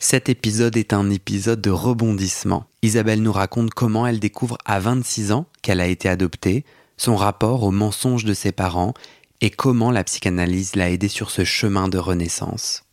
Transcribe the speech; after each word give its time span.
Cet 0.00 0.28
épisode 0.28 0.76
est 0.76 0.92
un 0.92 1.10
épisode 1.10 1.60
de 1.60 1.70
rebondissement. 1.70 2.66
Isabelle 2.82 3.20
nous 3.20 3.32
raconte 3.32 3.74
comment 3.74 4.06
elle 4.06 4.20
découvre 4.20 4.56
à 4.64 4.78
26 4.78 5.32
ans 5.32 5.46
qu'elle 5.60 5.80
a 5.80 5.88
été 5.88 6.08
adoptée, 6.08 6.64
son 6.96 7.16
rapport 7.16 7.64
aux 7.64 7.72
mensonges 7.72 8.24
de 8.24 8.32
ses 8.32 8.52
parents 8.52 8.94
et 9.40 9.50
comment 9.50 9.90
la 9.90 10.04
psychanalyse 10.04 10.76
l'a 10.76 10.90
aidée 10.90 11.08
sur 11.08 11.30
ce 11.30 11.44
chemin 11.44 11.88
de 11.88 11.98
renaissance. 11.98 12.84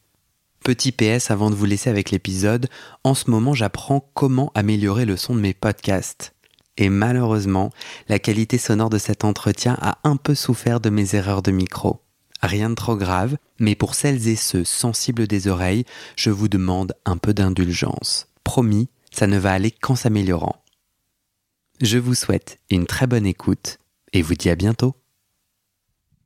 Petit 0.63 0.91
PS 0.91 1.29
avant 1.29 1.51
de 1.51 1.55
vous 1.55 1.65
laisser 1.65 1.91
avec 1.91 2.09
l'épisode, 2.09 2.69
en 3.03 3.13
ce 3.13 3.29
moment 3.29 3.53
j'apprends 3.53 4.09
comment 4.15 4.51
améliorer 4.55 5.05
le 5.05 5.15
son 5.15 5.35
de 5.35 5.41
mes 5.41 5.53
podcasts. 5.53 6.33
Et 6.77 6.89
malheureusement, 6.89 7.69
la 8.09 8.17
qualité 8.17 8.57
sonore 8.57 8.89
de 8.89 8.97
cet 8.97 9.23
entretien 9.23 9.77
a 9.79 9.99
un 10.03 10.17
peu 10.17 10.33
souffert 10.33 10.79
de 10.79 10.89
mes 10.89 11.13
erreurs 11.13 11.43
de 11.43 11.51
micro. 11.51 12.01
Rien 12.41 12.71
de 12.71 12.75
trop 12.75 12.95
grave, 12.95 13.37
mais 13.59 13.75
pour 13.75 13.95
celles 13.95 14.27
et 14.27 14.35
ceux 14.35 14.63
sensibles 14.63 15.27
des 15.27 15.47
oreilles, 15.47 15.85
je 16.15 16.29
vous 16.29 16.47
demande 16.47 16.93
un 17.05 17.17
peu 17.17 17.33
d'indulgence. 17.33 18.27
Promis, 18.43 18.89
ça 19.11 19.27
ne 19.27 19.37
va 19.37 19.53
aller 19.53 19.71
qu'en 19.71 19.95
s'améliorant. 19.95 20.63
Je 21.81 21.97
vous 21.97 22.15
souhaite 22.15 22.59
une 22.69 22.85
très 22.85 23.07
bonne 23.07 23.25
écoute 23.25 23.79
et 24.13 24.21
vous 24.21 24.35
dis 24.35 24.49
à 24.49 24.55
bientôt. 24.55 24.95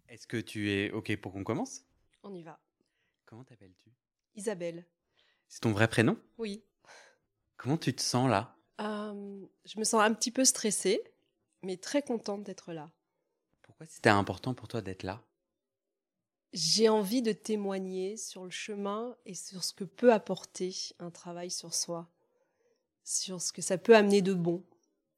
Est-ce 0.07 0.27
que 0.27 0.38
tu 0.38 0.72
es 0.72 0.91
OK 0.91 1.16
pour 1.17 1.33
qu'on 1.33 1.44
commence? 1.44 1.81
On 2.23 2.33
y 2.33 2.44
va. 2.44 2.59
Comment 3.25 3.44
t'appelles-tu? 3.44 3.91
Isabelle. 4.35 4.85
C'est 5.47 5.61
ton 5.61 5.72
vrai 5.72 5.88
prénom? 5.88 6.17
Oui. 6.38 6.63
Comment 7.57 7.77
tu 7.77 7.94
te 7.95 8.02
sens 8.02 8.30
là? 8.30 8.55
Euh, 8.81 9.45
je 9.66 9.80
me 9.80 9.83
sens 9.83 10.02
un 10.02 10.13
petit 10.13 10.31
peu 10.31 10.45
stressée, 10.45 11.02
mais 11.63 11.77
très 11.77 12.02
contente 12.02 12.44
d'être 12.44 12.73
là. 12.73 12.91
Pourquoi 13.63 13.85
c'était 13.88 14.09
important 14.09 14.53
pour 14.53 14.67
toi 14.67 14.81
d'être 14.81 15.03
là? 15.03 15.22
J'ai 16.53 16.89
envie 16.89 17.22
de 17.22 17.31
témoigner 17.31 18.18
sur 18.18 18.44
le 18.44 18.50
chemin 18.50 19.16
et 19.25 19.35
sur 19.35 19.63
ce 19.63 19.73
que 19.73 19.84
peut 19.84 20.12
apporter 20.12 20.75
un 21.00 21.12
travail 21.12 21.51
sur 21.51 21.75
soi, 21.75 22.09
sur 23.03 23.40
ce 23.41 23.53
que 23.53 23.62
ça 23.62 23.78
peut 23.78 23.96
amener 23.96 24.22
de 24.23 24.34
bon, 24.34 24.63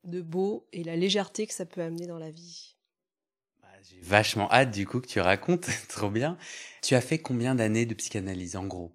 de 0.03 0.21
beau 0.21 0.67
et 0.73 0.83
la 0.83 0.97
légèreté 0.97 1.47
que 1.47 1.53
ça 1.53 1.65
peut 1.65 1.81
amener 1.81 2.05
dans 2.05 2.19
la 2.19 2.31
vie. 2.31 2.75
Bah, 3.61 3.67
J'ai 3.89 3.99
vachement 4.01 4.51
hâte 4.51 4.71
du 4.71 4.85
coup 4.85 4.99
que 4.99 5.07
tu 5.07 5.21
racontes, 5.21 5.69
trop 5.87 6.09
bien. 6.09 6.37
Tu 6.81 6.95
as 6.95 7.01
fait 7.01 7.19
combien 7.19 7.55
d'années 7.55 7.85
de 7.85 7.93
psychanalyse 7.93 8.55
en 8.57 8.65
gros? 8.65 8.91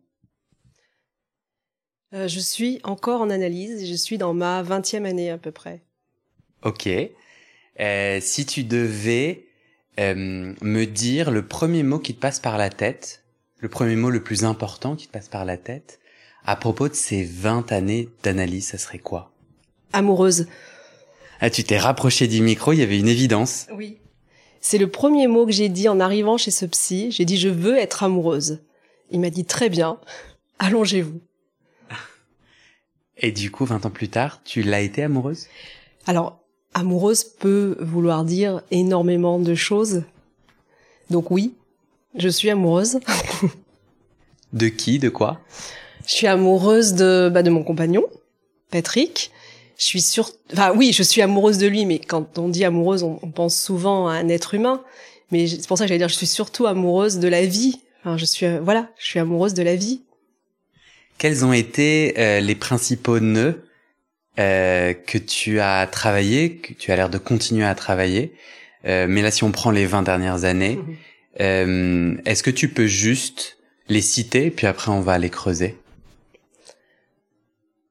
Euh, 2.15 2.29
je 2.29 2.41
suis 2.41 2.81
encore 2.85 3.21
en 3.21 3.31
analyse 3.31 3.83
et 3.83 3.87
je 3.87 3.95
suis 3.95 4.19
dans 4.19 4.35
ma 4.35 4.63
20e 4.63 5.05
année 5.07 5.31
à 5.31 5.39
peu 5.39 5.53
près. 5.53 5.83
Ok. 6.63 6.89
Euh, 7.81 8.21
si 8.21 8.47
tu 8.47 8.65
devais 8.65 9.46
euh, 9.99 10.55
me 10.61 10.85
dire 10.85 11.31
le 11.31 11.47
premier 11.47 11.83
mot 11.83 11.99
qui 11.99 12.15
te 12.15 12.21
passe 12.21 12.41
par 12.41 12.59
la 12.59 12.71
tête, 12.71 13.25
le 13.59 13.69
premier 13.69 13.97
mot 13.97 14.11
le 14.11 14.23
plus 14.23 14.45
important 14.45 14.97
qui 14.97 15.07
te 15.07 15.13
passe 15.13 15.29
par 15.29 15.45
la 15.45 15.57
tête, 15.57 16.01
à 16.45 16.57
propos 16.57 16.89
de 16.89 16.95
ces 16.95 17.25
20 17.25 17.73
années 17.73 18.09
d'analyse, 18.23 18.69
ça 18.69 18.79
serait 18.79 18.99
quoi? 18.99 19.33
Amoureuse. 19.93 20.47
Ah, 21.41 21.51
tu 21.51 21.65
t'es 21.65 21.79
rapproché 21.79 22.29
du 22.29 22.41
micro, 22.41 22.73
il 22.73 22.79
y 22.79 22.83
avait 22.83 22.99
une 22.99 23.09
évidence. 23.09 23.67
Oui. 23.73 23.99
C'est 24.61 24.79
le 24.79 24.91
premier 24.91 25.27
mot 25.27 25.47
que 25.47 25.53
j'ai 25.53 25.69
dit 25.69 25.89
en 25.89 26.01
arrivant 26.01 26.39
chez 26.39 26.51
ce 26.51 26.67
psy. 26.67 27.11
J'ai 27.11 27.25
dit 27.25 27.37
je 27.37 27.49
veux 27.49 27.77
être 27.77 28.03
amoureuse. 28.03 28.63
Il 29.11 29.21
m'a 29.21 29.31
dit 29.31 29.45
très 29.45 29.69
bien, 29.69 30.01
allongez-vous. 30.59 31.21
Et 33.19 33.33
du 33.33 33.51
coup, 33.51 33.65
20 33.65 33.87
ans 33.87 33.91
plus 33.91 34.09
tard, 34.09 34.43
tu 34.45 34.63
l'as 34.63 34.81
été 34.81 35.03
amoureuse? 35.03 35.47
Alors, 36.07 36.41
amoureuse 36.77 37.25
peut 37.25 37.77
vouloir 37.81 38.25
dire 38.25 38.61
énormément 38.71 39.39
de 39.39 39.55
choses. 39.55 40.03
Donc 41.11 41.31
oui, 41.31 41.55
je 42.17 42.29
suis 42.29 42.51
amoureuse. 42.51 43.01
De 44.53 44.69
qui 44.69 44.99
De 44.99 45.09
quoi? 45.09 45.41
Je 46.07 46.13
suis 46.13 46.27
amoureuse 46.27 46.95
de, 46.95 47.29
bah, 47.33 47.43
de 47.43 47.51
mon 47.51 47.65
compagnon, 47.65 48.05
Patrick. 48.71 49.33
Je 49.77 49.85
suis 49.85 50.01
sûre, 50.01 50.31
enfin 50.53 50.73
oui, 50.75 50.93
je 50.93 51.03
suis 51.03 51.21
amoureuse 51.21 51.59
de 51.59 51.67
lui, 51.67 51.85
mais 51.85 51.99
quand 51.99 52.39
on 52.39 52.49
dit 52.49 52.65
amoureuse, 52.65 53.03
on, 53.03 53.19
on 53.23 53.31
pense 53.31 53.61
souvent 53.61 54.09
à 54.09 54.13
un 54.15 54.29
être 54.29 54.55
humain. 54.55 54.83
Mais 55.33 55.49
c'est 55.49 55.67
pour 55.67 55.77
ça 55.77 55.85
que 55.85 55.89
j'allais 55.89 55.99
dire, 55.99 56.09
je 56.09 56.15
suis 56.15 56.27
surtout 56.27 56.67
amoureuse 56.67 57.19
de 57.19 57.29
la 57.29 57.45
vie. 57.45 57.81
Enfin, 58.01 58.17
je 58.17 58.25
suis, 58.25 58.47
euh, 58.47 58.61
voilà, 58.63 58.89
je 58.99 59.07
suis 59.07 59.19
amoureuse 59.19 59.53
de 59.53 59.63
la 59.63 59.75
vie. 59.75 60.03
Quels 61.19 61.45
ont 61.45 61.53
été 61.53 62.15
euh, 62.19 62.41
les 62.41 62.55
principaux 62.55 63.19
nœuds 63.19 63.66
euh, 64.39 64.93
que 64.93 65.19
tu 65.19 65.61
as 65.61 65.87
travaillé, 65.87 66.57
que 66.57 66.73
tu 66.75 66.93
as 66.93 66.97
l'air 66.97 67.09
de 67.09 67.19
continuer 67.19 67.65
à 67.65 67.75
travailler 67.75 68.33
Euh, 68.87 69.07
Mais 69.09 69.23
là, 69.23 69.31
si 69.31 69.45
on 69.45 69.51
prend 69.51 69.71
les 69.71 69.87
20 69.87 70.03
dernières 70.03 70.45
années, 70.45 70.79
euh, 71.41 72.15
est-ce 72.25 72.43
que 72.43 72.51
tu 72.51 72.69
peux 72.69 72.87
juste 72.87 73.59
les 73.89 74.01
citer, 74.01 74.51
puis 74.51 74.67
après 74.67 74.91
on 74.91 75.01
va 75.01 75.19
les 75.19 75.31
creuser? 75.31 75.77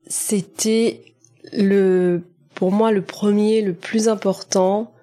C'était 0.07 1.01
le, 1.51 2.21
pour 2.53 2.71
moi, 2.71 2.91
le 2.91 3.01
premier, 3.01 3.61
le 3.61 3.73
plus 3.73 4.07
important. 4.07 4.93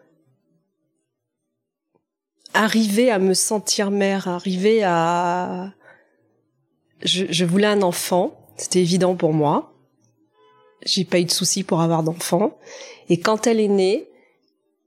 Arriver 2.55 3.11
à 3.11 3.19
me 3.19 3.35
sentir 3.35 3.91
mère, 3.91 4.29
arriver 4.29 4.83
à, 4.85 5.73
je, 7.03 7.25
je 7.31 7.45
voulais 7.45 7.67
un 7.67 7.83
enfant, 7.83 8.39
c'était 8.57 8.81
évident 8.81 9.15
pour 9.17 9.33
moi. 9.33 9.72
J'ai 10.85 11.05
pas 11.05 11.21
eu 11.21 11.25
de 11.25 11.31
soucis 11.31 11.63
pour 11.63 11.81
avoir 11.81 12.03
d'enfant. 12.03 12.59
Et 13.09 13.21
quand 13.21 13.47
elle 13.47 13.61
est 13.61 13.69
née, 13.69 14.09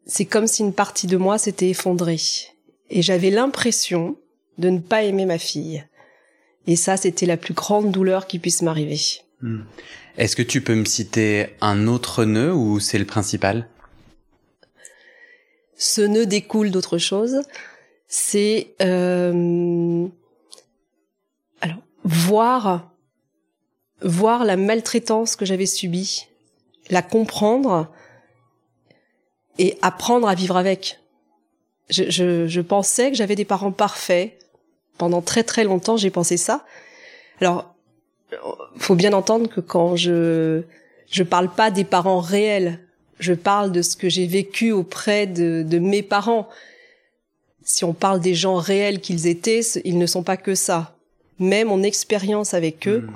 c'est 0.05 0.25
comme 0.25 0.47
si 0.47 0.61
une 0.61 0.73
partie 0.73 1.07
de 1.07 1.17
moi 1.17 1.37
s'était 1.37 1.69
effondrée. 1.69 2.19
Et 2.89 3.01
j'avais 3.01 3.31
l'impression 3.31 4.17
de 4.57 4.69
ne 4.69 4.79
pas 4.79 5.03
aimer 5.03 5.25
ma 5.25 5.37
fille. 5.37 5.85
Et 6.67 6.75
ça, 6.75 6.97
c'était 6.97 7.25
la 7.25 7.37
plus 7.37 7.53
grande 7.53 7.91
douleur 7.91 8.27
qui 8.27 8.39
puisse 8.39 8.61
m'arriver. 8.61 8.99
Est-ce 10.17 10.35
que 10.35 10.41
tu 10.41 10.61
peux 10.61 10.75
me 10.75 10.85
citer 10.85 11.47
un 11.61 11.87
autre 11.87 12.25
nœud 12.25 12.53
ou 12.53 12.79
c'est 12.79 12.97
le 12.97 13.05
principal? 13.05 13.67
Ce 15.77 16.01
nœud 16.01 16.25
découle 16.25 16.71
d'autre 16.71 16.97
chose. 16.97 17.41
C'est 18.07 18.75
euh, 18.81 20.07
alors 21.61 21.79
voir 22.03 22.91
voir 24.01 24.45
la 24.45 24.57
maltraitance 24.57 25.35
que 25.35 25.45
j'avais 25.45 25.65
subie, 25.65 26.27
la 26.89 27.01
comprendre 27.01 27.87
et 29.57 29.77
apprendre 29.81 30.27
à 30.27 30.35
vivre 30.35 30.57
avec. 30.57 30.99
Je, 31.89 32.09
je, 32.09 32.47
je 32.47 32.61
pensais 32.61 33.11
que 33.11 33.17
j'avais 33.17 33.35
des 33.35 33.45
parents 33.45 33.71
parfaits. 33.71 34.37
Pendant 34.97 35.21
très 35.21 35.43
très 35.43 35.63
longtemps, 35.63 35.97
j'ai 35.97 36.09
pensé 36.09 36.37
ça. 36.37 36.65
Alors, 37.41 37.75
faut 38.77 38.95
bien 38.95 39.13
entendre 39.13 39.49
que 39.49 39.61
quand 39.61 39.95
je 39.95 40.63
je 41.09 41.23
parle 41.23 41.53
pas 41.53 41.69
des 41.69 41.83
parents 41.83 42.19
réels, 42.19 42.79
je 43.19 43.33
parle 43.33 43.71
de 43.71 43.81
ce 43.81 43.95
que 43.95 44.09
j'ai 44.09 44.25
vécu 44.25 44.71
auprès 44.71 45.27
de, 45.27 45.63
de 45.63 45.79
mes 45.79 46.01
parents. 46.01 46.49
Si 47.63 47.83
on 47.83 47.93
parle 47.93 48.19
des 48.19 48.33
gens 48.33 48.55
réels 48.55 48.99
qu'ils 48.99 49.27
étaient, 49.27 49.61
ils 49.83 49.97
ne 49.97 50.05
sont 50.05 50.23
pas 50.23 50.37
que 50.37 50.55
ça. 50.55 50.95
Mais 51.39 51.63
mon 51.63 51.83
expérience 51.83 52.53
avec 52.53 52.87
eux 52.87 53.07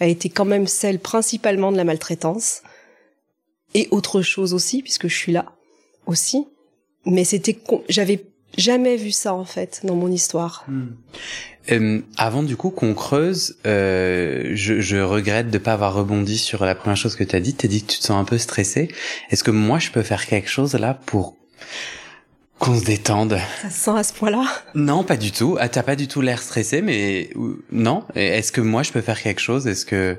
a 0.00 0.06
été 0.06 0.28
quand 0.28 0.44
même 0.44 0.66
celle 0.66 0.98
principalement 0.98 1.72
de 1.72 1.76
la 1.76 1.84
maltraitance. 1.84 2.62
et 3.74 3.88
autre 3.90 4.20
chose 4.20 4.52
aussi 4.52 4.82
puisque 4.82 5.08
je 5.08 5.16
suis 5.16 5.32
là 5.32 5.52
aussi. 6.06 6.46
Mais 7.06 7.24
c'était 7.24 7.58
j'avais 7.88 8.24
jamais 8.58 8.96
vu 8.96 9.12
ça 9.12 9.34
en 9.34 9.44
fait 9.44 9.80
dans 9.84 9.96
mon 9.96 10.10
histoire. 10.10 10.64
Hmm. 10.68 12.00
Avant 12.16 12.42
du 12.42 12.56
coup 12.56 12.70
qu'on 12.70 12.92
creuse, 12.92 13.56
euh, 13.66 14.50
je, 14.54 14.80
je, 14.80 14.96
regrette 14.96 15.48
de 15.48 15.58
pas 15.58 15.74
avoir 15.74 15.94
rebondi 15.94 16.36
sur 16.36 16.64
la 16.64 16.74
première 16.74 16.96
chose 16.96 17.14
que 17.14 17.24
tu 17.24 17.36
as 17.36 17.40
dit. 17.40 17.54
Tu 17.54 17.66
as 17.66 17.68
dit 17.68 17.82
que 17.82 17.92
tu 17.92 17.98
te 17.98 18.04
sens 18.04 18.20
un 18.20 18.24
peu 18.24 18.36
stressé. 18.36 18.88
Est-ce 19.30 19.44
que 19.44 19.52
moi 19.52 19.78
je 19.78 19.90
peux 19.90 20.02
faire 20.02 20.26
quelque 20.26 20.50
chose 20.50 20.74
là 20.74 20.94
pour 21.06 21.36
qu'on 22.62 22.78
se 22.78 22.84
détende 22.84 23.38
Ça 23.60 23.70
se 23.70 23.78
sent 23.84 23.90
à 23.90 24.02
ce 24.04 24.12
point-là? 24.12 24.44
Non, 24.76 25.02
pas 25.02 25.16
du 25.16 25.32
tout. 25.32 25.56
Ah, 25.58 25.68
t'as 25.68 25.82
pas 25.82 25.96
du 25.96 26.06
tout 26.06 26.20
l'air 26.20 26.40
stressé, 26.40 26.80
mais 26.80 27.30
non. 27.72 28.04
Est-ce 28.14 28.52
que 28.52 28.60
moi 28.60 28.84
je 28.84 28.92
peux 28.92 29.00
faire 29.00 29.20
quelque 29.20 29.40
chose? 29.40 29.66
Est-ce 29.66 29.84
que 29.84 30.16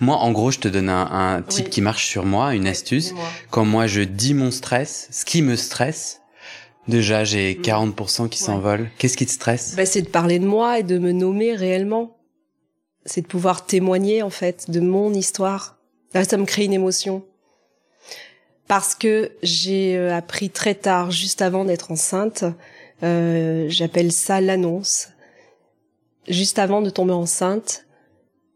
moi, 0.00 0.16
en 0.16 0.30
gros, 0.30 0.50
je 0.50 0.58
te 0.58 0.68
donne 0.68 0.90
un, 0.90 1.10
un 1.10 1.42
type 1.42 1.70
qui 1.70 1.80
marche 1.80 2.06
sur 2.06 2.24
moi, 2.24 2.54
une 2.54 2.68
astuce. 2.68 3.14
Quand 3.50 3.64
moi 3.64 3.86
je 3.88 4.02
dis 4.02 4.34
mon 4.34 4.52
stress, 4.52 5.08
ce 5.10 5.24
qui 5.24 5.42
me 5.42 5.56
stresse, 5.56 6.20
Déjà, 6.88 7.22
j'ai 7.22 7.54
40% 7.54 8.24
mm. 8.24 8.28
qui 8.30 8.38
s'envolent. 8.38 8.90
Qu'est-ce 8.98 9.18
qui 9.18 9.26
te 9.26 9.30
stresse? 9.30 9.74
Bah, 9.76 9.84
C'est 9.84 10.02
de 10.02 10.08
parler 10.08 10.38
de 10.38 10.46
moi 10.46 10.78
et 10.78 10.82
de 10.82 10.98
me 10.98 11.12
nommer 11.12 11.54
réellement. 11.54 12.16
C'est 13.04 13.20
de 13.20 13.26
pouvoir 13.26 13.66
témoigner, 13.66 14.22
en 14.22 14.30
fait, 14.30 14.70
de 14.70 14.80
mon 14.80 15.12
histoire. 15.12 15.76
Là, 16.14 16.24
ça 16.24 16.38
me 16.38 16.46
crée 16.46 16.64
une 16.64 16.72
émotion. 16.72 17.24
Parce 18.68 18.94
que 18.94 19.32
j'ai 19.42 19.96
euh, 19.96 20.14
appris 20.14 20.50
très 20.50 20.74
tard, 20.74 21.10
juste 21.10 21.42
avant 21.42 21.64
d'être 21.64 21.90
enceinte, 21.90 22.44
euh, 23.02 23.66
j'appelle 23.68 24.12
ça 24.12 24.40
l'annonce. 24.40 25.08
Juste 26.28 26.58
avant 26.58 26.82
de 26.82 26.90
tomber 26.90 27.14
enceinte, 27.14 27.86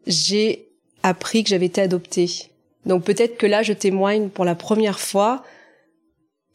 j'ai 0.06 0.69
appris 1.03 1.43
que 1.43 1.50
j'avais 1.50 1.67
été 1.67 1.81
adoptée. 1.81 2.50
Donc 2.85 3.05
peut-être 3.05 3.38
que 3.38 3.47
là, 3.47 3.62
je 3.62 3.73
témoigne 3.73 4.29
pour 4.29 4.44
la 4.44 4.55
première 4.55 5.00
fois 5.00 5.43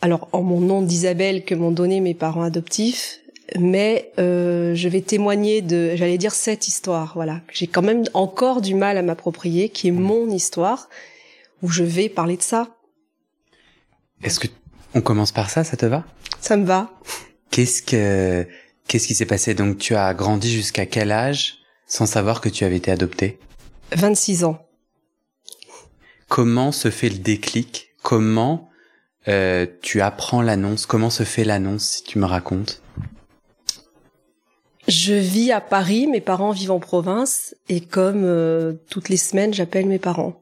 alors 0.01 0.27
en 0.31 0.41
mon 0.41 0.59
nom 0.59 0.81
d'Isabelle 0.81 1.43
que 1.43 1.55
m'ont 1.55 1.71
donné 1.71 2.01
mes 2.01 2.13
parents 2.13 2.43
adoptifs, 2.43 3.19
mais 3.57 4.11
euh, 4.19 4.75
je 4.75 4.89
vais 4.89 5.01
témoigner 5.01 5.61
de, 5.61 5.95
j'allais 5.95 6.17
dire 6.17 6.33
cette 6.33 6.67
histoire, 6.67 7.13
voilà, 7.15 7.41
j'ai 7.51 7.67
quand 7.67 7.81
même 7.81 8.03
encore 8.13 8.61
du 8.61 8.75
mal 8.75 8.97
à 8.97 9.01
m'approprier, 9.01 9.69
qui 9.69 9.87
est 9.87 9.91
mmh. 9.91 9.99
mon 9.99 10.29
histoire, 10.29 10.89
où 11.63 11.69
je 11.69 11.83
vais 11.83 12.09
parler 12.09 12.37
de 12.37 12.41
ça. 12.41 12.76
Est-ce 14.23 14.39
que 14.39 14.47
on 14.93 15.01
commence 15.01 15.31
par 15.31 15.49
ça, 15.49 15.63
ça 15.63 15.77
te 15.77 15.85
va? 15.85 16.05
Ça 16.39 16.57
me 16.57 16.65
va. 16.65 16.89
Qu'est-ce 17.51 17.81
que 17.83 18.47
qu'est-ce 18.87 19.07
qui 19.07 19.15
s'est 19.15 19.25
passé? 19.25 19.53
Donc 19.53 19.77
tu 19.77 19.95
as 19.95 20.13
grandi 20.13 20.51
jusqu'à 20.51 20.85
quel 20.85 21.11
âge 21.11 21.57
sans 21.87 22.05
savoir 22.05 22.41
que 22.41 22.49
tu 22.49 22.63
avais 22.63 22.77
été 22.77 22.91
adopté 22.91 23.39
26 23.95 24.43
ans. 24.43 24.65
Comment 26.27 26.71
se 26.71 26.89
fait 26.89 27.09
le 27.09 27.17
déclic? 27.17 27.89
Comment 28.03 28.69
euh, 29.27 29.65
tu 29.81 30.01
apprends 30.01 30.41
l'annonce? 30.41 30.85
Comment 30.85 31.09
se 31.09 31.23
fait 31.23 31.43
l'annonce, 31.43 31.85
si 31.85 32.03
tu 32.03 32.19
me 32.19 32.25
racontes? 32.25 32.81
Je 34.87 35.13
vis 35.13 35.51
à 35.51 35.59
Paris, 35.59 36.07
mes 36.07 36.21
parents 36.21 36.51
vivent 36.51 36.71
en 36.71 36.79
province, 36.79 37.55
et 37.67 37.81
comme 37.81 38.23
euh, 38.23 38.73
toutes 38.89 39.09
les 39.09 39.17
semaines, 39.17 39.53
j'appelle 39.53 39.85
mes 39.85 39.99
parents. 39.99 40.41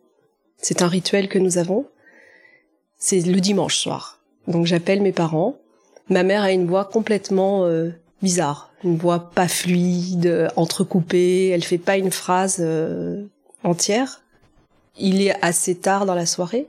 C'est 0.57 0.83
un 0.83 0.87
rituel 0.87 1.29
que 1.29 1.39
nous 1.39 1.57
avons. 1.57 1.87
C'est 2.97 3.21
le 3.21 3.39
dimanche 3.39 3.77
soir. 3.77 4.19
Donc 4.47 4.65
j'appelle 4.65 5.01
mes 5.01 5.11
parents. 5.11 5.57
Ma 6.09 6.23
mère 6.23 6.43
a 6.43 6.51
une 6.51 6.67
voix 6.67 6.85
complètement 6.85 7.65
euh, 7.65 7.89
bizarre, 8.21 8.71
une 8.83 8.97
voix 8.97 9.31
pas 9.31 9.47
fluide, 9.47 10.49
entrecoupée. 10.55 11.49
Elle 11.49 11.63
fait 11.63 11.77
pas 11.77 11.97
une 11.97 12.11
phrase 12.11 12.65
entière. 13.63 14.21
Il 14.97 15.21
est 15.21 15.35
assez 15.43 15.75
tard 15.75 16.05
dans 16.05 16.15
la 16.15 16.25
soirée. 16.25 16.67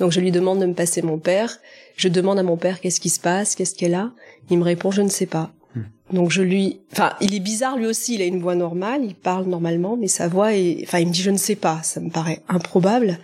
Donc 0.00 0.12
je 0.12 0.20
lui 0.20 0.32
demande 0.32 0.58
de 0.58 0.66
me 0.66 0.74
passer 0.74 1.02
mon 1.02 1.18
père. 1.18 1.58
Je 1.94 2.08
demande 2.08 2.38
à 2.38 2.42
mon 2.42 2.56
père 2.56 2.80
qu'est-ce 2.80 3.00
qui 3.00 3.10
se 3.10 3.20
passe, 3.20 3.54
qu'est-ce 3.54 3.74
qu'elle 3.74 3.94
a. 3.94 4.10
Il 4.48 4.58
me 4.58 4.64
répond 4.64 4.90
je 4.90 5.02
ne 5.02 5.08
sais 5.08 5.26
pas. 5.26 5.52
Hmm. 5.74 5.82
Donc 6.12 6.30
je 6.30 6.42
lui, 6.42 6.80
enfin, 6.92 7.12
il 7.20 7.34
est 7.34 7.40
bizarre 7.40 7.76
lui 7.76 7.86
aussi. 7.86 8.14
Il 8.14 8.22
a 8.22 8.24
une 8.24 8.40
voix 8.40 8.54
normale, 8.54 9.04
il 9.04 9.14
parle 9.14 9.44
normalement, 9.44 9.96
mais 9.96 10.08
sa 10.08 10.26
voix 10.26 10.54
est, 10.54 10.80
enfin, 10.84 10.98
il 11.00 11.08
me 11.08 11.12
dit 11.12 11.22
je 11.22 11.30
ne 11.30 11.36
sais 11.36 11.54
pas. 11.54 11.80
Ça 11.82 12.00
me 12.00 12.08
paraît 12.08 12.40
improbable. 12.48 13.18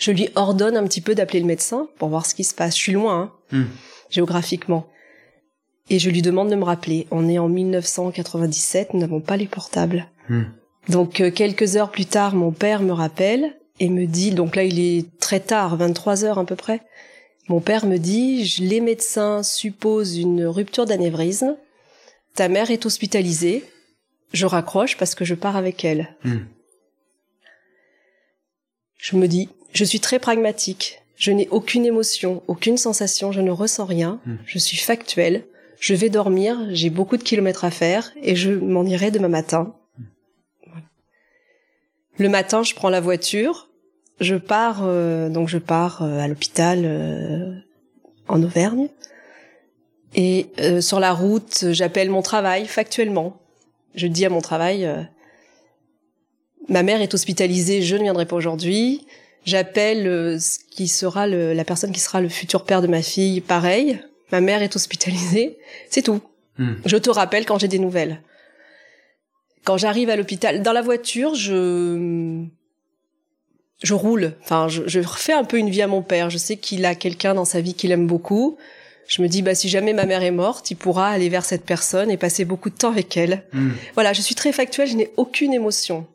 Je 0.00 0.10
lui 0.10 0.30
ordonne 0.34 0.76
un 0.76 0.84
petit 0.84 1.02
peu 1.02 1.14
d'appeler 1.14 1.40
le 1.40 1.46
médecin 1.46 1.88
pour 1.98 2.08
voir 2.08 2.26
ce 2.26 2.34
qui 2.34 2.42
se 2.42 2.54
passe. 2.54 2.74
Je 2.74 2.80
suis 2.80 2.92
loin, 2.92 3.32
hein, 3.52 3.58
hmm. 3.58 3.66
géographiquement. 4.08 4.88
Et 5.90 5.98
je 5.98 6.08
lui 6.08 6.22
demande 6.22 6.50
de 6.50 6.56
me 6.56 6.64
rappeler. 6.64 7.06
On 7.10 7.28
est 7.28 7.38
en 7.38 7.48
1997, 7.48 8.94
nous 8.94 9.00
n'avons 9.00 9.20
pas 9.20 9.36
les 9.36 9.46
portables. 9.46 10.08
Hmm. 10.28 10.44
Donc 10.88 11.20
euh, 11.20 11.30
quelques 11.30 11.76
heures 11.76 11.90
plus 11.90 12.06
tard, 12.06 12.34
mon 12.34 12.50
père 12.50 12.82
me 12.82 12.92
rappelle 12.92 13.54
et 13.78 13.90
me 13.90 14.06
dit, 14.06 14.30
donc 14.30 14.56
là 14.56 14.64
il 14.64 14.80
est 14.80 15.06
très 15.20 15.40
tard, 15.40 15.76
23 15.76 16.24
heures 16.24 16.38
à 16.38 16.46
peu 16.46 16.56
près, 16.56 16.80
mon 17.48 17.60
père 17.60 17.84
me 17.84 17.98
dit, 17.98 18.56
les 18.60 18.80
médecins 18.80 19.42
supposent 19.42 20.16
une 20.16 20.46
rupture 20.46 20.86
d'anévrisme, 20.86 21.56
ta 22.34 22.48
mère 22.48 22.70
est 22.70 22.86
hospitalisée, 22.86 23.64
je 24.32 24.46
raccroche 24.46 24.96
parce 24.96 25.14
que 25.14 25.24
je 25.24 25.34
pars 25.34 25.56
avec 25.56 25.84
elle. 25.84 26.16
Hmm. 26.24 26.38
Je 28.96 29.16
me 29.16 29.28
dis, 29.28 29.48
je 29.72 29.84
suis 29.84 30.00
très 30.00 30.18
pragmatique, 30.18 31.02
je 31.16 31.30
n'ai 31.32 31.48
aucune 31.50 31.86
émotion, 31.86 32.42
aucune 32.46 32.76
sensation, 32.76 33.32
je 33.32 33.40
ne 33.40 33.50
ressens 33.50 33.84
rien, 33.84 34.20
hmm. 34.26 34.36
je 34.46 34.58
suis 34.58 34.76
factuelle, 34.76 35.44
je 35.78 35.94
vais 35.94 36.08
dormir, 36.08 36.58
j'ai 36.70 36.90
beaucoup 36.90 37.16
de 37.16 37.22
kilomètres 37.22 37.64
à 37.64 37.70
faire 37.70 38.12
et 38.22 38.36
je 38.36 38.50
m'en 38.50 38.84
irai 38.84 39.10
demain 39.10 39.28
matin. 39.28 39.74
Hmm. 39.98 40.04
Le 42.18 42.28
matin, 42.28 42.62
je 42.62 42.74
prends 42.74 42.90
la 42.90 43.00
voiture, 43.00 43.70
je 44.20 44.36
pars 44.36 44.82
euh, 44.82 45.28
donc 45.28 45.48
je 45.48 45.58
pars 45.58 46.02
euh, 46.02 46.20
à 46.20 46.28
l'hôpital 46.28 46.82
euh, 46.84 47.54
en 48.28 48.42
Auvergne 48.42 48.88
et 50.14 50.48
sur 50.80 50.98
la 50.98 51.12
route 51.12 51.66
j'appelle 51.70 52.10
mon 52.10 52.20
travail 52.20 52.66
factuellement. 52.66 53.40
Je 53.94 54.08
dis 54.08 54.26
à 54.26 54.28
mon 54.28 54.40
travail 54.40 54.88
ma 56.68 56.82
mère 56.82 57.00
est 57.00 57.14
hospitalisée, 57.14 57.80
je 57.82 57.94
ne 57.94 58.02
viendrai 58.02 58.26
pas 58.26 58.34
aujourd'hui. 58.34 59.06
J'appelle 59.44 60.40
ce 60.40 60.58
qui 60.70 60.88
sera 60.88 61.26
le, 61.26 61.52
la 61.52 61.64
personne 61.64 61.92
qui 61.92 62.00
sera 62.00 62.20
le 62.20 62.28
futur 62.28 62.64
père 62.64 62.82
de 62.82 62.86
ma 62.86 63.02
fille, 63.02 63.40
pareil. 63.40 63.98
Ma 64.32 64.40
mère 64.40 64.62
est 64.62 64.76
hospitalisée, 64.76 65.58
c'est 65.88 66.02
tout. 66.02 66.20
Hmm. 66.58 66.74
Je 66.84 66.96
te 66.96 67.10
rappelle 67.10 67.46
quand 67.46 67.58
j'ai 67.58 67.68
des 67.68 67.78
nouvelles. 67.78 68.20
Quand 69.64 69.76
j'arrive 69.76 70.10
à 70.10 70.16
l'hôpital, 70.16 70.62
dans 70.62 70.72
la 70.72 70.82
voiture, 70.82 71.34
je 71.34 72.44
je 73.82 73.94
roule. 73.94 74.34
Enfin, 74.42 74.68
je, 74.68 74.82
je, 74.86 75.00
refais 75.00 75.32
un 75.32 75.44
peu 75.44 75.56
une 75.58 75.70
vie 75.70 75.82
à 75.82 75.86
mon 75.86 76.02
père. 76.02 76.28
Je 76.28 76.38
sais 76.38 76.56
qu'il 76.56 76.84
a 76.84 76.94
quelqu'un 76.94 77.34
dans 77.34 77.46
sa 77.46 77.60
vie 77.60 77.74
qu'il 77.74 77.92
aime 77.92 78.06
beaucoup. 78.06 78.58
Je 79.06 79.22
me 79.22 79.28
dis, 79.28 79.42
bah, 79.42 79.54
si 79.54 79.68
jamais 79.68 79.92
ma 79.92 80.04
mère 80.04 80.22
est 80.22 80.30
morte, 80.30 80.70
il 80.70 80.76
pourra 80.76 81.08
aller 81.08 81.28
vers 81.28 81.44
cette 81.44 81.64
personne 81.64 82.10
et 82.10 82.16
passer 82.16 82.44
beaucoup 82.44 82.70
de 82.70 82.76
temps 82.76 82.92
avec 82.92 83.16
elle. 83.16 83.44
Hmm. 83.52 83.70
Voilà, 83.94 84.12
je 84.12 84.20
suis 84.20 84.34
très 84.34 84.52
factuelle, 84.52 84.88
je 84.88 84.96
n'ai 84.96 85.10
aucune 85.16 85.52
émotion. 85.52 86.06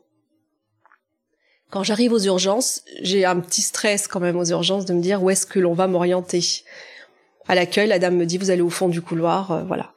Quand 1.70 1.82
j'arrive 1.82 2.12
aux 2.12 2.20
urgences, 2.20 2.82
j'ai 3.02 3.24
un 3.24 3.40
petit 3.40 3.62
stress 3.62 4.06
quand 4.06 4.20
même 4.20 4.36
aux 4.36 4.44
urgences 4.44 4.84
de 4.84 4.94
me 4.94 5.00
dire 5.00 5.22
où 5.22 5.30
est-ce 5.30 5.46
que 5.46 5.58
l'on 5.58 5.74
va 5.74 5.86
m'orienter. 5.86 6.62
À 7.48 7.54
l'accueil, 7.54 7.88
la 7.88 7.98
dame 7.98 8.16
me 8.16 8.26
dit, 8.26 8.38
vous 8.38 8.50
allez 8.50 8.62
au 8.62 8.70
fond 8.70 8.88
du 8.88 9.02
couloir, 9.02 9.50
euh, 9.50 9.62
voilà. 9.64 9.92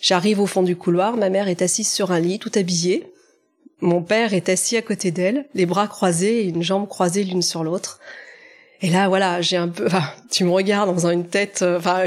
J'arrive 0.00 0.40
au 0.40 0.46
fond 0.46 0.62
du 0.62 0.76
couloir, 0.76 1.16
ma 1.16 1.28
mère 1.28 1.48
est 1.48 1.62
assise 1.62 1.90
sur 1.90 2.12
un 2.12 2.20
lit, 2.20 2.38
tout 2.38 2.52
habillée. 2.54 3.12
Mon 3.80 4.02
père 4.02 4.34
est 4.34 4.48
assis 4.48 4.76
à 4.76 4.82
côté 4.82 5.10
d'elle, 5.10 5.46
les 5.54 5.66
bras 5.66 5.88
croisés 5.88 6.42
et 6.42 6.48
une 6.48 6.62
jambe 6.62 6.88
croisée 6.88 7.24
l'une 7.24 7.42
sur 7.42 7.64
l'autre. 7.64 8.00
Et 8.80 8.90
là, 8.90 9.08
voilà, 9.08 9.40
j'ai 9.40 9.56
un 9.56 9.68
peu, 9.68 9.88
tu 10.30 10.44
me 10.44 10.50
regardes 10.50 10.94
dans 10.94 11.08
une 11.08 11.26
tête, 11.26 11.62
euh, 11.62 11.78
enfin, 11.78 12.04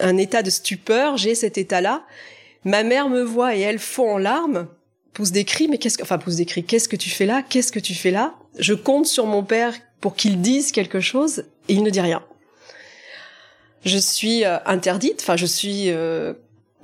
un, 0.00 0.16
état 0.16 0.42
de 0.42 0.50
stupeur. 0.50 1.16
J'ai 1.16 1.34
cet 1.34 1.58
état-là. 1.58 2.04
Ma 2.64 2.82
mère 2.82 3.08
me 3.08 3.22
voit 3.22 3.56
et 3.56 3.60
elle 3.60 3.78
fond 3.78 4.14
en 4.14 4.18
larmes, 4.18 4.68
pousse 5.16 5.32
des 5.32 5.44
cris. 5.44 5.66
Mais 5.68 5.78
qu'est-ce 5.78 5.96
que, 5.96 6.14
pousse 6.16 6.36
des 6.36 6.44
cris. 6.44 6.62
Qu'est-ce 6.62 6.88
que 6.88 6.96
tu 6.96 7.08
fais 7.08 7.26
là 7.26 7.42
Qu'est-ce 7.42 7.72
que 7.72 7.80
tu 7.80 7.94
fais 7.94 8.10
là? 8.10 8.34
Je 8.58 8.74
compte 8.74 9.06
sur 9.06 9.26
mon 9.26 9.42
père 9.42 9.72
pour 10.00 10.14
qu'il 10.14 10.42
dise 10.42 10.72
quelque 10.72 11.00
chose 11.00 11.44
et 11.68 11.74
il 11.74 11.82
ne 11.82 11.90
dit 11.90 12.00
rien. 12.00 12.22
Je 13.84 13.98
suis 13.98 14.44
euh, 14.44 14.58
interdite. 14.66 15.20
Enfin, 15.22 15.36
je 15.36 15.46
suis, 15.46 15.90
euh, 15.90 16.34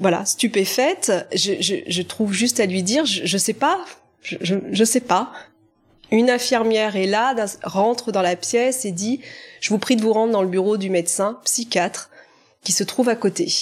voilà, 0.00 0.24
stupéfaite. 0.24 1.12
Je, 1.34 2.02
trouve 2.02 2.32
juste 2.32 2.58
à 2.58 2.66
lui 2.66 2.82
dire, 2.82 3.04
je, 3.04 3.26
je 3.26 3.38
sais 3.38 3.52
pas 3.52 3.84
je, 4.22 4.56
je, 4.70 4.84
sais 4.84 5.00
pas. 5.00 5.32
Une 6.10 6.30
infirmière 6.30 6.96
est 6.96 7.06
là, 7.06 7.34
rentre 7.64 8.12
dans 8.12 8.22
la 8.22 8.36
pièce 8.36 8.84
et 8.84 8.92
dit 8.92 9.20
Je 9.60 9.70
vous 9.70 9.78
prie 9.78 9.96
de 9.96 10.02
vous 10.02 10.12
rendre 10.12 10.32
dans 10.32 10.42
le 10.42 10.48
bureau 10.48 10.76
du 10.76 10.90
médecin 10.90 11.40
psychiatre 11.44 12.08
qui 12.62 12.72
se 12.72 12.84
trouve 12.84 13.08
à 13.08 13.16
côté. 13.16 13.52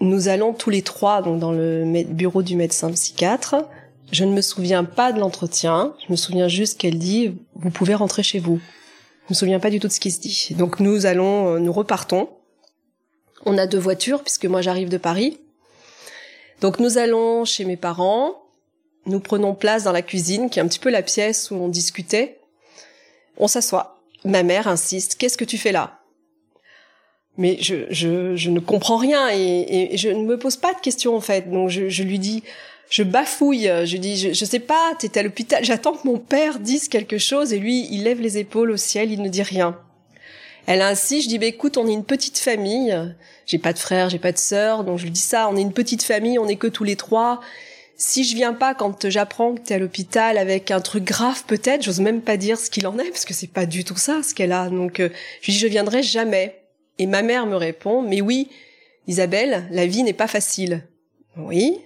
Nous 0.00 0.28
allons 0.28 0.52
tous 0.52 0.70
les 0.70 0.82
trois 0.82 1.22
donc 1.22 1.40
dans 1.40 1.52
le 1.52 2.04
bureau 2.04 2.42
du 2.42 2.56
médecin 2.56 2.90
psychiatre. 2.92 3.56
Je 4.12 4.24
ne 4.24 4.32
me 4.32 4.40
souviens 4.40 4.84
pas 4.84 5.12
de 5.12 5.18
l'entretien. 5.18 5.94
Je 6.06 6.12
me 6.12 6.16
souviens 6.16 6.48
juste 6.48 6.78
qu'elle 6.78 6.98
dit 6.98 7.36
Vous 7.54 7.70
pouvez 7.70 7.94
rentrer 7.94 8.22
chez 8.22 8.38
vous. 8.38 8.60
Je 9.26 9.34
me 9.34 9.34
souviens 9.34 9.60
pas 9.60 9.70
du 9.70 9.80
tout 9.80 9.88
de 9.88 9.92
ce 9.92 10.00
qui 10.00 10.10
se 10.10 10.20
dit. 10.20 10.54
Donc 10.56 10.80
nous 10.80 11.04
allons, 11.04 11.54
euh, 11.54 11.58
nous 11.58 11.72
repartons. 11.72 12.30
On 13.44 13.58
a 13.58 13.66
deux 13.66 13.78
voitures 13.78 14.22
puisque 14.22 14.46
moi 14.46 14.62
j'arrive 14.62 14.88
de 14.88 14.98
Paris. 14.98 15.38
Donc 16.60 16.78
nous 16.80 16.98
allons 16.98 17.44
chez 17.44 17.64
mes 17.64 17.76
parents, 17.76 18.42
nous 19.06 19.20
prenons 19.20 19.54
place 19.54 19.84
dans 19.84 19.92
la 19.92 20.02
cuisine, 20.02 20.50
qui 20.50 20.58
est 20.58 20.62
un 20.62 20.68
petit 20.68 20.78
peu 20.78 20.90
la 20.90 21.02
pièce 21.02 21.50
où 21.50 21.54
on 21.54 21.68
discutait. 21.68 22.40
On 23.36 23.46
s'assoit. 23.46 24.00
Ma 24.24 24.42
mère 24.42 24.66
insiste. 24.66 25.16
Qu'est-ce 25.16 25.38
que 25.38 25.44
tu 25.44 25.58
fais 25.58 25.72
là? 25.72 25.97
Mais 27.38 27.56
je, 27.60 27.86
je, 27.90 28.36
je 28.36 28.50
ne 28.50 28.60
comprends 28.60 28.96
rien 28.96 29.28
et, 29.32 29.92
et, 29.92 29.96
je 29.96 30.08
ne 30.08 30.24
me 30.24 30.38
pose 30.38 30.56
pas 30.56 30.74
de 30.74 30.80
questions 30.80 31.16
en 31.16 31.20
fait. 31.20 31.50
Donc 31.50 31.70
je, 31.70 31.88
je 31.88 32.02
lui 32.02 32.18
dis, 32.18 32.42
je 32.90 33.02
bafouille. 33.02 33.70
Je 33.84 33.96
dis, 33.96 34.16
je, 34.16 34.32
je 34.32 34.44
sais 34.44 34.58
pas. 34.58 34.92
T'es 34.98 35.18
à 35.18 35.22
l'hôpital. 35.22 35.64
J'attends 35.64 35.92
que 35.94 36.06
mon 36.06 36.18
père 36.18 36.58
dise 36.58 36.88
quelque 36.88 37.18
chose 37.18 37.52
et 37.52 37.58
lui, 37.58 37.88
il 37.90 38.02
lève 38.02 38.20
les 38.20 38.38
épaules 38.38 38.70
au 38.70 38.76
ciel. 38.76 39.10
Il 39.10 39.22
ne 39.22 39.28
dit 39.28 39.42
rien. 39.42 39.78
Elle 40.70 40.82
insiste, 40.82 41.24
je 41.24 41.28
dis 41.28 41.38
bah 41.38 41.46
écoute, 41.46 41.78
on 41.78 41.88
est 41.88 41.94
une 41.94 42.04
petite 42.04 42.38
famille. 42.38 42.94
J'ai 43.46 43.56
pas 43.56 43.72
de 43.72 43.78
frère, 43.78 44.10
j'ai 44.10 44.18
pas 44.18 44.32
de 44.32 44.38
sœur, 44.38 44.84
donc 44.84 44.98
je 44.98 45.04
lui 45.04 45.10
dis 45.10 45.18
ça, 45.18 45.48
on 45.48 45.56
est 45.56 45.62
une 45.62 45.72
petite 45.72 46.02
famille, 46.02 46.38
on 46.38 46.46
est 46.46 46.56
que 46.56 46.66
tous 46.66 46.84
les 46.84 46.94
trois. 46.94 47.40
Si 47.96 48.22
je 48.22 48.36
viens 48.36 48.52
pas 48.52 48.74
quand 48.74 49.08
j'apprends 49.08 49.54
que 49.54 49.60
t'es 49.60 49.74
à 49.74 49.78
l'hôpital 49.78 50.36
avec 50.36 50.70
un 50.70 50.82
truc 50.82 51.04
grave 51.04 51.44
peut-être, 51.46 51.82
j'ose 51.82 52.00
même 52.00 52.20
pas 52.20 52.36
dire 52.36 52.58
ce 52.58 52.68
qu'il 52.68 52.86
en 52.86 52.98
est 52.98 53.08
parce 53.08 53.24
que 53.24 53.32
c'est 53.32 53.50
pas 53.50 53.64
du 53.64 53.82
tout 53.82 53.96
ça 53.96 54.22
ce 54.22 54.34
qu'elle 54.34 54.52
a. 54.52 54.68
Donc 54.68 55.00
euh, 55.00 55.08
je 55.40 55.46
lui 55.46 55.52
dis 55.54 55.58
je 55.58 55.66
viendrai 55.68 56.02
jamais. 56.02 56.54
Et 56.98 57.06
ma 57.06 57.22
mère 57.22 57.46
me 57.46 57.56
répond 57.56 58.02
mais 58.02 58.20
oui, 58.20 58.48
Isabelle, 59.06 59.68
la 59.70 59.86
vie 59.86 60.02
n'est 60.02 60.12
pas 60.12 60.26
facile. 60.26 60.84
Oui. 61.36 61.78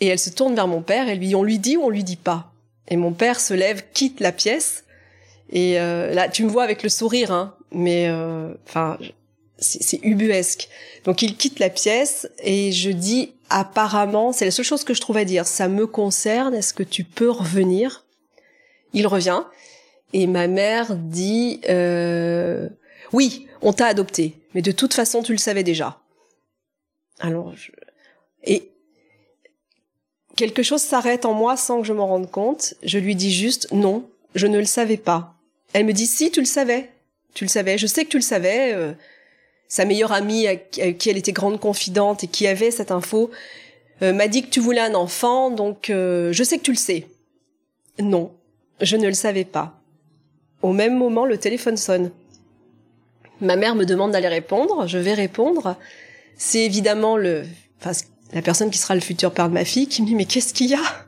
Et 0.00 0.06
elle 0.06 0.18
se 0.18 0.30
tourne 0.30 0.54
vers 0.54 0.66
mon 0.66 0.82
père 0.82 1.08
et 1.08 1.14
lui 1.14 1.34
on 1.34 1.42
lui 1.42 1.58
dit 1.58 1.76
ou 1.76 1.84
on 1.84 1.90
lui 1.90 2.04
dit 2.04 2.16
pas. 2.16 2.52
Et 2.88 2.96
mon 2.96 3.12
père 3.12 3.40
se 3.40 3.54
lève, 3.54 3.84
quitte 3.92 4.20
la 4.20 4.32
pièce. 4.32 4.84
Et 5.50 5.78
euh, 5.78 6.12
là, 6.12 6.28
tu 6.28 6.44
me 6.44 6.48
vois 6.48 6.64
avec 6.64 6.82
le 6.82 6.88
sourire, 6.88 7.30
hein, 7.30 7.54
mais 7.70 8.08
euh, 8.08 8.54
enfin, 8.66 8.98
c'est 9.58 10.00
ubuesque. 10.02 10.68
Donc 11.04 11.22
il 11.22 11.36
quitte 11.36 11.58
la 11.58 11.70
pièce 11.70 12.28
et 12.42 12.72
je 12.72 12.90
dis 12.90 13.34
apparemment, 13.48 14.32
c'est 14.32 14.44
la 14.46 14.50
seule 14.50 14.64
chose 14.64 14.82
que 14.82 14.94
je 14.94 15.00
trouve 15.00 15.18
à 15.18 15.24
dire, 15.24 15.46
ça 15.46 15.68
me 15.68 15.86
concerne, 15.86 16.54
est-ce 16.54 16.74
que 16.74 16.82
tu 16.82 17.04
peux 17.04 17.30
revenir? 17.30 18.04
Il 18.94 19.06
revient 19.06 19.42
et 20.12 20.26
ma 20.26 20.48
mère 20.48 20.96
dit 20.96 21.60
euh, 21.68 22.68
oui, 23.12 23.46
on 23.60 23.72
t'a 23.72 23.86
adopté, 23.86 24.34
mais 24.54 24.62
de 24.62 24.72
toute 24.72 24.94
façon 24.94 25.22
tu 25.22 25.32
le 25.32 25.38
savais 25.38 25.62
déjà. 25.62 26.00
Alors 27.20 27.54
je... 27.56 27.70
et 28.44 28.70
quelque 30.36 30.62
chose 30.62 30.82
s'arrête 30.82 31.24
en 31.24 31.34
moi 31.34 31.56
sans 31.56 31.80
que 31.80 31.86
je 31.86 31.92
m'en 31.92 32.06
rende 32.06 32.30
compte. 32.30 32.74
Je 32.82 32.98
lui 32.98 33.14
dis 33.14 33.32
juste 33.32 33.70
non, 33.72 34.08
je 34.34 34.46
ne 34.46 34.58
le 34.58 34.64
savais 34.64 34.96
pas. 34.96 35.34
Elle 35.72 35.86
me 35.86 35.92
dit 35.92 36.06
si 36.06 36.30
tu 36.30 36.40
le 36.40 36.46
savais, 36.46 36.90
tu 37.34 37.44
le 37.44 37.48
savais, 37.48 37.78
je 37.78 37.86
sais 37.86 38.04
que 38.04 38.10
tu 38.10 38.18
le 38.18 38.22
savais. 38.22 38.72
Euh, 38.74 38.92
sa 39.72 39.86
meilleure 39.86 40.12
amie, 40.12 40.46
avec 40.46 40.98
qui 40.98 41.08
elle 41.08 41.16
était 41.16 41.32
grande 41.32 41.58
confidente 41.58 42.24
et 42.24 42.26
qui 42.26 42.46
avait 42.46 42.70
cette 42.70 42.90
info, 42.90 43.30
euh, 44.02 44.12
m'a 44.12 44.28
dit 44.28 44.42
que 44.42 44.50
tu 44.50 44.60
voulais 44.60 44.82
un 44.82 44.94
enfant, 44.94 45.50
donc 45.50 45.88
euh, 45.88 46.30
je 46.30 46.44
sais 46.44 46.58
que 46.58 46.62
tu 46.62 46.72
le 46.72 46.76
sais. 46.76 47.06
Non, 47.98 48.34
je 48.82 48.98
ne 48.98 49.06
le 49.06 49.14
savais 49.14 49.46
pas. 49.46 49.80
Au 50.60 50.74
même 50.74 50.98
moment, 50.98 51.24
le 51.24 51.38
téléphone 51.38 51.78
sonne. 51.78 52.10
Ma 53.42 53.56
mère 53.56 53.74
me 53.74 53.84
demande 53.84 54.12
d'aller 54.12 54.28
répondre, 54.28 54.86
je 54.86 54.98
vais 54.98 55.14
répondre. 55.14 55.76
C'est 56.36 56.64
évidemment 56.64 57.16
le, 57.16 57.42
enfin, 57.80 57.90
la 58.32 58.40
personne 58.40 58.70
qui 58.70 58.78
sera 58.78 58.94
le 58.94 59.00
futur 59.00 59.32
père 59.32 59.48
de 59.48 59.54
ma 59.54 59.64
fille 59.64 59.88
qui 59.88 60.00
me 60.00 60.06
dit 60.06 60.14
mais 60.14 60.26
qu'est-ce 60.26 60.54
qu'il 60.54 60.68
y 60.68 60.74
a? 60.74 61.06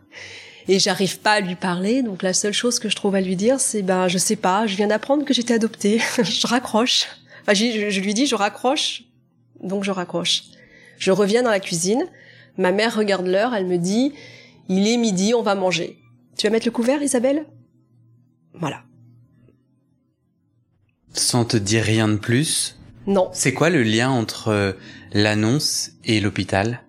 Et 0.66 0.80
j'arrive 0.80 1.20
pas 1.20 1.34
à 1.34 1.40
lui 1.40 1.54
parler. 1.54 2.02
Donc 2.02 2.24
la 2.24 2.32
seule 2.32 2.52
chose 2.52 2.80
que 2.80 2.88
je 2.88 2.96
trouve 2.96 3.14
à 3.14 3.20
lui 3.20 3.36
dire, 3.36 3.60
c'est 3.60 3.82
ben 3.82 4.08
je 4.08 4.18
sais 4.18 4.34
pas, 4.34 4.66
je 4.66 4.74
viens 4.74 4.88
d'apprendre 4.88 5.24
que 5.24 5.32
j'étais 5.32 5.54
adoptée. 5.54 6.00
je 6.22 6.46
raccroche. 6.48 7.06
Enfin, 7.42 7.54
je, 7.54 7.90
je, 7.90 8.00
lui 8.00 8.14
dis 8.14 8.26
je 8.26 8.34
raccroche, 8.34 9.04
donc 9.62 9.84
je 9.84 9.92
raccroche. 9.92 10.42
Je 10.98 11.12
reviens 11.12 11.44
dans 11.44 11.50
la 11.50 11.60
cuisine. 11.60 12.04
Ma 12.58 12.72
mère 12.72 12.96
regarde 12.96 13.26
l'heure, 13.26 13.54
elle 13.54 13.66
me 13.66 13.78
dit 13.78 14.12
il 14.68 14.88
est 14.88 14.96
midi, 14.96 15.34
on 15.34 15.42
va 15.42 15.54
manger. 15.54 15.98
Tu 16.36 16.48
vas 16.48 16.50
mettre 16.50 16.66
le 16.66 16.72
couvert, 16.72 17.00
Isabelle? 17.00 17.46
Voilà. 18.54 18.82
Sans 21.14 21.44
te 21.44 21.56
dire 21.56 21.82
rien 21.84 22.08
de 22.08 22.16
plus 22.16 22.76
Non. 23.06 23.30
C'est 23.32 23.54
quoi 23.54 23.70
le 23.70 23.82
lien 23.82 24.10
entre 24.10 24.48
euh, 24.48 24.72
l'annonce 25.12 25.92
et 26.04 26.20
l'hôpital? 26.20 26.80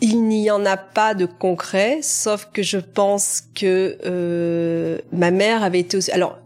Il 0.00 0.28
n'y 0.28 0.50
en 0.50 0.66
a 0.66 0.76
pas 0.76 1.14
de 1.14 1.24
concret, 1.24 2.00
sauf 2.02 2.48
que 2.52 2.62
je 2.62 2.78
pense 2.78 3.42
que 3.54 3.96
euh, 4.04 4.98
ma 5.12 5.30
mère 5.30 5.62
avait 5.62 5.80
été 5.80 5.96
aussi... 5.96 6.10
Alors, 6.12 6.38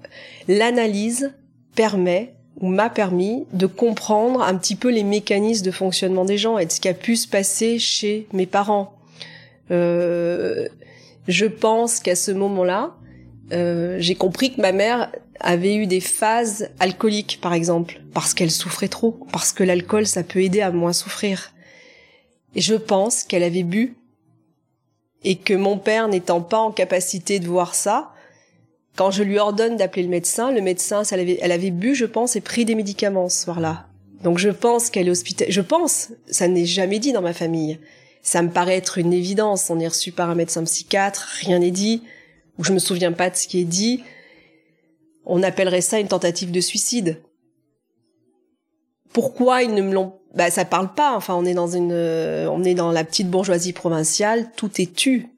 l'analyse 0.46 1.32
permet 1.74 2.34
ou 2.60 2.68
m'a 2.68 2.90
permis 2.90 3.46
de 3.52 3.66
comprendre 3.66 4.42
un 4.42 4.56
petit 4.56 4.76
peu 4.76 4.90
les 4.90 5.04
mécanismes 5.04 5.64
de 5.64 5.70
fonctionnement 5.70 6.24
des 6.24 6.38
gens 6.38 6.58
et 6.58 6.66
de 6.66 6.72
ce 6.72 6.80
qui 6.80 6.88
a 6.88 6.94
pu 6.94 7.16
se 7.16 7.26
passer 7.28 7.78
chez 7.78 8.26
mes 8.32 8.46
parents. 8.46 8.96
Euh, 9.70 10.68
je 11.26 11.46
pense 11.46 12.00
qu'à 12.00 12.16
ce 12.16 12.30
moment-là, 12.30 12.96
euh, 13.52 13.96
j'ai 14.00 14.14
compris 14.14 14.54
que 14.54 14.60
ma 14.60 14.72
mère 14.72 15.10
avait 15.40 15.76
eu 15.76 15.86
des 15.86 16.00
phases 16.00 16.70
alcooliques, 16.80 17.38
par 17.40 17.52
exemple, 17.52 18.00
parce 18.12 18.34
qu'elle 18.34 18.50
souffrait 18.50 18.88
trop, 18.88 19.18
parce 19.32 19.52
que 19.52 19.64
l'alcool, 19.64 20.06
ça 20.06 20.22
peut 20.22 20.42
aider 20.42 20.60
à 20.60 20.70
moins 20.70 20.92
souffrir. 20.92 21.52
Et 22.54 22.60
je 22.60 22.74
pense 22.74 23.24
qu'elle 23.24 23.42
avait 23.42 23.62
bu 23.62 23.96
et 25.24 25.36
que 25.36 25.54
mon 25.54 25.78
père 25.78 26.08
n'étant 26.08 26.40
pas 26.40 26.58
en 26.58 26.70
capacité 26.70 27.38
de 27.40 27.46
voir 27.46 27.74
ça, 27.74 28.12
quand 28.96 29.10
je 29.10 29.22
lui 29.22 29.38
ordonne 29.38 29.76
d'appeler 29.76 30.02
le 30.02 30.08
médecin, 30.08 30.50
le 30.50 30.60
médecin, 30.60 31.02
elle 31.10 31.20
avait, 31.20 31.38
elle 31.40 31.52
avait 31.52 31.70
bu, 31.70 31.94
je 31.94 32.04
pense, 32.04 32.34
et 32.34 32.40
pris 32.40 32.64
des 32.64 32.74
médicaments 32.74 33.28
ce 33.28 33.44
soir-là. 33.44 33.86
Donc 34.22 34.38
je 34.38 34.48
pense 34.48 34.90
qu'elle 34.90 35.06
est 35.06 35.12
hospitalisée. 35.12 35.52
Je 35.52 35.60
pense, 35.60 36.08
ça 36.28 36.48
n'est 36.48 36.64
jamais 36.64 36.98
dit 36.98 37.12
dans 37.12 37.22
ma 37.22 37.32
famille. 37.32 37.78
Ça 38.22 38.42
me 38.42 38.50
paraît 38.50 38.76
être 38.76 38.98
une 38.98 39.12
évidence. 39.12 39.70
On 39.70 39.78
est 39.78 39.86
reçu 39.86 40.10
par 40.10 40.30
un 40.30 40.34
médecin 40.34 40.64
psychiatre, 40.64 41.28
rien 41.40 41.60
n'est 41.60 41.70
dit, 41.70 42.02
ou 42.58 42.64
je 42.64 42.72
me 42.72 42.80
souviens 42.80 43.12
pas 43.12 43.30
de 43.30 43.36
ce 43.36 43.46
qui 43.46 43.60
est 43.60 43.64
dit. 43.64 44.02
On 45.28 45.42
appellerait 45.42 45.80
ça 45.80 46.00
une 46.00 46.08
tentative 46.08 46.50
de 46.50 46.60
suicide. 46.60 47.22
Pourquoi 49.12 49.62
ils 49.62 49.74
ne 49.74 49.82
me 49.82 49.92
l'ont 49.94 50.18
bah 50.34 50.50
ça 50.50 50.64
parle 50.64 50.94
pas. 50.94 51.16
Enfin, 51.16 51.34
on 51.34 51.44
est 51.44 51.54
dans 51.54 51.68
une, 51.68 51.92
euh, 51.92 52.48
on 52.50 52.62
est 52.64 52.74
dans 52.74 52.92
la 52.92 53.04
petite 53.04 53.30
bourgeoisie 53.30 53.72
provinciale, 53.72 54.50
tout 54.56 54.70
est 54.80 54.94
tu, 54.94 55.28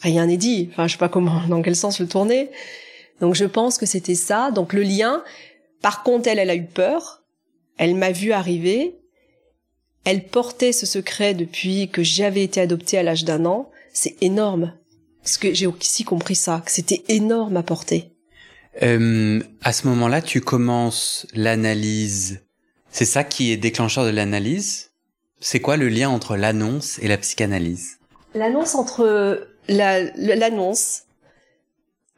rien 0.00 0.26
n'est 0.26 0.36
dit. 0.36 0.68
Enfin, 0.72 0.86
je 0.86 0.92
sais 0.92 0.98
pas 0.98 1.08
comment, 1.08 1.40
dans 1.48 1.62
quel 1.62 1.76
sens 1.76 2.00
le 2.00 2.08
tourner. 2.08 2.50
Donc, 3.20 3.34
je 3.34 3.44
pense 3.44 3.78
que 3.78 3.86
c'était 3.86 4.14
ça. 4.14 4.50
Donc, 4.50 4.72
le 4.72 4.82
lien. 4.82 5.22
Par 5.80 6.02
contre, 6.02 6.28
elle, 6.28 6.38
elle 6.38 6.50
a 6.50 6.56
eu 6.56 6.64
peur. 6.64 7.22
Elle 7.76 7.94
m'a 7.94 8.10
vu 8.10 8.32
arriver. 8.32 8.98
Elle 10.04 10.24
portait 10.24 10.72
ce 10.72 10.86
secret 10.86 11.34
depuis 11.34 11.88
que 11.88 12.02
j'avais 12.02 12.42
été 12.42 12.60
adoptée 12.60 12.98
à 12.98 13.02
l'âge 13.02 13.24
d'un 13.24 13.44
an. 13.44 13.70
C'est 13.92 14.16
énorme. 14.20 14.74
Parce 15.22 15.36
que 15.36 15.54
j'ai 15.54 15.68
aussi 15.68 16.02
compris 16.02 16.34
ça, 16.34 16.62
que 16.64 16.72
c'était 16.72 17.04
énorme 17.08 17.56
à 17.56 17.62
porter. 17.62 18.11
Euh, 18.82 19.42
à 19.62 19.72
ce 19.72 19.86
moment-là, 19.88 20.22
tu 20.22 20.40
commences 20.40 21.26
l'analyse 21.34 22.42
c'est 22.92 23.06
ça 23.06 23.24
qui 23.24 23.50
est 23.50 23.56
déclencheur 23.56 24.04
de 24.04 24.10
l'analyse? 24.10 24.90
C'est 25.40 25.60
quoi 25.60 25.78
le 25.78 25.88
lien 25.88 26.10
entre 26.10 26.36
l'annonce 26.36 26.98
et 26.98 27.08
la 27.08 27.16
psychanalyse? 27.16 27.98
L'annonce 28.34 28.74
entre 28.74 29.48
l'annonce 29.66 31.04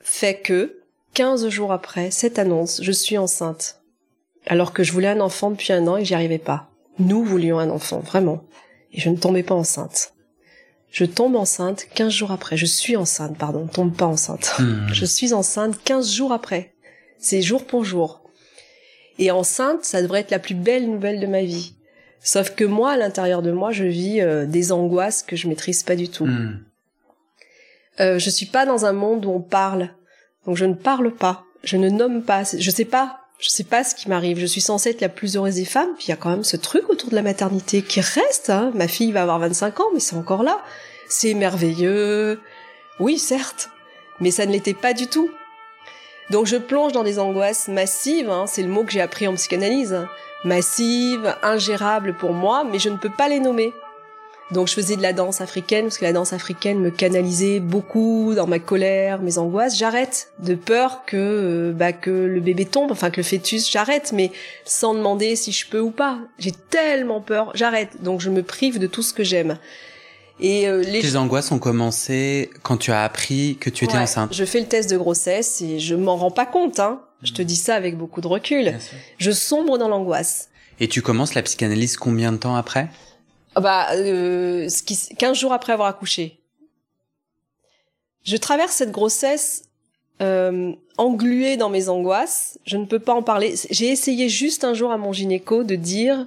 fait 0.01 0.41
que 0.41 0.81
15 1.15 1.49
jours 1.49 1.73
après 1.73 2.11
cette 2.11 2.41
annonce, 2.41 2.83
je 2.83 2.91
suis 2.91 3.17
enceinte. 3.17 3.81
Alors 4.47 4.73
que 4.73 4.83
je 4.83 4.93
voulais 4.93 5.09
un 5.09 5.21
enfant 5.21 5.53
depuis 5.53 5.73
un 5.73 5.87
an 5.87 5.97
et 5.97 6.05
j'y 6.05 6.15
arrivais 6.15 6.39
pas. 6.39 6.71
Nous 6.99 7.25
voulions 7.25 7.61
un 7.61 7.71
enfant, 7.71 8.01
vraiment. 8.01 8.43
Et 8.93 9.01
je 9.01 9.11
ne 9.11 9.17
tombais 9.17 9.45
pas 9.45 9.55
enceinte. 9.55 10.13
Je 10.95 11.05
tombe 11.05 11.35
enceinte 11.35 11.89
15 11.97 12.13
jours 12.13 12.31
après. 12.31 12.57
Je 12.57 12.67
suis 12.67 12.95
enceinte, 12.97 13.37
pardon. 13.37 13.67
Tombe 13.67 13.97
pas 13.97 14.07
enceinte. 14.07 14.55
Hmm. 14.61 14.87
Je 14.93 15.05
suis 15.05 15.35
enceinte 15.35 15.83
15 15.85 16.13
jours 16.13 16.33
après. 16.33 16.73
C'est 17.19 17.43
jour 17.43 17.67
pour 17.67 17.85
jour. 17.85 18.23
Et 19.19 19.33
enceinte, 19.33 19.85
ça 19.85 20.03
devrait 20.03 20.21
être 20.21 20.31
la 20.31 20.39
plus 20.39 20.55
belle 20.55 20.89
nouvelle 20.89 21.19
de 21.19 21.27
ma 21.27 21.43
vie. 21.43 21.75
Sauf 22.21 22.55
que 22.55 22.65
moi, 22.65 22.93
à 22.93 22.97
l'intérieur 22.97 23.43
de 23.43 23.51
moi, 23.51 23.73
je 23.73 23.83
vis 23.83 24.21
euh, 24.21 24.47
des 24.47 24.71
angoisses 24.71 25.25
que 25.25 25.35
je 25.35 25.49
maîtrise 25.49 25.83
pas 25.83 25.97
du 25.97 26.09
tout. 26.09 26.27
Hmm. 26.27 26.65
Euh, 27.99 28.21
je 28.21 28.31
suis 28.31 28.47
pas 28.47 28.65
dans 28.65 28.85
un 28.87 28.93
monde 28.93 29.27
où 29.27 29.31
on 29.31 29.41
parle, 29.41 29.91
donc 30.47 30.57
je 30.57 30.65
ne 30.65 30.75
parle 30.75 31.13
pas, 31.13 31.45
je 31.65 31.77
ne 31.77 31.89
nomme 31.89 32.23
pas, 32.23 32.45
je 32.45 32.71
sais 32.71 32.85
pas, 32.85 33.24
je 33.39 33.49
sais 33.51 33.65
pas 33.65 33.85
ce 33.85 33.95
qui 33.95 34.09
m'arrive. 34.09 34.39
Je 34.39 34.47
suis 34.47 34.61
censée 34.61 34.91
être 34.91 35.01
la 35.01 35.09
plus 35.09 35.37
heureuse 35.37 35.57
des 35.57 35.65
femmes, 35.65 35.91
puis 35.97 36.07
il 36.07 36.11
y 36.11 36.13
a 36.13 36.17
quand 36.17 36.31
même 36.31 36.45
ce 36.45 36.57
truc 36.57 36.89
autour 36.89 37.11
de 37.11 37.15
la 37.15 37.23
maternité 37.23 37.83
qui 37.83 38.01
reste. 38.01 38.51
Hein. 38.51 38.71
Ma 38.75 38.89
fille 38.89 39.13
va 39.13 39.23
avoir 39.23 39.39
25 39.39 39.81
ans, 39.81 39.89
mais 39.93 40.01
c'est 40.01 40.17
encore 40.17 40.43
là. 40.43 40.63
C'est 41.09 41.35
merveilleux. 41.35 42.41
Oui, 43.01 43.19
certes, 43.19 43.71
mais 44.21 44.31
ça 44.31 44.47
ne 44.47 44.53
l'était 44.53 44.75
pas 44.75 44.93
du 44.93 45.09
tout. 45.09 45.31
Donc 46.31 46.47
je 46.47 46.57
plonge 46.57 46.93
dans 46.93 47.03
des 47.03 47.19
angoisses 47.19 47.69
massives, 47.69 48.31
hein, 48.31 48.47
c'est 48.47 48.63
le 48.63 48.69
mot 48.69 48.85
que 48.85 48.93
j'ai 48.93 49.03
appris 49.03 49.29
en 49.29 49.35
psychanalyse, 49.35 50.07
massives, 50.45 51.37
ingérables 51.43 52.17
pour 52.17 52.33
moi, 52.33 52.65
mais 52.65 52.79
je 52.79 52.89
ne 52.89 52.97
peux 52.97 53.11
pas 53.11 53.29
les 53.29 53.41
nommer. 53.41 53.75
Donc 54.51 54.69
je 54.69 54.75
faisais 54.75 54.97
de 54.97 55.03
la 55.03 55.13
danse 55.13 55.41
africaine 55.41 55.85
parce 55.87 55.99
que 55.99 56.05
la 56.05 56.13
danse 56.13 56.33
africaine 56.33 56.79
me 56.79 56.91
canalisait 56.91 57.61
beaucoup 57.61 58.35
dans 58.37 58.47
ma 58.47 58.59
colère, 58.59 59.21
mes 59.23 59.39
angoisses. 59.39 59.77
J'arrête 59.77 60.33
de 60.39 60.55
peur 60.55 61.03
que 61.07 61.17
euh, 61.17 61.73
bah 61.73 61.93
que 61.93 62.11
le 62.11 62.41
bébé 62.41 62.67
tombe, 62.67 62.93
enfin 62.93 63.11
que 63.11 63.17
le 63.19 63.23
fœtus, 63.23 63.71
j'arrête, 63.71 64.13
mais 64.13 64.31
sans 64.65 64.95
demander 64.95 65.35
si 65.35 65.51
je 65.51 65.67
peux 65.67 65.81
ou 65.81 65.91
pas. 65.91 66.19
J'ai 66.39 66.53
tellement 66.53 67.21
peur, 67.21 67.53
j'arrête. 67.55 68.03
Donc 68.03 68.21
je 68.21 68.31
me 68.31 68.43
prive 68.43 68.79
de 68.79 68.87
tout 68.87 69.03
ce 69.03 69.15
que 69.15 69.25
j'aime. 69.25 69.59
Et 70.41 70.69
euh, 70.69 70.83
les 70.83 71.01
Tes 71.01 71.17
angoisses 71.17 71.53
ont 71.53 71.59
commencé 71.59 72.51
quand 72.63 72.77
tu 72.77 72.91
as 72.91 73.05
appris 73.05 73.57
que 73.61 73.71
tu 73.71 73.85
étais 73.85 73.95
Ouais, 73.95 74.03
enceinte. 74.03 74.35
Je 74.35 74.45
fais 74.45 74.61
le 74.61 74.67
test 74.67 74.91
de 74.91 74.97
grossesse 74.97 75.63
et 75.63 75.79
je 75.79 75.95
m'en 75.95 76.17
rends 76.17 76.33
pas 76.33 76.47
compte. 76.47 76.81
Hein. 76.81 77.01
Je 77.23 77.33
te 77.33 77.41
dis 77.41 77.57
ça 77.57 77.77
avec 77.77 77.97
beaucoup 77.97 78.21
de 78.21 78.27
recul. 78.27 78.75
Je 79.19 79.31
sombre 79.31 79.79
dans 79.79 79.89
l'angoisse. 79.89 80.51
Et 80.81 80.89
tu 80.89 81.03
commences 81.03 81.35
la 81.35 81.43
psychanalyse 81.43 81.97
combien 81.97 82.33
de 82.33 82.37
temps 82.37 82.57
après? 82.57 82.89
Bah, 83.61 83.93
euh, 83.95 84.69
ce 84.69 84.83
qui, 84.83 84.97
15 85.17 85.39
jours 85.39 85.53
après 85.53 85.73
avoir 85.73 85.89
accouché. 85.89 86.41
Je 88.25 88.37
traverse 88.37 88.73
cette 88.73 88.91
grossesse 88.91 89.65
euh, 90.23 90.73
engluée 90.97 91.57
dans 91.57 91.69
mes 91.69 91.89
angoisses. 91.89 92.59
Je 92.67 92.77
ne 92.77 92.87
peux 92.87 92.99
pas 92.99 93.13
en 93.13 93.23
parler. 93.23 93.55
J'ai 93.71 93.89
essayé 93.89 94.29
juste 94.29 94.65
un 94.65 94.75
jour 94.75 94.91
à 94.91 94.97
mon 94.97 95.13
gynéco 95.13 95.63
de 95.63 95.77
dire, 95.77 96.27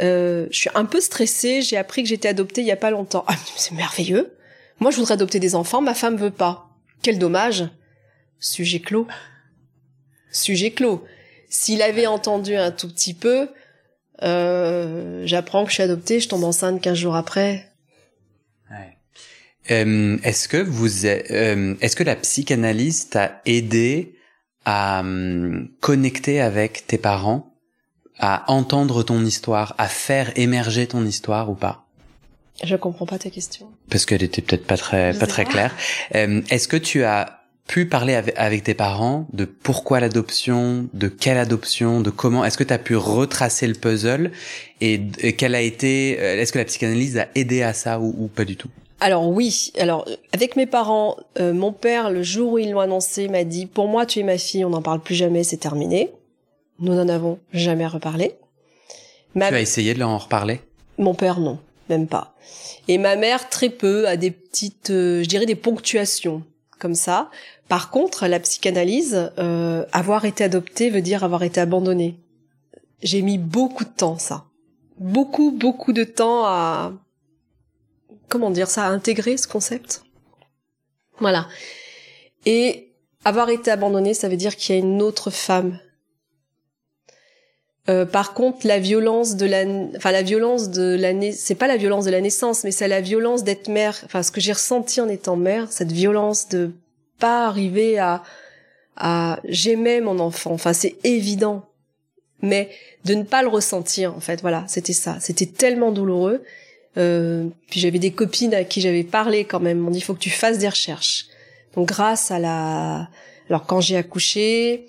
euh, 0.00 0.46
je 0.50 0.58
suis 0.58 0.70
un 0.74 0.84
peu 0.84 1.00
stressée. 1.00 1.62
J'ai 1.62 1.76
appris 1.76 2.02
que 2.02 2.08
j'étais 2.08 2.28
adoptée 2.28 2.60
il 2.62 2.66
y 2.66 2.72
a 2.72 2.76
pas 2.76 2.90
longtemps. 2.90 3.24
Ah, 3.26 3.36
c'est 3.56 3.74
merveilleux. 3.74 4.36
Moi, 4.80 4.90
je 4.90 4.96
voudrais 4.96 5.14
adopter 5.14 5.40
des 5.40 5.54
enfants. 5.54 5.80
Ma 5.80 5.94
femme 5.94 6.16
veut 6.16 6.30
pas. 6.30 6.68
Quel 7.02 7.18
dommage. 7.18 7.68
Sujet 8.38 8.80
clos. 8.80 9.06
Sujet 10.32 10.72
clos. 10.72 11.04
S'il 11.48 11.82
avait 11.82 12.06
entendu 12.06 12.56
un 12.56 12.70
tout 12.70 12.88
petit 12.88 13.14
peu, 13.14 13.48
euh, 14.22 15.22
j'apprends 15.26 15.64
que 15.64 15.70
je 15.70 15.74
suis 15.74 15.82
adoptée, 15.82 16.20
je 16.20 16.28
tombe 16.28 16.44
enceinte 16.44 16.80
15 16.80 16.96
jours 16.96 17.16
après. 17.16 17.66
Euh, 19.70 20.18
Est-ce 20.24 20.48
que 20.48 20.56
vous, 20.56 21.06
euh, 21.06 21.74
est-ce 21.80 21.94
que 21.94 22.02
la 22.02 22.16
psychanalyse 22.16 23.08
t'a 23.10 23.40
aidé 23.46 24.16
à 24.64 25.00
hum, 25.00 25.68
connecter 25.80 26.40
avec 26.40 26.86
tes 26.88 26.98
parents, 26.98 27.54
à 28.18 28.50
entendre 28.50 29.04
ton 29.04 29.24
histoire, 29.24 29.74
à 29.78 29.86
faire 29.86 30.32
émerger 30.36 30.88
ton 30.88 31.04
histoire 31.04 31.50
ou 31.50 31.54
pas? 31.54 31.86
Je 32.64 32.74
comprends 32.74 33.06
pas 33.06 33.18
ta 33.18 33.30
question. 33.30 33.68
Parce 33.90 34.06
qu'elle 34.06 34.22
était 34.22 34.42
peut-être 34.42 34.66
pas 34.66 34.76
très 34.76 35.12
Je 35.12 35.18
pas 35.20 35.26
très 35.26 35.44
claire. 35.44 35.74
Est-ce 36.10 36.66
que 36.66 36.76
tu 36.76 37.04
as 37.04 37.39
pu 37.70 37.86
parler 37.86 38.14
avec, 38.14 38.34
avec 38.36 38.64
tes 38.64 38.74
parents 38.74 39.28
de 39.32 39.44
pourquoi 39.44 40.00
l'adoption, 40.00 40.88
de 40.92 41.06
quelle 41.06 41.38
adoption, 41.38 42.00
de 42.00 42.10
comment 42.10 42.44
Est-ce 42.44 42.58
que 42.58 42.64
tu 42.64 42.72
as 42.74 42.78
pu 42.78 42.96
retracer 42.96 43.68
le 43.68 43.74
puzzle 43.74 44.32
et, 44.80 45.00
et 45.20 45.36
quelle 45.36 45.54
a 45.54 45.60
été 45.60 46.16
euh, 46.18 46.40
Est-ce 46.40 46.52
que 46.52 46.58
la 46.58 46.64
psychanalyse 46.64 47.16
a 47.18 47.28
aidé 47.36 47.62
à 47.62 47.72
ça 47.72 48.00
ou, 48.00 48.12
ou 48.18 48.26
pas 48.26 48.44
du 48.44 48.56
tout? 48.56 48.68
Alors 48.98 49.28
oui, 49.28 49.72
alors 49.78 50.04
avec 50.32 50.56
mes 50.56 50.66
parents, 50.66 51.16
euh, 51.38 51.52
mon 51.54 51.72
père 51.72 52.10
le 52.10 52.22
jour 52.24 52.54
où 52.54 52.58
ils 52.58 52.70
l'ont 52.72 52.80
annoncé 52.80 53.28
m'a 53.28 53.44
dit 53.44 53.66
pour 53.66 53.86
moi 53.86 54.04
tu 54.04 54.18
es 54.18 54.22
ma 54.24 54.36
fille, 54.36 54.64
on 54.64 54.70
n'en 54.70 54.82
parle 54.82 55.00
plus 55.00 55.14
jamais, 55.14 55.44
c'est 55.44 55.56
terminé. 55.56 56.10
Nous 56.80 56.94
n'en 56.94 57.08
avons 57.08 57.38
jamais 57.52 57.86
reparlé. 57.86 58.34
Ma- 59.36 59.48
Tu 59.48 59.54
as 59.54 59.60
essayé 59.60 59.94
de 59.94 60.00
leur 60.00 60.08
en 60.08 60.18
reparler? 60.18 60.60
Mon 60.98 61.14
père 61.14 61.38
non, 61.38 61.58
même 61.88 62.08
pas. 62.08 62.34
Et 62.88 62.98
ma 62.98 63.14
mère 63.16 63.48
très 63.48 63.68
peu, 63.70 64.08
à 64.08 64.16
des 64.16 64.32
petites, 64.32 64.90
euh, 64.90 65.22
je 65.22 65.28
dirais 65.28 65.46
des 65.46 65.54
ponctuations 65.54 66.42
ça. 66.94 67.30
Par 67.68 67.90
contre, 67.90 68.26
la 68.26 68.40
psychanalyse, 68.40 69.30
euh, 69.38 69.84
avoir 69.92 70.24
été 70.24 70.44
adoptée 70.44 70.90
veut 70.90 71.02
dire 71.02 71.24
avoir 71.24 71.42
été 71.42 71.60
abandonnée. 71.60 72.18
J'ai 73.02 73.22
mis 73.22 73.38
beaucoup 73.38 73.84
de 73.84 73.90
temps 73.90 74.18
ça, 74.18 74.44
beaucoup 74.98 75.52
beaucoup 75.52 75.92
de 75.92 76.04
temps 76.04 76.44
à 76.44 76.92
comment 78.28 78.50
dire 78.50 78.68
ça, 78.68 78.86
à 78.86 78.90
intégrer 78.90 79.36
ce 79.36 79.48
concept. 79.48 80.02
Voilà. 81.18 81.48
Et 82.46 82.92
avoir 83.24 83.50
été 83.50 83.70
abandonnée, 83.70 84.14
ça 84.14 84.28
veut 84.28 84.36
dire 84.36 84.56
qu'il 84.56 84.74
y 84.74 84.78
a 84.78 84.80
une 84.80 85.02
autre 85.02 85.30
femme 85.30 85.78
euh, 87.90 88.06
par 88.06 88.34
contre, 88.34 88.66
la 88.66 88.78
violence 88.78 89.34
de 89.34 89.46
la, 89.46 89.64
enfin 89.96 90.12
la 90.12 90.22
violence 90.22 90.70
de 90.70 90.96
la, 90.96 91.12
c'est 91.32 91.56
pas 91.56 91.66
la 91.66 91.76
violence 91.76 92.04
de 92.04 92.10
la 92.10 92.20
naissance, 92.20 92.62
mais 92.62 92.70
c'est 92.70 92.86
la 92.86 93.00
violence 93.00 93.42
d'être 93.42 93.68
mère. 93.68 94.00
Enfin, 94.04 94.22
ce 94.22 94.30
que 94.30 94.40
j'ai 94.40 94.52
ressenti 94.52 95.00
en 95.00 95.08
étant 95.08 95.36
mère, 95.36 95.72
cette 95.72 95.90
violence 95.90 96.48
de 96.48 96.70
pas 97.18 97.46
arriver 97.46 97.98
à, 97.98 98.22
à 98.96 99.40
j'aimais 99.44 100.00
mon 100.00 100.20
enfant. 100.20 100.52
Enfin, 100.52 100.72
c'est 100.72 100.96
évident, 101.02 101.66
mais 102.42 102.70
de 103.04 103.14
ne 103.14 103.24
pas 103.24 103.42
le 103.42 103.48
ressentir. 103.48 104.14
En 104.14 104.20
fait, 104.20 104.40
voilà, 104.40 104.64
c'était 104.68 104.92
ça. 104.92 105.16
C'était 105.20 105.46
tellement 105.46 105.90
douloureux. 105.90 106.44
Euh, 106.96 107.46
puis 107.68 107.80
j'avais 107.80 107.98
des 107.98 108.12
copines 108.12 108.54
à 108.54 108.64
qui 108.64 108.80
j'avais 108.80 109.04
parlé 109.04 109.44
quand 109.44 109.60
même. 109.60 109.86
On 109.86 109.90
dit 109.90 109.98
il 109.98 110.02
faut 110.02 110.14
que 110.14 110.20
tu 110.20 110.30
fasses 110.30 110.58
des 110.58 110.68
recherches. 110.68 111.26
Donc 111.74 111.88
grâce 111.88 112.30
à 112.30 112.38
la, 112.38 113.08
alors 113.48 113.66
quand 113.66 113.80
j'ai 113.80 113.96
accouché, 113.96 114.86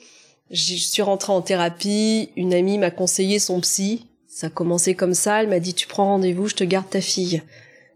je 0.51 0.75
suis 0.75 1.01
rentrée 1.01 1.33
en 1.33 1.41
thérapie, 1.41 2.29
une 2.35 2.53
amie 2.53 2.77
m'a 2.77 2.91
conseillé 2.91 3.39
son 3.39 3.59
psy. 3.61 4.07
Ça 4.27 4.47
a 4.47 4.49
commencé 4.49 4.95
comme 4.95 5.13
ça, 5.13 5.41
elle 5.41 5.49
m'a 5.49 5.59
dit 5.59 5.73
tu 5.73 5.87
prends 5.87 6.05
rendez-vous, 6.05 6.47
je 6.47 6.55
te 6.55 6.63
garde 6.63 6.89
ta 6.89 7.01
fille. 7.01 7.41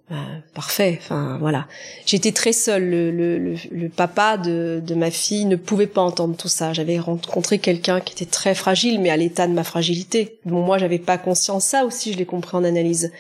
Ben, 0.10 0.44
parfait, 0.54 1.00
enfin 1.02 1.38
voilà. 1.40 1.68
J'étais 2.06 2.32
très 2.32 2.54
seule, 2.54 2.88
le, 2.88 3.12
le, 3.12 3.40
le, 3.40 3.56
le 3.72 3.90
papa 3.90 4.38
de, 4.38 4.80
de 4.86 4.94
ma 4.94 5.10
fille 5.10 5.46
ne 5.46 5.56
pouvait 5.56 5.88
pas 5.88 6.02
entendre 6.02 6.38
tout 6.38 6.48
ça. 6.48 6.74
J'avais 6.74 7.00
rencontré 7.00 7.58
quelqu'un 7.58 8.00
qui 8.00 8.14
était 8.14 8.30
très 8.30 8.54
fragile, 8.54 9.02
mais 9.02 9.10
à 9.10 9.18
l'état 9.18 9.48
de 9.48 9.54
ma 9.54 9.64
fragilité. 9.64 10.38
Bon, 10.46 10.62
moi 10.62 10.78
j'avais 10.78 11.00
pas 11.00 11.18
conscience, 11.18 11.66
ça 11.66 11.86
aussi 11.86 12.14
je 12.14 12.18
l'ai 12.20 12.26
compris 12.26 12.56
en 12.56 12.64
analyse. 12.64 13.12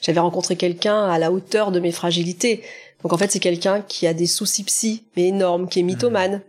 J'avais 0.00 0.20
rencontré 0.20 0.56
quelqu'un 0.56 1.04
à 1.10 1.18
la 1.18 1.30
hauteur 1.30 1.72
de 1.72 1.80
mes 1.80 1.92
fragilités. 1.92 2.62
Donc 3.02 3.12
en 3.12 3.18
fait 3.18 3.30
c'est 3.30 3.38
quelqu'un 3.38 3.82
qui 3.82 4.06
a 4.06 4.14
des 4.14 4.26
soucis 4.26 4.64
psy, 4.64 5.02
mais 5.16 5.28
énormes, 5.28 5.68
qui 5.68 5.80
est 5.80 5.82
mythomane 5.82 6.40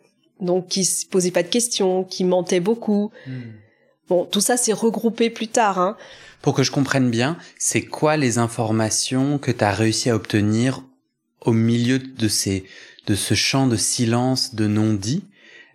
donc 0.42 0.68
qui 0.68 0.84
se 0.86 1.06
posait 1.06 1.32
pas 1.32 1.44
de 1.44 1.48
questions, 1.48 2.04
qui 2.04 2.24
mentait 2.26 2.60
beaucoup. 2.60 3.12
Bon, 4.10 4.26
tout 4.26 4.42
ça 4.42 4.58
s'est 4.58 4.74
regroupé 4.74 5.30
plus 5.30 5.48
tard. 5.48 5.80
Hein. 5.80 5.96
Pour 6.42 6.54
que 6.54 6.64
je 6.64 6.72
comprenne 6.72 7.10
bien, 7.10 7.38
c'est 7.58 7.86
quoi 7.86 8.18
les 8.18 8.40
informations 8.40 9.38
que 9.38 9.52
tu 9.52 9.64
as 9.64 9.72
réussi 9.72 10.10
à 10.10 10.16
obtenir 10.16 10.84
au 11.42 11.54
milieu 11.54 12.00
de 12.00 12.28
ces 12.28 12.66
de 13.08 13.16
ce 13.16 13.34
champ 13.34 13.68
de 13.68 13.78
silence 13.78 14.54
de 14.56 14.68
non-dit? 14.68 15.24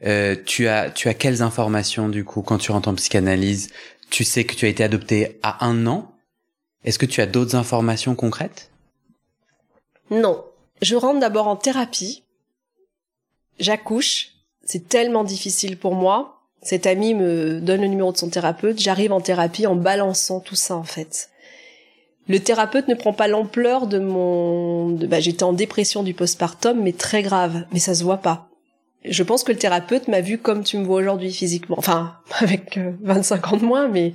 Euh, 0.04 0.36
Tu 0.44 0.68
as 0.68 0.90
tu 0.90 1.08
as 1.08 1.14
quelles 1.14 1.40
informations 1.40 2.08
du 2.08 2.24
coup 2.24 2.42
quand 2.42 2.58
tu 2.58 2.72
rentres 2.72 2.88
en 2.88 2.94
psychanalyse? 2.94 3.70
Tu 4.10 4.24
sais 4.24 4.44
que 4.44 4.54
tu 4.54 4.66
as 4.66 4.68
été 4.68 4.84
adopté 4.84 5.38
à 5.42 5.64
un 5.64 5.86
an? 5.86 6.12
Est-ce 6.84 6.98
que 6.98 7.06
tu 7.06 7.20
as 7.20 7.26
d'autres 7.26 7.56
informations 7.56 8.14
concrètes? 8.14 8.70
Non, 10.10 10.44
je 10.82 10.94
rentre 10.94 11.18
d'abord 11.20 11.48
en 11.48 11.56
thérapie. 11.56 12.22
J'accouche. 13.58 14.35
C'est 14.66 14.88
tellement 14.88 15.24
difficile 15.24 15.78
pour 15.78 15.94
moi. 15.94 16.40
Cet 16.60 16.86
ami 16.86 17.14
me 17.14 17.60
donne 17.60 17.80
le 17.80 17.86
numéro 17.86 18.12
de 18.12 18.16
son 18.16 18.28
thérapeute. 18.28 18.80
J'arrive 18.80 19.12
en 19.12 19.20
thérapie 19.20 19.66
en 19.66 19.76
balançant 19.76 20.40
tout 20.40 20.56
ça 20.56 20.76
en 20.76 20.82
fait. 20.82 21.30
Le 22.28 22.40
thérapeute 22.40 22.88
ne 22.88 22.94
prend 22.94 23.12
pas 23.12 23.28
l'ampleur 23.28 23.86
de 23.86 24.00
mon. 24.00 24.90
De... 24.90 25.06
Bah, 25.06 25.20
j'étais 25.20 25.44
en 25.44 25.52
dépression 25.52 26.02
du 26.02 26.12
postpartum, 26.12 26.82
mais 26.82 26.92
très 26.92 27.22
grave. 27.22 27.64
Mais 27.72 27.78
ça 27.78 27.94
se 27.94 28.02
voit 28.02 28.16
pas. 28.18 28.48
Je 29.04 29.22
pense 29.22 29.44
que 29.44 29.52
le 29.52 29.58
thérapeute 29.58 30.08
m'a 30.08 30.20
vu 30.20 30.38
comme 30.38 30.64
tu 30.64 30.76
me 30.78 30.84
vois 30.84 30.98
aujourd'hui 30.98 31.32
physiquement. 31.32 31.76
Enfin, 31.78 32.16
avec 32.40 32.76
euh, 32.78 32.92
25 33.02 33.52
ans 33.52 33.56
de 33.58 33.64
moins, 33.64 33.86
mais 33.86 34.12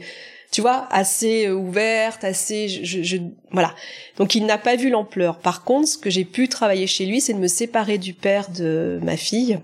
tu 0.52 0.60
vois, 0.60 0.88
assez 0.92 1.48
euh, 1.48 1.54
ouverte, 1.54 2.26
assez. 2.26 2.68
Je, 2.68 3.02
je... 3.02 3.18
Voilà. 3.52 3.74
Donc 4.18 4.36
il 4.36 4.46
n'a 4.46 4.58
pas 4.58 4.76
vu 4.76 4.90
l'ampleur. 4.90 5.38
Par 5.40 5.64
contre, 5.64 5.88
ce 5.88 5.98
que 5.98 6.10
j'ai 6.10 6.26
pu 6.26 6.50
travailler 6.50 6.88
chez 6.88 7.06
lui, 7.06 7.22
c'est 7.22 7.34
de 7.34 7.40
me 7.40 7.48
séparer 7.48 7.98
du 7.98 8.14
père 8.14 8.50
de 8.50 9.00
ma 9.02 9.16
fille, 9.16 9.62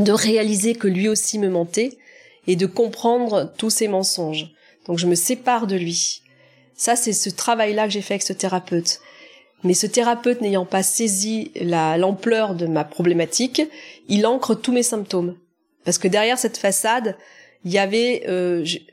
de 0.00 0.12
réaliser 0.12 0.74
que 0.74 0.88
lui 0.88 1.08
aussi 1.08 1.38
me 1.38 1.48
mentait 1.48 1.98
et 2.46 2.56
de 2.56 2.66
comprendre 2.66 3.52
tous 3.56 3.70
ses 3.70 3.88
mensonges. 3.88 4.52
Donc 4.86 4.98
je 4.98 5.06
me 5.06 5.14
sépare 5.14 5.66
de 5.66 5.76
lui. 5.76 6.22
Ça, 6.74 6.94
c'est 6.96 7.12
ce 7.12 7.30
travail-là 7.30 7.86
que 7.86 7.92
j'ai 7.92 8.02
fait 8.02 8.14
avec 8.14 8.22
ce 8.22 8.32
thérapeute. 8.32 9.00
Mais 9.64 9.74
ce 9.74 9.86
thérapeute 9.86 10.42
n'ayant 10.42 10.66
pas 10.66 10.82
saisi 10.82 11.50
la, 11.60 11.96
l'ampleur 11.96 12.54
de 12.54 12.66
ma 12.66 12.84
problématique, 12.84 13.62
il 14.08 14.26
ancre 14.26 14.54
tous 14.54 14.72
mes 14.72 14.82
symptômes. 14.82 15.36
Parce 15.84 15.98
que 15.98 16.08
derrière 16.08 16.38
cette 16.38 16.58
façade, 16.58 17.16
il 17.64 17.72
y 17.72 17.78
avait, 17.78 18.24
euh, 18.28 18.62
j'ai- 18.64 18.86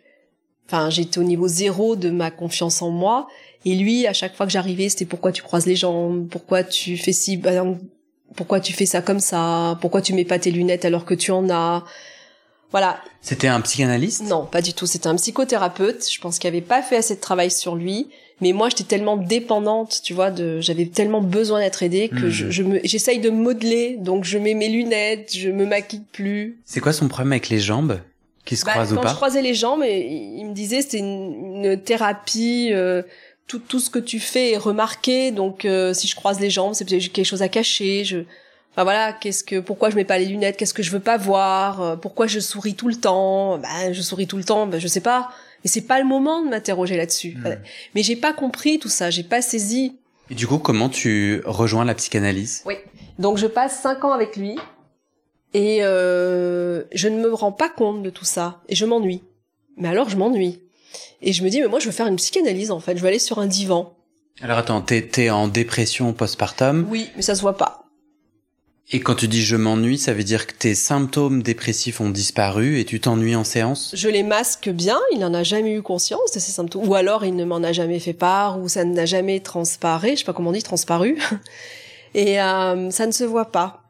enfin, 0.68 0.90
j'étais 0.90 1.20
au 1.20 1.24
niveau 1.24 1.48
zéro 1.48 1.96
de 1.96 2.10
ma 2.10 2.32
confiance 2.32 2.82
en 2.82 2.90
moi. 2.90 3.28
Et 3.66 3.76
lui, 3.76 4.08
à 4.08 4.14
chaque 4.14 4.36
fois 4.36 4.46
que 4.46 4.52
j'arrivais, 4.52 4.90
c'était 4.90 5.06
pourquoi 5.06 5.32
tu 5.32 5.42
croises 5.44 5.66
les 5.66 5.76
jambes, 5.76 6.28
pourquoi 6.30 6.64
tu 6.64 6.98
fais 6.98 7.12
exemple, 7.12 7.80
pourquoi 8.36 8.60
tu 8.60 8.74
fais 8.74 8.86
ça 8.86 9.02
comme 9.02 9.20
ça, 9.20 9.78
pourquoi 9.82 10.02
tu 10.02 10.14
mets 10.14 10.26
pas 10.26 10.40
tes 10.40 10.52
lunettes 10.52 10.86
alors 10.86 11.06
que 11.06 11.14
tu 11.14 11.32
en 11.32 11.50
as? 11.50 11.84
Voilà, 12.72 13.00
C'était 13.22 13.48
un 13.48 13.62
psychanalyste? 13.62 14.24
Non, 14.28 14.46
pas 14.48 14.62
du 14.64 14.74
tout. 14.74 14.88
C'était 14.88 15.06
un 15.08 15.16
psychothérapeute. 15.16 16.12
Je 16.12 16.20
pense 16.20 16.40
qu'il 16.40 16.48
avait 16.48 16.62
pas 16.62 16.82
fait 16.82 16.98
assez 16.98 17.14
de 17.16 17.20
travail 17.20 17.52
sur 17.52 17.76
lui. 17.76 18.08
Mais 18.42 18.52
moi, 18.52 18.68
j'étais 18.70 18.84
tellement 18.84 19.16
dépendante, 19.16 20.02
tu 20.04 20.16
vois, 20.16 20.32
de, 20.32 20.60
j'avais 20.60 20.88
tellement 20.88 21.22
besoin 21.22 21.60
d'être 21.60 21.84
aidée 21.84 22.10
que 22.10 22.26
Mhm. 22.26 22.30
je, 22.30 22.50
je 22.50 22.64
me, 22.64 22.80
j'essaye 22.84 23.20
de 23.20 23.30
modeler. 23.30 23.98
Donc, 24.00 24.24
je 24.24 24.40
mets 24.40 24.56
mes 24.56 24.70
lunettes, 24.70 25.34
je 25.38 25.50
me 25.50 25.68
maquille 25.68 26.02
plus. 26.12 26.58
C'est 26.66 26.80
quoi 26.80 26.94
son 26.94 27.08
problème 27.08 27.34
avec 27.34 27.50
les 27.50 27.60
jambes? 27.60 28.00
Qui 28.44 28.58
se 28.58 28.66
Bah, 28.66 28.72
croisent 28.72 28.92
ou 28.94 28.96
quand 28.96 29.02
je 29.04 29.08
pas? 29.10 29.14
croisais 29.14 29.42
les 29.44 29.54
jambes, 29.54 29.84
et 29.84 30.00
il 30.10 30.40
il 30.40 30.46
me 30.48 30.54
disait 30.54 30.82
c'était 30.82 30.98
une, 30.98 31.64
une 31.64 31.80
thérapie. 31.82 32.72
euh, 32.74 33.04
tout, 33.48 33.60
tout 33.60 33.80
ce 33.80 33.90
que 33.90 34.00
tu 34.00 34.20
fais 34.20 34.52
est 34.52 34.58
remarqué. 34.58 35.32
Donc, 35.32 35.66
euh, 35.66 35.94
si 35.94 36.08
je 36.08 36.16
croise 36.16 36.40
les 36.40 36.50
jambes, 36.50 36.74
c'est 36.74 36.86
peut-être 36.86 37.00
que 37.00 37.04
j'ai 37.06 37.10
quelque 37.12 37.26
chose 37.26 37.42
à 37.42 37.50
cacher. 37.50 38.04
Je, 38.06 38.20
enfin 38.72 38.84
voilà, 38.84 39.14
qu'est-ce 39.14 39.44
que, 39.44 39.60
pourquoi 39.60 39.90
je 39.90 39.96
mets 39.96 40.06
pas 40.06 40.18
les 40.18 40.26
lunettes 40.26 40.58
Qu'est-ce 40.58 40.74
que 40.74 40.84
je 40.84 40.92
veux 40.92 41.00
pas 41.00 41.18
voir 41.18 41.82
Euh, 41.82 41.96
Pourquoi 41.96 42.28
je 42.28 42.40
souris 42.40 42.76
tout 42.76 42.88
le 42.88 42.96
temps 42.96 43.58
Ben, 43.60 43.94
je 43.94 44.02
souris 44.02 44.28
tout 44.28 44.38
le 44.38 44.44
temps. 44.44 44.68
Ben, 44.68 44.80
je 44.80 44.88
sais 44.88 45.02
pas. 45.02 45.30
Mais 45.64 45.70
c'est 45.70 45.82
pas 45.88 46.00
le 46.00 46.06
moment 46.06 46.42
de 46.42 46.50
m'interroger 46.50 46.98
là-dessus. 46.98 47.38
Hmm. 47.38 47.56
Mais 47.96 48.04
j'ai 48.04 48.16
pas 48.16 48.34
compris 48.34 48.80
tout 48.80 48.90
ça. 48.90 49.10
J'ai 49.10 49.24
pas 49.24 49.42
saisi. 49.42 49.98
Et 50.30 50.36
du 50.36 50.48
coup, 50.48 50.58
comment 50.58 50.90
tu 50.90 51.42
rejoins 51.46 51.86
la 51.86 51.96
psychanalyse? 51.96 52.64
Oui. 52.66 52.76
Donc 53.20 53.38
je 53.38 53.46
passe 53.46 53.80
cinq 53.82 54.04
ans 54.06 54.12
avec 54.12 54.36
lui 54.38 54.58
et 55.54 55.84
euh, 55.84 56.82
je 56.94 57.08
ne 57.08 57.20
me 57.22 57.32
rends 57.32 57.52
pas 57.52 57.70
compte 57.70 58.02
de 58.02 58.10
tout 58.10 58.26
ça 58.26 58.62
et 58.68 58.76
je 58.76 58.86
m'ennuie. 58.86 59.22
Mais 59.78 59.88
alors 59.90 60.10
je 60.10 60.18
m'ennuie. 60.18 60.63
Et 61.24 61.32
je 61.32 61.44
me 61.44 61.50
dis, 61.50 61.62
mais 61.62 61.68
moi 61.68 61.80
je 61.80 61.86
veux 61.86 61.92
faire 61.92 62.08
une 62.08 62.18
psychanalyse 62.18 62.70
en 62.70 62.82
fait, 62.82 62.98
je 62.98 63.02
veux 63.02 63.08
aller 63.08 63.18
sur 63.18 63.40
un 63.40 63.48
divan. 63.48 63.94
Alors 64.42 64.58
attends, 64.58 64.82
t'es, 64.82 65.30
en 65.30 65.48
dépression 65.48 66.12
postpartum? 66.12 66.86
Oui, 66.90 67.10
mais 67.16 67.22
ça 67.22 67.34
se 67.34 67.42
voit 67.42 67.58
pas. 67.58 67.86
Et 68.92 69.00
quand 69.00 69.16
tu 69.16 69.30
dis 69.30 69.42
je 69.42 69.56
m'ennuie, 69.56 69.98
ça 69.98 70.14
veut 70.14 70.26
dire 70.26 70.46
que 70.46 70.54
tes 70.54 70.76
symptômes 70.76 71.42
dépressifs 71.42 72.02
ont 72.02 72.10
disparu 72.10 72.78
et 72.78 72.84
tu 72.84 73.00
t'ennuies 73.00 73.38
en 73.38 73.46
séance? 73.46 73.92
Je 73.96 74.10
les 74.10 74.24
masque 74.24 74.70
bien, 74.70 75.00
il 75.14 75.20
n'en 75.20 75.34
a 75.34 75.44
jamais 75.44 75.74
eu 75.74 75.82
conscience 75.82 76.32
de 76.34 76.40
ces 76.40 76.52
symptômes. 76.52 76.86
Ou 76.86 76.94
alors 76.94 77.24
il 77.24 77.38
ne 77.38 77.46
m'en 77.46 77.64
a 77.64 77.72
jamais 77.72 78.00
fait 78.00 78.14
part, 78.14 78.60
ou 78.60 78.68
ça 78.68 78.84
n'a 78.84 79.06
jamais 79.06 79.40
transparé, 79.40 80.12
je 80.12 80.20
sais 80.20 80.26
pas 80.26 80.34
comment 80.34 80.50
on 80.50 80.54
dit, 80.54 80.62
transparu. 80.62 81.18
Et 82.16 82.42
euh, 82.42 82.92
ça 82.92 83.08
ne 83.08 83.12
se 83.14 83.24
voit 83.24 83.52
pas. 83.52 83.84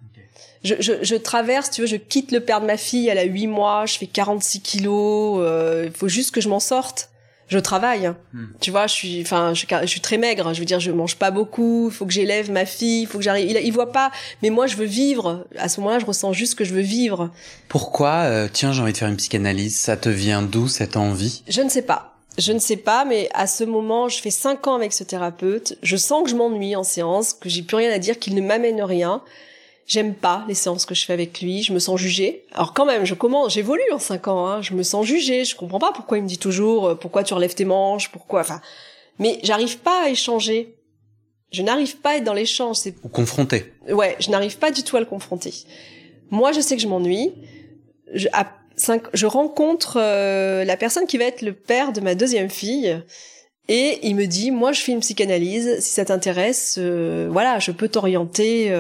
Je, 0.64 0.76
je, 0.80 0.94
je, 1.02 1.16
traverse, 1.16 1.72
tu 1.72 1.82
vois, 1.82 1.90
je 1.90 1.98
quitte 1.98 2.32
le 2.32 2.40
père 2.40 2.62
de 2.62 2.68
ma 2.68 2.78
fille, 2.78 3.10
elle 3.10 3.18
a 3.18 3.24
8 3.24 3.48
mois, 3.48 3.86
je 3.86 3.98
fais 3.98 4.08
46 4.08 4.62
kilos, 4.62 5.40
euh, 5.42 5.84
il 5.88 5.92
faut 5.92 6.08
juste 6.08 6.32
que 6.32 6.40
je 6.40 6.48
m'en 6.48 6.62
sorte 6.62 7.10
je 7.54 7.60
travaille. 7.60 8.12
Hmm. 8.34 8.48
Tu 8.60 8.72
vois, 8.72 8.88
je 8.88 8.94
suis, 8.94 9.22
enfin, 9.22 9.54
je, 9.54 9.66
je, 9.82 9.88
suis 9.88 10.02
très 10.02 10.18
maigre. 10.18 10.54
Je 10.54 10.60
veux 10.60 10.66
dire, 10.66 10.80
je 10.80 10.92
mange 10.92 11.16
pas 11.16 11.32
beaucoup. 11.32 11.90
Il 11.90 11.94
faut 11.94 12.06
que 12.06 12.12
j'élève 12.12 12.52
ma 12.52 12.66
fille. 12.66 13.04
Il 13.04 13.08
faut 13.08 13.20
que 13.20 13.24
j'arrive. 13.24 13.50
Il, 13.50 13.58
il 13.58 13.72
voit 13.72 13.92
pas. 13.92 14.12
Mais 14.42 14.50
moi, 14.50 14.68
je 14.68 14.76
veux 14.76 14.86
vivre. 14.86 15.48
À 15.58 15.70
ce 15.70 15.80
moment-là, 15.80 16.00
je 16.00 16.06
ressens 16.06 16.34
juste 16.34 16.56
que 16.56 16.66
je 16.66 16.74
veux 16.74 16.82
vivre. 16.82 17.30
Pourquoi 17.70 18.24
euh, 18.26 18.48
Tiens, 18.52 18.74
j'ai 18.74 18.82
envie 18.82 18.94
de 18.94 18.98
faire 18.98 19.08
une 19.08 19.18
psychanalyse? 19.18 19.78
Ça 19.78 19.96
te 19.96 20.10
vient 20.10 20.42
d'où 20.42 20.68
cette 20.68 20.98
envie? 20.98 21.44
Je 21.48 21.62
ne 21.62 21.70
sais 21.70 21.84
pas. 21.84 22.14
Je 22.38 22.52
ne 22.52 22.60
sais 22.60 22.78
pas, 22.78 23.06
mais 23.06 23.30
à 23.34 23.46
ce 23.46 23.64
moment, 23.64 24.10
je 24.10 24.20
fais 24.20 24.32
cinq 24.32 24.66
ans 24.66 24.74
avec 24.74 24.92
ce 24.92 25.04
thérapeute. 25.04 25.78
Je 25.84 25.96
sens 25.96 26.24
que 26.24 26.30
je 26.30 26.36
m'ennuie 26.36 26.76
en 26.76 26.84
séance, 26.84 27.34
que 27.34 27.48
j'ai 27.48 27.62
plus 27.62 27.78
rien 27.78 27.92
à 27.92 28.00
dire, 28.00 28.18
qu'il 28.18 28.34
ne 28.34 28.42
m'amène 28.42 28.82
rien. 28.82 29.22
J'aime 29.86 30.16
pas 30.16 30.46
les 30.48 30.54
séances 30.54 30.86
que 30.86 30.96
je 30.96 31.06
fais 31.06 31.14
avec 31.14 31.42
lui, 31.42 31.62
je 31.62 31.74
me 31.74 31.80
sens 31.80 32.00
jugée. 32.00 32.46
Alors 32.54 32.74
quand 32.74 32.86
même, 32.86 33.06
je 33.06 33.14
commence, 33.14 33.54
j'évolue 33.54 33.82
en 33.92 34.00
cinq 34.00 34.28
ans, 34.30 34.48
hein, 34.48 34.62
je 34.62 34.74
me 34.74 34.84
sens 34.84 35.06
jugée, 35.06 35.44
je 35.44 35.56
comprends 35.56 35.80
pas 35.80 35.92
pourquoi 35.92 36.18
il 36.18 36.24
me 36.24 36.28
dit 36.28 36.38
toujours 36.38 36.88
euh, 36.88 36.96
pourquoi 36.96 37.24
tu 37.24 37.34
relèves 37.34 37.54
tes 37.54 37.66
manches, 37.66 38.10
pourquoi, 38.10 38.42
enfin, 38.42 38.62
mais 39.20 39.40
j'arrive 39.44 39.80
pas 39.80 40.06
à 40.06 40.10
échanger. 40.10 40.76
Je 41.52 41.62
n'arrive 41.62 41.98
pas 41.98 42.12
à 42.12 42.16
être 42.16 42.24
dans 42.24 42.34
l'échange. 42.34 42.78
C'est 42.78 42.96
ou 43.04 43.10
confronter. 43.10 43.72
Ouais, 43.88 44.16
je 44.20 44.32
n'arrive 44.32 44.58
pas 44.58 44.72
du 44.72 44.84
tout 44.84 44.98
à 44.98 45.00
le 45.00 45.06
confronter. 45.06 45.54
Moi, 46.32 46.52
je 46.52 46.62
sais 46.62 46.76
que 46.76 46.82
je 46.82 46.88
m'ennuie. 46.88 47.32
Je, 48.12 48.28
à 48.34 48.52
cinq, 48.76 49.04
je 49.14 49.28
rencontre 49.28 50.00
euh, 50.02 50.66
la 50.66 50.78
personne 50.78 51.06
qui 51.06 51.20
va 51.20 51.26
être 51.26 51.44
le 51.44 51.54
père 51.54 51.94
de 51.94 52.02
ma 52.02 52.16
deuxième 52.16 52.50
fille. 52.50 53.00
Et 53.70 54.00
il 54.02 54.16
me 54.16 54.26
dit, 54.26 54.50
moi, 54.50 54.72
je 54.72 54.82
fais 54.82 54.94
une 54.94 55.00
psychanalyse. 55.00 55.80
Si 55.80 55.94
ça 55.94 56.06
t'intéresse, 56.06 56.78
euh, 56.80 57.30
voilà, 57.32 57.60
je 57.60 57.72
peux 57.72 57.88
t'orienter 57.88 58.74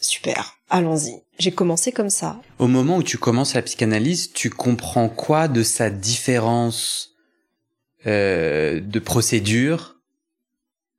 super, 0.00 0.58
allons-y. 0.70 1.22
J'ai 1.38 1.52
commencé 1.52 1.92
comme 1.92 2.10
ça. 2.10 2.40
Au 2.58 2.66
moment 2.66 2.96
où 2.96 3.02
tu 3.02 3.18
commences 3.18 3.54
la 3.54 3.62
psychanalyse, 3.62 4.32
tu 4.32 4.50
comprends 4.50 5.08
quoi 5.08 5.48
de 5.48 5.62
sa 5.62 5.90
différence 5.90 7.10
euh, 8.06 8.80
de 8.80 8.98
procédure 8.98 9.96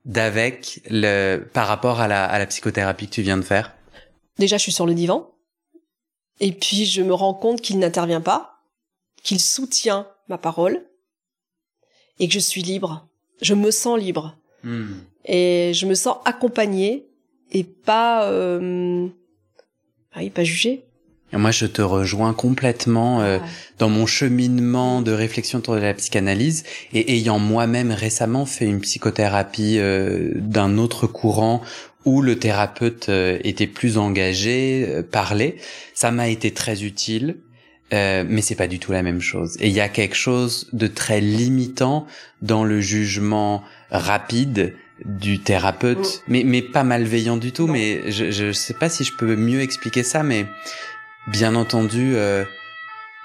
d'avec 0.05 0.81
le 0.89 1.39
par 1.53 1.67
rapport 1.67 1.99
à 1.99 2.07
la, 2.07 2.25
à 2.25 2.39
la 2.39 2.45
psychothérapie 2.45 3.07
que 3.07 3.13
tu 3.13 3.21
viens 3.21 3.37
de 3.37 3.43
faire? 3.43 3.75
Déjà, 4.37 4.57
je 4.57 4.63
suis 4.63 4.71
sur 4.71 4.85
le 4.85 4.93
divan. 4.93 5.31
Et 6.39 6.53
puis, 6.53 6.85
je 6.85 7.01
me 7.01 7.13
rends 7.13 7.33
compte 7.33 7.61
qu'il 7.61 7.79
n'intervient 7.79 8.21
pas, 8.21 8.61
qu'il 9.23 9.41
soutient 9.41 10.07
ma 10.29 10.37
parole, 10.37 10.85
et 12.19 12.27
que 12.27 12.33
je 12.33 12.39
suis 12.39 12.61
libre. 12.61 13.07
Je 13.41 13.53
me 13.53 13.71
sens 13.71 13.99
libre. 13.99 14.37
Hmm. 14.63 14.99
Et 15.25 15.73
je 15.73 15.85
me 15.85 15.95
sens 15.95 16.17
accompagnée 16.25 17.08
et 17.51 17.63
pas 17.63 18.25
euh, 18.25 19.07
ah 20.13 20.19
oui, 20.19 20.29
pas 20.29 20.43
jugé. 20.43 20.83
Moi, 21.31 21.51
je 21.51 21.67
te 21.67 21.81
rejoins 21.81 22.33
complètement 22.33 23.21
euh, 23.21 23.37
dans 23.77 23.89
mon 23.89 24.07
cheminement 24.07 25.01
de 25.01 25.11
réflexion 25.11 25.59
autour 25.59 25.75
de 25.75 25.81
la 25.81 25.93
psychanalyse 25.93 26.63
et 26.91 27.13
ayant 27.15 27.37
moi-même 27.37 27.91
récemment 27.91 28.45
fait 28.47 28.65
une 28.65 28.81
psychothérapie 28.81 29.77
euh, 29.77 30.31
d'un 30.35 30.79
autre 30.79 31.05
courant 31.05 31.61
où 32.05 32.23
le 32.23 32.39
thérapeute 32.39 33.09
euh, 33.09 33.37
était 33.43 33.67
plus 33.67 33.99
engagé, 33.99 34.85
euh, 34.87 35.03
parlait, 35.03 35.57
ça 35.93 36.09
m'a 36.09 36.29
été 36.29 36.51
très 36.51 36.83
utile. 36.83 37.37
mais 37.91 38.41
c'est 38.41 38.55
pas 38.55 38.67
du 38.67 38.79
tout 38.79 38.91
la 38.91 39.03
même 39.03 39.21
chose. 39.21 39.55
Et 39.59 39.67
il 39.67 39.73
y 39.73 39.81
a 39.81 39.89
quelque 39.89 40.15
chose 40.15 40.67
de 40.73 40.87
très 40.87 41.21
limitant 41.21 42.07
dans 42.41 42.63
le 42.63 42.81
jugement 42.81 43.63
rapide 43.91 44.75
du 45.05 45.39
thérapeute, 45.39 45.97
mm. 46.27 46.31
mais 46.31 46.43
mais 46.45 46.61
pas 46.61 46.83
malveillant 46.83 47.37
du 47.37 47.51
tout. 47.51 47.67
Mais 47.67 48.11
je 48.11 48.31
je 48.31 48.51
sais 48.51 48.73
pas 48.73 48.89
si 48.89 49.03
je 49.03 49.13
peux 49.15 49.35
mieux 49.35 49.61
expliquer 49.61 50.03
ça, 50.03 50.23
mais 50.23 50.45
bien 51.27 51.55
entendu, 51.55 52.15
euh, 52.15 52.43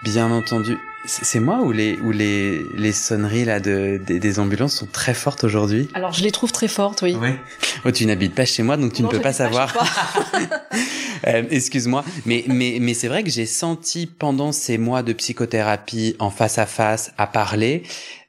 bien 0.02 0.30
entendu, 0.30 0.76
c'est 1.06 1.40
moi 1.40 1.60
ou 1.62 1.72
les 1.72 1.98
ou 2.00 2.12
les 2.12 2.64
les 2.74 2.92
sonneries 2.92 3.44
là 3.44 3.60
de 3.60 4.00
des, 4.04 4.38
ambulances 4.38 4.76
sont 4.76 4.86
très 4.86 5.14
fortes 5.14 5.44
aujourd'hui? 5.44 5.88
Alors 5.94 6.12
je 6.12 6.22
les 6.22 6.30
trouve 6.30 6.52
très 6.52 6.68
fortes, 6.68 7.02
oui. 7.02 7.14
Ouais. 7.14 7.36
Oh, 7.84 7.90
tu 7.90 8.06
n'habites 8.06 8.34
pas 8.34 8.46
chez 8.46 8.62
moi, 8.62 8.76
donc 8.76 8.92
tu 8.92 9.02
ne 9.02 9.08
peux 9.08 9.20
pas 9.20 9.32
savoir. 9.32 9.74
euh, 11.26 11.42
Excuse-moi, 11.50 12.04
mais 12.26 12.44
mais 12.48 12.78
mais 12.80 12.94
c'est 12.94 13.08
vrai 13.08 13.22
que 13.22 13.30
j'ai 13.30 13.46
senti 13.46 14.06
pendant 14.06 14.52
ces 14.52 14.78
mois 14.78 15.02
de 15.02 15.12
psychothérapie 15.12 16.16
en 16.18 16.30
face 16.30 16.58
à 16.58 16.66
face 16.66 17.12
à 17.18 17.26
parler 17.26 17.82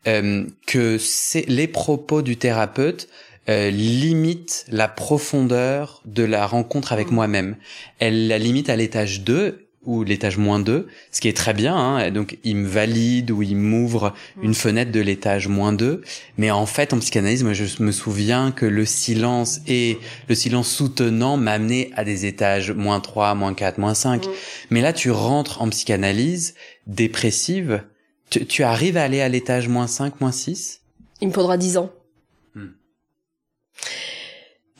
euh, 0.07 0.45
que 0.67 0.97
c'est 0.97 1.45
les 1.47 1.67
propos 1.67 2.21
du 2.21 2.37
thérapeute 2.37 3.07
euh, 3.47 3.69
limite 3.69 4.65
la 4.69 4.87
profondeur 4.87 6.01
de 6.05 6.23
la 6.23 6.47
rencontre 6.47 6.93
avec 6.93 7.11
mm. 7.11 7.13
moi-même. 7.13 7.55
Elle 7.99 8.27
la 8.27 8.39
limite 8.39 8.69
à 8.69 8.75
l'étage 8.75 9.21
2 9.21 9.67
ou 9.85 10.03
l'étage 10.03 10.37
moins 10.37 10.59
2, 10.59 10.87
ce 11.11 11.21
qui 11.21 11.27
est 11.27 11.37
très 11.37 11.53
bien. 11.53 11.75
Hein. 11.75 12.09
Donc, 12.09 12.39
il 12.43 12.55
me 12.55 12.67
valide 12.67 13.29
ou 13.29 13.43
il 13.43 13.55
m'ouvre 13.55 14.13
mm. 14.37 14.43
une 14.43 14.53
fenêtre 14.55 14.91
de 14.91 14.99
l'étage 14.99 15.47
moins 15.47 15.73
2. 15.73 16.01
Mais 16.37 16.49
en 16.49 16.65
fait, 16.65 16.93
en 16.93 16.99
psychanalyse, 16.99 17.43
moi, 17.43 17.53
je 17.53 17.83
me 17.83 17.91
souviens 17.91 18.51
que 18.51 18.65
le 18.65 18.85
silence 18.85 19.61
et 19.67 19.99
le 20.27 20.35
silence 20.35 20.69
soutenant 20.69 21.37
m'amenaient 21.37 21.91
à 21.95 22.03
des 22.03 22.25
étages 22.25 22.71
moins 22.71 22.99
3, 22.99 23.35
moins 23.35 23.53
4, 23.53 23.77
moins 23.77 23.93
5. 23.93 24.25
Mm. 24.25 24.29
Mais 24.71 24.81
là, 24.81 24.91
tu 24.91 25.11
rentres 25.11 25.61
en 25.61 25.69
psychanalyse 25.69 26.55
dépressive. 26.87 27.83
Tu, 28.31 28.45
tu 28.47 28.63
arrives 28.63 28.97
à 28.97 29.03
aller 29.03 29.21
à 29.21 29.29
l'étage 29.29 29.67
moins 29.67 29.87
5, 29.87 30.19
moins 30.19 30.31
6 30.31 30.81
Il 31.21 31.27
me 31.27 31.33
faudra 31.33 31.57
10 31.57 31.77
ans. 31.77 31.91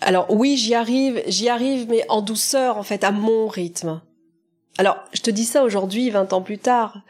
Alors 0.02 0.28
oui, 0.30 0.58
j'y 0.58 0.76
arrive, 0.76 1.24
j'y 1.28 1.50
arrive, 1.50 1.88
mais 1.90 2.06
en 2.10 2.22
douceur, 2.22 2.78
en 2.78 2.84
fait, 2.84 3.04
à 3.04 3.12
mon 3.12 3.48
rythme. 3.48 4.02
Alors, 4.78 4.98
je 5.14 5.22
te 5.22 5.32
dis 5.32 5.46
ça 5.46 5.64
aujourd'hui, 5.64 6.10
20 6.10 6.34
ans 6.34 6.42
plus 6.42 6.58
tard. 6.58 7.02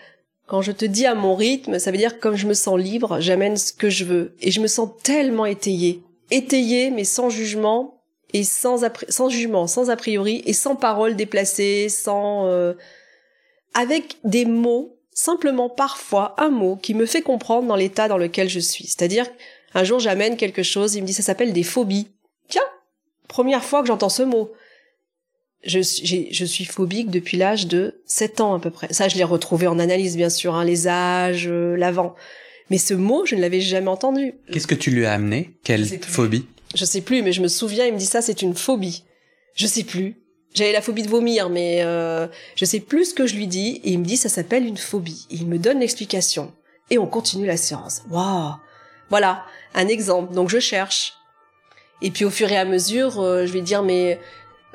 Quand 0.47 0.61
je 0.61 0.71
te 0.71 0.85
dis 0.85 1.07
à 1.07 1.15
mon 1.15 1.35
rythme, 1.35 1.79
ça 1.79 1.91
veut 1.91 1.97
dire 1.97 2.15
que 2.15 2.21
comme 2.21 2.35
je 2.35 2.47
me 2.47 2.53
sens 2.53 2.79
libre, 2.79 3.19
j'amène 3.19 3.57
ce 3.57 3.73
que 3.73 3.89
je 3.89 4.05
veux. 4.05 4.35
Et 4.41 4.51
je 4.51 4.61
me 4.61 4.67
sens 4.67 4.89
tellement 5.01 5.45
étayée. 5.45 6.03
Étayée, 6.29 6.91
mais 6.91 7.03
sans 7.03 7.29
jugement, 7.29 8.03
et 8.33 8.43
sans, 8.43 8.77
jugement, 9.29 9.65
sans 9.65 9.89
a 9.89 9.95
priori, 9.95 10.43
et 10.45 10.53
sans 10.53 10.75
paroles 10.75 11.15
déplacées, 11.15 11.89
sans... 11.89 12.45
Euh, 12.47 12.73
avec 13.73 14.17
des 14.23 14.45
mots, 14.45 14.97
simplement 15.11 15.69
parfois 15.69 16.35
un 16.37 16.49
mot 16.49 16.75
qui 16.75 16.93
me 16.93 17.05
fait 17.05 17.21
comprendre 17.21 17.67
dans 17.67 17.75
l'état 17.75 18.07
dans 18.07 18.17
lequel 18.17 18.47
je 18.47 18.59
suis. 18.59 18.85
C'est-à-dire, 18.85 19.25
un 19.75 19.83
jour 19.83 19.99
j'amène 19.99 20.37
quelque 20.37 20.63
chose, 20.63 20.95
il 20.95 21.01
me 21.01 21.07
dit 21.07 21.13
ça 21.13 21.21
s'appelle 21.21 21.53
des 21.53 21.63
phobies. 21.63 22.07
Tiens, 22.47 22.63
première 23.27 23.63
fois 23.63 23.81
que 23.81 23.87
j'entends 23.87 24.09
ce 24.09 24.23
mot. 24.23 24.51
Je, 25.63 25.79
je 25.81 26.45
suis 26.45 26.65
phobique 26.65 27.09
depuis 27.09 27.37
l'âge 27.37 27.67
de 27.67 28.01
7 28.05 28.39
ans 28.41 28.53
à 28.53 28.59
peu 28.59 28.69
près. 28.69 28.87
Ça, 28.93 29.07
je 29.07 29.15
l'ai 29.17 29.23
retrouvé 29.23 29.65
en 29.67 29.79
analyse, 29.79 30.15
bien 30.15 30.29
sûr, 30.29 30.53
hein, 30.53 30.63
les 30.63 30.87
âges, 30.87 31.47
euh, 31.47 31.75
l'avant. 31.75 32.15
Mais 32.69 32.77
ce 32.77 32.93
mot, 32.93 33.25
je 33.25 33.35
ne 33.35 33.41
l'avais 33.41 33.61
jamais 33.61 33.87
entendu. 33.89 34.35
Qu'est-ce 34.51 34.67
que 34.67 34.75
tu 34.75 34.91
lui 34.91 35.05
as 35.05 35.13
amené? 35.13 35.57
Quelle 35.63 35.85
phobie? 35.85 36.45
Je 36.75 36.85
sais 36.85 37.01
plus, 37.01 37.21
mais 37.23 37.31
je 37.31 37.41
me 37.41 37.47
souviens, 37.47 37.85
il 37.85 37.93
me 37.93 37.97
dit 37.97 38.05
ça, 38.05 38.21
c'est 38.21 38.41
une 38.41 38.55
phobie. 38.55 39.03
Je 39.55 39.65
sais 39.65 39.83
plus. 39.83 40.17
J'avais 40.53 40.71
la 40.71 40.81
phobie 40.81 41.03
de 41.03 41.09
vomir, 41.09 41.49
mais 41.49 41.79
euh, 41.83 42.27
je 42.55 42.65
sais 42.65 42.79
plus 42.79 43.09
ce 43.09 43.13
que 43.13 43.27
je 43.27 43.35
lui 43.35 43.47
dis. 43.47 43.81
Et 43.83 43.91
il 43.91 43.99
me 43.99 44.05
dit, 44.05 44.17
ça 44.17 44.29
s'appelle 44.29 44.65
une 44.65 44.77
phobie. 44.77 45.25
il 45.29 45.47
me 45.47 45.57
donne 45.57 45.79
l'explication. 45.79 46.53
Et 46.91 46.97
on 46.97 47.07
continue 47.07 47.47
la 47.47 47.57
séance. 47.57 48.03
Waouh 48.09 48.53
Voilà, 49.09 49.45
un 49.75 49.87
exemple. 49.87 50.33
Donc 50.33 50.49
je 50.49 50.59
cherche. 50.59 51.13
Et 52.01 52.11
puis 52.11 52.25
au 52.25 52.29
fur 52.29 52.51
et 52.51 52.57
à 52.57 52.65
mesure, 52.65 53.21
euh, 53.21 53.45
je 53.45 53.53
vais 53.53 53.61
dire 53.61 53.83
mais 53.83 54.19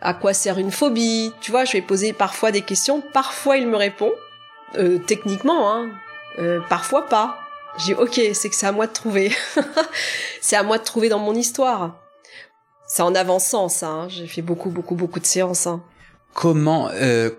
à 0.00 0.14
quoi 0.14 0.32
sert 0.32 0.58
une 0.58 0.70
phobie? 0.70 1.32
Tu 1.40 1.50
vois, 1.50 1.64
je 1.64 1.72
vais 1.72 1.82
poser 1.82 2.12
parfois 2.12 2.52
des 2.52 2.62
questions. 2.62 3.02
Parfois 3.12 3.56
il 3.56 3.66
me 3.66 3.76
répond 3.76 4.12
euh, 4.76 4.98
techniquement, 4.98 5.74
hein. 5.74 5.90
Euh, 6.38 6.60
parfois 6.68 7.06
pas. 7.06 7.38
J'ai 7.78 7.94
ok, 7.94 8.20
c'est 8.34 8.48
que 8.48 8.54
c'est 8.54 8.66
à 8.66 8.72
moi 8.72 8.86
de 8.86 8.92
trouver. 8.92 9.32
c'est 10.40 10.56
à 10.56 10.62
moi 10.62 10.78
de 10.78 10.84
trouver 10.84 11.08
dans 11.08 11.18
mon 11.18 11.34
histoire. 11.34 11.96
C'est 12.86 13.02
en 13.02 13.14
avançant 13.14 13.68
ça. 13.68 13.88
Hein. 13.88 14.08
J'ai 14.08 14.26
fait 14.26 14.42
beaucoup 14.42 14.70
beaucoup 14.70 14.94
beaucoup 14.94 15.20
de 15.20 15.26
séances. 15.26 15.66
Hein. 15.66 15.82
Comment 16.32 16.90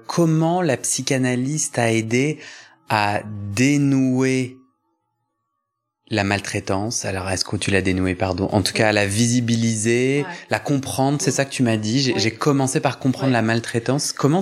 comment 0.07 0.61
la 0.61 0.75
psychanalyste 0.75 1.79
a 1.79 1.91
aidé 1.91 2.39
à 2.89 3.21
dénouer 3.25 4.60
la 6.11 6.23
maltraitance. 6.23 7.05
Alors, 7.05 7.29
est-ce 7.29 7.43
que 7.43 7.55
tu 7.55 7.71
l'as 7.71 7.81
dénouée, 7.81 8.15
pardon? 8.15 8.49
En 8.51 8.61
tout 8.61 8.73
cas, 8.73 8.91
la 8.91 9.07
visibiliser, 9.07 10.25
la 10.49 10.59
comprendre. 10.59 11.19
C'est 11.21 11.31
ça 11.31 11.45
que 11.45 11.51
tu 11.51 11.63
m'as 11.63 11.77
dit. 11.77 12.13
J'ai 12.15 12.31
commencé 12.31 12.79
par 12.79 12.99
comprendre 12.99 13.33
la 13.33 13.41
maltraitance. 13.41 14.11
Comment 14.11 14.41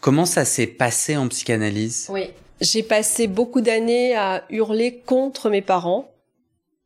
comment 0.00 0.26
ça 0.26 0.44
s'est 0.44 0.66
passé 0.66 1.16
en 1.16 1.28
psychanalyse? 1.28 2.08
Oui, 2.10 2.30
j'ai 2.60 2.82
passé 2.82 3.26
beaucoup 3.26 3.60
d'années 3.60 4.16
à 4.16 4.44
hurler 4.50 5.02
contre 5.04 5.50
mes 5.50 5.62
parents. 5.62 6.10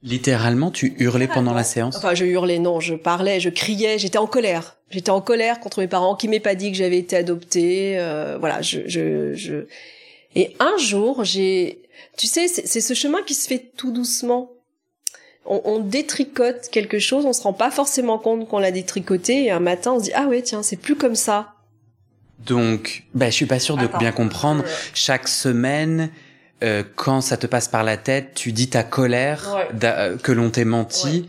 Littéralement, 0.02 0.70
tu 0.70 0.94
hurlais 0.98 1.28
pendant 1.28 1.52
la 1.52 1.62
séance? 1.62 1.96
Enfin, 1.96 2.14
je 2.14 2.24
hurlais, 2.24 2.58
non, 2.58 2.80
je 2.80 2.94
parlais, 2.94 3.38
je 3.38 3.50
criais, 3.50 3.98
j'étais 3.98 4.16
en 4.16 4.26
colère. 4.26 4.78
J'étais 4.90 5.10
en 5.10 5.20
colère 5.20 5.60
contre 5.60 5.80
mes 5.80 5.88
parents 5.88 6.16
qui 6.16 6.26
m'aient 6.26 6.40
pas 6.40 6.54
dit 6.54 6.72
que 6.72 6.76
j'avais 6.78 6.98
été 6.98 7.16
adoptée. 7.16 7.98
Euh, 7.98 8.38
voilà, 8.40 8.62
je, 8.62 8.80
je, 8.86 9.34
je. 9.34 9.66
Et 10.34 10.56
un 10.58 10.78
jour, 10.78 11.24
j'ai, 11.24 11.79
tu 12.16 12.26
sais, 12.26 12.48
c'est 12.48 12.80
ce 12.80 12.94
chemin 12.94 13.22
qui 13.22 13.34
se 13.34 13.48
fait 13.48 13.72
tout 13.76 13.90
doucement. 13.90 14.52
On, 15.46 15.60
on, 15.64 15.78
détricote 15.78 16.68
quelque 16.70 16.98
chose, 16.98 17.24
on 17.24 17.32
se 17.32 17.42
rend 17.42 17.54
pas 17.54 17.70
forcément 17.70 18.18
compte 18.18 18.46
qu'on 18.48 18.58
l'a 18.58 18.70
détricoté, 18.70 19.44
et 19.44 19.50
un 19.50 19.60
matin, 19.60 19.92
on 19.92 19.98
se 19.98 20.04
dit 20.04 20.12
ah 20.14 20.26
ouais, 20.26 20.42
tiens, 20.42 20.62
c'est 20.62 20.76
plus 20.76 20.96
comme 20.96 21.16
ça. 21.16 21.54
Donc, 22.46 23.04
bah, 23.14 23.26
je 23.26 23.34
suis 23.34 23.46
pas 23.46 23.58
sûre 23.58 23.76
de 23.76 23.86
bien 23.98 24.12
comprendre. 24.12 24.64
Chaque 24.94 25.28
semaine, 25.28 26.10
euh, 26.62 26.82
quand 26.96 27.20
ça 27.20 27.36
te 27.36 27.46
passe 27.46 27.68
par 27.68 27.84
la 27.84 27.96
tête, 27.96 28.32
tu 28.34 28.52
dis 28.52 28.68
ta 28.68 28.82
colère 28.82 29.66
euh, 29.82 30.16
que 30.16 30.32
l'on 30.32 30.50
t'ait 30.50 30.64
menti. 30.64 31.28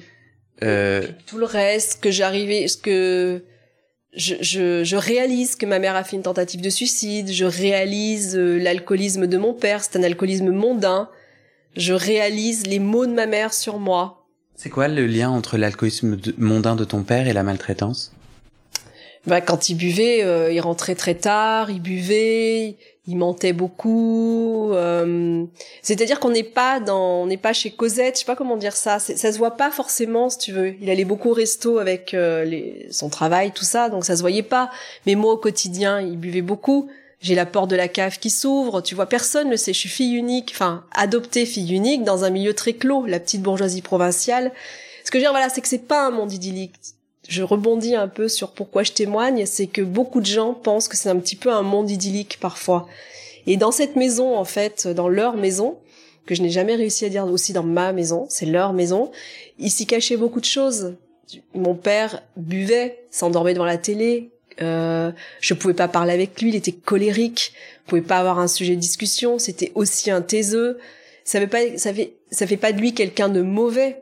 Euh... 0.63 1.07
Tout 1.25 1.37
le 1.37 1.45
reste, 1.45 2.01
que 2.01 2.11
j'arrivais, 2.11 2.67
ce 2.67 2.77
que 2.77 3.43
je, 4.13 4.35
je, 4.41 4.83
je, 4.83 4.95
réalise 4.97 5.55
que 5.55 5.65
ma 5.65 5.79
mère 5.79 5.95
a 5.95 6.03
fait 6.03 6.17
une 6.17 6.23
tentative 6.23 6.61
de 6.61 6.69
suicide. 6.69 7.31
Je 7.31 7.45
réalise 7.45 8.35
euh, 8.35 8.57
l'alcoolisme 8.57 9.27
de 9.27 9.37
mon 9.37 9.53
père. 9.53 9.83
C'est 9.83 9.97
un 9.97 10.03
alcoolisme 10.03 10.51
mondain. 10.51 11.09
Je 11.77 11.93
réalise 11.93 12.67
les 12.67 12.79
mots 12.79 13.05
de 13.05 13.13
ma 13.13 13.25
mère 13.25 13.53
sur 13.53 13.79
moi. 13.79 14.25
C'est 14.55 14.69
quoi 14.69 14.87
le 14.87 15.07
lien 15.07 15.29
entre 15.29 15.57
l'alcoolisme 15.57 16.17
mondain 16.37 16.75
de 16.75 16.83
ton 16.83 17.03
père 17.03 17.27
et 17.27 17.33
la 17.33 17.43
maltraitance? 17.43 18.11
Bah, 19.25 19.39
quand 19.39 19.69
il 19.69 19.75
buvait, 19.75 20.23
euh, 20.23 20.51
il 20.51 20.59
rentrait 20.59 20.95
très 20.95 21.15
tard, 21.15 21.69
il 21.69 21.81
buvait, 21.81 22.77
il 23.07 23.17
mentait 23.17 23.53
beaucoup. 23.53 24.71
Euh, 24.73 25.45
c'est-à-dire 25.81 26.19
qu'on 26.19 26.29
n'est 26.29 26.43
pas 26.43 26.79
dans, 26.79 27.23
on 27.23 27.25
n'est 27.25 27.37
pas 27.37 27.53
chez 27.53 27.71
Cosette, 27.71 28.15
je 28.15 28.19
sais 28.19 28.25
pas 28.25 28.35
comment 28.35 28.57
dire 28.57 28.75
ça. 28.75 28.99
Ça 28.99 29.31
se 29.31 29.37
voit 29.37 29.57
pas 29.57 29.71
forcément, 29.71 30.29
si 30.29 30.37
tu 30.37 30.51
veux. 30.51 30.75
Il 30.81 30.89
allait 30.89 31.05
beaucoup 31.05 31.29
au 31.31 31.33
resto 31.33 31.79
avec 31.79 32.13
euh, 32.13 32.43
les, 32.43 32.87
son 32.91 33.09
travail, 33.09 33.51
tout 33.51 33.63
ça, 33.63 33.89
donc 33.89 34.05
ça 34.05 34.15
se 34.15 34.21
voyait 34.21 34.43
pas. 34.43 34.69
Mais 35.05 35.15
moi, 35.15 35.33
au 35.33 35.37
quotidien, 35.37 35.99
il 35.99 36.17
buvait 36.17 36.43
beaucoup. 36.43 36.89
J'ai 37.21 37.35
la 37.35 37.45
porte 37.45 37.69
de 37.69 37.75
la 37.75 37.87
cave 37.87 38.17
qui 38.19 38.29
s'ouvre. 38.29 38.81
Tu 38.81 38.95
vois, 38.95 39.07
personne 39.07 39.49
ne 39.49 39.55
sait. 39.55 39.73
Je 39.73 39.79
suis 39.79 39.89
fille 39.89 40.13
unique, 40.13 40.51
enfin 40.53 40.83
adoptée 40.93 41.45
fille 41.45 41.73
unique 41.73 42.03
dans 42.03 42.23
un 42.23 42.29
milieu 42.29 42.53
très 42.53 42.73
clos, 42.73 43.05
la 43.05 43.19
petite 43.19 43.41
bourgeoisie 43.41 43.81
provinciale. 43.81 44.51
Ce 45.03 45.09
que 45.09 45.17
je 45.17 45.23
veux 45.23 45.25
dire, 45.25 45.31
voilà, 45.31 45.49
c'est 45.49 45.61
que 45.61 45.67
c'est 45.67 45.87
pas 45.87 46.05
un 46.05 46.11
monde 46.11 46.31
idyllique 46.31 46.75
je 47.31 47.43
rebondis 47.43 47.95
un 47.95 48.09
peu 48.09 48.27
sur 48.27 48.51
pourquoi 48.51 48.83
je 48.83 48.91
témoigne, 48.91 49.45
c'est 49.45 49.67
que 49.67 49.81
beaucoup 49.81 50.19
de 50.19 50.25
gens 50.25 50.53
pensent 50.53 50.89
que 50.89 50.97
c'est 50.97 51.07
un 51.07 51.17
petit 51.17 51.37
peu 51.37 51.49
un 51.49 51.61
monde 51.61 51.89
idyllique 51.89 52.37
parfois. 52.41 52.89
Et 53.47 53.55
dans 53.55 53.71
cette 53.71 53.95
maison, 53.95 54.35
en 54.35 54.43
fait, 54.43 54.85
dans 54.85 55.07
leur 55.07 55.37
maison, 55.37 55.77
que 56.25 56.35
je 56.35 56.41
n'ai 56.41 56.49
jamais 56.49 56.75
réussi 56.75 57.05
à 57.05 57.09
dire 57.09 57.25
aussi 57.25 57.53
dans 57.53 57.63
ma 57.63 57.93
maison, 57.93 58.25
c'est 58.27 58.45
leur 58.45 58.73
maison, 58.73 59.11
il 59.59 59.71
s'y 59.71 59.85
cachait 59.85 60.17
beaucoup 60.17 60.41
de 60.41 60.45
choses. 60.45 60.95
Mon 61.55 61.73
père 61.73 62.21
buvait, 62.35 63.05
s'endormait 63.11 63.53
devant 63.53 63.65
la 63.65 63.77
télé, 63.77 64.31
euh, 64.61 65.13
je 65.39 65.53
pouvais 65.53 65.73
pas 65.73 65.87
parler 65.87 66.11
avec 66.11 66.41
lui, 66.41 66.49
il 66.49 66.55
était 66.55 66.73
colérique, 66.73 67.53
je 67.85 67.89
pouvais 67.89 68.01
pas 68.01 68.17
avoir 68.17 68.39
un 68.39 68.49
sujet 68.49 68.75
de 68.75 68.81
discussion, 68.81 69.39
c'était 69.39 69.71
aussi 69.73 70.11
un 70.11 70.21
taiseux. 70.21 70.79
Ça 71.23 71.39
fait 71.39 71.77
ça 71.77 71.93
fait, 71.93 72.13
ça 72.29 72.45
fait 72.45 72.57
pas 72.57 72.73
de 72.73 72.81
lui 72.81 72.93
quelqu'un 72.93 73.29
de 73.29 73.41
mauvais. 73.41 74.01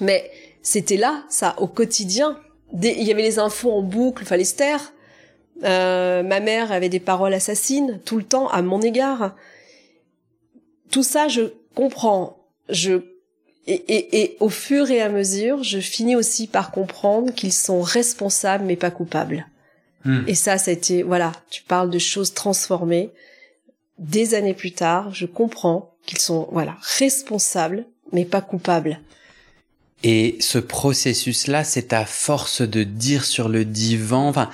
Mais 0.00 0.30
c'était 0.64 0.96
là, 0.96 1.22
ça, 1.28 1.54
au 1.58 1.68
quotidien. 1.68 2.40
Il 2.82 3.04
y 3.04 3.12
avait 3.12 3.22
les 3.22 3.38
infos 3.38 3.70
en 3.70 3.82
boucle, 3.82 4.24
fallait 4.24 4.44
se 4.44 4.56
taire. 4.56 4.92
Euh, 5.62 6.24
ma 6.24 6.40
mère 6.40 6.72
avait 6.72 6.88
des 6.88 6.98
paroles 6.98 7.34
assassines 7.34 8.00
tout 8.04 8.16
le 8.16 8.24
temps 8.24 8.48
à 8.48 8.62
mon 8.62 8.80
égard. 8.80 9.36
Tout 10.90 11.04
ça, 11.04 11.28
je 11.28 11.42
comprends. 11.74 12.38
Je 12.70 13.02
et, 13.66 13.74
et, 13.74 14.22
et, 14.22 14.36
au 14.40 14.48
fur 14.48 14.90
et 14.90 15.00
à 15.00 15.08
mesure, 15.08 15.62
je 15.62 15.78
finis 15.78 16.16
aussi 16.16 16.46
par 16.46 16.70
comprendre 16.70 17.32
qu'ils 17.32 17.52
sont 17.52 17.80
responsables 17.82 18.64
mais 18.64 18.76
pas 18.76 18.90
coupables. 18.90 19.46
Hmm. 20.04 20.22
Et 20.26 20.34
ça, 20.34 20.58
ça 20.58 20.70
a 20.70 20.74
été 20.74 21.02
voilà. 21.02 21.32
Tu 21.50 21.62
parles 21.62 21.90
de 21.90 21.98
choses 21.98 22.32
transformées. 22.32 23.10
Des 23.98 24.34
années 24.34 24.54
plus 24.54 24.72
tard, 24.72 25.14
je 25.14 25.26
comprends 25.26 25.94
qu'ils 26.06 26.18
sont 26.18 26.48
voilà 26.52 26.76
responsables 26.98 27.84
mais 28.12 28.24
pas 28.24 28.40
coupables. 28.40 28.98
Et 30.06 30.36
ce 30.38 30.58
processus-là, 30.58 31.64
c'est 31.64 31.88
ta 31.88 32.04
force 32.04 32.60
de 32.60 32.84
dire 32.84 33.24
sur 33.24 33.48
le 33.48 33.64
divan. 33.64 34.28
Enfin, 34.28 34.50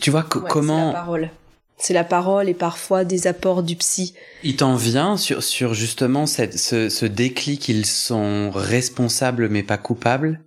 tu, 0.00 0.10
vois 0.10 0.22
comment. 0.22 0.90
C'est 0.90 0.92
la 0.92 1.00
parole. 1.00 1.30
C'est 1.78 1.94
la 1.94 2.04
parole 2.04 2.48
et 2.50 2.54
parfois 2.54 3.04
des 3.04 3.26
apports 3.26 3.62
du 3.62 3.74
psy. 3.76 4.12
Il 4.44 4.56
t'en 4.56 4.76
vient 4.76 5.16
sur, 5.16 5.42
sur 5.42 5.72
justement 5.72 6.26
cette, 6.26 6.58
ce, 6.58 6.90
ce 6.90 7.06
déclic 7.06 7.62
qu'ils 7.62 7.86
sont 7.86 8.50
responsables 8.50 9.48
mais 9.48 9.62
pas 9.62 9.78
coupables? 9.78 10.42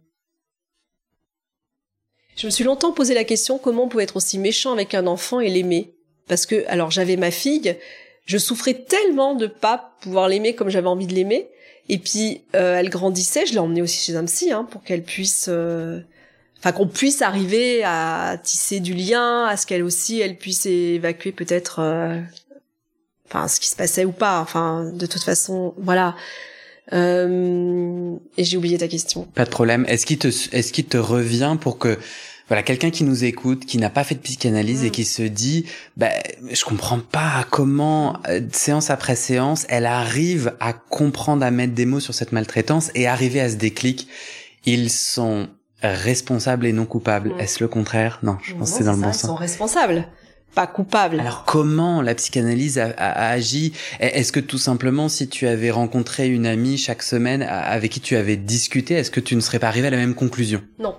Je 2.36 2.45
me 2.45 2.52
suis 2.52 2.63
longtemps 2.63 2.93
posé 2.93 3.15
la 3.15 3.23
question 3.23 3.58
comment 3.58 3.86
on 3.86 3.88
pouvait 3.88 4.04
être 4.04 4.17
aussi 4.17 4.38
méchant 4.38 4.73
avec 4.73 4.93
un 4.93 5.08
enfant 5.08 5.39
et 5.39 5.49
l'aimer? 5.49 5.95
Parce 6.28 6.45
que, 6.45 6.63
alors 6.67 6.91
j'avais 6.91 7.15
ma 7.15 7.32
fille, 7.32 7.76
je 8.26 8.38
souffrais 8.38 8.76
tellement 8.76 9.34
de 9.34 9.47
pas 9.47 9.95
pouvoir 10.02 10.28
l'aimer 10.28 10.54
comme 10.54 10.69
j'avais 10.69 10.88
envie 10.88 11.08
de 11.08 11.13
l'aimer 11.15 11.49
et 11.89 11.98
puis 11.98 12.41
euh, 12.56 12.78
elle 12.78 12.89
grandissait, 12.89 13.46
je 13.46 13.54
l'ai 13.54 13.60
emmenée 13.60 13.82
aussi 13.82 14.04
chez 14.04 14.15
un 14.15 14.26
psy 14.26 14.52
hein, 14.52 14.67
pour 14.69 14.84
qu'elle 14.84 15.04
puisse, 15.04 15.48
euh, 15.50 16.00
enfin 16.60 16.72
qu'on 16.72 16.88
puisse 16.88 17.22
arriver 17.22 17.84
à 17.84 18.39
tisser 18.41 18.80
du 18.80 18.93
lien, 18.93 19.46
à 19.46 19.58
ce 19.58 19.65
qu'elle 19.65 19.84
aussi 19.84 20.19
elle 20.22 20.38
puisse 20.38 20.65
évacuer 20.65 21.32
peut-être, 21.32 21.80
euh, 21.80 22.19
enfin 23.28 23.48
ce 23.48 23.60
qui 23.60 23.67
se 23.67 23.76
passait 23.76 24.06
ou 24.06 24.13
pas. 24.13 24.39
Enfin 24.39 24.91
de 24.93 25.06
toute 25.06 25.24
façon, 25.24 25.74
voilà. 25.78 26.15
et 26.91 28.17
j'ai 28.38 28.58
oublié 28.58 28.78
ta 28.78 28.88
question. 28.88 29.24
Pas 29.36 29.46
de 29.46 29.50
problème. 29.50 29.86
Est-ce 29.88 30.06
qu'il 30.06 30.19
te, 30.19 30.28
est-ce 30.28 30.72
qu'il 30.72 30.86
te 30.86 30.98
revient 30.98 31.58
pour 31.60 31.78
que 31.78 31.98
voilà 32.47 32.63
quelqu'un 32.63 32.89
qui 32.89 33.03
nous 33.03 33.23
écoute, 33.23 33.65
qui 33.65 33.77
n'a 33.77 33.89
pas 33.89 34.03
fait 34.03 34.15
de 34.15 34.19
psychanalyse 34.19 34.84
et 34.84 34.89
mm. 34.89 34.91
qui 34.91 35.06
se 35.06 35.23
dit, 35.23 35.65
bah, 35.97 36.10
je 36.51 36.63
comprends 36.65 36.99
pas 36.99 37.45
comment 37.49 38.19
euh, 38.27 38.41
séance 38.51 38.89
après 38.89 39.15
séance, 39.15 39.65
elle 39.69 39.86
arrive 39.86 40.53
à 40.60 40.73
comprendre, 40.73 41.45
à 41.45 41.51
mettre 41.51 41.73
des 41.73 41.86
mots 41.86 41.99
sur 41.99 42.13
cette 42.13 42.32
maltraitance 42.32 42.91
et 42.95 43.08
arriver 43.08 43.39
à 43.39 43.49
ce 43.49 43.56
déclic. 43.56 44.08
Ils 44.65 44.89
sont 44.89 45.47
responsables 45.82 46.65
et 46.65 46.73
non 46.73 46.86
coupables. 46.86 47.29
Mm. 47.29 47.39
Est-ce 47.39 47.63
le 47.63 47.67
contraire? 47.67 48.19
Non, 48.23 48.38
je 48.43 48.53
pense 48.53 48.71
que 48.71 48.77
c'est 48.77 48.84
dans 48.84 48.93
le 48.93 49.01
bon 49.01 49.13
sens. 49.13 49.23
Ils 49.23 49.27
sont 49.27 49.36
responsables 49.36 50.08
pas 50.53 50.67
coupables. 50.67 51.19
Alors 51.19 51.45
comment 51.45 52.03
la 52.03 52.13
psychanalyse 52.13 52.77
a, 52.77 52.86
a 52.95 53.29
agi? 53.29 53.73
Est-ce 53.99 54.32
que 54.32 54.39
tout 54.39 54.60
simplement, 54.60 55.10
si 55.10 55.27
tu 55.27 55.47
avais 55.47 55.71
rencontré 55.71 56.29
une 56.29 56.45
amie 56.45 56.77
chaque 56.77 57.01
semaine 57.01 57.41
avec 57.41 57.91
qui 57.91 57.99
tu 57.99 58.15
avais 58.15 58.38
discuté, 58.38 58.93
est-ce 58.93 59.12
que 59.12 59.19
tu 59.19 59.36
ne 59.36 59.41
serais 59.41 59.60
pas 59.60 59.67
arrivé 59.67 59.88
à 59.88 59.89
la 59.89 59.97
même 59.97 60.13
conclusion? 60.13 60.62
Non. 60.79 60.95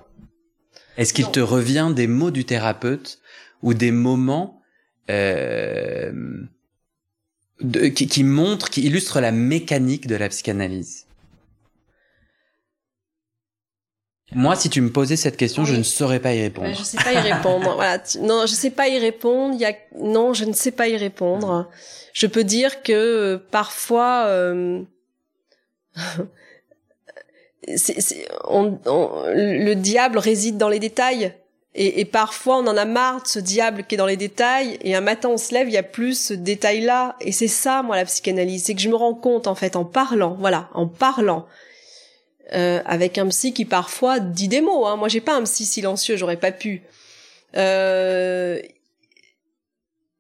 Est-ce 0.97 1.13
qu'il 1.13 1.31
te 1.31 1.41
revient 1.41 1.93
des 1.95 2.07
mots 2.07 2.31
du 2.31 2.45
thérapeute 2.45 3.19
ou 3.63 3.75
des 3.75 3.91
moments 3.91 4.63
euh, 5.11 6.13
qui, 7.95 8.07
qui 8.07 8.25
montrent, 8.25 8.71
qui 8.71 8.83
illustrent 8.83 9.21
la 9.21 9.33
mécanique 9.33 10.07
de 10.07 10.17
la 10.17 10.29
psychanalyse? 10.29 11.07
Moi, 14.33 14.57
si 14.57 14.69
tu 14.69 14.81
me 14.81 14.91
posais 14.91 15.17
cette 15.17 15.37
question, 15.37 15.65
je 15.65 15.77
ne 15.77 15.83
saurais 15.83 16.19
pas 16.19 16.35
y 16.35 16.41
répondre. 16.43 16.69
Je 16.73 16.79
je 16.79 16.83
sais 16.83 16.97
pas 16.97 17.13
y 17.13 17.19
répondre. 17.19 17.75
voilà. 17.75 18.03
Non, 18.21 18.47
je 18.47 18.55
sais 18.55 18.71
pas 18.71 18.89
y 18.89 18.99
répondre. 18.99 19.55
Il 19.55 19.61
y 19.61 19.67
a... 19.67 19.75
Non, 19.99 20.35
je 20.35 20.45
ne 20.45 20.53
sais 20.53 20.73
pas 20.73 20.89
y 20.89 20.97
répondre. 20.97 21.71
Je 22.13 22.27
peux 22.27 22.43
dire 22.43 22.83
que 22.83 22.93
euh, 22.93 23.39
parfois, 23.51 24.25
euh... 24.27 24.83
le 27.67 29.75
diable 29.75 30.19
réside 30.19 30.57
dans 30.57 30.69
les 30.69 30.79
détails. 30.79 31.33
Et, 31.77 32.05
parfois, 32.05 32.59
on 32.59 32.67
en 32.69 32.77
a 32.77 32.85
marre 32.85 33.25
de 33.25 33.27
ce 33.27 33.41
diable 33.41 33.85
qui 33.85 33.97
est 33.97 33.99
dans 33.99 34.07
les 34.07 34.17
détails. 34.17 34.79
Et 34.83 34.95
un 34.95 35.01
matin, 35.01 35.31
on 35.31 35.37
se 35.37 35.53
lève, 35.53 35.69
il 35.69 35.75
y 35.75 35.77
a 35.77 35.83
plus 35.83 36.29
ce 36.29 36.33
détail-là. 36.33 37.17
Et 37.21 37.33
c'est 37.33 37.49
ça, 37.49 37.83
moi, 37.83 37.97
la 37.97 38.05
psychanalyse. 38.05 38.65
C'est 38.65 38.77
que 38.77 38.81
je 38.81 38.89
me 38.89 38.95
rends 38.95 39.15
compte, 39.15 39.49
en 39.49 39.57
fait, 39.57 39.75
en 39.75 39.85
parlant, 39.85 40.37
voilà, 40.39 40.69
en 40.73 40.87
parlant, 40.87 41.49
euh, 42.53 42.81
avec 42.87 43.19
un 43.19 43.27
psy 43.27 43.53
qui 43.53 43.65
parfois 43.65 44.21
dit 44.21 44.47
des 44.47 44.61
mots. 44.61 44.87
Hein. 44.87 44.97
Moi, 44.97 45.09
j'ai 45.09 45.21
pas 45.21 45.35
un 45.35 45.43
psy 45.43 45.65
silencieux, 45.65 46.17
j'aurais 46.17 46.37
pas 46.37 46.53
pu. 46.53 46.83
Euh, 47.57 48.61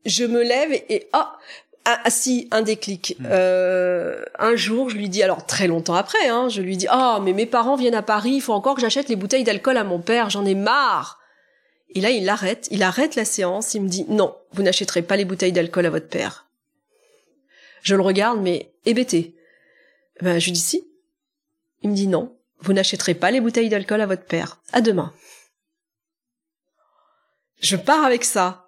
je 0.04 0.24
me 0.24 0.42
lève 0.42 0.72
et, 0.72 0.92
et 0.92 1.09
oh, 1.14 1.22
ah, 1.85 2.11
si, 2.11 2.49
un 2.51 2.62
déclic. 2.62 3.16
Hmm. 3.18 3.27
Euh, 3.31 4.25
un 4.38 4.57
jour, 4.57 4.90
je 4.90 4.97
lui 4.97 5.09
dis, 5.09 5.23
alors 5.23 5.44
très 5.47 5.66
longtemps 5.66 5.94
après, 5.94 6.29
hein, 6.29 6.49
je 6.49 6.62
lui 6.62 6.77
dis, 6.77 6.87
ah, 6.88 7.20
mais 7.23 7.33
mes 7.33 7.47
parents 7.47 7.77
viennent 7.77 7.94
à 7.94 8.03
Paris, 8.03 8.33
il 8.33 8.40
faut 8.40 8.55
encore 8.55 8.75
que 8.75 8.81
j'achète 8.81 9.09
les 9.09 9.16
bouteilles 9.16 9.44
d'alcool 9.44 9.77
à 9.77 9.85
mon 9.85 10.01
père, 10.01 10.31
j'en 10.31 10.44
ai 10.44 10.55
marre. 10.55 11.20
Et 11.90 12.01
là, 12.01 12.11
il 12.11 12.29
arrête, 12.29 12.68
il 12.70 12.83
arrête 12.83 13.14
la 13.14 13.25
séance, 13.25 13.75
il 13.75 13.83
me 13.83 13.88
dit, 13.88 14.07
non, 14.09 14.35
vous 14.53 14.62
n'achèterez 14.62 15.03
pas 15.03 15.16
les 15.16 15.25
bouteilles 15.25 15.53
d'alcool 15.53 15.87
à 15.87 15.90
votre 15.90 16.09
père. 16.09 16.44
Je 17.85 17.94
le 17.94 18.03
regarde, 18.03 18.40
mais 18.40 18.73
hébété. 18.87 19.37
Ben, 20.23 20.38
je 20.38 20.47
lui 20.47 20.53
dis 20.53 20.61
si. 20.61 20.88
Il 21.83 21.90
me 21.90 21.94
dit 21.94 22.09
non. 22.09 22.37
Vous 22.61 22.73
n'achèterez 22.73 23.14
pas 23.14 23.31
les 23.31 23.42
bouteilles 23.42 23.68
d'alcool 23.68 24.01
à 24.01 24.07
votre 24.07 24.25
père. 24.25 24.59
À 24.73 24.81
demain. 24.81 25.12
Je 27.61 27.77
pars 27.77 28.05
avec 28.05 28.25
ça. 28.25 28.63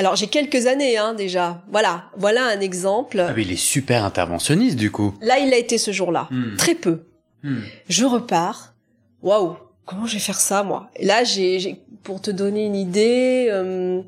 Alors 0.00 0.16
j'ai 0.16 0.28
quelques 0.28 0.66
années 0.66 0.96
hein, 0.96 1.12
déjà. 1.12 1.62
Voilà, 1.70 2.06
voilà 2.16 2.46
un 2.46 2.60
exemple. 2.60 3.20
Ah, 3.20 3.34
mais 3.36 3.42
il 3.42 3.52
est 3.52 3.56
super 3.56 4.02
interventionniste 4.02 4.76
du 4.76 4.90
coup. 4.90 5.12
Là, 5.20 5.38
il 5.38 5.52
a 5.52 5.58
été 5.58 5.76
ce 5.76 5.90
jour-là. 5.90 6.26
Hmm. 6.30 6.56
Très 6.56 6.74
peu. 6.74 7.02
Hmm. 7.42 7.58
Je 7.86 8.06
repars. 8.06 8.72
Waouh, 9.20 9.58
comment 9.84 10.06
je 10.06 10.14
vais 10.14 10.20
faire 10.20 10.40
ça 10.40 10.62
moi? 10.62 10.90
Et 10.96 11.04
là, 11.04 11.22
j'ai, 11.24 11.82
pour 12.02 12.22
te 12.22 12.30
donner 12.30 12.64
une 12.64 12.76
idée, 12.76 13.48
euh... 13.50 14.00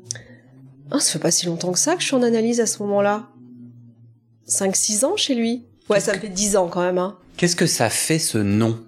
ah, 0.89 0.99
ça 0.99 1.11
fait 1.11 1.19
pas 1.19 1.29
si 1.29 1.45
longtemps 1.45 1.71
que 1.71 1.77
ça 1.77 1.93
que 1.93 2.01
je 2.01 2.07
suis 2.07 2.15
en 2.15 2.23
analyse 2.23 2.59
à 2.59 2.65
ce 2.65 2.81
moment-là. 2.81 3.27
5-6 4.47 5.05
ans 5.05 5.15
chez 5.15 5.35
lui. 5.35 5.63
Ouais, 5.91 5.99
ça 5.99 6.15
me 6.15 6.17
fait 6.17 6.27
10 6.27 6.57
ans 6.57 6.69
quand 6.69 6.81
même. 6.81 6.97
Hein. 6.97 7.19
Qu'est-ce 7.37 7.55
que 7.55 7.67
ça 7.67 7.91
fait 7.91 8.17
ce 8.17 8.39
nom? 8.39 8.83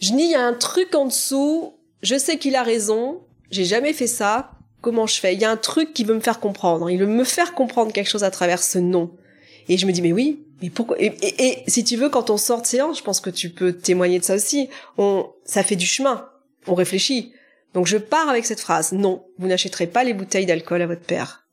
Je 0.00 0.08
dis, 0.08 0.24
il 0.24 0.30
y 0.30 0.34
a 0.34 0.44
un 0.44 0.54
truc 0.54 0.96
en 0.96 1.04
dessous. 1.04 1.74
Je 2.02 2.18
sais 2.18 2.38
qu'il 2.38 2.56
a 2.56 2.64
raison. 2.64 3.20
J'ai 3.52 3.64
jamais 3.64 3.92
fait 3.92 4.08
ça. 4.08 4.50
Comment 4.80 5.06
je 5.06 5.20
fais 5.20 5.34
Il 5.34 5.40
y 5.40 5.44
a 5.44 5.50
un 5.50 5.56
truc 5.56 5.92
qui 5.92 6.04
veut 6.04 6.14
me 6.14 6.20
faire 6.20 6.40
comprendre. 6.40 6.90
Il 6.90 6.98
veut 6.98 7.06
me 7.06 7.24
faire 7.24 7.54
comprendre 7.54 7.92
quelque 7.92 8.08
chose 8.08 8.24
à 8.24 8.30
travers 8.30 8.62
ce 8.62 8.78
nom. 8.78 9.10
Et 9.68 9.76
je 9.78 9.86
me 9.86 9.92
dis, 9.92 10.02
mais 10.02 10.12
oui, 10.12 10.42
mais 10.62 10.70
pourquoi? 10.70 10.96
Et, 11.00 11.06
et- 11.22 11.46
et 11.46 11.62
si 11.68 11.84
tu 11.84 11.96
veux, 11.96 12.08
quand 12.08 12.30
on 12.30 12.36
sort 12.36 12.62
de 12.62 12.66
séance, 12.66 12.98
je 12.98 13.02
pense 13.02 13.20
que 13.20 13.30
tu 13.30 13.50
peux 13.50 13.72
témoigner 13.74 14.18
de 14.18 14.24
ça 14.24 14.34
aussi. 14.34 14.68
On, 14.98 15.28
ça 15.44 15.62
fait 15.62 15.76
du 15.76 15.86
chemin. 15.86 16.28
On 16.66 16.74
réfléchit. 16.74 17.32
Donc 17.74 17.86
je 17.86 17.98
pars 17.98 18.28
avec 18.28 18.46
cette 18.46 18.60
phrase. 18.60 18.92
Non, 18.92 19.24
vous 19.38 19.46
n'achèterez 19.46 19.86
pas 19.86 20.02
les 20.02 20.14
bouteilles 20.14 20.46
d'alcool 20.46 20.82
à 20.82 20.86
votre 20.86 21.02
père. 21.02 21.46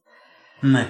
Ouais. 0.64 0.88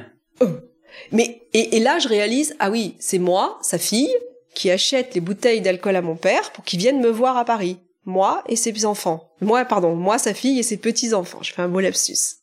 Mais 1.12 1.42
et, 1.54 1.76
et 1.78 1.80
là, 1.80 2.00
je 2.00 2.08
réalise, 2.08 2.56
ah 2.60 2.70
oui, 2.72 2.96
c'est 3.00 3.20
moi, 3.20 3.58
sa 3.62 3.78
fille, 3.78 4.14
qui 4.56 4.72
achète 4.72 5.14
les 5.16 5.22
bouteilles 5.22 5.62
d'alcool 5.62 5.96
à 5.96 6.02
mon 6.02 6.16
père 6.16 6.52
pour 6.52 6.64
qu'il 6.64 6.80
vienne 6.80 7.00
me 7.02 7.10
voir 7.10 7.38
à 7.38 7.46
Paris. 7.46 7.78
Moi 8.08 8.44
et 8.48 8.56
ses 8.56 8.86
enfants. 8.86 9.30
Moi, 9.42 9.64
pardon, 9.66 9.94
moi, 9.96 10.18
sa 10.18 10.34
fille 10.34 10.58
et 10.58 10.64
ses 10.64 10.78
petits 10.78 11.14
enfants. 11.14 11.44
Je 11.44 11.54
fais 11.54 11.62
un 11.62 11.68
beau 11.68 11.82
lapsus. 11.82 12.38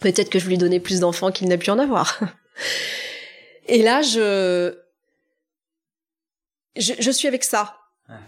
Peut-être 0.00 0.30
que 0.30 0.38
je 0.38 0.48
lui 0.48 0.56
donnais 0.56 0.80
plus 0.80 1.00
d'enfants 1.00 1.32
qu'il 1.32 1.48
n'a 1.48 1.58
pu 1.58 1.70
en 1.70 1.78
avoir. 1.78 2.20
et 3.66 3.82
là, 3.82 4.00
je... 4.00 4.74
je, 6.76 6.94
je 6.98 7.10
suis 7.10 7.28
avec 7.28 7.44
ça. 7.44 7.76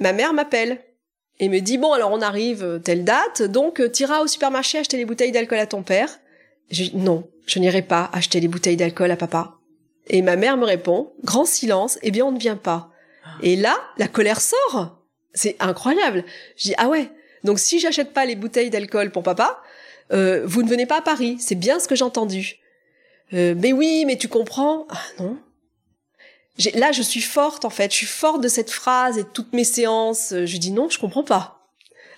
Ma 0.00 0.12
mère 0.12 0.35
m'appelle 0.35 0.83
et 1.38 1.48
me 1.48 1.61
dit 1.61 1.79
bon 1.79 1.92
alors 1.92 2.12
on 2.12 2.22
arrive 2.22 2.64
euh, 2.64 2.79
telle 2.79 3.05
date 3.05 3.42
donc 3.42 3.81
euh, 3.81 3.90
t'iras 3.90 4.20
au 4.20 4.26
supermarché 4.26 4.79
acheter 4.79 4.96
les 4.96 5.05
bouteilles 5.05 5.33
d'alcool 5.33 5.59
à 5.59 5.66
ton 5.66 5.83
père. 5.83 6.18
Je 6.70 6.85
dis 6.85 6.96
non, 6.96 7.29
je 7.46 7.59
n'irai 7.59 7.83
pas 7.83 8.11
acheter 8.12 8.40
les 8.40 8.48
bouteilles 8.48 8.76
d'alcool 8.76 9.11
à 9.11 9.16
papa. 9.16 9.55
Et 10.09 10.22
ma 10.22 10.37
mère 10.37 10.57
me 10.57 10.64
répond, 10.64 11.12
grand 11.24 11.44
silence, 11.44 11.98
eh 12.02 12.11
bien 12.11 12.24
on 12.24 12.33
ne 12.33 12.38
vient 12.38 12.57
pas. 12.57 12.90
Et 13.42 13.57
là, 13.57 13.76
la 13.98 14.09
colère 14.09 14.40
sort. 14.40 15.05
C'est 15.37 15.55
incroyable. 15.61 16.25
Je 16.57 16.64
dis 16.64 16.75
ah 16.79 16.88
ouais. 16.88 17.09
Donc 17.44 17.61
si 17.61 17.79
j'achète 17.79 18.12
pas 18.12 18.25
les 18.25 18.35
bouteilles 18.35 18.70
d'alcool 18.70 19.12
pour 19.12 19.22
papa, 19.22 19.62
euh, 20.12 20.42
vous 20.44 20.62
ne 20.62 20.68
venez 20.68 20.87
pas 20.87 20.99
à 20.99 21.03
Paris. 21.03 21.37
C'est 21.38 21.55
bien 21.55 21.79
ce 21.79 21.87
que 21.87 21.94
j'ai 21.94 22.05
entendu. 22.05 22.57
Euh, 23.35 23.55
mais 23.57 23.72
oui, 23.72 24.05
mais 24.07 24.16
tu 24.16 24.27
comprends 24.29 24.87
Ah 24.90 25.03
non. 25.20 25.38
Là, 26.75 26.90
je 26.90 27.03
suis 27.03 27.20
forte 27.20 27.64
en 27.66 27.70
fait. 27.70 27.92
Je 27.92 27.96
suis 27.99 28.07
forte 28.07 28.42
de 28.42 28.49
cette 28.49 28.70
phrase 28.70 29.18
et 29.18 29.25
de 29.25 29.29
toutes 29.29 29.53
mes 29.53 29.64
séances. 29.64 30.33
euh, 30.33 30.46
Je 30.46 30.57
dis 30.57 30.72
non, 30.72 30.88
je 30.88 30.99
comprends 30.99 31.22
pas. 31.25 31.53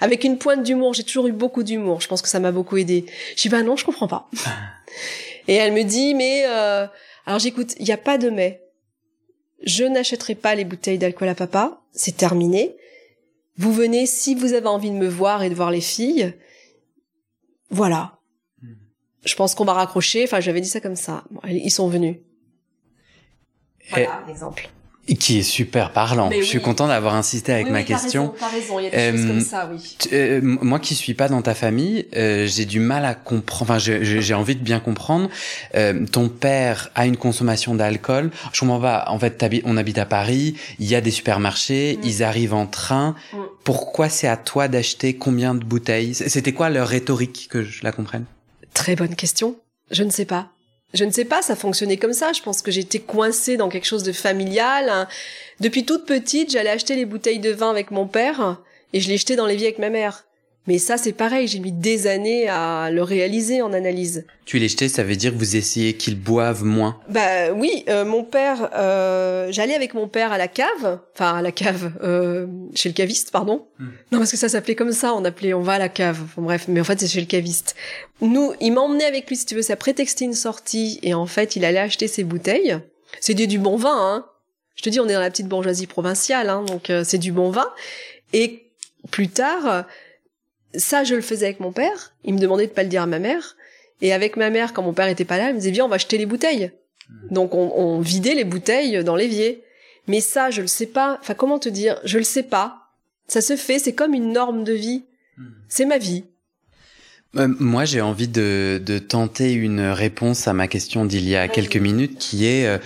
Avec 0.00 0.22
une 0.22 0.38
pointe 0.38 0.62
d'humour, 0.62 0.94
j'ai 0.94 1.02
toujours 1.02 1.26
eu 1.26 1.32
beaucoup 1.32 1.64
d'humour. 1.64 2.00
Je 2.00 2.06
pense 2.06 2.22
que 2.22 2.28
ça 2.28 2.38
m'a 2.38 2.52
beaucoup 2.52 2.76
aidé. 2.76 3.04
Je 3.36 3.42
dis 3.42 3.48
bah 3.48 3.62
non, 3.64 3.74
je 3.76 3.84
comprends 3.84 4.06
pas. 4.06 4.30
et 5.48 5.54
elle 5.56 5.72
me 5.72 5.82
dit 5.82 6.14
mais 6.14 6.44
euh, 6.46 6.86
alors 7.26 7.40
j'écoute, 7.40 7.74
il 7.80 7.84
n'y 7.84 7.92
a 7.92 7.96
pas 7.98 8.16
de 8.16 8.30
mais. 8.30 8.62
Je 9.64 9.82
n'achèterai 9.82 10.36
pas 10.36 10.54
les 10.54 10.64
bouteilles 10.64 10.98
d'alcool 10.98 11.28
à 11.28 11.34
papa. 11.34 11.80
C'est 11.92 12.16
terminé. 12.16 12.76
Vous 13.58 13.72
venez 13.72 14.06
si 14.06 14.34
vous 14.34 14.54
avez 14.54 14.68
envie 14.68 14.90
de 14.90 14.96
me 14.96 15.08
voir 15.08 15.42
et 15.42 15.50
de 15.50 15.54
voir 15.54 15.70
les 15.70 15.80
filles. 15.80 16.34
Voilà. 17.70 18.20
Hmm. 18.62 18.74
Je 19.24 19.34
pense 19.34 19.54
qu'on 19.54 19.64
va 19.64 19.72
raccrocher. 19.74 20.24
Enfin, 20.24 20.40
j'avais 20.40 20.60
dit 20.60 20.68
ça 20.68 20.80
comme 20.80 20.96
ça. 20.96 21.24
Bon, 21.30 21.40
ils 21.44 21.70
sont 21.70 21.88
venus. 21.88 22.18
Voilà, 23.90 24.22
un 24.24 24.28
exemple. 24.28 24.70
Qui 25.16 25.38
est 25.38 25.42
super 25.42 25.92
parlant. 25.92 26.28
Mais 26.28 26.42
Je 26.42 26.46
suis 26.46 26.60
content 26.60 26.86
d'avoir 26.86 27.14
insisté 27.14 27.52
avec 27.52 27.66
Oui, 27.66 27.72
ma 27.72 27.78
oui, 27.78 27.84
question. 27.86 28.24
raison, 28.32 28.34
T'as 28.38 28.48
raison, 28.48 28.78
il 28.78 28.84
y 28.84 28.86
a 28.86 28.90
des 28.90 28.96
choses 29.18 29.24
Euh, 29.24 29.28
comme 29.28 29.40
ça, 29.40 29.70
oui. 29.72 29.96
Tu- 29.98 30.08
euh, 30.12 30.40
moi 30.42 30.78
qui 30.78 30.94
suis 30.94 31.14
pas 31.14 31.28
dans 31.28 31.40
ta 31.40 31.54
famille, 31.54 32.06
euh, 32.14 32.46
j'ai 32.46 32.66
du 32.66 32.78
mal 32.80 33.04
à 33.04 33.14
comprendre. 33.14 33.70
Enfin, 33.70 33.78
j'ai 33.78 34.34
envie 34.34 34.54
de 34.54 34.62
bien 34.62 34.80
comprendre. 34.80 35.28
Euh, 35.74 36.04
ton 36.06 36.28
père 36.28 36.90
a 36.94 37.06
une 37.06 37.16
consommation 37.16 37.74
d'alcool. 37.74 38.30
Je 38.52 38.60
comprends 38.60 38.80
pas. 38.80 39.04
En 39.08 39.18
fait, 39.18 39.44
on 39.64 39.76
habite 39.76 39.98
à 39.98 40.04
Paris. 40.06 40.54
Il 40.78 40.86
y 40.86 40.94
a 40.94 41.00
des 41.00 41.10
supermarchés. 41.10 41.98
Mm. 42.02 42.06
Ils 42.06 42.22
arrivent 42.22 42.54
en 42.54 42.66
train. 42.66 43.14
Mm. 43.32 43.36
Pourquoi 43.64 44.08
c'est 44.08 44.28
à 44.28 44.36
toi 44.36 44.68
d'acheter 44.68 45.14
combien 45.14 45.54
de 45.54 45.64
bouteilles? 45.64 46.14
C'était 46.14 46.52
quoi 46.52 46.68
leur 46.70 46.86
rhétorique 46.88 47.48
que 47.50 47.62
je 47.62 47.82
la 47.82 47.92
comprenne? 47.92 48.24
Très 48.74 48.94
bonne 48.94 49.14
question. 49.16 49.56
Je 49.90 50.02
ne 50.04 50.10
sais 50.10 50.24
pas. 50.26 50.48
Je 50.94 51.04
ne 51.04 51.10
sais 51.10 51.24
pas, 51.26 51.42
ça 51.42 51.54
fonctionnait 51.54 51.98
comme 51.98 52.12
ça. 52.14 52.32
Je 52.32 52.42
pense 52.42 52.62
que 52.62 52.70
j'étais 52.70 52.98
coincée 53.00 53.56
dans 53.56 53.68
quelque 53.68 53.84
chose 53.84 54.04
de 54.04 54.12
familial. 54.12 54.88
hein. 54.88 55.08
Depuis 55.60 55.84
toute 55.84 56.06
petite, 56.06 56.50
j'allais 56.50 56.70
acheter 56.70 56.96
les 56.96 57.04
bouteilles 57.04 57.40
de 57.40 57.50
vin 57.50 57.70
avec 57.70 57.90
mon 57.90 58.06
père 58.06 58.58
et 58.92 59.00
je 59.00 59.08
les 59.08 59.18
jetais 59.18 59.36
dans 59.36 59.46
l'évier 59.46 59.66
avec 59.66 59.78
ma 59.78 59.90
mère. 59.90 60.27
Mais 60.66 60.76
ça, 60.76 60.98
c'est 60.98 61.12
pareil, 61.12 61.48
j'ai 61.48 61.60
mis 61.60 61.72
des 61.72 62.06
années 62.06 62.46
à 62.46 62.90
le 62.90 63.02
réaliser 63.02 63.62
en 63.62 63.72
analyse. 63.72 64.26
Tu 64.44 64.58
les 64.58 64.68
jetais, 64.68 64.90
ça 64.90 65.02
veut 65.02 65.16
dire 65.16 65.32
que 65.32 65.38
vous 65.38 65.56
essayez 65.56 65.94
qu'ils 65.94 66.20
boivent 66.20 66.62
moins. 66.62 67.00
Bah 67.08 67.52
oui, 67.54 67.84
euh, 67.88 68.04
mon 68.04 68.22
père, 68.22 68.68
euh, 68.74 69.48
j'allais 69.50 69.74
avec 69.74 69.94
mon 69.94 70.08
père 70.08 70.30
à 70.30 70.36
la 70.36 70.46
cave, 70.46 71.00
enfin 71.14 71.36
à 71.36 71.40
la 71.40 71.52
cave, 71.52 71.92
euh, 72.02 72.46
chez 72.74 72.90
le 72.90 72.94
caviste, 72.94 73.30
pardon. 73.30 73.66
Hmm. 73.78 73.86
Non 74.12 74.18
parce 74.18 74.30
que 74.30 74.36
ça 74.36 74.50
s'appelait 74.50 74.74
comme 74.74 74.92
ça, 74.92 75.14
on 75.14 75.24
appelait, 75.24 75.54
on 75.54 75.62
va 75.62 75.74
à 75.74 75.78
la 75.78 75.88
cave. 75.88 76.20
Enfin, 76.22 76.42
bref, 76.42 76.66
mais 76.68 76.82
en 76.82 76.84
fait 76.84 77.00
c'est 77.00 77.08
chez 77.08 77.20
le 77.20 77.26
caviste. 77.26 77.74
Nous, 78.20 78.52
il 78.60 78.72
m'emmenait 78.72 79.06
avec 79.06 79.26
lui, 79.26 79.36
si 79.36 79.46
tu 79.46 79.54
veux, 79.54 79.62
ça 79.62 79.76
prétextait 79.76 80.26
une 80.26 80.34
sortie, 80.34 80.98
et 81.02 81.14
en 81.14 81.24
fait 81.24 81.56
il 81.56 81.64
allait 81.64 81.78
acheter 81.78 82.08
ses 82.08 82.24
bouteilles. 82.24 82.76
C'est 83.20 83.32
du, 83.32 83.46
du 83.46 83.58
bon 83.58 83.76
vin, 83.76 83.96
hein. 83.96 84.26
Je 84.74 84.82
te 84.82 84.90
dis, 84.90 85.00
on 85.00 85.08
est 85.08 85.14
dans 85.14 85.20
la 85.20 85.30
petite 85.30 85.48
bourgeoisie 85.48 85.86
provinciale, 85.86 86.50
hein, 86.50 86.62
donc 86.66 86.92
c'est 87.04 87.18
du 87.18 87.32
bon 87.32 87.50
vin. 87.50 87.68
Et 88.34 88.70
plus 89.10 89.28
tard, 89.28 89.86
ça 90.74 91.04
je 91.04 91.14
le 91.14 91.22
faisais 91.22 91.46
avec 91.46 91.60
mon 91.60 91.72
père. 91.72 92.12
Il 92.24 92.34
me 92.34 92.38
demandait 92.38 92.66
de 92.66 92.72
pas 92.72 92.82
le 92.82 92.88
dire 92.88 93.02
à 93.02 93.06
ma 93.06 93.18
mère. 93.18 93.56
Et 94.00 94.12
avec 94.12 94.36
ma 94.36 94.50
mère, 94.50 94.72
quand 94.72 94.82
mon 94.82 94.92
père 94.92 95.08
était 95.08 95.24
pas 95.24 95.38
là, 95.38 95.48
elle 95.48 95.54
me 95.54 95.58
disait 95.58 95.72
viens, 95.72 95.84
on 95.84 95.88
va 95.88 95.96
acheter 95.96 96.18
les 96.18 96.26
bouteilles. 96.26 96.70
Donc 97.30 97.54
on, 97.54 97.72
on 97.74 98.00
vidait 98.00 98.34
les 98.34 98.44
bouteilles 98.44 99.02
dans 99.02 99.16
l'évier. 99.16 99.64
Mais 100.08 100.20
ça, 100.20 100.50
je 100.50 100.62
le 100.62 100.66
sais 100.66 100.86
pas. 100.86 101.18
Enfin, 101.20 101.34
comment 101.34 101.58
te 101.58 101.68
dire? 101.68 102.00
Je 102.04 102.18
le 102.18 102.24
sais 102.24 102.42
pas. 102.42 102.88
Ça 103.28 103.40
se 103.40 103.56
fait. 103.56 103.78
C'est 103.78 103.92
comme 103.92 104.14
une 104.14 104.32
norme 104.32 104.64
de 104.64 104.72
vie. 104.72 105.04
C'est 105.68 105.84
ma 105.84 105.98
vie. 105.98 106.24
Euh, 107.36 107.48
moi, 107.58 107.84
j'ai 107.84 108.00
envie 108.00 108.28
de, 108.28 108.80
de 108.84 108.98
tenter 108.98 109.52
une 109.52 109.80
réponse 109.80 110.48
à 110.48 110.54
ma 110.54 110.66
question 110.66 111.04
d'il 111.04 111.28
y 111.28 111.36
a 111.36 111.46
quelques 111.46 111.76
minutes, 111.76 112.18
qui 112.18 112.46
est 112.46 112.66
euh, 112.66 112.78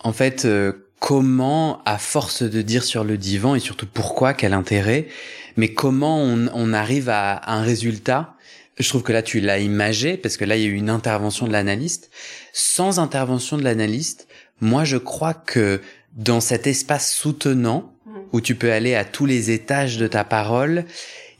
en 0.00 0.12
fait 0.12 0.44
euh, 0.44 0.72
comment, 1.00 1.82
à 1.84 1.98
force 1.98 2.42
de 2.42 2.62
dire 2.62 2.84
sur 2.84 3.04
le 3.04 3.16
divan 3.16 3.54
et 3.54 3.60
surtout 3.60 3.86
pourquoi, 3.86 4.34
quel 4.34 4.52
intérêt, 4.52 5.08
mais 5.56 5.72
comment 5.72 6.22
on, 6.22 6.48
on 6.52 6.72
arrive 6.72 7.08
à 7.08 7.50
un 7.50 7.62
résultat? 7.62 8.34
Je 8.78 8.88
trouve 8.88 9.02
que 9.02 9.12
là, 9.12 9.22
tu 9.22 9.40
l'as 9.40 9.58
imagé 9.58 10.16
parce 10.16 10.36
que 10.36 10.44
là, 10.44 10.56
il 10.56 10.62
y 10.62 10.66
a 10.66 10.68
eu 10.68 10.74
une 10.74 10.90
intervention 10.90 11.46
de 11.46 11.52
l'analyste. 11.52 12.10
Sans 12.52 12.98
intervention 12.98 13.56
de 13.56 13.62
l'analyste, 13.62 14.28
moi, 14.60 14.84
je 14.84 14.98
crois 14.98 15.34
que 15.34 15.80
dans 16.14 16.40
cet 16.40 16.66
espace 16.66 17.12
soutenant 17.12 17.92
où 18.32 18.40
tu 18.40 18.54
peux 18.54 18.72
aller 18.72 18.94
à 18.94 19.04
tous 19.04 19.26
les 19.26 19.50
étages 19.50 19.96
de 19.96 20.06
ta 20.06 20.24
parole, 20.24 20.84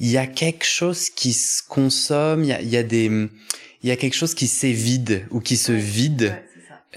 il 0.01 0.09
y 0.09 0.19
a 0.19 0.27
quelque 0.27 0.65
chose 0.65 1.11
qui 1.11 1.33
se 1.33 1.63
consomme, 1.67 2.45
il 2.45 2.49
y 2.49 2.53
a, 2.53 2.61
il 2.61 2.69
y 2.69 2.77
a 2.77 2.83
des, 2.83 3.07
il 3.07 3.89
y 3.89 3.91
a 3.91 3.97
quelque 3.97 4.15
chose 4.15 4.35
qui 4.35 4.47
s'évide 4.47 5.27
ou 5.31 5.41
qui 5.41 5.57
se 5.57 5.73
vide. 5.73 6.37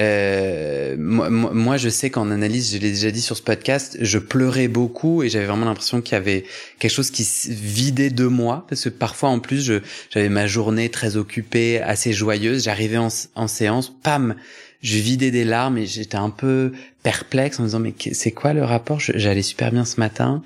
Euh, 0.01 0.95
moi, 0.97 1.77
je 1.77 1.89
sais 1.89 2.09
qu'en 2.09 2.31
analyse, 2.31 2.73
je 2.73 2.77
l'ai 2.77 2.89
déjà 2.89 3.11
dit 3.11 3.21
sur 3.21 3.35
ce 3.35 3.41
podcast, 3.41 3.97
je 3.99 4.17
pleurais 4.17 4.67
beaucoup 4.67 5.23
et 5.23 5.29
j'avais 5.29 5.45
vraiment 5.45 5.65
l'impression 5.65 6.01
qu'il 6.01 6.13
y 6.13 6.15
avait 6.15 6.45
quelque 6.79 6.91
chose 6.91 7.11
qui 7.11 7.25
se 7.25 7.49
vidait 7.49 8.09
de 8.09 8.25
moi 8.25 8.65
parce 8.69 8.85
que 8.85 8.89
parfois, 8.89 9.29
en 9.29 9.39
plus, 9.39 9.71
j'avais 10.09 10.29
ma 10.29 10.47
journée 10.47 10.89
très 10.89 11.17
occupée, 11.17 11.81
assez 11.81 12.13
joyeuse. 12.13 12.63
J'arrivais 12.63 12.97
en, 12.97 13.09
en 13.35 13.47
séance, 13.47 13.93
pam, 14.01 14.35
je 14.81 14.97
vidais 14.97 15.31
des 15.31 15.43
larmes 15.43 15.77
et 15.77 15.85
j'étais 15.85 16.15
un 16.15 16.29
peu 16.29 16.71
perplexe 17.03 17.59
en 17.59 17.63
me 17.63 17.67
disant 17.67 17.79
mais 17.79 17.93
c'est 18.13 18.31
quoi 18.31 18.53
le 18.53 18.63
rapport? 18.63 18.99
J'allais 18.99 19.41
super 19.41 19.71
bien 19.71 19.83
ce 19.83 19.99
matin. 19.99 20.41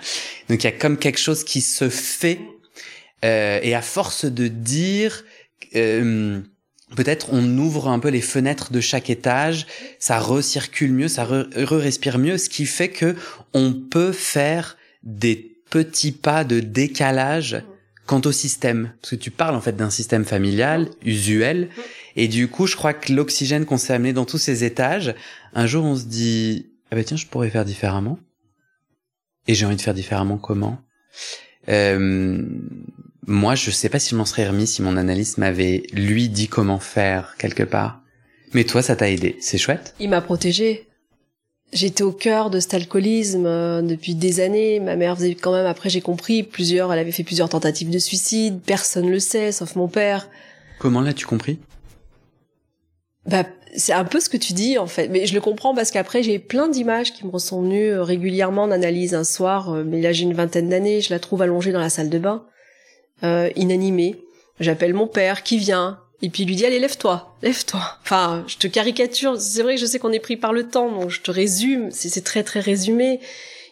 Donc 0.50 0.64
il 0.64 0.66
y 0.66 0.70
a 0.70 0.72
comme 0.72 0.98
quelque 0.98 1.20
chose 1.20 1.44
qui 1.44 1.62
se 1.62 1.90
fait 1.90 2.40
euh, 3.24 3.60
et 3.62 3.76
à 3.76 3.82
force 3.82 4.26
de 4.26 4.48
dire, 4.48 5.24
euh, 5.76 6.42
peut-être 6.96 7.28
on 7.32 7.58
ouvre 7.58 7.88
un 7.88 8.00
peu 8.00 8.10
les 8.10 8.22
fenêtres 8.22 8.72
de 8.72 8.82
chaque 8.82 9.10
étage, 9.10 9.68
ça 10.00 10.20
recircule 10.20 10.94
mieux, 10.94 11.08
ça 11.08 11.26
re- 11.26 11.66
re-respire 11.66 12.18
mieux, 12.18 12.38
ce 12.38 12.50
qui 12.50 12.66
fait 12.66 12.90
que 12.90 13.16
on 13.54 13.74
peut 13.74 14.12
faire 14.12 14.78
des 15.04 15.36
petits 15.70 16.12
pas 16.12 16.44
de 16.44 16.60
décalage 16.60 17.64
quant 18.06 18.22
au 18.26 18.32
système. 18.32 18.94
Parce 19.02 19.12
que 19.12 19.16
tu 19.16 19.32
parles 19.32 19.56
en 19.56 19.62
fait 19.62 19.76
d'un 19.76 19.90
système 19.90 20.26
familial, 20.26 20.90
usuel, 21.04 21.70
et 22.16 22.28
du 22.28 22.48
coup 22.48 22.68
je 22.68 22.76
crois 22.76 22.94
que 22.94 23.14
l'oxygène 23.14 23.66
qu'on 23.66 23.78
s'est 23.78 23.94
amené 23.94 24.14
dans 24.14 24.26
tous 24.26 24.38
ces 24.38 24.64
étages, 24.64 25.16
un 25.54 25.66
jour 25.66 25.86
on 25.86 25.96
se 25.96 26.06
dit, 26.06 26.68
ah 26.92 26.96
bah 26.96 27.04
tiens, 27.04 27.18
je 27.18 27.26
pourrais 27.26 27.50
faire 27.50 27.66
différemment. 27.66 28.20
Et 29.48 29.56
j'ai 29.56 29.66
envie 29.66 29.76
de 29.76 29.82
faire 29.82 29.94
différemment 29.94 30.38
comment? 30.38 30.80
Euh, 31.70 32.42
Moi, 33.26 33.56
je 33.56 33.72
sais 33.72 33.90
pas 33.90 34.00
si 34.00 34.12
je 34.12 34.16
m'en 34.16 34.26
serais 34.26 34.48
remis 34.48 34.68
si 34.68 34.82
mon 34.82 34.98
analyste 34.98 35.38
m'avait 35.38 35.84
lui 35.94 36.30
dit 36.30 36.48
comment 36.48 36.80
faire 36.80 37.36
quelque 37.38 37.64
part. 37.64 38.02
Mais 38.54 38.64
toi, 38.64 38.82
ça 38.82 38.96
t'a 38.96 39.10
aidé. 39.10 39.38
C'est 39.40 39.58
chouette. 39.58 39.96
Il 40.00 40.10
m'a 40.10 40.22
protégé. 40.22 40.88
J'étais 41.72 42.04
au 42.04 42.12
cœur 42.12 42.52
de 42.52 42.60
cet 42.60 42.76
alcoolisme 42.76 43.48
euh, 43.48 43.82
depuis 43.82 44.14
des 44.14 44.40
années. 44.40 44.80
Ma 44.80 44.96
mère 44.96 45.16
faisait 45.16 45.34
quand 45.34 45.54
même, 45.54 45.66
après 45.66 45.90
j'ai 45.90 46.02
compris, 46.02 46.44
plusieurs, 46.44 46.94
elle 46.94 47.00
avait 47.00 47.12
fait 47.12 47.24
plusieurs 47.24 47.50
tentatives 47.50 47.90
de 47.90 47.98
suicide. 47.98 48.60
Personne 48.64 49.10
le 49.10 49.20
sait, 49.20 49.52
sauf 49.52 49.76
mon 49.76 49.88
père. 49.88 50.30
Comment 50.78 51.02
l'as-tu 51.02 51.26
compris? 51.26 51.58
Bah, 53.26 53.46
c'est 53.76 53.94
un 53.94 54.06
peu 54.06 54.20
ce 54.20 54.30
que 54.30 54.38
tu 54.38 54.54
dis 54.54 54.78
en 54.78 54.88
fait, 54.88 55.08
mais 55.08 55.26
je 55.26 55.34
le 55.34 55.42
comprends 55.42 55.74
parce 55.74 55.92
qu'après 55.92 56.24
j'ai 56.24 56.40
plein 56.40 56.68
d'images 56.68 57.14
qui 57.14 57.26
me 57.26 57.38
sont 57.40 57.62
venues 57.62 57.92
euh, 57.92 58.04
régulièrement 58.04 58.64
en 58.64 58.72
analyse 58.72 59.14
un 59.16 59.24
soir. 59.24 59.74
euh, 59.74 59.84
Mais 59.86 60.02
là 60.02 60.12
j'ai 60.12 60.24
une 60.24 60.34
vingtaine 60.34 60.70
d'années, 60.70 61.02
je 61.02 61.12
la 61.14 61.20
trouve 61.20 61.42
allongée 61.42 61.72
dans 61.72 61.80
la 61.80 61.90
salle 61.90 62.10
de 62.10 62.20
bain, 62.20 62.46
euh, 63.24 63.50
inanimée. 63.56 64.16
J'appelle 64.60 64.94
mon 64.94 65.08
père 65.08 65.44
qui 65.44 65.58
vient 65.58 66.00
et 66.22 66.30
puis 66.30 66.44
il 66.44 66.48
lui 66.48 66.56
dit 66.56 66.66
allez 66.66 66.80
lève-toi, 66.80 67.36
lève-toi. 67.42 67.82
Enfin, 68.04 68.46
je 68.48 68.58
te 68.58 68.68
caricature. 68.68 69.40
C'est 69.40 69.62
vrai 69.62 69.76
que 69.76 69.82
je 69.82 69.86
sais 69.86 70.00
qu'on 70.00 70.14
est 70.14 70.20
pris 70.20 70.38
par 70.38 70.54
le 70.54 70.68
temps, 70.68 70.90
donc 70.90 71.10
je 71.10 71.22
te 71.22 71.32
résume. 71.32 71.90
C'est 71.92 72.24
très 72.24 72.44
très 72.44 72.60
résumé. 72.62 73.20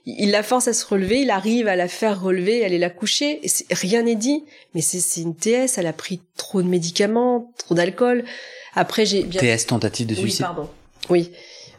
Il 0.06 0.32
la 0.32 0.41
force 0.41 0.68
à 0.68 0.74
se 0.74 0.84
relever, 0.86 1.22
il 1.22 1.30
arrive 1.30 1.68
à 1.68 1.76
la 1.76 1.88
faire 1.88 2.20
relever, 2.22 2.66
aller 2.66 2.80
la 2.80 2.89
coucher. 2.89 3.39
Et 3.45 3.74
rien 3.74 4.02
n'est 4.02 4.16
dit, 4.16 4.43
mais 4.74 4.82
c'est 4.82 5.22
une 5.22 5.36
TS. 5.36 5.78
Elle 5.78 5.86
a 5.86 5.93
pris 5.93 6.20
trop 6.36 6.62
de 6.64 6.68
médicaments, 6.68 7.54
trop 7.58 7.76
d'alcool. 7.76 8.26
Après 8.74 9.06
j'ai 9.06 9.24
bien 9.24 9.42
TS 9.42 9.68
tentative 9.68 10.08
de 10.08 10.14
oui, 10.16 10.22
suicide. 10.22 10.46
pardon. 10.46 10.70
Oui. 11.10 11.32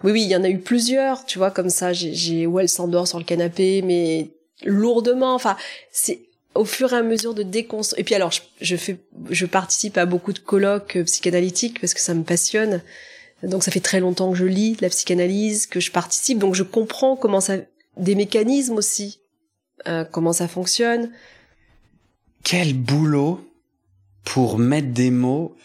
Oui, 0.05 0.11
oui, 0.11 0.23
il 0.23 0.29
y 0.29 0.37
en 0.37 0.43
a 0.43 0.49
eu 0.49 0.59
plusieurs, 0.59 1.25
tu 1.27 1.39
vois, 1.39 1.53
comme 1.53 1.71
ça. 1.71 1.93
J'ai, 1.93 2.47
où 2.47 2.59
elle 2.59 2.69
s'endort 2.69 3.07
sur 3.07 3.19
le 3.19 3.25
canapé, 3.25 3.83
mais 3.83 4.31
lourdement. 4.65 5.35
Enfin, 5.35 5.57
c'est 5.93 6.23
au 6.57 6.65
fur 6.65 6.93
et 6.93 6.97
à 6.97 7.03
mesure 7.03 7.35
de 7.35 7.45
déconstruire. 7.45 8.01
Et 8.01 8.05
puis 8.05 8.17
alors, 8.17 8.33
je, 8.33 8.41
je 8.61 8.77
fais, 8.77 8.99
je 9.31 9.47
participe 9.47 9.97
à 9.97 10.07
beaucoup 10.07 10.33
de 10.33 10.41
colloques 10.41 10.97
euh, 10.97 11.05
psychanalytiques 11.05 11.81
parce 11.81 11.95
que 11.95 12.01
ça 12.01 12.15
me 12.15 12.25
passionne. 12.25 12.83
Donc 13.43 13.65
ça 13.65 13.71
fait 13.71 13.81
très 13.81 14.01
longtemps 14.01 14.31
que 14.31 14.39
je 14.39 14.45
lis 14.45 14.73
de 14.73 14.83
la 14.83 14.89
psychanalyse, 14.89 15.67
que 15.67 15.81
je 15.81 15.91
participe, 15.91 16.39
donc 16.39 16.55
je 16.55 16.63
comprends 16.63 17.17
comment 17.17 17.41
ça, 17.41 17.57
des 17.97 18.15
mécanismes 18.15 18.75
aussi, 18.75 19.21
euh, 19.89 20.05
comment 20.05 20.33
ça 20.33 20.47
fonctionne. 20.47 21.11
Quel 22.45 22.75
boulot 22.75 23.41
pour 24.25 24.59
mettre 24.59 24.89
des 24.89 25.11
mots 25.11 25.57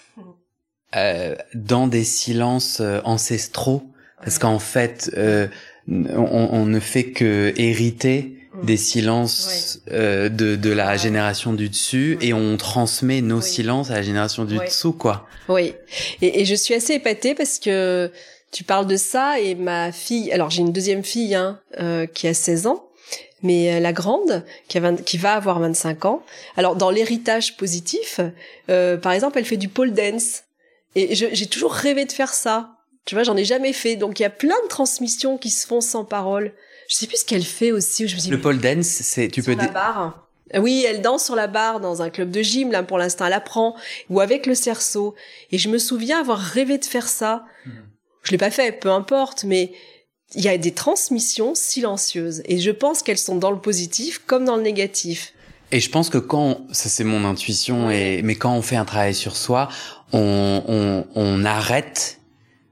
euh, 0.96 1.36
dans 1.54 1.88
des 1.88 2.04
silences 2.04 2.80
euh, 2.80 3.00
ancestraux. 3.04 3.84
Parce 4.24 4.40
qu'en 4.40 4.60
fait, 4.60 5.12
euh, 5.18 5.48
on, 5.90 6.50
on 6.52 6.66
ne 6.66 6.80
fait 6.80 7.12
que 7.12 7.54
hériter 7.58 8.34
Mm. 8.54 8.66
des 8.66 8.78
silences 8.78 9.82
euh, 9.92 10.30
de, 10.30 10.56
de 10.56 10.70
la 10.72 10.88
Ouais. 10.94 10.98
génération 10.98 11.54
du 11.54 11.70
dessus 11.70 12.18
et 12.22 12.34
on 12.34 12.58
transmet 12.58 13.22
nos 13.22 13.38
Oui. 13.38 13.44
silences 13.44 13.92
à 13.92 13.96
la 13.96 14.02
génération 14.02 14.46
du 14.46 14.58
dessous, 14.58 14.94
quoi. 14.94 15.28
Oui, 15.48 15.76
et, 16.24 16.42
et 16.42 16.46
je 16.46 16.56
suis 16.56 16.74
assez 16.74 16.94
épatée 16.94 17.36
parce 17.36 17.60
que 17.60 18.12
tu 18.52 18.64
parles 18.64 18.88
de 18.88 18.96
ça 18.98 19.40
et 19.40 19.54
ma 19.54 19.92
fille, 19.92 20.32
alors 20.32 20.50
j'ai 20.50 20.62
une 20.62 20.72
deuxième 20.72 21.04
fille 21.04 21.36
hein, 21.36 21.60
euh, 21.80 22.08
qui 22.08 22.28
a 22.28 22.34
16 22.34 22.66
ans, 22.66 22.88
mais 23.44 23.80
la 23.80 23.94
grande 23.94 24.44
qui, 24.68 24.80
a 24.80 24.82
20 24.82 25.04
qui 25.04 25.18
va 25.20 25.34
avoir 25.34 25.60
25 25.60 26.06
ans. 26.06 26.24
Alors 26.56 26.76
dans 26.76 26.90
l'héritage 26.90 27.58
positif, 27.58 28.22
euh, 28.72 28.98
par 28.98 29.12
exemple, 29.12 29.38
elle 29.38 29.46
fait 29.46 29.58
du 29.58 29.68
pole 29.70 29.94
dance 29.94 30.44
et 30.98 31.16
j'ai 31.16 31.46
toujours 31.48 31.74
rêvé 31.74 32.06
de 32.06 32.12
faire 32.12 32.34
ça. 32.34 32.76
Tu 33.06 33.16
vois, 33.16 33.24
j'en 33.24 33.38
ai 33.38 33.46
jamais 33.46 33.72
fait, 33.72 33.96
donc 33.96 34.20
il 34.20 34.24
y 34.24 34.26
a 34.26 34.30
plein 34.30 34.56
de 34.64 34.68
transmissions 34.68 35.38
qui 35.38 35.50
se 35.50 35.66
font 35.66 35.80
sans 35.80 36.04
parole. 36.04 36.54
Je 36.90 36.96
sais 36.96 37.08
plus 37.08 37.18
ce 37.18 37.26
qu'elle 37.26 37.44
fait 37.44 37.72
aussi. 37.72 38.08
Je 38.08 38.16
me 38.16 38.22
dis, 38.22 38.30
Le 38.30 38.42
pole 38.42 38.60
dance, 38.60 38.86
c'est 38.86 39.30
tu 39.30 39.42
sur 39.42 39.54
peux 39.56 39.62
la 39.62 39.68
barre. 39.70 40.28
Oui, 40.56 40.86
elle 40.88 41.02
danse 41.02 41.26
sur 41.26 41.36
la 41.36 41.48
barre 41.48 41.80
dans 41.80 42.02
un 42.02 42.10
club 42.10 42.32
de 42.32 42.42
gym. 42.42 42.72
Là, 42.72 42.84
pour 42.84 42.98
l'instant, 42.98 43.26
elle 43.26 43.34
apprend. 43.34 43.76
Ou 44.10 44.22
avec 44.22 44.46
le 44.46 44.56
cerceau. 44.56 45.16
Et 45.52 45.58
je 45.58 45.70
me 45.70 45.78
souviens 45.78 46.20
avoir 46.20 46.40
rêvé 46.40 46.78
de 46.78 46.86
faire 46.86 47.08
ça. 47.08 47.46
Mhm. 47.66 47.74
Je 48.24 48.32
l'ai 48.32 48.38
pas 48.38 48.52
fait, 48.52 48.72
peu 48.74 48.90
importe, 48.90 49.44
mais 49.44 49.72
il 50.36 50.42
y 50.42 50.50
a 50.50 50.58
des 50.58 50.74
transmissions 50.74 51.56
silencieuses. 51.56 52.42
Et 52.46 52.60
je 52.60 52.72
pense 52.72 53.04
qu'elles 53.04 53.18
sont 53.18 53.38
dans 53.38 53.52
le 53.52 53.60
positif 53.60 54.22
comme 54.26 54.46
dans 54.46 54.58
le 54.58 54.64
négatif. 54.64 55.34
Et 55.72 55.80
je 55.80 55.90
pense 55.90 56.10
que 56.10 56.18
quand, 56.18 56.62
ça 56.72 56.88
c'est 56.90 57.04
mon 57.04 57.26
intuition, 57.26 57.90
et, 57.92 58.22
mais 58.24 58.36
quand 58.36 58.54
on 58.56 58.62
fait 58.62 58.78
un 58.78 58.86
travail 58.86 59.14
sur 59.14 59.36
soi, 59.36 59.68
on, 60.14 60.64
on, 60.68 61.06
on 61.16 61.44
arrête 61.46 62.20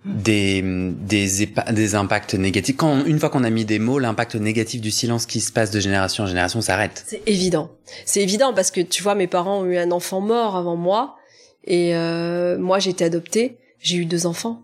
des, 0.06 0.62
des, 0.64 1.48
des 1.74 1.96
impacts 1.96 2.36
négatifs. 2.36 2.78
Quand, 2.78 2.90
on- 2.90 3.06
une 3.06 3.20
fois 3.20 3.30
qu'on 3.30 3.44
a 3.44 3.50
mis 3.50 3.66
des 3.66 3.80
mots, 3.80 4.00
l'impact 4.00 4.36
négatif 4.36 4.80
du 4.80 4.92
silence 4.92 5.26
qui 5.26 5.42
se 5.42 5.52
passe 5.52 5.72
de 5.72 5.80
génération 5.80 6.24
en 6.24 6.28
génération 6.28 6.62
s'arrête. 6.62 7.04
C'est 7.08 7.22
évident. 7.26 7.72
C'est 8.06 8.22
évident 8.22 8.54
parce 8.54 8.70
que 8.72 8.82
tu 8.82 9.02
vois, 9.04 9.16
mes 9.16 9.28
parents 9.28 9.62
ont 9.62 9.66
eu 9.66 9.78
un 9.78 9.92
enfant 9.92 10.22
mort 10.22 10.56
avant 10.56 10.76
moi. 10.76 11.16
Et 11.66 11.96
euh, 11.96 12.58
moi, 12.60 12.78
j'ai 12.80 12.92
été 12.92 13.04
adoptée. 13.04 13.58
J'ai 13.80 13.98
eu 13.98 14.06
deux 14.06 14.28
enfants. 14.28 14.62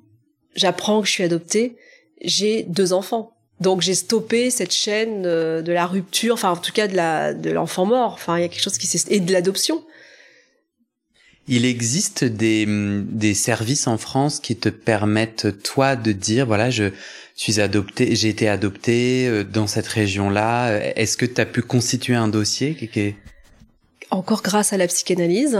J'apprends 0.55 1.01
que 1.01 1.07
je 1.07 1.11
suis 1.13 1.23
adoptée. 1.23 1.75
J'ai 2.23 2.63
deux 2.63 2.93
enfants. 2.93 3.31
Donc 3.61 3.81
j'ai 3.81 3.93
stoppé 3.95 4.49
cette 4.49 4.73
chaîne 4.73 5.23
euh, 5.25 5.61
de 5.61 5.71
la 5.71 5.85
rupture, 5.85 6.33
enfin 6.33 6.51
en 6.51 6.57
tout 6.57 6.73
cas 6.73 6.87
de 6.87 6.95
la 6.95 7.33
de 7.33 7.49
l'enfant 7.51 7.85
mort. 7.85 8.13
Enfin 8.13 8.37
il 8.37 8.41
y 8.41 8.45
a 8.45 8.49
quelque 8.49 8.63
chose 8.63 8.77
qui 8.77 8.87
s'est 8.87 9.05
et 9.13 9.19
de 9.19 9.31
l'adoption. 9.31 9.83
Il 11.47 11.65
existe 11.65 12.23
des, 12.23 12.65
des 12.67 13.33
services 13.33 13.87
en 13.87 13.97
France 13.97 14.39
qui 14.39 14.55
te 14.55 14.69
permettent, 14.69 15.61
toi, 15.63 15.95
de 15.95 16.11
dire, 16.11 16.45
voilà, 16.45 16.69
je 16.69 16.91
suis 17.35 17.59
adopté, 17.59 18.15
j'ai 18.15 18.29
été 18.29 18.47
adopté 18.47 19.27
euh, 19.27 19.43
dans 19.43 19.65
cette 19.67 19.87
région-là. 19.87 20.77
Est-ce 20.95 21.17
que 21.17 21.25
tu 21.25 21.41
as 21.41 21.45
pu 21.47 21.61
constituer 21.63 22.13
un 22.15 22.27
dossier 22.27 22.75
qui- 22.75 23.15
Encore 24.11 24.43
grâce 24.43 24.71
à 24.71 24.77
la 24.77 24.87
psychanalyse, 24.87 25.57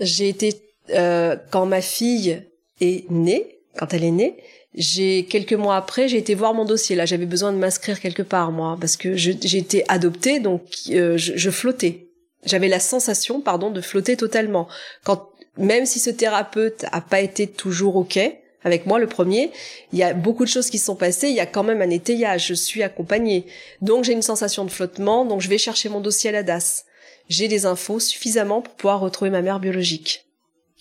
j'ai 0.00 0.28
été 0.28 0.60
euh, 0.90 1.36
quand 1.50 1.64
ma 1.66 1.80
fille 1.80 2.42
est 2.82 3.10
née, 3.10 3.58
quand 3.78 3.94
elle 3.94 4.04
est 4.04 4.10
née, 4.10 4.36
j'ai 4.76 5.24
quelques 5.24 5.52
mois 5.52 5.76
après, 5.76 6.08
j'ai 6.08 6.18
été 6.18 6.34
voir 6.34 6.54
mon 6.54 6.64
dossier. 6.64 6.96
Là, 6.96 7.06
j'avais 7.06 7.26
besoin 7.26 7.52
de 7.52 7.58
m'inscrire 7.58 8.00
quelque 8.00 8.22
part, 8.22 8.52
moi, 8.52 8.76
parce 8.80 8.96
que 8.96 9.16
j'ai 9.16 9.58
été 9.58 9.84
adoptée, 9.88 10.40
donc 10.40 10.62
euh, 10.90 11.16
je, 11.16 11.32
je 11.36 11.50
flottais. 11.50 12.08
J'avais 12.44 12.68
la 12.68 12.80
sensation, 12.80 13.40
pardon, 13.40 13.70
de 13.70 13.80
flotter 13.80 14.16
totalement. 14.16 14.68
Quand 15.04 15.30
même 15.56 15.86
si 15.86 15.98
ce 15.98 16.10
thérapeute 16.10 16.84
a 16.92 17.00
pas 17.00 17.20
été 17.20 17.46
toujours 17.46 17.96
ok 17.96 18.18
avec 18.62 18.84
moi, 18.84 18.98
le 18.98 19.06
premier, 19.06 19.52
il 19.92 19.98
y 19.98 20.02
a 20.02 20.12
beaucoup 20.12 20.44
de 20.44 20.50
choses 20.50 20.70
qui 20.70 20.78
se 20.78 20.86
sont 20.86 20.96
passées. 20.96 21.28
Il 21.28 21.36
y 21.36 21.40
a 21.40 21.46
quand 21.46 21.62
même 21.62 21.82
un 21.82 21.90
étayage. 21.90 22.48
Je 22.48 22.54
suis 22.54 22.82
accompagnée, 22.82 23.46
donc 23.80 24.02
j'ai 24.02 24.12
une 24.12 24.22
sensation 24.22 24.64
de 24.64 24.70
flottement. 24.70 25.24
Donc 25.24 25.40
je 25.40 25.48
vais 25.48 25.56
chercher 25.56 25.88
mon 25.88 26.00
dossier 26.00 26.30
à 26.30 26.32
la 26.32 26.42
DAS 26.42 26.84
j'ai 27.28 27.48
des 27.48 27.66
infos 27.66 28.00
suffisamment 28.00 28.62
pour 28.62 28.74
pouvoir 28.74 29.00
retrouver 29.00 29.30
ma 29.30 29.42
mère 29.42 29.60
biologique. 29.60 30.26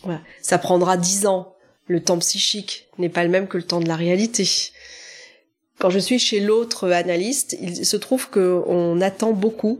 Voilà. 0.04 0.22
Ça 0.41 0.58
prendra 0.58 0.98
dix 0.98 1.26
ans. 1.26 1.55
Le 1.88 2.02
temps 2.02 2.18
psychique 2.20 2.88
n'est 2.98 3.10
pas 3.10 3.24
le 3.24 3.30
même 3.30 3.48
que 3.48 3.58
le 3.58 3.64
temps 3.64 3.80
de 3.80 3.88
la 3.88 3.96
réalité. 3.96 4.48
Quand 5.80 5.90
je 5.90 6.00
suis 6.00 6.20
chez 6.20 6.40
l'autre 6.40 6.90
analyste, 6.92 7.58
il 7.62 7.86
se 7.86 7.98
trouve 7.98 8.30
qu'on 8.30 9.02
attend 9.02 9.34
beaucoup 9.34 9.80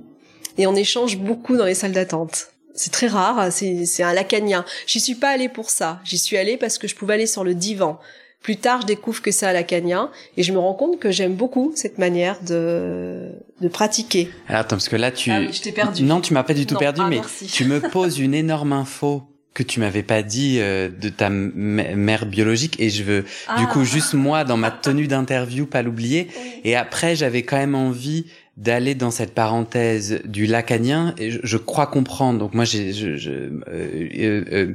et 0.58 0.68
on 0.68 0.76
échange 0.76 1.18
beaucoup 1.18 1.58
dans 1.58 1.66
les 1.66 1.74
salles 1.74 1.94
d'attente. 1.94 2.48
C'est 2.74 2.92
très 2.92 3.08
rare, 3.08 3.52
c'est 3.52 4.04
un 4.04 4.14
lacanien. 4.14 4.66
J'y 4.86 5.00
suis 5.00 5.16
pas 5.16 5.30
allée 5.30 5.48
pour 5.50 5.70
ça. 5.70 6.02
J'y 6.04 6.18
suis 6.18 6.36
allée 6.38 6.58
parce 6.58 6.78
que 6.78 6.88
je 6.88 6.96
pouvais 6.96 7.14
aller 7.14 7.28
sur 7.28 7.44
le 7.46 7.56
divan. 7.56 8.00
Plus 8.42 8.58
tard, 8.58 8.82
je 8.82 8.86
découvre 8.86 9.22
que 9.24 9.32
c'est 9.32 9.46
un 9.48 9.54
lacanien 9.54 10.12
et 10.38 10.44
je 10.44 10.52
me 10.52 10.60
rends 10.60 10.74
compte 10.76 11.00
que 11.00 11.10
j'aime 11.10 11.34
beaucoup 11.34 11.72
cette 11.74 11.98
manière 11.98 12.40
de, 12.44 13.32
de 13.62 13.68
pratiquer. 13.70 14.30
Alors 14.48 14.62
attends, 14.62 14.76
parce 14.76 14.90
que 14.90 14.98
là, 14.98 15.12
tu... 15.12 15.32
Ah 15.32 15.40
oui, 15.40 15.50
je 15.52 15.62
t'ai 15.62 15.72
perdu. 15.72 16.04
Non, 16.04 16.22
tu 16.22 16.34
m'as 16.34 16.44
pas 16.44 16.54
du 16.54 16.66
tout 16.68 16.76
Non, 16.76 16.80
perdu, 16.80 17.02
ah, 17.04 17.08
mais 17.10 17.16
merci. 17.16 17.48
tu 17.48 17.66
me 17.66 17.80
poses 17.80 18.20
une 18.20 18.36
énorme 18.36 18.74
info 18.74 19.24
que 19.56 19.64
tu 19.64 19.80
m'avais 19.80 20.04
pas 20.04 20.22
dit 20.22 20.58
euh, 20.60 20.90
de 20.90 21.10
ta 21.10 21.30
mère 21.32 22.28
biologique. 22.28 22.76
Et 22.80 22.92
je 22.92 23.04
veux 23.04 23.22
du 23.24 23.28
Ah. 23.48 23.66
coup 23.72 23.84
juste 23.86 24.14
moi 24.14 24.44
dans 24.44 24.58
ma 24.58 24.70
tenue 24.70 25.08
d'interview 25.08 25.66
pas 25.66 25.82
l'oublier. 25.82 26.28
Oui. 26.38 26.62
et 26.66 26.76
après 26.76 27.16
j'avais 27.16 27.42
quand 27.42 27.58
même 27.58 27.74
envie 27.74 28.26
d'aller 28.58 28.94
dans 28.96 29.12
cette 29.12 29.34
parenthèse 29.34 30.22
du 30.26 30.46
lacanien. 30.46 31.16
Et 31.18 31.32
je, 31.32 31.40
je 31.44 31.58
crois 31.58 31.88
comprendre. 31.88 32.38
Donc 32.38 32.54
moi 32.54 32.66
j'ai 32.66 32.94
je, 32.94 33.16
je 33.18 33.32
euh, 33.32 33.50
euh, 33.68 34.44
euh, 34.52 34.74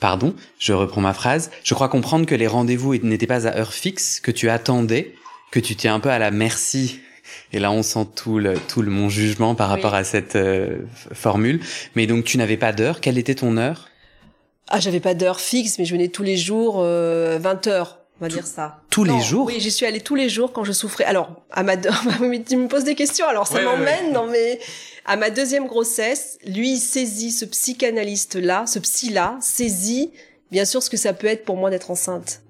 pardon 0.00 0.34
je 0.58 0.72
reprends 0.72 1.00
ma 1.00 1.14
phrase. 1.14 1.50
Je 1.64 1.72
crois 1.74 1.88
comprendre 1.88 2.26
que 2.26 2.34
les 2.34 2.46
rendez-vous 2.46 2.96
n'étaient 2.98 3.26
pas 3.26 3.46
à 3.46 3.56
heure 3.58 3.72
fixe 3.72 4.20
que 4.20 4.30
tu 4.32 4.48
attendais 4.50 5.14
que 5.50 5.60
tu 5.60 5.76
t'es 5.76 5.88
un 5.88 5.98
peu 6.00 6.10
à 6.10 6.18
la 6.18 6.30
merci 6.30 7.00
et 7.52 7.58
là 7.58 7.70
on 7.72 7.82
sent 7.82 8.06
tout 8.14 8.38
le 8.38 8.54
tout 8.68 8.82
le 8.82 8.90
mon 8.90 9.08
jugement 9.08 9.54
par 9.54 9.68
Oui. 9.70 9.76
rapport 9.76 9.94
à 9.94 10.04
cette 10.04 10.36
euh, 10.36 10.78
formule 11.12 11.60
mais 11.94 12.06
donc 12.06 12.24
tu 12.24 12.36
n'avais 12.38 12.56
pas 12.56 12.72
d'heure 12.72 13.00
quelle 13.00 13.18
était 13.18 13.34
ton 13.34 13.56
heure? 13.56 13.88
Ah, 14.70 14.80
j'avais 14.80 15.00
pas 15.00 15.14
d'heure 15.14 15.40
fixe, 15.40 15.78
mais 15.78 15.86
je 15.86 15.92
venais 15.92 16.08
tous 16.08 16.22
les 16.22 16.36
jours, 16.36 16.80
euh, 16.80 17.38
20 17.40 17.66
heures, 17.68 18.00
on 18.20 18.24
va 18.26 18.28
dire 18.28 18.46
ça. 18.46 18.80
tous 18.90 19.02
les 19.02 19.18
jours? 19.22 19.46
Oui, 19.46 19.56
j'y 19.60 19.70
suis 19.70 19.86
allée 19.86 20.02
tous 20.02 20.14
les 20.14 20.28
jours 20.28 20.52
quand 20.52 20.62
je 20.62 20.72
souffrais. 20.72 21.04
Alors, 21.04 21.30
à 21.50 21.62
ma 21.62 21.76
mais 22.20 22.42
tu 22.46 22.58
me 22.58 22.68
poses 22.68 22.84
des 22.84 22.94
questions, 22.94 23.26
alors 23.26 23.46
ça 23.46 23.54
Ouais, 23.54 23.60
ouais, 23.60 23.64
m'emmène 23.64 24.12
dans 24.12 24.26
mes... 24.26 24.58
À 25.06 25.16
ma 25.16 25.30
deuxième 25.30 25.66
grossesse, 25.68 26.38
lui, 26.44 26.72
il 26.74 26.78
saisit 26.80 27.30
ce 27.30 27.46
psychanalyste-là, 27.46 28.66
ce 28.66 28.78
psy-là, 28.78 29.38
saisit, 29.40 30.10
bien 30.50 30.66
sûr, 30.66 30.82
ce 30.82 30.90
que 30.90 30.98
ça 30.98 31.14
peut 31.14 31.28
être 31.28 31.46
pour 31.46 31.56
moi 31.56 31.70
d'être 31.70 31.90
enceinte. 31.90 32.42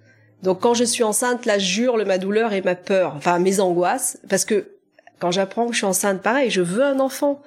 Donc 0.42 0.60
quand 0.60 0.74
je 0.74 0.82
suis 0.82 1.04
enceinte, 1.04 1.46
là, 1.46 1.58
j'hurle 1.58 2.04
ma 2.04 2.18
douleur 2.18 2.52
et 2.52 2.62
ma 2.62 2.74
peur, 2.74 3.14
enfin 3.16 3.38
mes 3.38 3.60
angoisses, 3.60 4.18
parce 4.28 4.44
que 4.44 4.72
quand 5.18 5.30
j'apprends 5.30 5.66
que 5.66 5.72
je 5.72 5.78
suis 5.78 5.86
enceinte, 5.86 6.22
pareil, 6.22 6.50
je 6.50 6.62
veux 6.62 6.84
un 6.84 7.00
enfant. 7.00 7.42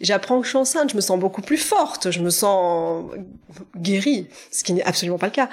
J'apprends 0.00 0.40
que 0.40 0.44
je 0.44 0.50
suis 0.50 0.58
enceinte, 0.58 0.90
je 0.90 0.96
me 0.96 1.00
sens 1.00 1.18
beaucoup 1.18 1.42
plus 1.42 1.58
forte, 1.58 2.10
je 2.10 2.20
me 2.20 2.30
sens 2.30 3.04
guérie, 3.76 4.26
ce 4.50 4.64
qui 4.64 4.72
n'est 4.72 4.82
absolument 4.82 5.18
pas 5.18 5.26
le 5.26 5.32
cas. 5.32 5.48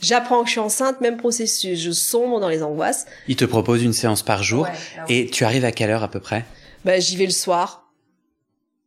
J'apprends 0.00 0.40
que 0.40 0.46
je 0.46 0.52
suis 0.52 0.60
enceinte, 0.60 1.02
même 1.02 1.18
processus, 1.18 1.78
je 1.78 1.90
sombre 1.90 2.40
dans 2.40 2.48
les 2.48 2.62
angoisses. 2.62 3.04
Il 3.28 3.36
te 3.36 3.44
propose 3.44 3.82
une 3.82 3.92
séance 3.92 4.22
par 4.22 4.42
jour, 4.42 4.66
et 5.10 5.26
tu 5.26 5.44
arrives 5.44 5.66
à 5.66 5.72
quelle 5.72 5.90
heure 5.90 6.02
à 6.02 6.08
peu 6.08 6.20
près? 6.20 6.46
Bah, 6.86 6.98
J'y 6.98 7.16
vais 7.16 7.26
le 7.26 7.30
soir, 7.30 7.90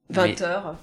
20 0.10 0.42
heures. 0.42 0.76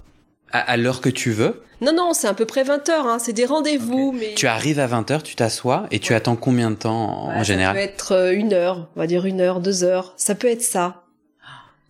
À, 0.53 0.76
l'heure 0.76 1.01
que 1.01 1.09
tu 1.09 1.32
veux? 1.32 1.62
Non, 1.80 1.93
non, 1.93 2.12
c'est 2.12 2.26
à 2.28 2.34
peu 2.34 2.45
près 2.45 2.62
20 2.62 2.88
heures, 2.88 3.07
hein. 3.07 3.18
c'est 3.18 3.32
des 3.32 3.47
rendez-vous. 3.47 4.12
mais 4.12 4.34
Tu 4.34 4.47
arrives 4.47 4.78
à 4.78 4.86
20 4.86 5.11
heures, 5.11 5.22
tu 5.22 5.34
t'assois, 5.34 5.86
et 5.91 5.99
tu 5.99 6.14
attends 6.14 6.36
combien 6.36 6.70
de 6.70 6.76
temps 6.76 7.28
en 7.28 7.43
général 7.43 7.76
Ça 7.76 7.82
peut 7.82 7.88
être 7.88 8.12
euh, 8.12 8.32
une 8.32 8.53
heure, 8.53 8.88
on 8.95 9.01
va 9.01 9.07
dire 9.09 9.26
une 9.26 9.41
heure, 9.41 9.61
deux 9.61 9.82
heures, 9.82 10.12
ça 10.16 10.34
peut 10.36 10.49
être 10.49 10.62
ça. 10.62 11.00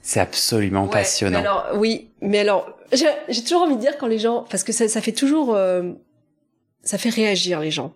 C'est 0.02 0.20
absolument 0.20 0.88
passionnant. 0.88 1.38
alors, 1.38 1.66
oui, 1.74 2.08
mais 2.20 2.40
alors, 2.40 2.68
j'ai 2.92 3.42
toujours 3.42 3.62
envie 3.62 3.76
de 3.76 3.80
dire 3.80 3.98
quand 3.98 4.06
les 4.06 4.18
gens, 4.18 4.46
parce 4.50 4.64
que 4.64 4.72
ça, 4.72 4.88
ça 4.88 5.00
fait 5.00 5.12
toujours, 5.12 5.54
euh, 5.54 5.92
ça 6.82 6.98
fait 6.98 7.10
réagir 7.10 7.60
les 7.60 7.70
gens. 7.70 7.92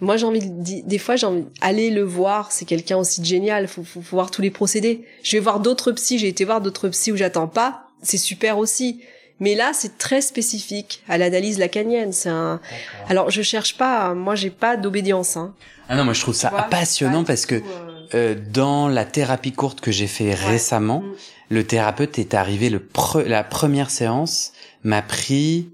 Moi, 0.00 0.18
j'ai 0.18 0.26
envie 0.26 0.40
de 0.40 0.86
des 0.86 0.98
fois, 0.98 1.16
j'ai 1.16 1.26
envie 1.26 1.44
aller 1.62 1.90
le 1.90 2.02
voir. 2.02 2.52
C'est 2.52 2.66
quelqu'un 2.66 2.98
aussi 2.98 3.22
de 3.22 3.26
génial. 3.26 3.66
Faut, 3.66 3.82
faut, 3.82 4.02
faut 4.02 4.16
voir 4.16 4.30
tous 4.30 4.42
les 4.42 4.50
procédés. 4.50 5.06
Je 5.22 5.36
vais 5.36 5.40
voir 5.40 5.58
d'autres 5.60 5.90
psys. 5.92 6.18
J'ai 6.18 6.28
été 6.28 6.44
voir 6.44 6.60
d'autres 6.60 6.88
psys 6.90 7.12
où 7.12 7.16
j'attends 7.16 7.48
pas. 7.48 7.86
C'est 8.02 8.18
super 8.18 8.58
aussi. 8.58 9.00
Mais 9.40 9.54
là, 9.54 9.72
c'est 9.72 9.96
très 9.96 10.20
spécifique 10.20 11.02
à 11.08 11.16
l'analyse 11.16 11.58
lacanienne. 11.58 12.12
C'est 12.12 12.28
un. 12.28 12.60
Alors, 13.08 13.30
je 13.30 13.40
cherche 13.40 13.78
pas. 13.78 14.12
Moi, 14.14 14.34
j'ai 14.34 14.50
pas 14.50 14.76
d'obédience. 14.76 15.38
Hein. 15.38 15.54
Ah 15.88 15.96
non, 15.96 16.04
moi, 16.04 16.12
je 16.12 16.20
trouve 16.20 16.34
ça 16.34 16.50
passionnant 16.70 17.24
parce 17.24 17.46
que 17.46 17.54
euh, 17.54 17.60
euh, 18.14 18.34
dans 18.52 18.88
la 18.88 19.04
thérapie 19.04 19.52
courte 19.52 19.80
que 19.80 19.90
j'ai 19.90 20.06
fait 20.06 20.34
récemment, 20.34 21.00
mm 21.00 21.14
le 21.48 21.64
thérapeute 21.64 22.18
est 22.18 22.34
arrivé 22.34 22.70
le 22.70 22.82
la 23.26 23.44
première 23.44 23.90
séance 23.90 24.52
m'a 24.82 25.02
pris 25.02 25.70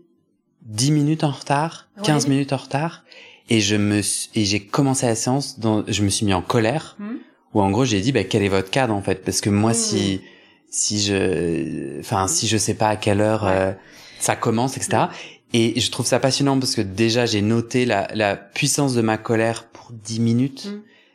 10 0.62 0.92
minutes 0.92 1.24
en 1.24 1.30
retard, 1.30 1.88
15 2.04 2.28
minutes 2.28 2.52
en 2.52 2.58
retard 2.58 3.04
et 3.48 3.60
je 3.60 3.76
me 3.76 4.00
et 4.34 4.44
j'ai 4.44 4.60
commencé 4.60 5.06
la 5.06 5.14
séance 5.14 5.58
dans 5.58 5.84
je 5.88 6.02
me 6.02 6.08
suis 6.08 6.26
mis 6.26 6.34
en 6.34 6.42
colère 6.42 6.96
hmm. 6.98 7.16
ou 7.54 7.62
en 7.62 7.70
gros 7.70 7.84
j'ai 7.84 8.00
dit 8.00 8.12
bah 8.12 8.24
quel 8.24 8.42
est 8.42 8.48
votre 8.48 8.70
cadre 8.70 8.94
en 8.94 9.02
fait? 9.02 9.24
Parce 9.24 9.40
que 9.40 9.50
moi 9.50 9.74
si 9.74 10.16
hmm. 10.16 10.26
si 10.70 11.02
je 11.02 11.98
enfin 12.00 12.28
si 12.28 12.46
je 12.46 12.56
sais 12.56 12.74
pas 12.74 12.88
à 12.88 12.96
quelle 12.96 13.20
heure 13.20 13.46
euh, 13.46 13.72
ça 14.18 14.36
commence 14.36 14.76
etc. 14.76 15.04
Et 15.54 15.78
je 15.80 15.90
trouve 15.90 16.06
ça 16.06 16.18
passionnant 16.18 16.58
parce 16.58 16.74
que 16.74 16.80
déjà 16.80 17.26
j'ai 17.26 17.42
noté 17.42 17.84
la, 17.84 18.08
la 18.14 18.36
puissance 18.36 18.94
de 18.94 19.02
ma 19.02 19.18
colère 19.18 19.64
pour 19.64 19.90
10 19.92 20.20
minutes. 20.20 20.68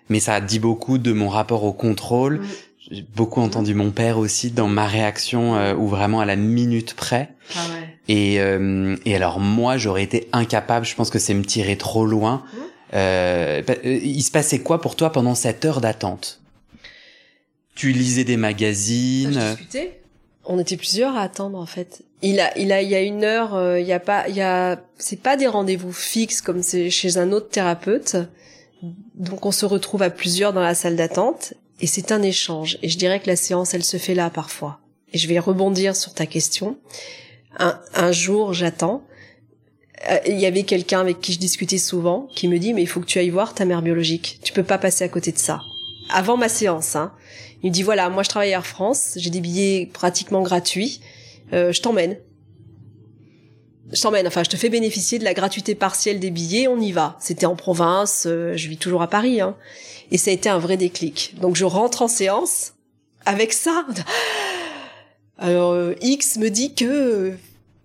Mais 0.09 0.19
ça 0.19 0.39
dit 0.41 0.59
beaucoup 0.59 0.97
de 0.97 1.11
mon 1.11 1.29
rapport 1.29 1.63
au 1.63 1.73
contrôle, 1.73 2.41
j'ai 2.89 3.05
beaucoup 3.15 3.41
entendu 3.41 3.73
mon 3.73 3.91
père 3.91 4.17
aussi 4.17 4.51
dans 4.51 4.67
ma 4.67 4.87
réaction 4.87 5.55
euh, 5.55 5.73
ou 5.75 5.87
vraiment 5.87 6.21
à 6.21 6.25
la 6.25 6.37
minute 6.37 6.93
près. 6.93 7.29
Ah 7.55 7.59
ouais. 7.73 7.97
Et, 8.07 8.39
euh, 8.39 8.95
et 9.05 9.15
alors 9.15 9.39
moi 9.39 9.77
j'aurais 9.77 10.03
été 10.03 10.29
incapable, 10.31 10.85
je 10.85 10.95
pense 10.95 11.09
que 11.09 11.19
c'est 11.19 11.33
me 11.33 11.43
tirer 11.43 11.77
trop 11.77 12.05
loin. 12.05 12.43
Mmh. 12.45 12.57
Euh, 12.93 13.61
euh, 13.69 13.99
il 14.01 14.21
se 14.21 14.31
passait 14.31 14.59
quoi 14.59 14.79
pour 14.79 14.95
toi 14.95 15.11
pendant 15.11 15.35
cette 15.35 15.65
heure 15.65 15.81
d'attente? 15.81 16.39
Tu 17.75 17.91
lisais 17.91 18.23
des 18.23 18.37
magazines? 18.37 19.33
bah, 19.33 19.49
discutais. 19.51 19.99
On 20.45 20.57
était 20.57 20.77
plusieurs 20.77 21.17
à 21.17 21.23
attendre 21.23 21.57
en 21.59 21.65
fait. 21.65 22.03
Il 22.21 22.39
a, 22.39 22.57
il 22.57 22.71
a, 22.71 22.81
il 22.81 22.89
y 22.89 22.95
a 22.95 23.01
une 23.01 23.25
heure, 23.25 23.77
il 23.77 23.85
y 23.85 23.91
a 23.91 23.99
pas, 23.99 24.29
il 24.29 24.35
y 24.35 24.41
a, 24.41 24.81
c'est 24.97 25.21
pas 25.21 25.35
des 25.35 25.45
rendez-vous 25.45 25.91
fixes 25.91 26.41
comme 26.41 26.63
c'est 26.63 26.89
chez 26.89 27.17
un 27.17 27.33
autre 27.33 27.49
thérapeute. 27.49 28.15
Donc 29.15 29.45
on 29.45 29.51
se 29.51 29.65
retrouve 29.65 30.01
à 30.03 30.09
plusieurs 30.09 30.53
dans 30.53 30.61
la 30.61 30.75
salle 30.75 30.95
d'attente 30.95 31.53
et 31.79 31.87
c'est 31.87 32.11
un 32.11 32.21
échange. 32.21 32.77
Et 32.81 32.89
je 32.89 32.97
dirais 32.97 33.19
que 33.19 33.27
la 33.27 33.35
séance, 33.35 33.73
elle 33.73 33.83
se 33.83 33.97
fait 33.97 34.15
là 34.15 34.29
parfois. 34.29 34.79
Et 35.13 35.17
je 35.17 35.27
vais 35.27 35.39
rebondir 35.39 35.95
sur 35.95 36.13
ta 36.13 36.25
question. 36.25 36.77
Un, 37.59 37.79
un 37.93 38.11
jour, 38.11 38.53
j'attends. 38.53 39.03
Euh, 40.09 40.17
il 40.27 40.39
y 40.39 40.45
avait 40.45 40.63
quelqu'un 40.63 40.99
avec 40.99 41.19
qui 41.21 41.33
je 41.33 41.39
discutais 41.39 41.77
souvent 41.77 42.27
qui 42.35 42.47
me 42.47 42.59
dit 42.59 42.73
mais 42.73 42.83
il 42.83 42.87
faut 42.87 42.99
que 42.99 43.05
tu 43.05 43.17
ailles 43.17 43.29
voir 43.29 43.53
ta 43.53 43.65
mère 43.65 43.81
biologique. 43.81 44.39
Tu 44.43 44.53
peux 44.53 44.63
pas 44.63 44.77
passer 44.77 45.03
à 45.03 45.09
côté 45.09 45.31
de 45.31 45.39
ça. 45.39 45.61
Avant 46.09 46.37
ma 46.37 46.49
séance, 46.49 46.95
hein. 46.95 47.13
Il 47.63 47.71
me 47.71 47.73
dit 47.73 47.83
voilà, 47.83 48.09
moi 48.09 48.21
je 48.21 48.29
travaille 48.29 48.53
à 48.53 48.57
Air 48.57 48.67
France, 48.67 49.13
j'ai 49.15 49.31
des 49.31 49.41
billets 49.41 49.89
pratiquement 49.91 50.41
gratuits. 50.41 51.01
Euh, 51.53 51.71
je 51.71 51.81
t'emmène. 51.81 52.17
Je 53.91 54.01
t'emmène, 54.01 54.27
enfin 54.27 54.43
je 54.43 54.49
te 54.49 54.57
fais 54.57 54.69
bénéficier 54.69 55.17
de 55.17 55.23
la 55.23 55.33
gratuité 55.33 55.73
partielle 55.73 56.19
des 56.19 56.29
billets, 56.29 56.67
on 56.67 56.79
y 56.79 56.91
va. 56.91 57.17
C'était 57.19 57.45
en 57.45 57.55
province, 57.55 58.25
euh, 58.27 58.55
je 58.55 58.67
vis 58.67 58.77
toujours 58.77 59.01
à 59.01 59.07
Paris. 59.07 59.39
Hein. 59.39 59.55
Et 60.11 60.17
ça 60.17 60.31
a 60.31 60.33
été 60.33 60.49
un 60.49 60.59
vrai 60.59 60.75
déclic. 60.75 61.35
Donc 61.39 61.55
je 61.55 61.65
rentre 61.65 62.01
en 62.01 62.07
séance 62.07 62.73
avec 63.25 63.53
ça. 63.53 63.85
Alors 65.37 65.71
euh, 65.71 65.93
X 66.01 66.37
me 66.37 66.49
dit 66.49 66.73
que 66.73 67.33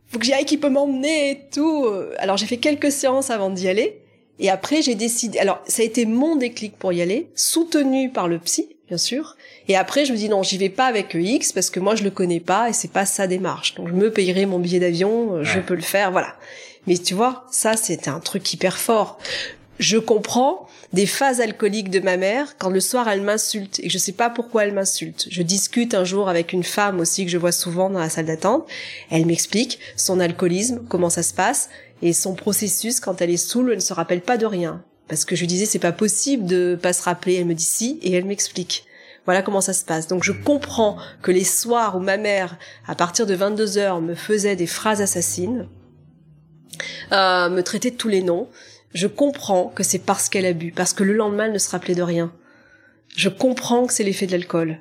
faut 0.09 0.18
que 0.18 0.24
j'y 0.24 0.32
aille, 0.32 0.44
qu'il 0.44 0.61
peut 0.61 0.68
m'emmener 0.68 1.30
et 1.30 1.40
tout. 1.53 1.86
Alors 2.18 2.36
j'ai 2.36 2.46
fait 2.46 2.59
quelques 2.59 2.92
séances 2.92 3.30
avant 3.30 3.50
d'y 3.50 3.68
aller. 3.68 4.03
Et 4.38 4.50
après 4.50 4.82
j'ai 4.82 4.96
décidé. 4.96 5.38
Alors 5.38 5.62
ça 5.66 5.82
a 5.82 5.84
été 5.84 6.05
mon 6.05 6.36
déclic 6.36 6.76
pour 6.76 6.92
y 6.92 7.00
aller, 7.00 7.30
soutenu 7.34 8.11
par 8.11 8.26
le 8.26 8.38
psy, 8.40 8.76
bien 8.88 8.98
sûr. 8.98 9.36
Et 9.68 9.76
après 9.76 10.04
je 10.04 10.12
me 10.12 10.16
dis 10.16 10.28
non, 10.28 10.42
j'y 10.42 10.58
vais 10.58 10.68
pas 10.68 10.86
avec 10.86 11.14
X 11.14 11.52
parce 11.52 11.70
que 11.70 11.80
moi 11.80 11.94
je 11.94 12.04
le 12.04 12.10
connais 12.10 12.40
pas 12.40 12.68
et 12.68 12.72
c'est 12.72 12.90
pas 12.92 13.06
sa 13.06 13.26
démarche. 13.26 13.74
Donc 13.74 13.88
je 13.88 13.94
me 13.94 14.10
payerai 14.10 14.46
mon 14.46 14.58
billet 14.58 14.80
d'avion, 14.80 15.34
euh, 15.34 15.44
je 15.44 15.60
peux 15.60 15.74
le 15.74 15.82
faire, 15.82 16.12
voilà. 16.12 16.34
Mais 16.86 16.98
tu 16.98 17.14
vois, 17.14 17.46
ça 17.50 17.76
c'était 17.76 18.10
un 18.10 18.20
truc 18.20 18.52
hyper 18.52 18.78
fort 18.78 19.18
je 19.82 19.98
comprends 19.98 20.68
des 20.92 21.06
phases 21.06 21.40
alcooliques 21.40 21.90
de 21.90 22.00
ma 22.00 22.16
mère 22.16 22.56
quand 22.58 22.70
le 22.70 22.80
soir 22.80 23.08
elle 23.08 23.22
m'insulte 23.22 23.80
et 23.80 23.88
je 23.88 23.98
sais 23.98 24.12
pas 24.12 24.30
pourquoi 24.30 24.64
elle 24.64 24.72
m'insulte. 24.72 25.26
Je 25.30 25.42
discute 25.42 25.94
un 25.94 26.04
jour 26.04 26.28
avec 26.28 26.52
une 26.52 26.62
femme 26.62 27.00
aussi 27.00 27.24
que 27.24 27.30
je 27.30 27.38
vois 27.38 27.52
souvent 27.52 27.90
dans 27.90 27.98
la 27.98 28.08
salle 28.08 28.26
d'attente. 28.26 28.66
Elle 29.10 29.26
m'explique 29.26 29.80
son 29.96 30.20
alcoolisme, 30.20 30.82
comment 30.88 31.10
ça 31.10 31.22
se 31.22 31.34
passe 31.34 31.68
et 32.00 32.12
son 32.12 32.34
processus 32.34 33.00
quand 33.00 33.20
elle 33.20 33.30
est 33.30 33.36
saoule, 33.36 33.70
elle 33.70 33.76
ne 33.76 33.82
se 33.82 33.92
rappelle 33.92 34.20
pas 34.20 34.36
de 34.36 34.46
rien. 34.46 34.82
Parce 35.08 35.24
que 35.24 35.36
je 35.36 35.46
disais 35.46 35.66
c'est 35.66 35.78
pas 35.78 35.92
possible 35.92 36.46
de 36.46 36.78
pas 36.80 36.92
se 36.92 37.02
rappeler. 37.02 37.34
Elle 37.34 37.46
me 37.46 37.54
dit 37.54 37.64
si 37.64 37.98
et 38.02 38.12
elle 38.12 38.24
m'explique. 38.24 38.84
Voilà 39.24 39.42
comment 39.42 39.60
ça 39.60 39.72
se 39.72 39.84
passe. 39.84 40.08
Donc 40.08 40.24
je 40.24 40.32
comprends 40.32 40.96
que 41.22 41.30
les 41.30 41.44
soirs 41.44 41.96
où 41.96 42.00
ma 42.00 42.16
mère, 42.16 42.58
à 42.86 42.94
partir 42.94 43.26
de 43.26 43.34
22 43.34 43.78
heures, 43.78 44.00
me 44.00 44.14
faisait 44.14 44.56
des 44.56 44.66
phrases 44.66 45.00
assassines, 45.00 45.68
euh, 47.12 47.48
me 47.48 47.62
traitait 47.62 47.90
de 47.90 47.96
tous 47.96 48.08
les 48.08 48.22
noms, 48.22 48.48
je 48.94 49.06
comprends 49.06 49.66
que 49.68 49.82
c'est 49.82 50.00
parce 50.00 50.28
qu'elle 50.28 50.46
a 50.46 50.52
bu, 50.52 50.72
parce 50.72 50.92
que 50.92 51.04
le 51.04 51.14
lendemain 51.14 51.44
elle 51.44 51.52
ne 51.52 51.58
se 51.58 51.70
rappelait 51.70 51.94
de 51.94 52.02
rien. 52.02 52.32
Je 53.16 53.28
comprends 53.28 53.86
que 53.86 53.92
c'est 53.92 54.04
l'effet 54.04 54.26
de 54.26 54.32
l'alcool. 54.32 54.78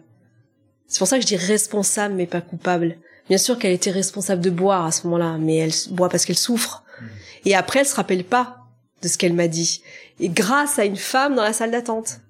C'est 0.87 0.99
pour 0.99 1.07
ça 1.07 1.17
que 1.17 1.21
je 1.21 1.27
dis 1.27 1.37
responsable 1.37 2.15
mais 2.15 2.27
pas 2.27 2.41
coupable. 2.41 2.97
Bien 3.29 3.37
sûr 3.37 3.59
qu'elle 3.59 3.71
était 3.71 3.91
responsable 3.91 4.41
de 4.41 4.49
boire 4.49 4.85
à 4.85 4.91
ce 4.91 5.03
moment-là, 5.05 5.37
mais 5.37 5.57
elle 5.57 5.71
boit 5.91 6.09
parce 6.09 6.25
qu'elle 6.25 6.37
souffre. 6.37 6.83
Mmh. 6.99 7.05
Et 7.45 7.55
après 7.55 7.79
elle 7.81 7.85
se 7.85 7.95
rappelle 7.95 8.23
pas 8.23 8.57
de 9.01 9.07
ce 9.07 9.17
qu'elle 9.17 9.33
m'a 9.33 9.47
dit. 9.47 9.83
Et 10.19 10.29
grâce 10.29 10.79
à 10.79 10.85
une 10.85 10.97
femme 10.97 11.35
dans 11.35 11.43
la 11.43 11.53
salle 11.53 11.71
d'attente. 11.71 12.20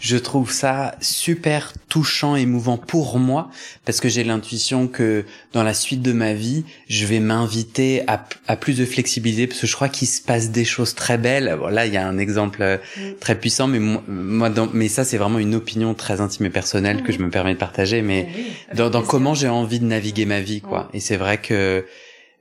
Je 0.00 0.16
trouve 0.16 0.52
ça 0.52 0.94
super 1.00 1.72
touchant, 1.88 2.36
émouvant 2.36 2.76
pour 2.76 3.18
moi, 3.18 3.50
parce 3.84 4.00
que 4.00 4.08
j'ai 4.08 4.22
l'intuition 4.22 4.86
que 4.86 5.24
dans 5.52 5.64
la 5.64 5.74
suite 5.74 6.02
de 6.02 6.12
ma 6.12 6.34
vie, 6.34 6.64
je 6.88 7.04
vais 7.04 7.18
m'inviter 7.18 8.02
à, 8.06 8.24
à, 8.46 8.56
plus 8.56 8.78
de 8.78 8.84
flexibilité, 8.84 9.48
parce 9.48 9.60
que 9.60 9.66
je 9.66 9.74
crois 9.74 9.88
qu'il 9.88 10.06
se 10.06 10.20
passe 10.20 10.50
des 10.50 10.64
choses 10.64 10.94
très 10.94 11.18
belles. 11.18 11.56
Bon, 11.58 11.66
là, 11.66 11.86
il 11.86 11.92
y 11.92 11.96
a 11.96 12.06
un 12.06 12.18
exemple 12.18 12.62
euh, 12.62 12.78
très 13.20 13.34
puissant, 13.34 13.66
mais 13.66 13.80
moi, 13.80 14.50
dans, 14.50 14.68
mais 14.72 14.88
ça, 14.88 15.04
c'est 15.04 15.18
vraiment 15.18 15.40
une 15.40 15.56
opinion 15.56 15.94
très 15.94 16.20
intime 16.20 16.46
et 16.46 16.50
personnelle 16.50 17.02
que 17.02 17.12
je 17.12 17.18
me 17.18 17.30
permets 17.30 17.54
de 17.54 17.58
partager, 17.58 18.00
mais 18.00 18.28
dans, 18.74 18.90
dans 18.90 19.02
comment 19.02 19.34
j'ai 19.34 19.48
envie 19.48 19.80
de 19.80 19.86
naviguer 19.86 20.26
ma 20.26 20.40
vie, 20.40 20.60
quoi. 20.60 20.88
Et 20.92 21.00
c'est 21.00 21.16
vrai 21.16 21.38
que, 21.38 21.84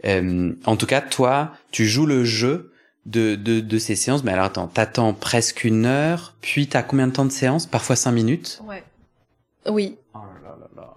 euh, 0.06 0.52
en 0.66 0.76
tout 0.76 0.86
cas, 0.86 1.02
toi, 1.02 1.54
tu 1.72 1.88
joues 1.88 2.06
le 2.06 2.24
jeu 2.24 2.72
de, 3.08 3.36
de, 3.36 3.60
de 3.60 3.80
ces 3.80 3.96
séances. 3.96 4.24
Mais 4.24 4.34
alors 4.34 4.46
attends, 4.46 4.68
t'attends 4.68 5.14
presque 5.14 5.64
une 5.64 5.86
heure, 5.86 6.36
puis 6.42 6.68
t'as 6.68 6.84
combien 6.84 7.08
de 7.08 7.14
temps 7.14 7.26
de 7.26 7.32
séance? 7.32 7.66
Parfois 7.66 7.96
cinq 7.96 8.12
minutes? 8.12 8.62
Ouais. 8.68 8.84
Oui. 9.68 9.98
Oh 10.14 10.20
là 10.44 10.56
là 10.60 10.70
là. 10.76 10.94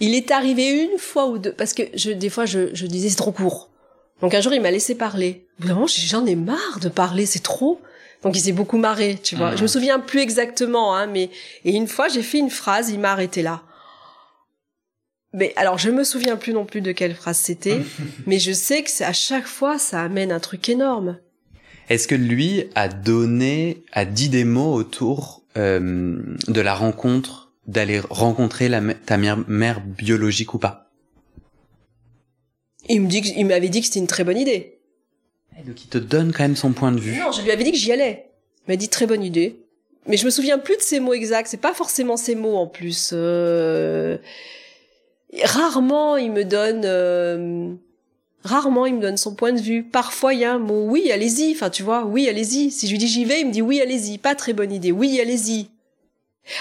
Il 0.00 0.14
est 0.14 0.30
arrivé 0.30 0.84
une 0.84 0.98
fois 0.98 1.26
ou 1.26 1.38
deux, 1.38 1.52
parce 1.52 1.74
que 1.74 1.82
je, 1.94 2.10
des 2.10 2.30
fois 2.30 2.46
je, 2.46 2.74
je 2.74 2.86
disais 2.86 3.10
c'est 3.10 3.16
trop 3.16 3.32
court. 3.32 3.68
Donc 4.22 4.34
un 4.34 4.40
jour 4.40 4.54
il 4.54 4.62
m'a 4.62 4.70
laissé 4.70 4.94
parler. 4.94 5.46
Vraiment 5.58 5.86
j'en 5.86 6.24
ai 6.24 6.36
marre 6.36 6.78
de 6.80 6.88
parler, 6.88 7.26
c'est 7.26 7.42
trop. 7.42 7.80
Donc 8.22 8.36
il 8.36 8.40
s'est 8.40 8.52
beaucoup 8.52 8.78
marré, 8.78 9.18
tu 9.22 9.34
vois. 9.34 9.56
Je 9.56 9.62
me 9.62 9.64
mmh. 9.64 9.68
souviens 9.68 9.98
plus 9.98 10.20
exactement, 10.20 10.94
hein, 10.94 11.06
mais 11.06 11.30
et 11.64 11.74
une 11.74 11.88
fois 11.88 12.08
j'ai 12.08 12.22
fait 12.22 12.38
une 12.38 12.50
phrase, 12.50 12.90
il 12.90 13.00
m'a 13.00 13.12
arrêté 13.12 13.42
là. 13.42 13.62
Mais 15.32 15.52
alors 15.56 15.78
je 15.78 15.90
me 15.90 16.04
souviens 16.04 16.36
plus 16.36 16.52
non 16.52 16.64
plus 16.64 16.80
de 16.80 16.92
quelle 16.92 17.14
phrase 17.14 17.38
c'était, 17.38 17.80
mais 18.26 18.38
je 18.38 18.52
sais 18.52 18.82
que 18.82 19.04
à 19.04 19.12
chaque 19.12 19.46
fois 19.46 19.78
ça 19.78 20.02
amène 20.02 20.32
un 20.32 20.40
truc 20.40 20.68
énorme. 20.68 21.18
Est-ce 21.90 22.06
que 22.06 22.14
lui 22.14 22.66
a 22.76 22.88
donné, 22.88 23.82
a 23.92 24.04
dit 24.04 24.28
des 24.28 24.44
mots 24.44 24.72
autour 24.72 25.42
euh, 25.56 26.22
de 26.46 26.60
la 26.60 26.72
rencontre, 26.72 27.50
d'aller 27.66 27.98
rencontrer 27.98 28.68
la, 28.68 28.80
ta 28.94 29.16
mère, 29.16 29.38
mère 29.48 29.80
biologique 29.80 30.54
ou 30.54 30.58
pas? 30.58 30.88
Il 32.88 33.02
me 33.02 33.08
dit, 33.08 33.34
il 33.36 33.44
m'avait 33.44 33.68
dit 33.68 33.80
que 33.80 33.86
c'était 33.86 33.98
une 33.98 34.06
très 34.06 34.22
bonne 34.22 34.38
idée. 34.38 34.78
donc 35.66 35.82
il 35.82 35.88
te 35.88 35.98
donne 35.98 36.32
quand 36.32 36.44
même 36.44 36.54
son 36.54 36.72
point 36.72 36.92
de 36.92 37.00
vue. 37.00 37.18
Non, 37.18 37.32
je 37.32 37.42
lui 37.42 37.50
avais 37.50 37.64
dit 37.64 37.72
que 37.72 37.78
j'y 37.78 37.90
allais. 37.90 38.30
Il 38.68 38.70
m'a 38.70 38.76
dit 38.76 38.88
très 38.88 39.08
bonne 39.08 39.24
idée. 39.24 39.56
mais 40.06 40.16
je 40.16 40.24
me 40.24 40.30
souviens 40.30 40.58
plus 40.58 40.76
de 40.76 40.82
ces 40.82 41.00
mots 41.00 41.12
exacts. 41.12 41.48
C'est 41.50 41.56
pas 41.56 41.74
forcément 41.74 42.16
ces 42.16 42.36
mots 42.36 42.56
en 42.56 42.68
plus. 42.68 43.10
Euh, 43.12 44.16
rarement 45.42 46.16
il 46.16 46.30
me 46.30 46.44
donne. 46.44 46.82
Euh, 46.84 47.74
rarement 48.44 48.86
il 48.86 48.94
me 48.94 49.00
donne 49.00 49.16
son 49.16 49.34
point 49.34 49.52
de 49.52 49.60
vue. 49.60 49.82
Parfois 49.82 50.34
il 50.34 50.40
y 50.40 50.44
a 50.44 50.54
un 50.54 50.58
mot. 50.58 50.86
Oui, 50.88 51.10
allez-y. 51.12 51.52
Enfin, 51.52 51.70
tu 51.70 51.82
vois. 51.82 52.04
Oui, 52.04 52.28
allez-y. 52.28 52.70
Si 52.70 52.86
je 52.86 52.92
lui 52.92 52.98
dis 52.98 53.08
j'y 53.08 53.24
vais, 53.24 53.40
il 53.40 53.48
me 53.48 53.52
dit 53.52 53.62
oui, 53.62 53.80
allez-y. 53.80 54.18
Pas 54.18 54.34
très 54.34 54.52
bonne 54.52 54.72
idée. 54.72 54.92
Oui, 54.92 55.20
allez-y. 55.20 55.68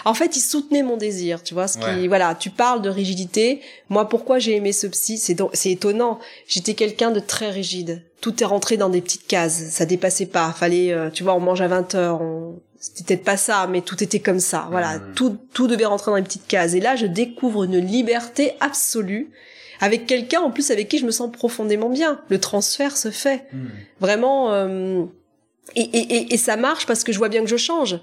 En 0.06 0.14
fait, 0.14 0.36
il 0.36 0.42
soutenait 0.42 0.84
mon 0.84 0.98
désir, 0.98 1.42
tu 1.42 1.54
vois. 1.54 1.68
Ce 1.68 1.78
qui, 1.78 2.08
voilà, 2.08 2.36
tu 2.36 2.50
parles 2.50 2.82
de 2.82 2.90
rigidité. 2.90 3.62
Moi, 3.90 4.08
pourquoi 4.08 4.40
j'ai 4.40 4.56
aimé 4.56 4.72
ce 4.72 4.88
psy? 4.88 5.18
C'est 5.18 5.38
c'est 5.54 5.72
étonnant. 5.72 6.20
J'étais 6.48 6.74
quelqu'un 6.74 7.12
de 7.12 7.20
très 7.20 7.50
rigide. 7.50 8.04
Tout 8.22 8.44
est 8.44 8.46
rentré 8.46 8.78
dans 8.78 8.90
des 8.90 9.02
petites 9.02 9.28
cases. 9.28 9.70
Ça 9.70 9.86
dépassait 9.86 10.26
pas. 10.26 10.52
Fallait, 10.52 10.92
euh, 10.92 11.10
tu 11.10 11.24
vois, 11.24 11.34
on 11.34 11.40
mange 11.40 11.62
à 11.62 11.68
20 11.68 11.96
heures. 11.96 12.22
On... 12.22 12.60
C'était 12.80 13.16
peut-être 13.16 13.26
pas 13.26 13.38
ça, 13.38 13.68
mais 13.68 13.82
tout 13.82 14.02
était 14.04 14.20
comme 14.20 14.40
ça. 14.40 14.68
Voilà, 14.70 15.00
mmh. 15.00 15.14
tout 15.16 15.38
tout 15.54 15.68
devait 15.68 15.86
rentrer 15.86 16.12
dans 16.12 16.18
les 16.18 16.24
petites 16.24 16.48
cases. 16.48 16.74
Et 16.74 16.80
là, 16.80 16.96
je 16.96 17.06
découvre 17.06 17.64
une 17.64 17.78
liberté 17.78 18.54
absolue 18.60 19.32
avec 19.80 20.06
quelqu'un 20.06 20.42
en 20.42 20.52
plus 20.52 20.72
avec 20.72 20.88
qui 20.88 20.98
je 20.98 21.06
me 21.06 21.12
sens 21.12 21.32
profondément 21.32 21.90
bien. 21.90 22.22
Le 22.30 22.40
transfert 22.40 22.98
se 22.98 23.12
fait 23.12 23.46
mmh. 23.52 23.66
vraiment. 24.00 24.54
Euh... 24.54 25.06
Et, 25.76 25.82
et, 25.82 26.34
et, 26.34 26.38
ça 26.38 26.58
marche 26.58 26.88
parce 26.88 27.04
que 27.04 27.12
je 27.12 27.20
vois 27.20 27.30
bien 27.30 27.44
que 27.44 27.50
je 27.50 27.56
change 27.56 28.00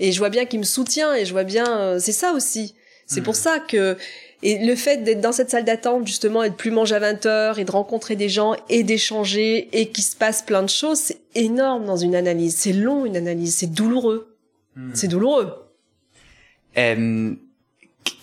et 0.00 0.12
je 0.12 0.18
vois 0.18 0.30
bien 0.30 0.44
qu'il 0.44 0.58
me 0.58 0.64
soutient 0.64 1.14
et 1.14 1.24
je 1.24 1.32
vois 1.32 1.44
bien 1.44 1.78
euh, 1.78 1.98
c'est 1.98 2.12
ça 2.12 2.32
aussi 2.32 2.74
c'est 3.06 3.22
pour 3.22 3.32
hmm. 3.32 3.36
ça 3.36 3.58
que 3.58 3.96
et 4.42 4.64
le 4.64 4.76
fait 4.76 5.02
d'être 5.02 5.20
dans 5.20 5.32
cette 5.32 5.50
salle 5.50 5.64
d'attente 5.64 6.06
justement 6.06 6.42
et 6.44 6.50
de 6.50 6.54
plus 6.54 6.70
manger 6.70 6.94
à 6.94 7.00
20 7.00 7.26
heures 7.26 7.58
et 7.58 7.64
de 7.64 7.70
rencontrer 7.70 8.16
des 8.16 8.28
gens 8.28 8.54
et 8.68 8.84
d'échanger 8.84 9.68
et 9.72 9.88
qu'il 9.88 10.04
se 10.04 10.14
passe 10.14 10.42
plein 10.42 10.62
de 10.62 10.68
choses 10.68 10.98
c'est 10.98 11.20
énorme 11.34 11.84
dans 11.86 11.96
une 11.96 12.14
analyse 12.14 12.56
c'est 12.56 12.72
long 12.72 13.06
une 13.06 13.16
analyse 13.16 13.56
c'est 13.56 13.66
douloureux 13.66 14.36
hmm. 14.76 14.90
c'est 14.94 15.08
douloureux 15.08 15.54
euh, 16.76 17.34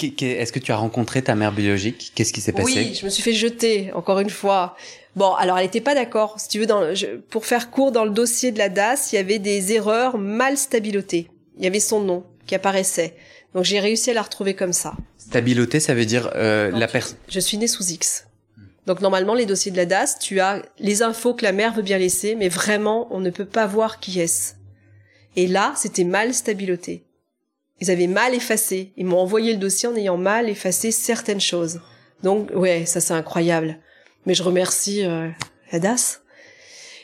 est-ce 0.02 0.52
que 0.52 0.60
tu 0.60 0.72
as 0.72 0.78
rencontré 0.78 1.22
ta 1.22 1.36
mère 1.36 1.52
biologique? 1.52 2.12
Qu'est-ce 2.16 2.34
qui 2.34 2.42
s'est 2.42 2.52
passé? 2.52 2.74
Oui, 2.76 2.98
je 3.00 3.06
me 3.06 3.10
suis 3.10 3.24
fait 3.24 3.34
jeter 3.34 3.92
encore 3.94 4.20
une 4.20 4.30
fois. 4.30 4.76
Bon, 5.16 5.34
alors 5.34 5.58
elle 5.58 5.66
était 5.66 5.82
pas 5.82 5.96
d'accord. 5.96 6.40
Si 6.40 6.50
tu 6.50 6.60
veux, 6.60 6.66
dans 6.66 6.94
pour 7.30 7.46
faire 7.46 7.72
court 7.72 7.92
dans 7.92 8.06
le 8.06 8.12
dossier 8.12 8.52
de 8.52 8.58
la 8.58 8.70
DAS, 8.70 9.10
il 9.12 9.16
y 9.16 9.20
avait 9.20 9.40
des 9.40 9.72
erreurs 9.74 10.18
mal 10.18 10.58
stabilotées 10.58 11.30
il 11.58 11.64
y 11.64 11.68
avait 11.68 11.80
son 11.80 12.02
nom 12.02 12.24
qui 12.46 12.56
apparaissait. 12.56 13.16
Donc 13.54 13.64
j'ai 13.64 13.80
réussi 13.80 14.12
à 14.12 14.14
la 14.14 14.22
retrouver 14.22 14.54
comme 14.54 14.74
ça. 14.74 14.96
Stabiloté, 15.18 15.80
ça 15.80 15.94
veut 15.94 16.06
dire 16.06 16.32
euh, 16.36 16.72
la 16.72 16.88
personne. 16.88 17.18
Je 17.30 17.40
suis 17.40 17.58
née 17.58 17.68
sous 17.68 17.84
X. 17.84 18.28
Donc 18.86 19.02
normalement, 19.02 19.34
les 19.34 19.46
dossiers 19.46 19.72
de 19.72 19.78
la 19.78 19.86
DAS, 19.86 20.18
tu 20.20 20.40
as 20.40 20.62
les 20.78 21.02
infos 21.02 21.34
que 21.34 21.44
la 21.44 21.52
mère 21.52 21.74
veut 21.74 21.82
bien 21.82 21.98
laisser, 21.98 22.36
mais 22.36 22.50
vraiment, 22.50 23.08
on 23.10 23.20
ne 23.20 23.32
peut 23.32 23.46
pas 23.46 23.66
voir 23.66 24.00
qui 24.00 24.20
est-ce. 24.20 24.54
Et 25.36 25.48
là, 25.48 25.74
c'était 25.76 26.04
mal 26.04 26.34
stabiloté. 26.34 27.04
Ils 27.82 27.92
avaient 27.92 28.08
mal 28.08 28.34
effacé. 28.34 28.92
Ils 28.98 29.06
m'ont 29.06 29.20
envoyé 29.20 29.54
le 29.54 29.60
dossier 29.60 29.90
en 29.90 29.96
ayant 29.96 30.18
mal 30.18 30.50
effacé 30.50 30.92
certaines 30.92 31.42
choses. 31.42 31.82
Donc, 32.24 32.50
ouais, 32.56 32.86
ça 32.86 33.02
c'est 33.02 33.14
incroyable. 33.14 33.78
Mais 34.26 34.34
je 34.34 34.44
remercie 34.44 35.06
euh, 35.06 35.30
la 35.72 35.80
DAS. 35.80 36.22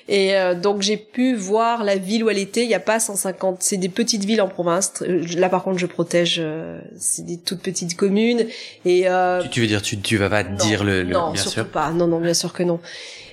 Et 0.08 0.36
euh, 0.36 0.56
donc 0.56 0.82
j'ai 0.82 0.98
pu 0.98 1.36
voir 1.36 1.84
la 1.84 1.96
ville 1.96 2.24
où 2.24 2.30
elle 2.30 2.38
était. 2.38 2.64
Il 2.64 2.68
n'y 2.68 2.76
a 2.76 2.80
pas 2.80 3.00
150. 3.00 3.58
C'est 3.62 3.78
des 3.78 3.90
petites 3.90 4.26
villes 4.26 4.42
en 4.42 4.48
province. 4.48 5.02
Là 5.02 5.50
par 5.50 5.64
contre 5.64 5.78
je 5.78 5.86
protège. 5.86 6.38
Euh, 6.40 6.82
c'est 6.98 7.26
des 7.26 7.38
toutes 7.38 7.62
petites 7.62 7.96
communes. 7.96 8.46
Et 8.84 9.08
euh, 9.08 9.42
tu, 9.50 9.62
veux 9.62 9.68
dire 9.68 9.82
tu 9.82 9.98
tu 10.00 10.18
vas 10.18 10.30
pas 10.30 10.44
dire 10.44 10.84
le, 10.84 11.04
le 11.04 11.14
non, 11.14 11.32
bien 11.32 11.42
sûr 11.42 11.68
pas. 11.68 11.92
Non 11.92 12.08
non 12.08 12.20
bien 12.20 12.34
sûr 12.34 12.52
que 12.54 12.64
non. 12.64 12.80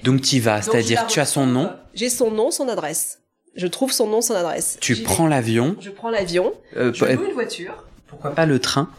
Donc 0.05 0.21
tu 0.23 0.37
y 0.37 0.41
vas, 0.41 0.63
c'est-à-dire 0.63 1.07
tu 1.07 1.21
as 1.21 1.27
son 1.27 1.47
nom. 1.47 1.71
J'ai 1.95 2.09
son 2.09 2.31
nom, 2.31 2.51
son 2.51 2.69
adresse. 2.69 3.19
Je 3.57 3.67
trouve 3.67 3.93
son 3.93 4.07
nom, 4.07 4.21
son 4.21 4.35
adresse. 4.35 4.79
Tu 4.81 4.97
prends 4.97 5.27
l'avion. 5.27 5.77
Je 5.81 5.91
prends 5.91 6.11
l'avion. 6.11 6.53
je 6.75 7.15
loue 7.15 7.27
une 7.27 7.33
voiture. 7.33 7.85
Pourquoi 8.07 8.35
pas 8.35 8.47
le 8.47 8.59
train 8.59 8.91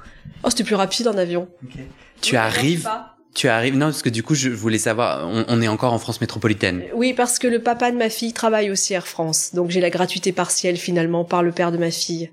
Oh 0.43 0.49
c'était 0.49 0.63
plus 0.63 0.75
rapide 0.75 1.07
en 1.07 1.17
avion. 1.17 1.47
Okay. 1.65 1.87
Tu 2.21 2.35
arrives 2.35 2.87
tu 3.35 3.47
arrives 3.47 3.77
non 3.77 3.87
parce 3.87 4.01
que 4.01 4.09
du 4.09 4.23
coup 4.23 4.33
je 4.33 4.49
voulais 4.49 4.79
savoir 4.79 5.29
on, 5.29 5.61
est 5.61 5.67
encore 5.67 5.93
en 5.93 5.99
France 5.99 6.19
métropolitaine. 6.19 6.83
Oui 6.95 7.13
parce 7.13 7.37
que 7.37 7.47
le 7.47 7.59
papa 7.59 7.91
de 7.91 7.95
ma 7.95 8.09
fille 8.09 8.33
travaille 8.33 8.71
aussi 8.71 8.93
Air 8.93 9.07
France 9.07 9.51
donc 9.53 9.69
j'ai 9.69 9.81
la 9.81 9.91
gratuité 9.91 10.31
partielle 10.31 10.77
finalement 10.77 11.23
par 11.23 11.43
le 11.43 11.51
père 11.51 11.71
de 11.71 11.77
ma 11.77 11.91
fille. 11.91 12.31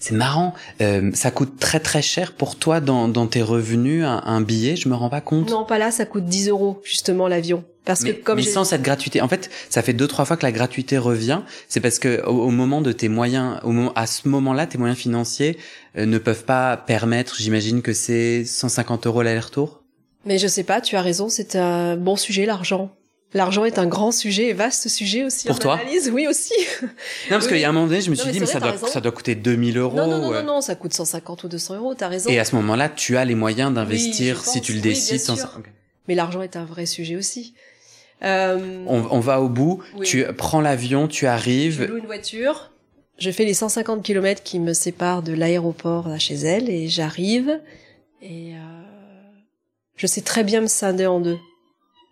C'est 0.00 0.14
marrant, 0.14 0.54
euh, 0.80 1.10
ça 1.12 1.30
coûte 1.30 1.58
très 1.58 1.80
très 1.80 2.02
cher 2.02 2.32
pour 2.32 2.56
toi 2.56 2.80
dans, 2.80 3.08
dans 3.08 3.26
tes 3.26 3.42
revenus 3.42 4.04
un, 4.04 4.40
billet, 4.40 4.76
je 4.76 4.88
me 4.88 4.94
rends 4.94 5.08
pas 5.08 5.20
compte. 5.20 5.50
Non, 5.50 5.64
pas 5.64 5.78
là, 5.78 5.90
ça 5.90 6.06
coûte 6.06 6.24
10 6.24 6.48
euros 6.48 6.80
justement 6.84 7.26
l'avion. 7.26 7.64
Parce 7.84 8.02
mais, 8.02 8.14
que 8.14 8.22
comme 8.22 8.36
mais 8.36 8.42
sans 8.42 8.64
cette 8.64 8.82
gratuité, 8.82 9.22
en 9.22 9.28
fait, 9.28 9.50
ça 9.70 9.82
fait 9.82 9.94
deux 9.94 10.06
trois 10.06 10.24
fois 10.24 10.36
que 10.36 10.44
la 10.44 10.52
gratuité 10.52 10.98
revient. 10.98 11.40
C'est 11.68 11.80
parce 11.80 11.98
que 11.98 12.22
au, 12.26 12.50
moment 12.50 12.80
de 12.80 12.92
tes 12.92 13.08
moyens, 13.08 13.58
au 13.64 13.72
moment, 13.72 13.92
à 13.94 14.06
ce 14.06 14.28
moment-là, 14.28 14.66
tes 14.66 14.78
moyens 14.78 14.98
financiers 14.98 15.58
euh, 15.96 16.04
ne 16.04 16.18
peuvent 16.18 16.44
pas 16.44 16.76
permettre. 16.76 17.36
J'imagine 17.38 17.82
que 17.82 17.92
c'est 17.92 18.44
150 18.44 19.06
euros 19.06 19.22
l'aller-retour? 19.22 19.82
Mais 20.26 20.38
je 20.38 20.46
sais 20.46 20.64
pas, 20.64 20.80
tu 20.80 20.96
as 20.96 21.02
raison, 21.02 21.28
c'est 21.28 21.56
un 21.56 21.96
bon 21.96 22.16
sujet, 22.16 22.44
l'argent. 22.44 22.90
L'argent 23.34 23.64
est 23.66 23.78
un 23.78 23.86
grand 23.86 24.10
sujet, 24.10 24.52
vaste 24.54 24.88
sujet 24.88 25.22
aussi. 25.24 25.46
Pour 25.46 25.58
toi 25.58 25.74
analyse. 25.74 26.10
Oui, 26.12 26.26
aussi. 26.26 26.54
Non, 26.82 26.88
parce 27.30 27.46
qu'il 27.46 27.58
y 27.58 27.64
a 27.64 27.68
un 27.68 27.72
moment 27.72 27.86
donné, 27.86 28.00
je 28.00 28.10
me 28.10 28.14
suis 28.14 28.30
dit, 28.30 28.40
mais, 28.40 28.46
ça, 28.46 28.58
doit, 28.58 28.76
ça 28.78 29.00
doit 29.00 29.12
coûter 29.12 29.34
2000 29.34 29.76
euros. 29.76 29.96
Non, 29.96 30.06
non, 30.06 30.32
non, 30.32 30.42
non, 30.42 30.60
ça 30.60 30.74
coûte 30.74 30.94
150 30.94 31.44
ou 31.44 31.48
200 31.48 31.76
euros, 31.76 31.94
t'as 31.94 32.08
raison. 32.08 32.30
Et 32.30 32.38
à 32.38 32.44
ce 32.44 32.56
moment-là, 32.56 32.88
tu 32.88 33.16
as 33.18 33.24
les 33.24 33.34
moyens 33.34 33.72
d'investir 33.72 34.44
si 34.44 34.60
tu 34.60 34.72
le 34.72 34.80
décides. 34.80 35.20
Mais 36.08 36.14
l'argent 36.14 36.40
est 36.40 36.56
un 36.56 36.64
vrai 36.64 36.86
sujet 36.86 37.16
aussi. 37.16 37.54
Euh... 38.24 38.84
On, 38.86 39.06
on, 39.10 39.20
va 39.20 39.40
au 39.40 39.48
bout, 39.48 39.82
tu 40.02 40.24
prends 40.36 40.60
l'avion, 40.60 41.06
tu 41.06 41.26
arrives. 41.26 41.82
Je 41.82 41.84
loue 41.84 41.98
une 41.98 42.06
voiture, 42.06 42.72
je 43.18 43.30
fais 43.30 43.44
les 43.44 43.54
150 43.54 44.02
km 44.02 44.42
qui 44.42 44.58
me 44.58 44.72
séparent 44.72 45.22
de 45.22 45.34
l'aéroport 45.34 46.08
chez 46.18 46.34
elle 46.34 46.68
et 46.70 46.88
j'arrive 46.88 47.60
et... 48.22 48.54
Euh 48.54 48.88
je 49.98 50.06
sais 50.06 50.20
très 50.20 50.44
bien 50.44 50.60
me 50.62 50.68
scinder 50.68 51.06
en 51.06 51.20
deux. 51.20 51.38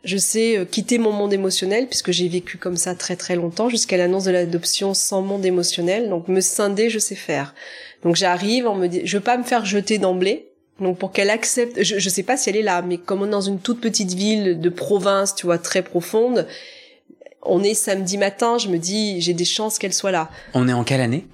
Je 0.05 0.17
sais 0.17 0.59
euh, 0.59 0.65
quitter 0.65 0.99
mon 0.99 1.13
monde 1.13 1.33
émotionnel 1.33 1.87
puisque 1.89 2.13
j'ai 2.13 2.29
vécu 2.29 2.59
comme 2.59 2.77
ça 2.77 2.95
très 2.95 3.17
très 3.17 3.35
longtemps 3.35 3.69
jusqu'à 3.69 3.97
l'annonce 3.97 4.25
de 4.25 4.31
l'adoption 4.31 4.95
sans 4.95 5.23
monde 5.23 5.45
émotionnel. 5.45 6.09
Donc 6.09 6.29
me 6.29 6.41
scinder, 6.41 6.91
je 6.91 6.99
sais 6.99 7.15
faire. 7.15 7.55
Donc 8.03 8.17
j'arrive, 8.17 8.67
on 8.67 8.75
me 8.77 8.87
dit, 8.87 9.03
je 9.05 9.17
veux 9.17 9.23
pas 9.23 9.37
me 9.37 9.43
faire 9.45 9.65
jeter 9.65 9.99
d'emblée. 9.99 10.49
Donc 10.81 10.99
pour 10.99 11.11
qu'elle 11.11 11.31
accepte, 11.31 11.83
je, 11.83 11.99
je 11.99 12.09
sais 12.09 12.23
pas 12.23 12.37
si 12.37 12.51
elle 12.51 12.57
est 12.57 12.63
là, 12.63 12.83
mais 12.83 12.99
comme 12.99 13.23
on 13.23 13.27
est 13.27 13.31
dans 13.31 13.41
une 13.41 13.59
toute 13.59 13.81
petite 13.81 14.13
ville 14.13 14.61
de 14.61 14.69
province, 14.69 15.35
tu 15.35 15.47
vois, 15.47 15.59
très 15.59 15.83
profonde, 15.83 16.47
on 17.43 17.63
est 17.63 17.75
samedi 17.75 18.19
matin, 18.19 18.59
je 18.59 18.69
me 18.69 18.79
dis, 18.79 19.21
j'ai 19.21 19.33
des 19.33 19.45
chances 19.45 19.79
qu'elle 19.79 19.95
soit 19.95 20.11
là. 20.11 20.29
On 20.53 20.69
est 20.69 20.73
en 20.73 20.85
quelle 20.85 21.01
année? 21.01 21.27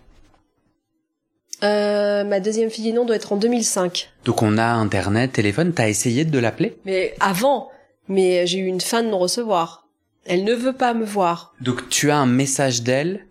Euh, 1.64 2.24
ma 2.24 2.40
deuxième 2.40 2.70
fille 2.70 2.92
non 2.92 3.04
doit 3.04 3.16
être 3.16 3.32
en 3.32 3.36
2005. 3.36 4.10
Donc 4.24 4.42
on 4.42 4.58
a 4.58 4.64
internet, 4.64 5.32
téléphone, 5.32 5.72
t'as 5.72 5.88
essayé 5.88 6.24
de 6.24 6.38
l'appeler? 6.38 6.76
Mais 6.84 7.14
avant, 7.20 7.70
mais 8.12 8.46
j'ai 8.46 8.58
eu 8.58 8.66
une 8.66 8.80
fin 8.80 9.02
de 9.02 9.08
non 9.08 9.18
recevoir. 9.18 9.88
Elle 10.24 10.44
ne 10.44 10.54
veut 10.54 10.74
pas 10.74 10.94
me 10.94 11.04
voir. 11.04 11.54
Donc 11.60 11.88
tu 11.88 12.10
as 12.10 12.16
un 12.16 12.26
message 12.26 12.82
d'elle 12.82 13.26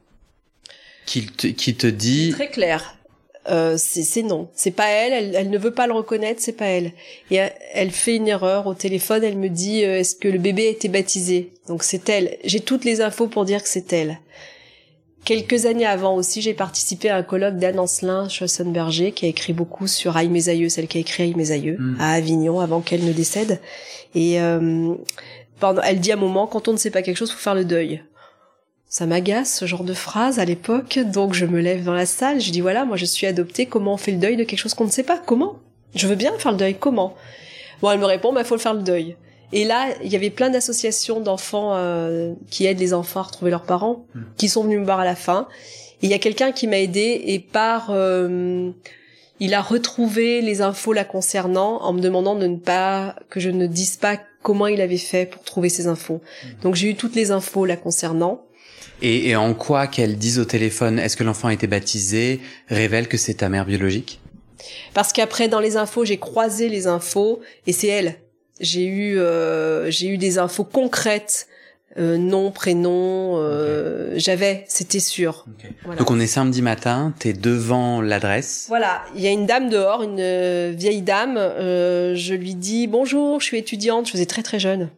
qui 1.06 1.26
te, 1.26 1.48
qui 1.48 1.76
te 1.76 1.88
dit... 1.88 2.32
Très 2.32 2.50
clair. 2.50 2.98
Euh, 3.50 3.76
c'est 3.78 4.22
non, 4.22 4.50
c'est 4.54 4.72
pas 4.72 4.88
elle, 4.90 5.36
elle, 5.36 5.50
ne 5.50 5.58
veut 5.58 5.74
pas 5.74 5.88
le 5.88 5.94
reconnaître, 5.94 6.40
c'est 6.42 6.52
pas 6.52 6.68
elle. 6.68 6.92
Et 7.32 7.40
elle, 7.74 7.90
fait 7.90 8.18
une 8.18 8.28
erreur 8.28 8.68
au 8.68 8.76
téléphone, 8.76 9.24
elle 9.24 9.38
me 9.38 9.50
dit 9.50 9.84
euh, 9.84 10.00
est-ce 10.00 10.16
que 10.16 10.28
le 10.28 10.38
bébé 10.38 10.68
a 10.68 10.70
été 10.70 10.90
baptisé? 10.90 11.52
Donc 11.68 11.82
c'est 11.82 12.08
elle. 12.08 12.38
J'ai 12.44 12.60
toutes 12.60 12.86
les 12.86 13.02
infos 13.02 13.28
pour 13.28 13.46
dire 13.46 13.64
que 13.64 13.70
c'est 13.70 13.92
elle. 13.94 14.20
Quelques 15.24 15.68
années 15.68 15.86
avant 15.86 16.16
aussi, 16.16 16.42
j'ai 16.42 16.56
participé 16.56 17.10
à 17.10 17.18
un 17.18 17.24
colloque 17.24 17.58
d'Anne 17.58 17.80
Ancelin 17.80 18.28
Schossenberger, 18.28 19.12
qui 19.12 19.26
a 19.26 19.30
écrit 19.30 19.54
beaucoup 19.54 19.88
sur 19.88 20.18
Aïe 20.18 20.30
mes 20.30 20.50
aïeux, 20.50 20.70
celle 20.70 20.88
qui 20.88 20.98
a 20.98 21.02
écrit 21.02 21.24
Aïe 21.24 21.36
mes 21.36 21.52
aïeux, 21.52 21.78
hmm. 21.80 21.98
à 22.00 22.14
Avignon, 22.14 22.60
avant 22.60 22.82
qu'elle 22.82 23.06
ne 23.06 23.14
décède. 23.14 23.60
Et 24.16 24.42
euh, 24.42 24.96
elle 25.84 26.00
dit 26.00 26.12
à 26.12 26.16
un 26.16 26.20
moment, 26.20 26.48
quand 26.48 26.68
on 26.68 26.74
ne 26.74 26.78
sait 26.78 26.90
pas 26.90 27.04
quelque 27.04 27.18
chose, 27.18 27.32
faut 27.32 27.40
faire 27.40 27.56
le 27.56 27.66
deuil. 27.66 28.04
Ça 28.88 29.06
m'agace, 29.06 29.60
ce 29.60 29.66
genre 29.66 29.84
de 29.84 29.94
phrase, 29.94 30.40
à 30.40 30.46
l'époque, 30.46 31.00
donc 31.00 31.34
je 31.34 31.46
me 31.46 31.62
lève 31.62 31.84
dans 31.84 31.94
la 31.94 32.06
salle, 32.06 32.42
je 32.42 32.52
dis 32.52 32.60
voilà, 32.60 32.84
moi 32.84 32.98
je 32.98 33.06
suis 33.06 33.26
adoptée, 33.26 33.66
comment 33.66 33.94
on 33.94 33.98
fait 33.98 34.12
le 34.12 34.18
deuil 34.18 34.36
de 34.36 34.44
quelque 34.44 34.60
chose 34.60 34.74
qu'on 34.74 34.84
ne 34.84 34.90
sait 34.90 35.04
pas? 35.04 35.18
Comment? 35.18 35.60
Je 35.96 36.08
veux 36.08 36.16
bien 36.16 36.34
faire 36.40 36.52
le 36.52 36.58
deuil, 36.58 36.76
comment 36.76 37.16
Bon, 37.82 37.90
elle 37.90 38.00
me 38.00 38.06
répond, 38.06 38.34
bah 38.34 38.44
faut 38.44 38.56
le 38.56 38.60
faire 38.60 38.74
le 38.74 38.82
deuil. 38.82 39.16
Et 39.54 39.66
là, 39.66 39.90
il 40.04 40.12
y 40.12 40.16
avait 40.16 40.30
plein 40.30 40.50
d'associations 40.50 41.20
d'enfants 41.20 41.72
euh, 41.76 42.34
qui 42.50 42.66
aident 42.66 42.80
les 42.80 42.94
enfants 42.94 43.20
à 43.20 43.24
retrouver 43.24 43.52
leurs 43.52 43.64
parents, 43.64 44.06
hmm. 44.16 44.22
qui 44.38 44.50
sont 44.50 44.64
venus 44.64 44.80
me 44.80 44.86
voir 44.86 45.00
à 45.00 45.06
la 45.06 45.16
fin. 45.16 45.48
Et 46.02 46.08
il 46.08 46.10
y 46.10 46.14
a 46.14 46.20
quelqu'un 46.20 46.52
qui 46.52 46.68
m'a 46.68 46.80
aidé 46.80 47.22
et 47.26 47.40
par, 47.40 47.90
euh, 47.90 48.72
il 49.40 49.54
a 49.54 49.62
retrouvé 49.62 50.42
les 50.42 50.62
infos 50.62 50.94
la 50.94 51.04
concernant 51.04 51.82
en 51.84 51.94
me 51.94 52.02
demandant 52.02 52.36
de 52.36 52.48
ne 52.48 52.58
pas 52.58 53.16
que 53.30 53.40
je 53.40 53.50
ne 53.50 53.68
dise 53.68 53.98
pas 53.98 54.18
comment 54.42 54.68
il 54.68 54.82
avait 54.82 54.98
fait 54.98 55.26
pour 55.26 55.44
trouver 55.44 55.70
ces 55.70 55.88
infos. 55.88 56.22
Hmm. 56.44 56.62
Donc 56.64 56.76
j'ai 56.76 56.90
eu 56.90 56.96
toutes 56.96 57.16
les 57.16 57.32
infos 57.32 57.66
la 57.66 57.76
concernant. 57.76 58.46
Et, 59.02 59.30
et 59.30 59.36
en 59.36 59.54
quoi 59.54 59.88
qu'elle 59.88 60.18
dise 60.18 60.40
au 60.40 60.46
téléphone, 60.46 61.00
est-ce 61.00 61.18
que 61.18 61.24
l'enfant 61.24 61.48
a 61.48 61.54
été 61.54 61.68
baptisé, 61.68 62.40
révèle 62.68 63.08
que 63.08 63.18
c'est 63.18 63.36
ta 63.36 63.50
mère 63.50 63.66
biologique? 63.66 64.22
Parce 64.94 65.12
qu'après 65.12 65.48
dans 65.48 65.60
les 65.60 65.76
infos, 65.76 66.06
j'ai 66.06 66.18
croisé 66.18 66.70
les 66.70 66.86
infos 66.88 67.42
et 67.66 67.74
c'est 67.74 67.88
elle 67.88 68.18
j'ai 68.62 68.86
eu 68.86 69.18
euh, 69.20 69.92
j'ai 69.92 70.08
eu 70.08 70.18
des 70.18 70.38
infos 70.38 70.64
concrètes 70.64 71.48
euh, 71.98 72.18
nom, 72.18 72.52
prénom, 72.52 73.36
euh, 73.36 74.14
j'avais, 74.16 74.64
c'était 74.70 75.02
sûr. 75.02 75.46
Voilà. 75.84 76.00
Donc 76.00 76.10
on 76.10 76.20
est 76.22 76.28
samedi 76.28 76.62
matin, 76.62 77.14
t'es 77.20 77.34
devant 77.34 78.02
l'adresse. 78.02 78.66
Voilà, 78.70 79.02
il 79.14 79.22
y 79.22 79.28
a 79.28 79.32
une 79.32 79.46
dame 79.46 79.70
dehors, 79.70 80.02
une 80.02 80.20
euh, 80.20 80.72
vieille 80.74 81.02
dame. 81.02 81.36
euh, 81.38 82.16
je 82.16 82.34
lui 82.34 82.56
dis 82.56 82.88
bonjour, 82.88 83.42
je 83.42 83.46
suis 83.46 83.58
étudiante. 83.58 84.06
Je 84.06 84.12
faisais 84.14 84.26
très 84.26 84.42
très 84.42 84.60
jeune. 84.60 84.90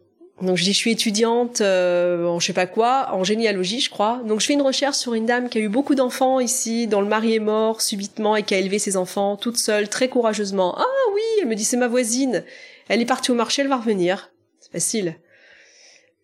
Donc 0.42 0.56
je 0.56 0.64
dis 0.64 0.72
je 0.72 0.78
suis 0.78 0.90
étudiante 0.92 1.60
euh, 1.60 2.26
en 2.26 2.40
je 2.40 2.46
sais 2.46 2.52
pas 2.52 2.66
quoi, 2.66 3.08
en 3.12 3.24
généalogie 3.24 3.80
je 3.80 3.90
crois. 3.90 4.20
Donc 4.26 4.40
je 4.40 4.46
fais 4.46 4.52
une 4.52 4.62
recherche 4.62 4.96
sur 4.96 5.14
une 5.14 5.26
dame 5.26 5.48
qui 5.48 5.58
a 5.58 5.60
eu 5.60 5.68
beaucoup 5.68 5.94
d'enfants 5.94 6.38
ici, 6.40 6.86
dont 6.86 7.00
le 7.00 7.08
mari 7.08 7.34
est 7.34 7.40
mort 7.40 7.80
subitement 7.80 8.34
et 8.36 8.42
qui 8.42 8.54
a 8.54 8.58
élevé 8.58 8.78
ses 8.78 8.96
enfants 8.96 9.36
toute 9.36 9.58
seule, 9.58 9.88
très 9.88 10.08
courageusement. 10.08 10.74
Ah 10.76 10.84
oui, 11.14 11.22
elle 11.40 11.48
me 11.48 11.54
dit 11.54 11.64
c'est 11.64 11.76
ma 11.76 11.88
voisine. 11.88 12.44
Elle 12.88 13.00
est 13.00 13.06
partie 13.06 13.30
au 13.30 13.34
marché, 13.34 13.62
elle 13.62 13.68
va 13.68 13.76
revenir. 13.76 14.30
C'est 14.60 14.72
facile. 14.72 15.16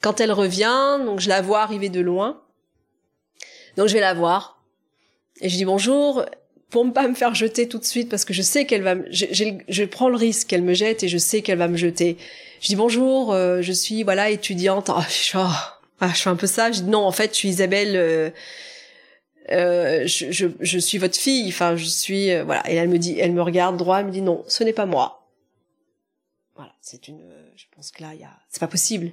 Quand 0.00 0.20
elle 0.20 0.32
revient, 0.32 0.98
donc 1.04 1.20
je 1.20 1.28
la 1.28 1.42
vois 1.42 1.62
arriver 1.62 1.88
de 1.88 2.00
loin. 2.00 2.42
Donc 3.76 3.88
je 3.88 3.94
vais 3.94 4.00
la 4.00 4.14
voir 4.14 4.62
et 5.40 5.48
je 5.48 5.56
dis 5.56 5.64
bonjour 5.64 6.24
pour 6.70 6.84
ne 6.84 6.90
pas 6.90 7.08
me 7.08 7.14
faire 7.14 7.34
jeter 7.34 7.68
tout 7.68 7.78
de 7.78 7.84
suite 7.84 8.08
parce 8.08 8.24
que 8.24 8.32
je 8.32 8.42
sais 8.42 8.64
qu'elle 8.64 8.82
va 8.82 8.94
me, 8.94 9.04
je, 9.10 9.26
je 9.68 9.84
prends 9.84 10.08
le 10.08 10.16
risque 10.16 10.48
qu'elle 10.48 10.62
me 10.62 10.74
jette 10.74 11.02
et 11.02 11.08
je 11.08 11.18
sais 11.18 11.42
qu'elle 11.42 11.58
va 11.58 11.68
me 11.68 11.76
jeter. 11.76 12.16
Je 12.60 12.68
dis 12.68 12.76
bonjour, 12.76 13.32
euh, 13.32 13.60
je 13.62 13.72
suis 13.72 14.02
voilà 14.02 14.30
étudiante. 14.30 14.90
Ah, 14.90 15.06
je, 15.08 15.32
ah, 15.36 15.80
ah, 16.00 16.10
je 16.14 16.20
fais 16.22 16.30
un 16.30 16.36
peu 16.36 16.46
ça. 16.46 16.70
Je 16.72 16.82
dis 16.82 16.90
non, 16.90 17.00
en 17.00 17.12
fait, 17.12 17.32
je 17.32 17.36
suis 17.36 17.48
Isabelle. 17.48 17.96
euh, 17.96 18.30
euh, 19.50 20.06
je, 20.06 20.30
je, 20.30 20.46
je 20.60 20.78
suis 20.78 20.98
votre 20.98 21.16
fille. 21.16 21.48
Enfin, 21.48 21.74
je 21.76 21.84
suis 21.84 22.30
euh, 22.30 22.44
voilà. 22.44 22.62
Et 22.70 22.76
elle 22.76 22.88
me 22.88 22.98
dit, 22.98 23.18
elle 23.18 23.32
me 23.32 23.42
regarde 23.42 23.76
droit, 23.76 23.98
elle 24.00 24.06
me 24.06 24.12
dit 24.12 24.22
non, 24.22 24.44
ce 24.46 24.62
n'est 24.62 24.72
pas 24.72 24.86
moi. 24.86 25.19
Voilà, 26.56 26.72
c'est 26.80 27.08
une. 27.08 27.20
euh, 27.22 27.50
Je 27.56 27.64
pense 27.74 27.90
que 27.90 28.02
là, 28.02 28.10
il 28.14 28.20
y 28.20 28.24
a, 28.24 28.30
c'est 28.48 28.60
pas 28.60 28.66
possible. 28.68 29.12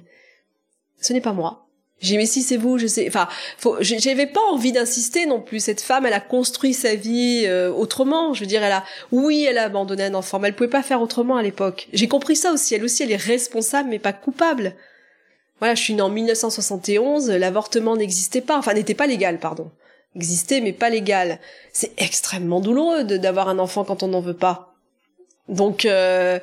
Ce 1.00 1.12
n'est 1.12 1.20
pas 1.20 1.32
moi. 1.32 1.64
J'ai 2.00 2.16
mais 2.16 2.26
si 2.26 2.42
c'est 2.42 2.56
vous, 2.56 2.78
je 2.78 2.86
sais. 2.86 3.08
Enfin, 3.08 3.28
faut, 3.56 3.76
j'avais 3.80 4.26
pas 4.28 4.40
envie 4.52 4.70
d'insister 4.70 5.26
non 5.26 5.40
plus. 5.40 5.58
Cette 5.58 5.80
femme, 5.80 6.06
elle 6.06 6.12
a 6.12 6.20
construit 6.20 6.72
sa 6.72 6.94
vie 6.94 7.42
euh, 7.46 7.72
autrement. 7.72 8.34
Je 8.34 8.40
veux 8.40 8.46
dire, 8.46 8.62
elle 8.62 8.72
a, 8.72 8.84
oui, 9.10 9.44
elle 9.48 9.58
a 9.58 9.64
abandonné 9.64 10.04
un 10.04 10.14
enfant, 10.14 10.38
mais 10.38 10.46
elle 10.48 10.54
pouvait 10.54 10.68
pas 10.70 10.84
faire 10.84 11.02
autrement 11.02 11.36
à 11.36 11.42
l'époque. 11.42 11.88
J'ai 11.92 12.06
compris 12.06 12.36
ça 12.36 12.52
aussi. 12.52 12.74
Elle 12.76 12.84
aussi, 12.84 13.02
elle 13.02 13.10
est 13.10 13.16
responsable, 13.16 13.88
mais 13.88 13.98
pas 13.98 14.12
coupable. 14.12 14.74
Voilà, 15.58 15.74
je 15.74 15.82
suis 15.82 15.94
née 15.94 16.02
en 16.02 16.08
1971. 16.08 17.30
L'avortement 17.30 17.96
n'existait 17.96 18.42
pas, 18.42 18.56
enfin 18.58 18.74
n'était 18.74 18.94
pas 18.94 19.08
légal, 19.08 19.40
pardon. 19.40 19.72
Existait, 20.14 20.60
mais 20.60 20.72
pas 20.72 20.90
légal. 20.90 21.40
C'est 21.72 21.92
extrêmement 22.00 22.60
douloureux 22.60 23.02
d'avoir 23.02 23.48
un 23.48 23.58
enfant 23.58 23.82
quand 23.84 24.04
on 24.04 24.08
n'en 24.08 24.20
veut 24.20 24.36
pas. 24.36 24.74
Donc, 25.48 25.84
euh, 25.84 26.38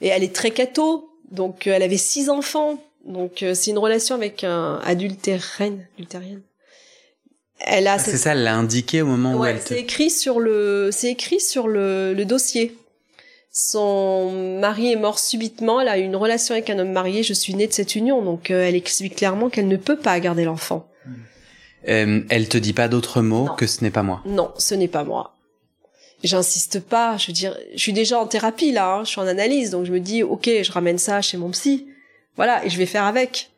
et 0.00 0.08
elle 0.08 0.22
est 0.24 0.34
très 0.34 0.50
catho. 0.50 1.08
Donc, 1.30 1.66
euh, 1.66 1.72
elle 1.74 1.82
avait 1.82 1.96
six 1.96 2.28
enfants. 2.30 2.82
Donc, 3.06 3.42
euh, 3.42 3.54
c'est 3.54 3.70
une 3.70 3.78
relation 3.78 4.14
avec 4.14 4.44
un 4.44 4.80
adultérienne. 4.84 5.86
adultérienne. 5.96 6.42
Elle 7.60 7.86
a 7.86 7.94
Ah, 7.94 7.98
cette- 7.98 8.12
C'est 8.12 8.18
ça, 8.22 8.32
elle 8.32 8.42
l'a 8.44 8.56
indiqué 8.56 9.02
au 9.02 9.06
moment 9.06 9.34
où 9.34 9.44
elle 9.44 9.60
te... 9.60 9.68
c'est 9.68 9.80
écrit 9.80 10.10
sur 10.10 10.40
le, 10.40 10.90
c'est 10.92 11.10
écrit 11.10 11.40
sur 11.40 11.68
le, 11.68 12.12
le 12.14 12.24
dossier. 12.24 12.76
Son 13.50 14.58
mari 14.60 14.90
est 14.92 14.96
mort 14.96 15.18
subitement. 15.18 15.80
Elle 15.80 15.88
a 15.88 15.98
eu 15.98 16.02
une 16.02 16.16
relation 16.16 16.54
avec 16.54 16.68
un 16.70 16.78
homme 16.80 16.90
marié. 16.90 17.22
Je 17.22 17.32
suis 17.32 17.54
née 17.54 17.68
de 17.68 17.72
cette 17.72 17.94
union, 17.94 18.20
donc 18.22 18.50
euh, 18.50 18.64
elle 18.66 18.74
explique 18.74 19.16
clairement 19.16 19.48
qu'elle 19.48 19.68
ne 19.68 19.76
peut 19.76 19.96
pas 19.98 20.18
garder 20.18 20.44
l'enfant. 20.44 20.88
Euh, 21.88 22.22
elle 22.30 22.48
te 22.48 22.58
dit 22.58 22.72
pas 22.72 22.88
d'autre 22.88 23.22
mot 23.22 23.44
Non. 23.46 23.54
que 23.54 23.66
ce 23.66 23.82
n'est 23.84 23.90
pas 23.92 24.02
moi. 24.02 24.22
Non, 24.26 24.50
ce 24.58 24.74
n'est 24.74 24.88
pas 24.88 25.04
moi. 25.04 25.33
J'insiste 26.22 26.80
pas. 26.80 27.16
Je 27.18 27.26
veux 27.26 27.32
dire, 27.32 27.56
je 27.74 27.80
suis 27.80 27.92
déjà 27.92 28.18
en 28.18 28.26
thérapie 28.26 28.72
là. 28.72 28.94
hein, 28.94 29.04
je 29.04 29.10
suis 29.10 29.20
en 29.20 29.26
analyse, 29.26 29.70
donc 29.70 29.84
je 29.84 29.92
me 29.92 30.00
dis, 30.00 30.22
ok, 30.22 30.48
je 30.62 30.72
ramène 30.72 30.98
ça 30.98 31.20
chez 31.20 31.36
mon 31.36 31.50
psy. 31.50 31.86
Voilà, 32.36 32.64
et 32.64 32.70
je 32.70 32.78
vais 32.78 32.86
faire 32.86 33.04
avec. 33.04 33.50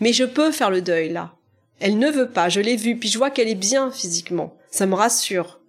Mais 0.00 0.12
je 0.12 0.24
peux 0.24 0.52
faire 0.52 0.70
le 0.70 0.82
deuil 0.82 1.10
là. 1.10 1.34
Elle 1.80 1.98
ne 1.98 2.10
veut 2.10 2.28
pas. 2.28 2.48
Je 2.50 2.60
l'ai 2.60 2.76
vue, 2.76 2.96
puis 2.98 3.08
je 3.08 3.16
vois 3.16 3.30
qu'elle 3.30 3.48
est 3.48 3.54
bien 3.54 3.90
physiquement. 3.90 4.54
Ça 4.70 4.86
me 4.86 4.94
rassure. 4.94 5.60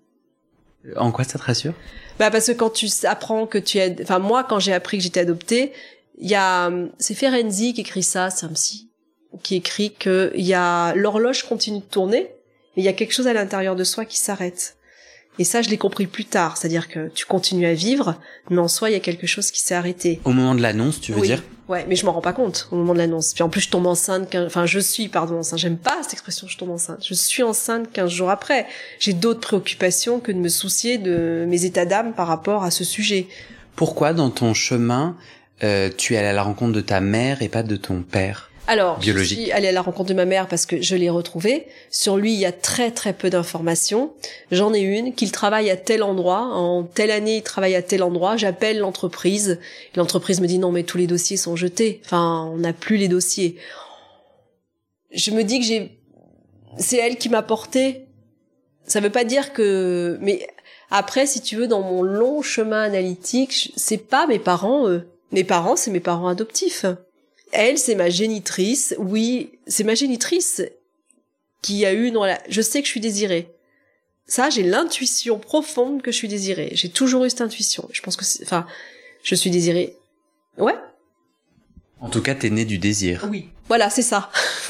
En 0.98 1.12
quoi 1.12 1.24
ça 1.24 1.39
te 1.39 1.44
rassure? 1.44 1.74
Bah 2.20 2.30
parce 2.32 2.48
que 2.48 2.52
quand 2.52 2.70
tu 2.70 2.88
apprends 3.04 3.48
que 3.48 3.58
tu 3.58 3.78
es, 3.78 3.96
enfin 4.02 4.20
moi 4.20 4.44
quand 4.44 4.60
j'ai 4.60 4.74
appris 4.74 4.98
que 4.98 5.04
j'étais 5.04 5.22
adoptée, 5.22 5.72
il 6.18 6.30
y 6.30 6.36
a, 6.36 6.70
c'est 7.00 7.16
Ferenzi 7.16 7.74
qui 7.74 7.82
écrit 7.82 8.04
ça, 8.04 8.30
c'est 8.30 8.46
un 8.46 8.50
psy, 8.50 8.89
qui 9.42 9.56
écrit 9.56 9.94
que 9.94 10.32
il 10.36 10.46
y 10.46 10.54
a 10.54 10.94
l'horloge 10.96 11.44
continue 11.44 11.80
de 11.80 11.86
tourner, 11.86 12.30
mais 12.76 12.84
il 12.84 12.86
y 12.86 12.89
a 12.89 12.94
quelque 12.94 13.14
chose 13.14 13.28
à 13.28 13.34
l'intérieur 13.34 13.76
de 13.76 13.84
soi 13.84 14.06
qui 14.06 14.18
s'arrête. 14.18 14.76
Et 15.39 15.43
ça, 15.43 15.61
je 15.61 15.69
l'ai 15.69 15.77
compris 15.77 16.07
plus 16.07 16.25
tard, 16.25 16.57
c'est-à-dire 16.57 16.88
que 16.89 17.09
tu 17.15 17.25
continues 17.25 17.65
à 17.65 17.73
vivre, 17.73 18.15
mais 18.49 18.59
en 18.59 18.67
soi, 18.67 18.89
il 18.89 18.93
y 18.93 18.95
a 18.95 18.99
quelque 18.99 19.25
chose 19.27 19.49
qui 19.49 19.61
s'est 19.61 19.73
arrêté. 19.73 20.19
Au 20.25 20.32
moment 20.34 20.53
de 20.55 20.61
l'annonce, 20.61 20.99
tu 20.99 21.13
veux 21.13 21.21
Oui. 21.21 21.27
dire? 21.27 21.41
Ouais, 21.69 21.86
mais 21.88 21.95
je 21.95 22.05
m'en 22.05 22.11
rends 22.11 22.21
pas 22.21 22.34
compte 22.34 22.67
au 22.71 22.75
moment 22.75 22.91
de 22.93 22.97
l'annonce. 22.97 23.34
Puis 23.34 23.41
en 23.43 23.49
plus, 23.49 23.61
je 23.61 23.69
tombe 23.69 23.88
enceinte, 23.88 24.36
enfin, 24.36 24.65
je 24.65 24.77
suis, 24.79 25.07
pardon, 25.07 25.38
enceinte. 25.39 25.57
J'aime 25.59 25.77
pas 25.77 25.97
cette 26.03 26.11
expression, 26.13 26.47
je 26.49 26.57
tombe 26.57 26.69
enceinte. 26.71 26.99
Je 27.07 27.13
suis 27.13 27.43
enceinte 27.43 27.89
15 27.93 28.11
jours 28.11 28.29
après. 28.29 28.67
J'ai 28.99 29.13
d'autres 29.13 29.39
préoccupations 29.39 30.19
que 30.19 30.34
de 30.34 30.38
me 30.38 30.49
soucier 30.49 30.97
de 30.97 31.45
mes 31.47 31.63
états 31.63 31.86
d'âme 31.86 32.11
par 32.13 32.27
rapport 32.27 32.63
à 32.63 32.71
ce 32.71 32.84
sujet. 32.84 33.27
Pourquoi 33.77 34.11
dans 34.13 34.29
ton 34.32 34.53
chemin, 34.53 35.15
euh, 35.63 35.89
tu 35.97 36.13
es 36.13 36.17
allé 36.17 36.27
à 36.27 36.34
la 36.34 36.43
rencontre 36.43 36.73
de 36.73 36.82
ta 36.82 36.99
mère 36.99 37.41
et 37.41 37.47
pas 37.47 37.63
de 37.63 37.77
ton 37.77 38.01
père? 38.03 38.51
Alors, 38.68 38.99
Biologique. 38.99 39.38
je 39.38 39.43
suis 39.43 39.51
allée 39.51 39.70
à 39.70 39.72
la 39.72 39.82
rencontre 39.82 40.09
de 40.09 40.14
ma 40.14 40.26
mère 40.26 40.47
parce 40.47 40.66
que 40.66 40.82
je 40.82 40.95
l'ai 40.95 41.09
retrouvé. 41.09 41.68
Sur 41.89 42.18
lui, 42.18 42.34
il 42.34 42.39
y 42.39 42.45
a 42.45 42.51
très 42.51 42.91
très 42.91 43.12
peu 43.14 43.30
d'informations. 43.30 44.14
J'en 44.51 44.74
ai 44.74 44.80
une, 44.80 45.14
qu'il 45.14 45.32
travaille 45.32 45.70
à 45.70 45.78
tel 45.78 46.03
endroit. 46.03 46.41
En 46.41 46.84
telle 46.84 47.12
année, 47.12 47.38
il 47.38 47.43
travaille 47.43 47.76
à 47.76 47.82
tel 47.82 48.03
endroit. 48.03 48.38
J'appelle 48.38 48.80
l'entreprise. 48.80 49.59
L'entreprise 49.95 50.41
me 50.41 50.47
dit 50.47 50.59
non, 50.59 50.72
mais 50.72 50.84
tous 50.84 50.97
les 50.97 51.07
dossiers 51.07 51.38
sont 51.38 51.55
jetés. 51.55 52.01
Enfin, 52.05 52.49
on 52.53 52.57
n'a 52.57 52.74
plus 52.74 52.97
les 52.97 53.07
dossiers. 53.07 53.57
Je 55.12 55.32
me 55.32 55.43
dis 55.43 55.59
que 55.59 55.66
j'ai, 55.66 55.99
c'est 56.78 56.97
elle 56.97 57.18
qui 57.18 57.30
m'a 57.30 57.41
porté. 57.41 58.05
Ça 58.86 58.99
veut 58.99 59.09
pas 59.09 59.24
dire 59.24 59.53
que, 59.53 60.18
mais 60.22 60.47
après, 60.89 61.26
si 61.26 61.41
tu 61.41 61.55
veux, 61.55 61.68
dans 61.68 61.82
mon 61.82 62.03
long 62.03 62.41
chemin 62.41 62.84
analytique, 62.84 63.74
c'est 63.76 63.97
pas 63.97 64.28
mes 64.28 64.39
parents, 64.39 64.88
eux. 64.88 65.07
Mes 65.32 65.43
parents, 65.43 65.76
c'est 65.76 65.91
mes 65.91 65.99
parents 65.99 66.28
adoptifs. 66.28 66.86
Elle, 67.52 67.78
c'est 67.78 67.95
ma 67.95 68.10
génitrice. 68.10 68.95
Oui, 68.97 69.52
c'est 69.68 69.84
ma 69.84 69.95
génitrice 69.95 70.62
qui 71.62 71.86
a 71.86 71.93
eu 71.93 72.06
une 72.08 72.16
rela- 72.16 72.41
Je 72.49 72.62
sais 72.62 72.80
que 72.82 72.86
je 72.86 72.91
suis 72.91 72.99
désirée. 72.99 73.49
Ça, 74.28 74.49
j'ai 74.49 74.64
l'intuition 74.64 75.38
profonde 75.39 76.02
que 76.02 76.12
je 76.12 76.18
suis 76.18 76.28
désirée. 76.28 76.70
J'ai 76.74 76.89
toujours 76.89 77.26
eu 77.26 77.30
cette 77.30 77.41
intuition. 77.41 77.88
Je 77.91 78.02
pense 78.02 78.16
que, 78.16 78.24
c'est- 78.26 78.43
enfin, 78.43 78.66
je 79.24 79.36
suis 79.36 79.49
désirée. 79.49 79.95
Ouais. 80.58 80.76
En 81.99 82.10
tout 82.10 82.22
cas, 82.22 82.34
t'es 82.36 82.49
né 82.49 82.66
du 82.66 82.78
désir. 82.78 83.28
Oui. 83.30 83.49
Voilà, 83.68 83.89
c'est 83.89 84.02
ça. 84.02 84.32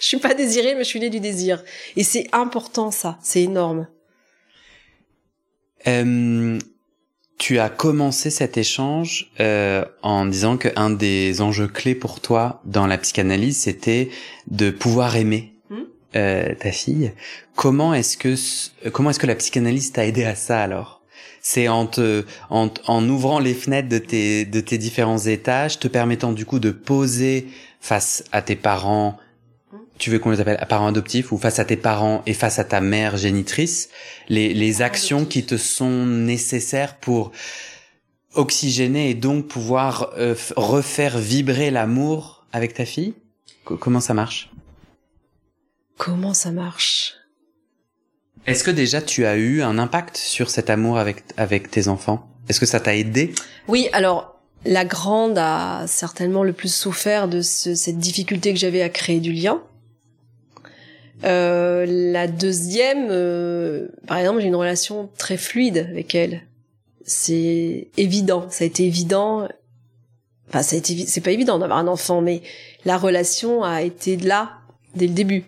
je 0.00 0.06
suis 0.06 0.18
pas 0.18 0.34
désirée, 0.34 0.74
mais 0.74 0.84
je 0.84 0.88
suis 0.88 1.00
née 1.00 1.10
du 1.10 1.20
désir. 1.20 1.64
Et 1.96 2.04
c'est 2.04 2.28
important, 2.32 2.90
ça. 2.90 3.18
C'est 3.22 3.42
énorme. 3.42 3.88
Euh, 5.86 6.58
tu 7.42 7.58
as 7.58 7.70
commencé 7.70 8.30
cet 8.30 8.56
échange 8.56 9.32
euh, 9.40 9.84
en 10.02 10.26
disant 10.26 10.56
qu'un 10.56 10.90
des 10.90 11.40
enjeux 11.40 11.66
clés 11.66 11.96
pour 11.96 12.20
toi 12.20 12.60
dans 12.64 12.86
la 12.86 12.98
psychanalyse, 12.98 13.56
c'était 13.56 14.10
de 14.46 14.70
pouvoir 14.70 15.16
aimer 15.16 15.52
Hmm. 15.68 15.80
euh, 16.14 16.54
ta 16.54 16.70
fille. 16.70 17.10
Comment 17.56 17.94
est-ce 17.94 18.16
que 18.16 18.36
comment 18.90 19.10
est-ce 19.10 19.18
que 19.18 19.26
la 19.26 19.34
psychanalyse 19.34 19.90
t'a 19.90 20.06
aidé 20.06 20.22
à 20.22 20.36
ça 20.36 20.62
alors? 20.62 21.02
C'est 21.40 21.66
en 21.66 21.86
te 21.86 22.24
en, 22.48 22.70
en 22.86 23.08
ouvrant 23.08 23.40
les 23.40 23.54
fenêtres 23.54 23.88
de 23.88 23.98
tes 23.98 24.44
de 24.44 24.60
tes 24.60 24.78
différents 24.78 25.18
étages, 25.18 25.80
te 25.80 25.88
permettant 25.88 26.30
du 26.30 26.46
coup 26.46 26.60
de 26.60 26.70
poser 26.70 27.48
face 27.80 28.22
à 28.30 28.42
tes 28.42 28.54
parents. 28.54 29.18
Tu 30.02 30.10
veux 30.10 30.18
qu'on 30.18 30.30
les 30.30 30.40
appelle 30.40 30.58
parents 30.68 30.88
adoptifs 30.88 31.30
ou 31.30 31.38
face 31.38 31.60
à 31.60 31.64
tes 31.64 31.76
parents 31.76 32.22
et 32.26 32.34
face 32.34 32.58
à 32.58 32.64
ta 32.64 32.80
mère 32.80 33.16
génitrice, 33.16 33.88
les, 34.28 34.82
actions 34.82 35.24
qui 35.24 35.46
te 35.46 35.56
sont 35.56 36.06
nécessaires 36.06 36.96
pour 36.96 37.30
oxygéner 38.34 39.10
et 39.10 39.14
donc 39.14 39.46
pouvoir 39.46 40.10
euh, 40.18 40.34
refaire 40.56 41.18
vibrer 41.18 41.70
l'amour 41.70 42.44
avec 42.52 42.74
ta 42.74 42.84
fille? 42.84 43.14
Co- 43.64 43.76
Comment 43.76 44.00
ça 44.00 44.12
marche? 44.12 44.50
Comment 45.98 46.34
ça 46.34 46.50
marche? 46.50 47.14
Est-ce 48.48 48.64
que 48.64 48.72
déjà 48.72 49.00
tu 49.00 49.24
as 49.24 49.36
eu 49.36 49.62
un 49.62 49.78
impact 49.78 50.16
sur 50.16 50.50
cet 50.50 50.68
amour 50.68 50.98
avec, 50.98 51.22
avec 51.36 51.70
tes 51.70 51.86
enfants? 51.86 52.28
Est-ce 52.48 52.58
que 52.58 52.66
ça 52.66 52.80
t'a 52.80 52.96
aidé? 52.96 53.32
Oui, 53.68 53.88
alors 53.92 54.42
la 54.64 54.84
grande 54.84 55.38
a 55.38 55.86
certainement 55.86 56.42
le 56.42 56.52
plus 56.52 56.74
souffert 56.74 57.28
de 57.28 57.40
ce- 57.40 57.76
cette 57.76 57.98
difficulté 57.98 58.52
que 58.52 58.58
j'avais 58.58 58.82
à 58.82 58.88
créer 58.88 59.20
du 59.20 59.30
lien. 59.32 59.62
Euh, 61.24 61.86
la 61.86 62.26
deuxième, 62.26 63.08
euh, 63.10 63.88
par 64.06 64.18
exemple, 64.18 64.40
j'ai 64.40 64.48
une 64.48 64.56
relation 64.56 65.08
très 65.18 65.36
fluide 65.36 65.86
avec 65.90 66.14
elle. 66.14 66.42
C'est 67.04 67.88
évident, 67.96 68.46
ça 68.50 68.64
a 68.64 68.66
été 68.66 68.84
évident. 68.84 69.48
Enfin, 70.48 70.62
ça 70.62 70.76
a 70.76 70.78
été, 70.78 71.06
c'est 71.06 71.20
pas 71.20 71.30
évident 71.30 71.58
d'avoir 71.58 71.78
un 71.78 71.88
enfant, 71.88 72.20
mais 72.20 72.42
la 72.84 72.98
relation 72.98 73.64
a 73.64 73.82
été 73.82 74.16
là 74.16 74.58
dès 74.94 75.06
le 75.06 75.14
début. 75.14 75.44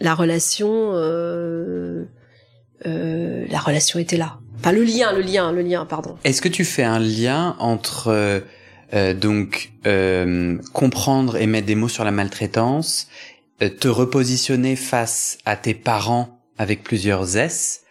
La 0.00 0.14
relation, 0.14 0.90
euh, 0.94 2.04
euh, 2.86 3.46
la 3.48 3.60
relation 3.60 3.98
était 3.98 4.16
là. 4.16 4.38
Enfin, 4.58 4.72
le 4.72 4.82
lien, 4.82 5.12
le 5.12 5.20
lien, 5.22 5.52
le 5.52 5.62
lien, 5.62 5.86
pardon. 5.86 6.16
Est-ce 6.24 6.42
que 6.42 6.48
tu 6.48 6.64
fais 6.64 6.82
un 6.82 6.98
lien 6.98 7.56
entre 7.58 8.42
euh, 8.94 9.14
donc 9.14 9.72
comprendre 10.72 11.36
et 11.36 11.46
mettre 11.46 11.66
des 11.66 11.74
mots 11.74 11.88
sur 11.88 12.04
la 12.04 12.10
maltraitance, 12.10 13.08
te 13.68 13.88
repositionner 13.88 14.76
face 14.76 15.38
à 15.44 15.56
tes 15.56 15.74
parents 15.74 16.40
avec 16.58 16.82
plusieurs 16.82 17.36
S, 17.36 17.84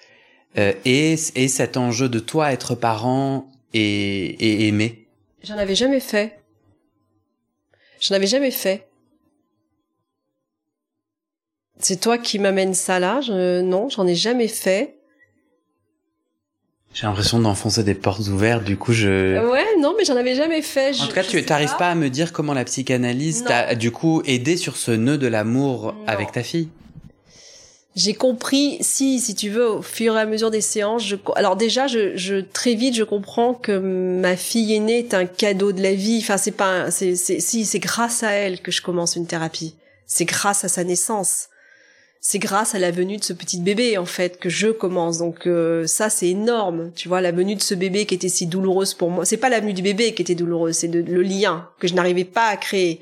euh, 0.57 0.73
et, 0.85 1.15
et 1.35 1.47
cet 1.47 1.77
enjeu 1.77 2.09
de 2.09 2.19
toi 2.19 2.51
être 2.51 2.75
parent 2.75 3.49
et, 3.73 3.81
et 3.81 4.67
aimer. 4.67 5.07
J'en 5.43 5.57
avais 5.57 5.75
jamais 5.75 5.99
fait. 5.99 6.39
J'en 7.99 8.15
avais 8.15 8.27
jamais 8.27 8.51
fait. 8.51 8.87
C'est 11.79 11.99
toi 11.99 12.17
qui 12.17 12.37
m'amènes 12.37 12.75
ça 12.75 12.99
là. 12.99 13.21
Non, 13.61 13.89
j'en 13.89 14.05
ai 14.05 14.15
jamais 14.15 14.47
fait. 14.47 15.00
J'ai 16.93 17.07
l'impression 17.07 17.39
d'enfoncer 17.39 17.83
des 17.83 17.95
portes 17.95 18.27
ouvertes, 18.27 18.65
du 18.65 18.77
coup 18.77 18.91
je... 18.91 19.49
Ouais, 19.49 19.65
non, 19.79 19.93
mais 19.97 20.03
j'en 20.03 20.17
avais 20.17 20.35
jamais 20.35 20.61
fait. 20.61 20.99
En 21.01 21.07
tout 21.07 21.13
cas, 21.13 21.23
tu 21.23 21.43
t'arrives 21.45 21.75
pas. 21.77 21.89
à 21.91 21.95
me 21.95 22.09
dire 22.09 22.33
comment 22.33 22.53
la 22.53 22.65
psychanalyse 22.65 23.45
t'a 23.45 23.75
du 23.75 23.91
coup 23.91 24.21
aidé 24.25 24.57
sur 24.57 24.75
ce 24.75 24.91
nœud 24.91 25.17
de 25.17 25.27
l'amour 25.27 25.95
avec 26.05 26.33
ta 26.33 26.43
fille? 26.43 26.67
J'ai 27.95 28.13
compris, 28.13 28.77
si, 28.79 29.19
si 29.19 29.35
tu 29.35 29.49
veux, 29.49 29.69
au 29.69 29.81
fur 29.81 30.15
et 30.15 30.21
à 30.21 30.25
mesure 30.25 30.49
des 30.49 30.61
séances, 30.61 31.05
je, 31.05 31.17
alors 31.35 31.57
déjà, 31.57 31.87
je, 31.87 32.15
je, 32.15 32.35
très 32.35 32.73
vite, 32.73 32.95
je 32.95 33.03
comprends 33.03 33.53
que 33.53 33.77
ma 33.77 34.37
fille 34.37 34.73
aînée 34.73 34.99
est 34.99 35.13
un 35.13 35.25
cadeau 35.25 35.73
de 35.73 35.81
la 35.81 35.93
vie. 35.93 36.19
Enfin, 36.21 36.37
c'est 36.37 36.51
pas, 36.51 36.89
c'est, 36.89 37.15
c'est, 37.15 37.41
si, 37.41 37.65
c'est 37.65 37.79
grâce 37.79 38.23
à 38.23 38.31
elle 38.31 38.61
que 38.61 38.71
je 38.71 38.81
commence 38.81 39.17
une 39.17 39.27
thérapie. 39.27 39.75
C'est 40.07 40.23
grâce 40.23 40.63
à 40.63 40.69
sa 40.69 40.85
naissance. 40.85 41.49
C'est 42.23 42.39
grâce 42.39 42.75
à 42.75 42.79
la 42.79 42.91
venue 42.91 43.17
de 43.17 43.23
ce 43.23 43.33
petit 43.33 43.59
bébé, 43.59 43.97
en 43.97 44.05
fait, 44.05 44.39
que 44.39 44.47
je 44.47 44.67
commence. 44.67 45.17
Donc, 45.17 45.47
euh, 45.47 45.87
ça, 45.87 46.09
c'est 46.09 46.29
énorme. 46.29 46.91
Tu 46.95 47.07
vois, 47.07 47.19
la 47.19 47.31
venue 47.31 47.55
de 47.55 47.61
ce 47.61 47.73
bébé 47.73 48.05
qui 48.05 48.13
était 48.13 48.29
si 48.29 48.45
douloureuse 48.45 48.93
pour 48.93 49.09
moi. 49.09 49.25
C'est 49.25 49.37
pas 49.37 49.49
la 49.49 49.59
venue 49.59 49.73
du 49.73 49.81
bébé 49.81 50.13
qui 50.13 50.21
était 50.21 50.35
douloureuse, 50.35 50.75
c'est 50.75 50.87
le 50.87 51.21
lien 51.23 51.67
que 51.79 51.87
je 51.87 51.95
n'arrivais 51.95 52.25
pas 52.25 52.47
à 52.47 52.57
créer. 52.57 53.01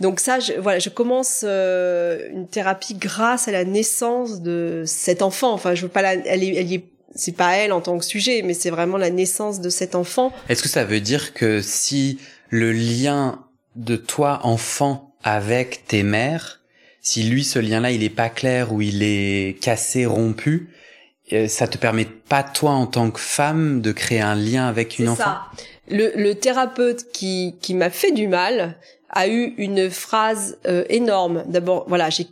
Donc 0.00 0.18
ça, 0.18 0.40
je, 0.40 0.54
voilà, 0.54 0.78
je 0.78 0.88
commence 0.88 1.44
euh, 1.44 2.28
une 2.32 2.48
thérapie 2.48 2.94
grâce 2.94 3.48
à 3.48 3.52
la 3.52 3.64
naissance 3.64 4.40
de 4.40 4.82
cet 4.86 5.20
enfant. 5.22 5.52
Enfin, 5.52 5.74
je 5.74 5.82
veux 5.82 5.88
pas 5.88 6.02
la, 6.02 6.14
elle 6.14 6.42
est, 6.42 6.56
elle 6.56 6.72
est 6.72 6.84
c'est 7.14 7.36
pas 7.36 7.56
elle 7.56 7.72
en 7.72 7.80
tant 7.80 7.98
que 7.98 8.04
sujet, 8.04 8.42
mais 8.42 8.54
c'est 8.54 8.70
vraiment 8.70 8.96
la 8.96 9.10
naissance 9.10 9.60
de 9.60 9.68
cet 9.68 9.94
enfant. 9.94 10.32
Est-ce 10.48 10.62
que 10.62 10.68
ça 10.68 10.84
veut 10.84 11.00
dire 11.00 11.34
que 11.34 11.60
si 11.60 12.18
le 12.50 12.72
lien 12.72 13.44
de 13.74 13.96
toi 13.96 14.40
enfant 14.44 15.14
avec 15.22 15.86
tes 15.86 16.04
mères, 16.04 16.59
si 17.00 17.22
lui 17.24 17.44
ce 17.44 17.58
lien-là 17.58 17.90
il 17.90 18.02
est 18.02 18.10
pas 18.10 18.28
clair 18.28 18.72
ou 18.72 18.80
il 18.82 19.02
est 19.02 19.60
cassé, 19.60 20.06
rompu, 20.06 20.70
euh, 21.32 21.48
ça 21.48 21.68
te 21.68 21.78
permet 21.78 22.04
pas 22.04 22.42
toi 22.42 22.72
en 22.72 22.86
tant 22.86 23.10
que 23.10 23.20
femme 23.20 23.80
de 23.80 23.92
créer 23.92 24.20
un 24.20 24.34
lien 24.34 24.66
avec 24.66 24.98
une 24.98 25.08
enfant? 25.08 25.24
Ça. 25.24 25.42
Le, 25.88 26.12
le 26.14 26.34
thérapeute 26.34 27.10
qui 27.12 27.56
qui 27.60 27.74
m'a 27.74 27.90
fait 27.90 28.12
du 28.12 28.28
mal, 28.28 28.76
a 29.10 29.28
eu 29.28 29.54
une 29.58 29.90
phrase 29.90 30.58
euh, 30.66 30.84
énorme. 30.88 31.44
D'abord, 31.46 31.84
voilà, 31.88 32.10
j'ai 32.10 32.26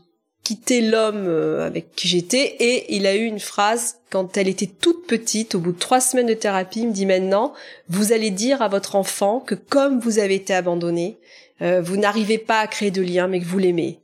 quitté 0.44 0.80
l'homme 0.80 1.26
euh, 1.26 1.66
avec 1.66 1.92
qui 1.94 2.08
j'étais 2.08 2.56
et 2.60 2.94
il 2.96 3.06
a 3.06 3.14
eu 3.14 3.24
une 3.24 3.40
phrase 3.40 3.96
quand 4.10 4.36
elle 4.36 4.48
était 4.48 4.66
toute 4.66 5.06
petite, 5.06 5.54
au 5.54 5.60
bout 5.60 5.72
de 5.72 5.78
trois 5.78 6.00
semaines 6.00 6.26
de 6.26 6.34
thérapie, 6.34 6.80
il 6.80 6.88
me 6.88 6.92
dit 6.92 7.04
maintenant, 7.04 7.52
vous 7.88 8.12
allez 8.12 8.30
dire 8.30 8.62
à 8.62 8.68
votre 8.68 8.96
enfant 8.96 9.40
que 9.40 9.54
comme 9.54 10.00
vous 10.00 10.18
avez 10.18 10.36
été 10.36 10.54
abandonné, 10.54 11.18
euh, 11.60 11.82
vous 11.82 11.96
n'arrivez 11.96 12.38
pas 12.38 12.60
à 12.60 12.66
créer 12.66 12.90
de 12.90 13.02
lien, 13.02 13.26
mais 13.26 13.40
que 13.40 13.44
vous 13.44 13.58
l'aimez. 13.58 13.98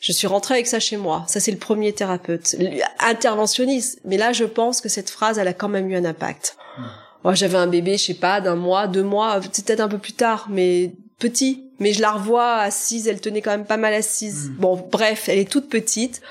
Je 0.00 0.12
suis 0.12 0.26
rentrée 0.26 0.54
avec 0.54 0.66
ça 0.66 0.80
chez 0.80 0.96
moi. 0.96 1.24
Ça, 1.28 1.40
c'est 1.40 1.52
le 1.52 1.58
premier 1.58 1.92
thérapeute. 1.92 2.56
Interventionniste. 2.98 4.00
Mais 4.04 4.16
là, 4.16 4.32
je 4.32 4.44
pense 4.44 4.80
que 4.80 4.88
cette 4.88 5.10
phrase, 5.10 5.38
elle 5.38 5.48
a 5.48 5.52
quand 5.52 5.68
même 5.68 5.88
eu 5.90 5.94
un 5.94 6.04
impact. 6.06 6.56
Moi, 6.78 6.86
mmh. 6.86 6.90
oh, 7.24 7.34
j'avais 7.34 7.58
un 7.58 7.66
bébé, 7.66 7.98
je 7.98 8.06
sais 8.06 8.14
pas, 8.14 8.40
d'un 8.40 8.56
mois, 8.56 8.86
deux 8.86 9.02
mois, 9.02 9.38
peut-être 9.40 9.80
un 9.80 9.88
peu 9.88 9.98
plus 9.98 10.14
tard, 10.14 10.46
mais 10.48 10.92
petit, 11.18 11.70
mais 11.78 11.92
je 11.92 12.00
la 12.00 12.12
revois 12.12 12.56
assise, 12.56 13.06
elle 13.06 13.20
tenait 13.20 13.42
quand 13.42 13.50
même 13.50 13.66
pas 13.66 13.76
mal 13.76 13.94
assise. 13.94 14.48
Hmm. 14.50 14.56
Bon, 14.56 14.88
bref, 14.90 15.28
elle 15.28 15.38
est 15.38 15.50
toute 15.50 15.68
petite. 15.68 16.22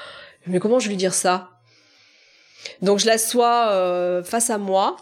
Mais 0.47 0.59
comment 0.59 0.79
je 0.79 0.89
lui 0.89 0.97
dire 0.97 1.13
ça? 1.13 1.49
Donc 2.81 2.99
je 2.99 3.05
l'assois 3.05 3.69
euh, 3.69 4.23
face 4.23 4.49
à 4.49 4.57
moi 4.57 4.97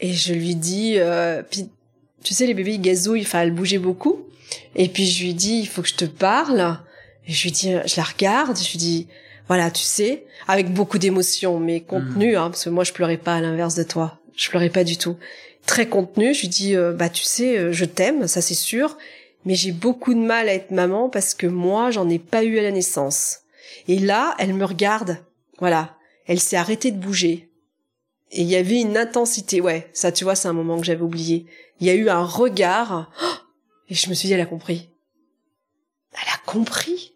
et 0.00 0.12
je 0.12 0.32
lui 0.32 0.54
dis, 0.54 0.94
euh, 0.98 1.42
puis 1.42 1.68
tu 2.22 2.34
sais 2.34 2.46
les 2.46 2.54
bébés 2.54 2.74
ils 2.74 2.80
gazouillent, 2.80 3.22
enfin 3.22 3.42
elle 3.42 3.52
bougeait 3.52 3.78
beaucoup. 3.78 4.26
Et 4.74 4.88
puis 4.88 5.06
je 5.06 5.24
lui 5.24 5.34
dis, 5.34 5.60
il 5.60 5.68
faut 5.68 5.82
que 5.82 5.88
je 5.88 5.94
te 5.94 6.04
parle. 6.04 6.78
Et 7.26 7.32
je 7.32 7.42
lui 7.44 7.52
dis, 7.52 7.72
je 7.86 7.96
la 7.96 8.02
regarde, 8.02 8.56
je 8.56 8.70
lui 8.70 8.78
dis, 8.78 9.08
voilà, 9.48 9.70
tu 9.70 9.82
sais, 9.82 10.26
avec 10.46 10.72
beaucoup 10.72 10.98
d'émotion, 10.98 11.58
mais 11.58 11.80
contenu, 11.80 12.34
hmm. 12.34 12.38
hein, 12.38 12.50
parce 12.50 12.64
que 12.64 12.70
moi 12.70 12.84
je 12.84 12.92
pleurais 12.92 13.16
pas 13.16 13.36
à 13.36 13.40
l'inverse 13.40 13.74
de 13.74 13.82
toi, 13.82 14.18
je 14.36 14.48
pleurais 14.48 14.70
pas 14.70 14.84
du 14.84 14.96
tout 14.96 15.16
très 15.66 15.88
contenu. 15.88 16.34
Je 16.34 16.42
lui 16.42 16.48
dis, 16.48 16.76
euh, 16.76 16.92
bah 16.92 17.08
tu 17.08 17.22
sais, 17.22 17.58
euh, 17.58 17.72
je 17.72 17.84
t'aime, 17.84 18.26
ça 18.26 18.40
c'est 18.40 18.54
sûr, 18.54 18.96
mais 19.44 19.54
j'ai 19.54 19.72
beaucoup 19.72 20.14
de 20.14 20.20
mal 20.20 20.48
à 20.48 20.54
être 20.54 20.70
maman 20.70 21.08
parce 21.08 21.34
que 21.34 21.46
moi, 21.46 21.90
j'en 21.90 22.08
ai 22.08 22.18
pas 22.18 22.44
eu 22.44 22.58
à 22.58 22.62
la 22.62 22.70
naissance. 22.70 23.40
Et 23.88 23.98
là, 23.98 24.34
elle 24.38 24.54
me 24.54 24.64
regarde, 24.64 25.18
voilà, 25.58 25.96
elle 26.26 26.40
s'est 26.40 26.56
arrêtée 26.56 26.90
de 26.90 26.98
bouger. 26.98 27.50
Et 28.30 28.42
il 28.42 28.48
y 28.48 28.56
avait 28.56 28.80
une 28.80 28.96
intensité, 28.96 29.60
ouais, 29.60 29.88
ça 29.92 30.10
tu 30.10 30.24
vois, 30.24 30.34
c'est 30.34 30.48
un 30.48 30.54
moment 30.54 30.78
que 30.78 30.86
j'avais 30.86 31.02
oublié. 31.02 31.46
Il 31.80 31.86
y 31.86 31.90
a 31.90 31.94
eu 31.94 32.08
un 32.08 32.24
regard, 32.24 33.10
et 33.88 33.94
je 33.94 34.08
me 34.08 34.14
suis 34.14 34.28
dit, 34.28 34.34
elle 34.34 34.40
a 34.40 34.46
compris. 34.46 34.90
Elle 36.12 36.32
a 36.32 36.50
compris? 36.50 37.13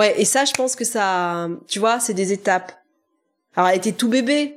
Ouais, 0.00 0.14
et 0.18 0.24
ça, 0.24 0.46
je 0.46 0.52
pense 0.52 0.76
que 0.76 0.84
ça, 0.86 1.50
tu 1.68 1.78
vois, 1.78 2.00
c'est 2.00 2.14
des 2.14 2.32
étapes. 2.32 2.72
Alors, 3.54 3.68
elle 3.68 3.76
était 3.76 3.92
tout 3.92 4.08
bébé, 4.08 4.54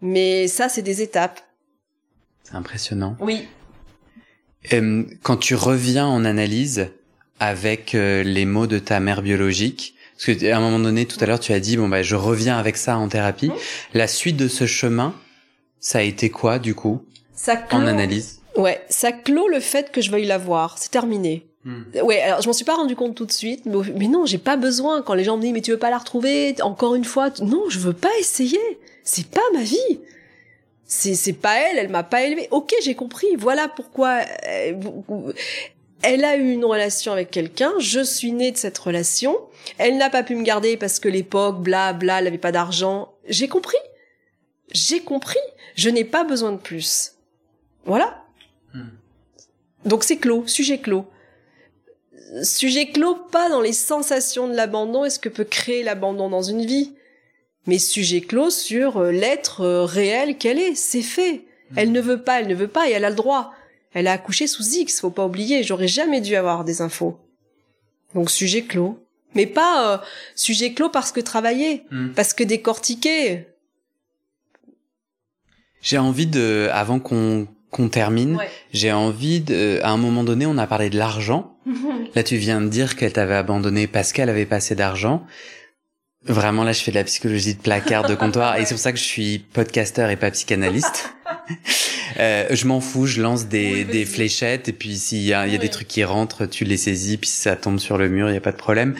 mais 0.00 0.48
ça, 0.48 0.70
c'est 0.70 0.80
des 0.80 1.02
étapes. 1.02 1.42
C'est 2.42 2.54
impressionnant. 2.54 3.14
Oui. 3.20 3.46
Euh, 4.72 5.04
quand 5.22 5.36
tu 5.36 5.54
reviens 5.56 6.06
en 6.06 6.24
analyse 6.24 6.88
avec 7.38 7.94
euh, 7.94 8.22
les 8.22 8.46
mots 8.46 8.66
de 8.66 8.78
ta 8.78 8.98
mère 8.98 9.20
biologique, 9.20 9.94
parce 10.16 10.38
que 10.38 10.50
à 10.50 10.56
un 10.56 10.60
moment 10.60 10.78
donné, 10.78 11.04
tout 11.04 11.22
à 11.22 11.26
l'heure, 11.26 11.40
tu 11.40 11.52
as 11.52 11.60
dit 11.60 11.76
bon 11.76 11.88
bah 11.88 12.02
je 12.02 12.16
reviens 12.16 12.56
avec 12.56 12.78
ça 12.78 12.96
en 12.96 13.08
thérapie. 13.08 13.48
Mmh. 13.48 13.54
La 13.92 14.06
suite 14.06 14.38
de 14.38 14.48
ce 14.48 14.64
chemin, 14.64 15.14
ça 15.80 15.98
a 15.98 16.02
été 16.02 16.30
quoi 16.30 16.58
du 16.58 16.74
coup 16.74 17.04
ça 17.34 17.56
clôt... 17.56 17.76
En 17.76 17.86
analyse? 17.86 18.40
Ouais, 18.56 18.82
ça 18.88 19.12
clôt 19.12 19.48
le 19.48 19.60
fait 19.60 19.92
que 19.92 20.00
je 20.00 20.10
veuille 20.10 20.24
la 20.24 20.38
voir. 20.38 20.78
C'est 20.78 20.90
terminé. 20.90 21.51
Hmm. 21.64 21.82
Ouais, 22.02 22.20
alors 22.20 22.42
je 22.42 22.48
m'en 22.48 22.52
suis 22.52 22.64
pas 22.64 22.74
rendu 22.74 22.96
compte 22.96 23.14
tout 23.14 23.26
de 23.26 23.32
suite, 23.32 23.66
mais, 23.66 23.76
mais 23.96 24.08
non, 24.08 24.26
j'ai 24.26 24.38
pas 24.38 24.56
besoin. 24.56 25.02
Quand 25.02 25.14
les 25.14 25.24
gens 25.24 25.36
me 25.36 25.42
disent 25.42 25.52
mais 25.52 25.60
tu 25.60 25.70
veux 25.70 25.78
pas 25.78 25.90
la 25.90 25.98
retrouver? 25.98 26.56
Encore 26.62 26.94
une 26.94 27.04
fois, 27.04 27.30
non, 27.40 27.64
je 27.68 27.78
veux 27.78 27.92
pas 27.92 28.10
essayer. 28.18 28.58
C'est 29.04 29.28
pas 29.28 29.42
ma 29.52 29.62
vie 29.62 30.00
c'est 30.92 31.14
c'est 31.14 31.32
pas 31.32 31.56
elle, 31.58 31.78
elle 31.78 31.88
m'a 31.88 32.02
pas 32.02 32.22
élevé. 32.22 32.48
Ok, 32.50 32.74
j'ai 32.82 32.94
compris. 32.94 33.34
Voilà 33.38 33.66
pourquoi 33.66 34.20
euh, 34.46 35.32
elle, 36.02 36.22
a 36.22 36.36
eu 36.36 36.52
une 36.52 36.66
relation 36.66 37.12
avec 37.12 37.30
quelqu'un. 37.30 37.72
Je 37.78 38.00
suis 38.04 38.30
née 38.30 38.52
de 38.52 38.58
cette 38.58 38.76
relation. 38.76 39.40
Elle 39.78 39.96
n'a 39.96 40.10
pas 40.10 40.22
pu 40.22 40.36
me 40.36 40.42
garder 40.42 40.76
parce 40.76 41.00
que 41.00 41.08
l'époque, 41.08 41.62
bla 41.62 41.94
bla, 41.94 42.18
elle 42.18 42.26
avait 42.26 42.36
pas 42.36 42.52
d'argent. 42.52 43.14
J'ai 43.26 43.48
compris. 43.48 43.78
J'ai 44.70 45.00
compris. 45.00 45.38
Je 45.76 45.88
n'ai 45.88 46.04
pas 46.04 46.24
besoin 46.24 46.52
de 46.52 46.58
plus. 46.58 47.14
Voilà. 47.86 48.22
Hmm. 48.74 48.90
Donc 49.86 50.04
c'est 50.04 50.18
clos, 50.18 50.46
sujet 50.46 50.76
clos. 50.76 51.06
Sujet 52.42 52.86
clos, 52.90 53.14
pas 53.14 53.48
dans 53.48 53.60
les 53.60 53.72
sensations 53.72 54.48
de 54.48 54.54
l'abandon 54.54 55.04
et 55.04 55.10
ce 55.10 55.18
que 55.18 55.28
peut 55.28 55.44
créer 55.44 55.82
l'abandon 55.82 56.30
dans 56.30 56.42
une 56.42 56.64
vie 56.64 56.92
mais 57.66 57.78
sujet 57.78 58.20
clos 58.20 58.50
sur 58.50 58.98
euh, 58.98 59.12
l'être 59.12 59.60
euh, 59.60 59.84
réel 59.84 60.36
qu'elle 60.36 60.58
est. 60.58 60.74
C'est 60.74 61.02
fait. 61.02 61.44
Elle 61.74 61.92
ne 61.92 62.00
veut 62.00 62.22
pas, 62.22 62.40
elle 62.40 62.48
ne 62.48 62.54
veut 62.54 62.68
pas 62.68 62.88
et 62.88 62.92
elle 62.92 63.04
a 63.04 63.10
le 63.10 63.16
droit. 63.16 63.52
Elle 63.94 64.06
a 64.06 64.12
accouché 64.12 64.46
sous 64.46 64.74
X, 64.74 65.00
faut 65.00 65.10
pas 65.10 65.24
oublier. 65.24 65.62
J'aurais 65.62 65.88
jamais 65.88 66.20
dû 66.20 66.34
avoir 66.36 66.64
des 66.64 66.82
infos. 66.82 67.18
Donc 68.14 68.30
sujet 68.30 68.62
clos. 68.62 68.98
Mais 69.34 69.46
pas 69.46 69.94
euh, 69.94 69.98
sujet 70.34 70.74
clos 70.74 70.90
parce 70.90 71.12
que 71.12 71.20
travailler, 71.20 71.84
hmm. 71.90 72.10
parce 72.10 72.34
que 72.34 72.44
décortiquer. 72.44 73.46
J'ai 75.80 75.98
envie 75.98 76.26
de, 76.26 76.68
avant 76.72 76.98
qu'on 76.98 77.48
qu'on 77.70 77.88
termine, 77.88 78.38
j'ai 78.74 78.92
envie 78.92 79.40
de, 79.40 79.80
à 79.82 79.92
un 79.92 79.96
moment 79.96 80.24
donné, 80.24 80.44
on 80.44 80.58
a 80.58 80.66
parlé 80.66 80.90
de 80.90 80.98
l'argent. 80.98 81.51
Là, 82.14 82.22
tu 82.22 82.36
viens 82.36 82.60
de 82.60 82.68
dire 82.68 82.96
qu'elle 82.96 83.12
t'avait 83.12 83.34
abandonné 83.34 83.86
parce 83.86 84.12
qu'elle 84.12 84.28
avait 84.28 84.46
pas 84.46 84.56
assez 84.56 84.74
d'argent. 84.74 85.24
Vraiment, 86.24 86.62
là, 86.62 86.72
je 86.72 86.80
fais 86.82 86.92
de 86.92 86.96
la 86.96 87.04
psychologie 87.04 87.54
de 87.54 87.60
placard, 87.60 88.06
de 88.08 88.14
comptoir, 88.14 88.56
et 88.56 88.64
c'est 88.64 88.74
pour 88.74 88.80
ça 88.80 88.92
que 88.92 88.98
je 88.98 89.04
suis 89.04 89.40
podcasteur 89.40 90.08
et 90.08 90.16
pas 90.16 90.30
psychanalyste. 90.30 91.12
euh, 92.20 92.46
je 92.50 92.66
m'en 92.66 92.80
fous, 92.80 93.06
je 93.06 93.20
lance 93.20 93.46
des, 93.46 93.84
des 93.84 94.04
fléchettes, 94.04 94.68
et 94.68 94.72
puis 94.72 94.96
s'il 94.96 95.22
y 95.24 95.34
a, 95.34 95.48
y 95.48 95.54
a 95.56 95.58
des 95.58 95.68
trucs 95.68 95.88
qui 95.88 96.04
rentrent, 96.04 96.46
tu 96.46 96.64
les 96.64 96.76
saisis, 96.76 97.16
puis 97.16 97.28
ça 97.28 97.56
tombe 97.56 97.80
sur 97.80 97.98
le 97.98 98.08
mur, 98.08 98.30
il 98.30 98.34
y 98.34 98.36
a 98.36 98.40
pas 98.40 98.52
de 98.52 98.56
problème. 98.56 98.94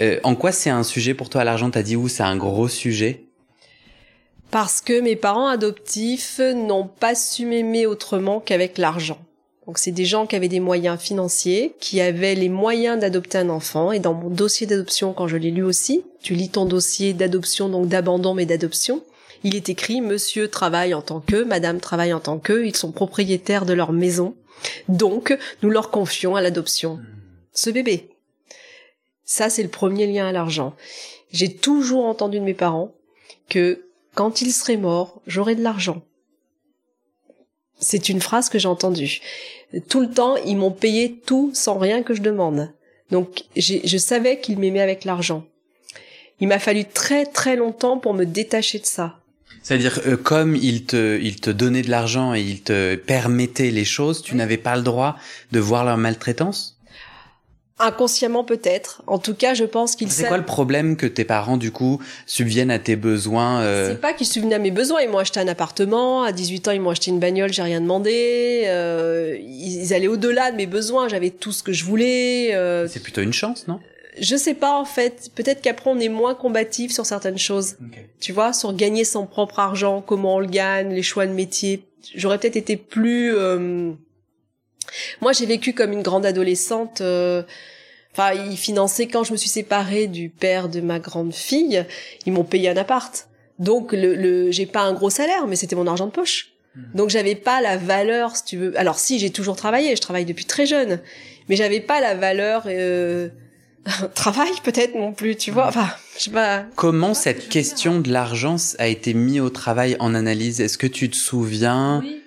Euh, 0.00 0.20
en 0.24 0.34
quoi 0.34 0.52
c'est 0.52 0.70
un 0.70 0.82
sujet 0.82 1.14
pour 1.14 1.30
toi, 1.30 1.42
l'argent? 1.42 1.70
T'as 1.70 1.82
dit 1.82 1.96
où 1.96 2.06
c'est 2.08 2.22
un 2.22 2.36
gros 2.36 2.68
sujet 2.68 3.24
Parce 4.50 4.82
que 4.82 5.00
mes 5.00 5.16
parents 5.16 5.48
adoptifs 5.48 6.38
n'ont 6.38 6.86
pas 6.86 7.14
su 7.14 7.46
m'aimer 7.46 7.86
autrement 7.86 8.40
qu'avec 8.40 8.76
l'argent. 8.76 9.18
Donc 9.68 9.76
c'est 9.76 9.92
des 9.92 10.06
gens 10.06 10.26
qui 10.26 10.34
avaient 10.34 10.48
des 10.48 10.60
moyens 10.60 10.98
financiers, 10.98 11.74
qui 11.78 12.00
avaient 12.00 12.34
les 12.34 12.48
moyens 12.48 12.98
d'adopter 12.98 13.36
un 13.36 13.50
enfant. 13.50 13.92
Et 13.92 13.98
dans 13.98 14.14
mon 14.14 14.30
dossier 14.30 14.66
d'adoption, 14.66 15.12
quand 15.12 15.28
je 15.28 15.36
l'ai 15.36 15.50
lu 15.50 15.62
aussi, 15.62 16.06
tu 16.22 16.32
lis 16.32 16.48
ton 16.48 16.64
dossier 16.64 17.12
d'adoption, 17.12 17.68
donc 17.68 17.86
d'abandon 17.86 18.32
mais 18.32 18.46
d'adoption, 18.46 19.04
il 19.44 19.54
est 19.54 19.68
écrit 19.68 20.00
Monsieur 20.00 20.48
travaille 20.48 20.94
en 20.94 21.02
tant 21.02 21.20
que, 21.20 21.44
Madame 21.44 21.80
travaille 21.80 22.14
en 22.14 22.18
tant 22.18 22.38
que, 22.38 22.64
ils 22.64 22.74
sont 22.74 22.92
propriétaires 22.92 23.66
de 23.66 23.74
leur 23.74 23.92
maison, 23.92 24.34
donc 24.88 25.36
nous 25.62 25.68
leur 25.68 25.90
confions 25.90 26.34
à 26.34 26.40
l'adoption 26.40 26.98
ce 27.52 27.68
bébé. 27.68 28.08
Ça, 29.24 29.50
c'est 29.50 29.62
le 29.62 29.68
premier 29.68 30.06
lien 30.06 30.28
à 30.28 30.32
l'argent. 30.32 30.74
J'ai 31.30 31.54
toujours 31.54 32.06
entendu 32.06 32.38
de 32.38 32.44
mes 32.44 32.54
parents 32.54 32.94
que 33.50 33.84
quand 34.14 34.40
ils 34.40 34.52
seraient 34.52 34.78
morts, 34.78 35.20
j'aurais 35.26 35.56
de 35.56 35.62
l'argent. 35.62 36.00
C'est 37.80 38.08
une 38.08 38.20
phrase 38.20 38.48
que 38.48 38.58
j'ai 38.58 38.66
entendue. 38.66 39.20
Tout 39.88 40.00
le 40.00 40.10
temps, 40.10 40.36
ils 40.36 40.56
m'ont 40.56 40.70
payé 40.70 41.20
tout 41.26 41.50
sans 41.54 41.78
rien 41.78 42.02
que 42.02 42.14
je 42.14 42.22
demande. 42.22 42.72
Donc, 43.10 43.44
je 43.56 43.98
savais 43.98 44.40
qu'ils 44.40 44.58
m'aimaient 44.58 44.80
avec 44.80 45.04
l'argent. 45.04 45.44
Il 46.40 46.48
m'a 46.48 46.58
fallu 46.58 46.84
très 46.84 47.26
très 47.26 47.56
longtemps 47.56 47.98
pour 47.98 48.14
me 48.14 48.24
détacher 48.24 48.78
de 48.78 48.86
ça. 48.86 49.18
C'est-à-dire, 49.62 50.00
euh, 50.06 50.16
comme 50.16 50.56
ils 50.56 50.84
te, 50.84 51.18
ils 51.20 51.40
te 51.40 51.50
donnaient 51.50 51.82
de 51.82 51.90
l'argent 51.90 52.34
et 52.34 52.40
ils 52.40 52.62
te 52.62 52.94
permettaient 52.94 53.70
les 53.70 53.84
choses, 53.84 54.22
tu 54.22 54.34
n'avais 54.36 54.56
pas 54.56 54.76
le 54.76 54.82
droit 54.82 55.16
de 55.52 55.60
voir 55.60 55.84
leur 55.84 55.96
maltraitance? 55.98 56.77
Inconsciemment 57.80 58.42
peut-être. 58.42 59.02
En 59.06 59.18
tout 59.18 59.34
cas, 59.34 59.54
je 59.54 59.64
pense 59.64 59.94
qu'ils. 59.94 60.10
C'est 60.10 60.26
quoi 60.26 60.36
le 60.36 60.44
problème 60.44 60.96
que 60.96 61.06
tes 61.06 61.24
parents 61.24 61.56
du 61.56 61.70
coup 61.70 62.00
subviennent 62.26 62.72
à 62.72 62.80
tes 62.80 62.96
besoins 62.96 63.60
euh... 63.60 63.90
C'est 63.90 64.00
pas 64.00 64.12
qu'ils 64.14 64.26
subviennent 64.26 64.54
à 64.54 64.58
mes 64.58 64.72
besoins. 64.72 65.00
Ils 65.00 65.08
m'ont 65.08 65.18
acheté 65.18 65.38
un 65.38 65.46
appartement. 65.46 66.24
À 66.24 66.32
18 66.32 66.68
ans, 66.68 66.70
ils 66.72 66.80
m'ont 66.80 66.90
acheté 66.90 67.10
une 67.10 67.20
bagnole. 67.20 67.52
J'ai 67.52 67.62
rien 67.62 67.80
demandé. 67.80 68.64
Euh, 68.66 69.38
ils 69.40 69.94
allaient 69.94 70.08
au-delà 70.08 70.50
de 70.50 70.56
mes 70.56 70.66
besoins. 70.66 71.08
J'avais 71.08 71.30
tout 71.30 71.52
ce 71.52 71.62
que 71.62 71.72
je 71.72 71.84
voulais. 71.84 72.54
Euh... 72.54 72.88
C'est 72.88 73.02
plutôt 73.02 73.22
une 73.22 73.32
chance, 73.32 73.68
non? 73.68 73.78
Je 74.20 74.36
sais 74.36 74.54
pas 74.54 74.76
en 74.76 74.84
fait. 74.84 75.30
Peut-être 75.36 75.62
qu'après 75.62 75.90
on 75.90 76.00
est 76.00 76.08
moins 76.08 76.34
combatif 76.34 76.92
sur 76.92 77.06
certaines 77.06 77.38
choses. 77.38 77.76
Okay. 77.86 78.08
Tu 78.18 78.32
vois, 78.32 78.52
sur 78.52 78.74
gagner 78.74 79.04
son 79.04 79.26
propre 79.26 79.60
argent, 79.60 80.02
comment 80.04 80.36
on 80.36 80.40
le 80.40 80.46
gagne, 80.46 80.92
les 80.92 81.02
choix 81.02 81.26
de 81.26 81.32
métier. 81.32 81.84
J'aurais 82.14 82.38
peut-être 82.38 82.56
été 82.56 82.76
plus 82.76 83.34
euh, 83.36 83.92
moi, 85.20 85.32
j'ai 85.32 85.46
vécu 85.46 85.72
comme 85.72 85.92
une 85.92 86.02
grande 86.02 86.26
adolescente. 86.26 87.00
Euh, 87.00 87.42
enfin, 88.12 88.32
ils 88.32 88.56
finançaient 88.56 89.06
quand 89.06 89.24
je 89.24 89.32
me 89.32 89.36
suis 89.36 89.48
séparée 89.48 90.06
du 90.06 90.28
père 90.28 90.68
de 90.68 90.80
ma 90.80 90.98
grande 90.98 91.34
fille. 91.34 91.84
Ils 92.26 92.32
m'ont 92.32 92.44
payé 92.44 92.68
un 92.68 92.76
appart. 92.76 93.28
Donc, 93.58 93.92
le, 93.92 94.14
le 94.14 94.50
j'ai 94.50 94.66
pas 94.66 94.82
un 94.82 94.92
gros 94.92 95.10
salaire, 95.10 95.46
mais 95.46 95.56
c'était 95.56 95.76
mon 95.76 95.86
argent 95.86 96.06
de 96.06 96.12
poche. 96.12 96.52
Hmm. 96.74 96.82
Donc, 96.94 97.10
j'avais 97.10 97.34
pas 97.34 97.60
la 97.60 97.76
valeur, 97.76 98.36
si 98.36 98.44
tu 98.44 98.56
veux. 98.56 98.78
Alors, 98.78 98.98
si, 98.98 99.18
j'ai 99.18 99.30
toujours 99.30 99.56
travaillé. 99.56 99.96
Je 99.96 100.00
travaille 100.00 100.24
depuis 100.24 100.44
très 100.44 100.66
jeune, 100.66 101.00
mais 101.48 101.56
j'avais 101.56 101.80
pas 101.80 102.00
la 102.00 102.14
valeur. 102.14 102.64
Euh... 102.66 103.28
travail 104.14 104.50
peut-être 104.62 104.94
non 104.94 105.12
plus, 105.12 105.36
tu 105.36 105.50
vois. 105.50 105.68
Enfin, 105.68 105.88
je 106.16 106.24
sais 106.24 106.30
pas. 106.30 106.64
Comment 106.76 107.14
cette 107.14 107.48
question 107.48 108.00
de 108.00 108.10
l'argent 108.10 108.56
a 108.78 108.86
été 108.86 109.14
mise 109.14 109.40
au 109.40 109.50
travail 109.50 109.96
en 109.98 110.14
analyse? 110.14 110.60
Est-ce 110.60 110.78
que 110.78 110.86
tu 110.86 111.08
te 111.10 111.16
souviens? 111.16 112.00
Oui. 112.02 112.22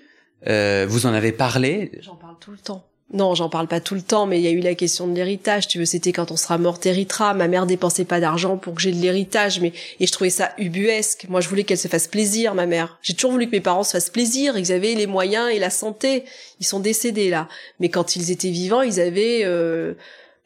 Euh, 0.47 0.85
Vous 0.87 1.05
en 1.05 1.13
avez 1.13 1.31
parlé? 1.31 1.91
J'en 2.01 2.15
parle 2.15 2.35
tout 2.39 2.51
le 2.51 2.57
temps. 2.57 2.85
Non, 3.13 3.35
j'en 3.35 3.49
parle 3.49 3.67
pas 3.67 3.81
tout 3.81 3.95
le 3.95 4.01
temps, 4.01 4.25
mais 4.25 4.39
il 4.39 4.43
y 4.43 4.47
a 4.47 4.51
eu 4.51 4.61
la 4.61 4.73
question 4.73 5.05
de 5.05 5.13
l'héritage. 5.13 5.67
Tu 5.67 5.79
veux, 5.79 5.85
c'était 5.85 6.13
quand 6.13 6.31
on 6.31 6.37
sera 6.37 6.57
mort, 6.57 6.79
t'hériteras. 6.79 7.33
Ma 7.33 7.49
mère 7.49 7.65
dépensait 7.65 8.05
pas 8.05 8.21
d'argent 8.21 8.57
pour 8.57 8.73
que 8.73 8.81
j'ai 8.81 8.93
de 8.93 9.01
l'héritage, 9.01 9.59
mais 9.59 9.73
et 9.99 10.07
je 10.07 10.11
trouvais 10.13 10.29
ça 10.29 10.53
ubuesque. 10.57 11.25
Moi, 11.27 11.41
je 11.41 11.49
voulais 11.49 11.65
qu'elle 11.65 11.77
se 11.77 11.89
fasse 11.89 12.07
plaisir, 12.07 12.55
ma 12.55 12.67
mère. 12.67 12.97
J'ai 13.01 13.13
toujours 13.13 13.31
voulu 13.31 13.47
que 13.47 13.51
mes 13.51 13.59
parents 13.59 13.83
se 13.83 13.91
fassent 13.91 14.09
plaisir. 14.09 14.57
Ils 14.57 14.71
avaient 14.71 14.95
les 14.95 15.07
moyens 15.07 15.49
et 15.51 15.59
la 15.59 15.69
santé. 15.69 16.23
Ils 16.61 16.65
sont 16.65 16.79
décédés 16.79 17.29
là, 17.29 17.49
mais 17.81 17.89
quand 17.89 18.15
ils 18.15 18.31
étaient 18.31 18.49
vivants, 18.49 18.81
ils 18.81 19.01
avaient 19.01 19.41
euh, 19.43 19.93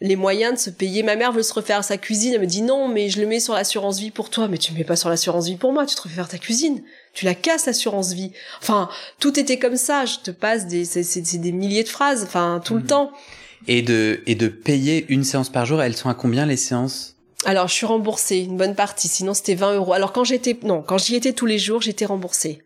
les 0.01 0.15
moyens 0.15 0.55
de 0.55 0.59
se 0.59 0.71
payer. 0.71 1.03
Ma 1.03 1.15
mère 1.15 1.33
veut 1.33 1.43
se 1.43 1.53
refaire 1.53 1.83
sa 1.83 1.97
cuisine. 1.97 2.33
Elle 2.33 2.41
me 2.41 2.47
dit 2.47 2.63
non, 2.63 2.87
mais 2.87 3.09
je 3.09 3.21
le 3.21 3.27
mets 3.27 3.39
sur 3.39 3.53
l'assurance 3.53 3.99
vie 3.99 4.11
pour 4.11 4.31
toi. 4.31 4.47
Mais 4.47 4.57
tu 4.57 4.73
mets 4.73 4.83
pas 4.83 4.95
sur 4.95 5.09
l'assurance 5.09 5.45
vie 5.45 5.55
pour 5.55 5.71
moi. 5.71 5.85
Tu 5.85 5.95
te 5.95 6.01
refais 6.01 6.15
faire 6.15 6.29
ta 6.29 6.39
cuisine. 6.39 6.81
Tu 7.15 7.25
la 7.25 7.33
casses 7.33 7.65
l'assurance 7.65 8.13
vie. 8.13 8.31
Enfin, 8.61 8.89
tout 9.19 9.39
était 9.39 9.57
comme 9.57 9.77
ça. 9.77 10.05
Je 10.05 10.17
te 10.19 10.29
passe 10.31 10.67
des, 10.67 10.85
c'est 10.85 11.37
des 11.39 11.51
milliers 11.51 11.83
de 11.83 11.89
phrases. 11.89 12.23
Enfin, 12.23 12.61
tout 12.63 12.75
le 12.75 12.81
Mhm. 12.81 12.87
temps. 12.87 13.11
et 13.67 13.81
de 13.81 14.21
et 14.27 14.35
de 14.35 14.47
payer 14.47 15.05
une 15.09 15.23
séance 15.23 15.49
par 15.49 15.65
jour. 15.65 15.81
Elles 15.81 15.95
sont 15.95 16.09
à 16.09 16.13
combien 16.13 16.45
les 16.45 16.57
séances? 16.57 17.15
Alors, 17.45 17.67
je 17.67 17.73
suis 17.73 17.85
remboursée 17.87 18.37
une 18.39 18.57
bonne 18.57 18.75
partie. 18.75 19.07
Sinon, 19.07 19.33
c'était 19.33 19.55
20 19.55 19.73
euros. 19.75 19.93
Alors, 19.93 20.13
quand 20.13 20.23
j'étais, 20.23 20.55
non, 20.63 20.83
quand 20.83 20.97
j'y 20.99 21.15
étais 21.15 21.33
tous 21.33 21.45
les 21.47 21.57
jours, 21.57 21.81
j'étais 21.81 22.05
remboursée. 22.05 22.61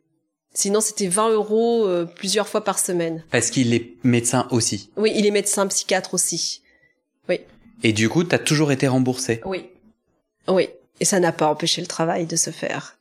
Sinon, 0.53 0.81
c'était 0.81 1.07
20 1.07 1.29
euros 1.29 1.85
euh, 1.85 2.05
plusieurs 2.05 2.47
fois 2.49 2.63
par 2.65 2.79
semaine. 2.79 3.23
Parce 3.31 3.49
qu'il 3.49 3.73
est 3.73 3.93
médecin 4.03 4.47
aussi. 4.51 4.89
Oui, 4.97 5.11
il 5.15 5.25
est 5.25 5.31
médecin 5.31 5.67
psychiatre 5.67 6.13
aussi. 6.13 6.61
Et 7.81 7.93
du 7.93 8.09
coup, 8.09 8.25
t'as 8.25 8.39
toujours 8.39 8.73
été 8.73 8.89
remboursé. 8.89 9.39
Oui. 9.45 9.67
Oui. 10.49 10.67
Et 10.99 11.05
ça 11.05 11.21
n'a 11.21 11.31
pas 11.31 11.47
empêché 11.47 11.79
le 11.79 11.87
travail 11.87 12.25
de 12.25 12.35
se 12.35 12.49
faire. 12.49 12.97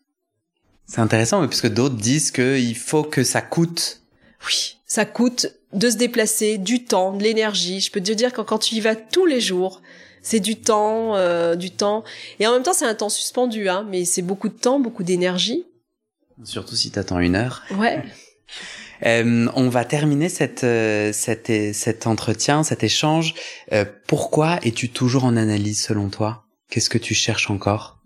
C'est 0.88 1.00
intéressant, 1.00 1.40
mais 1.40 1.46
parce 1.46 1.60
que 1.60 1.68
d'autres 1.68 1.96
disent 1.96 2.30
qu'il 2.30 2.76
faut 2.76 3.04
que 3.04 3.22
ça 3.22 3.42
coûte. 3.42 4.00
Oui. 4.46 4.78
Ça 4.86 5.04
coûte 5.04 5.46
de 5.74 5.90
se 5.90 5.96
déplacer, 5.96 6.56
du 6.56 6.84
temps, 6.84 7.12
de 7.12 7.22
l'énergie. 7.22 7.80
Je 7.80 7.92
peux 7.92 8.00
te 8.00 8.10
dire 8.10 8.32
que 8.32 8.40
quand 8.40 8.58
tu 8.58 8.76
y 8.76 8.80
vas 8.80 8.96
tous 8.96 9.26
les 9.26 9.40
jours, 9.40 9.82
c'est 10.22 10.40
du 10.40 10.56
temps, 10.56 11.14
euh, 11.14 11.54
du 11.56 11.70
temps. 11.70 12.04
Et 12.40 12.46
en 12.46 12.52
même 12.52 12.62
temps, 12.62 12.72
c'est 12.72 12.86
un 12.86 12.94
temps 12.94 13.10
suspendu, 13.10 13.68
hein. 13.68 13.86
Mais 13.90 14.06
c'est 14.06 14.22
beaucoup 14.22 14.48
de 14.48 14.58
temps, 14.58 14.80
beaucoup 14.80 15.04
d'énergie. 15.04 15.66
Surtout 16.42 16.74
si 16.74 16.90
t'attends 16.90 17.18
une 17.18 17.36
heure. 17.36 17.62
Ouais. 17.76 18.02
Euh, 19.06 19.46
on 19.54 19.68
va 19.68 19.84
terminer 19.84 20.28
cette, 20.28 20.64
euh, 20.64 21.12
cet, 21.12 21.52
cet 21.72 22.06
entretien, 22.06 22.64
cet 22.64 22.82
échange. 22.82 23.34
Euh, 23.72 23.84
pourquoi 24.06 24.58
es-tu 24.64 24.88
toujours 24.88 25.24
en 25.24 25.36
analyse 25.36 25.80
selon 25.80 26.08
toi? 26.08 26.46
Qu'est-ce 26.68 26.90
que 26.90 26.98
tu 26.98 27.14
cherches 27.14 27.50
encore? 27.50 27.98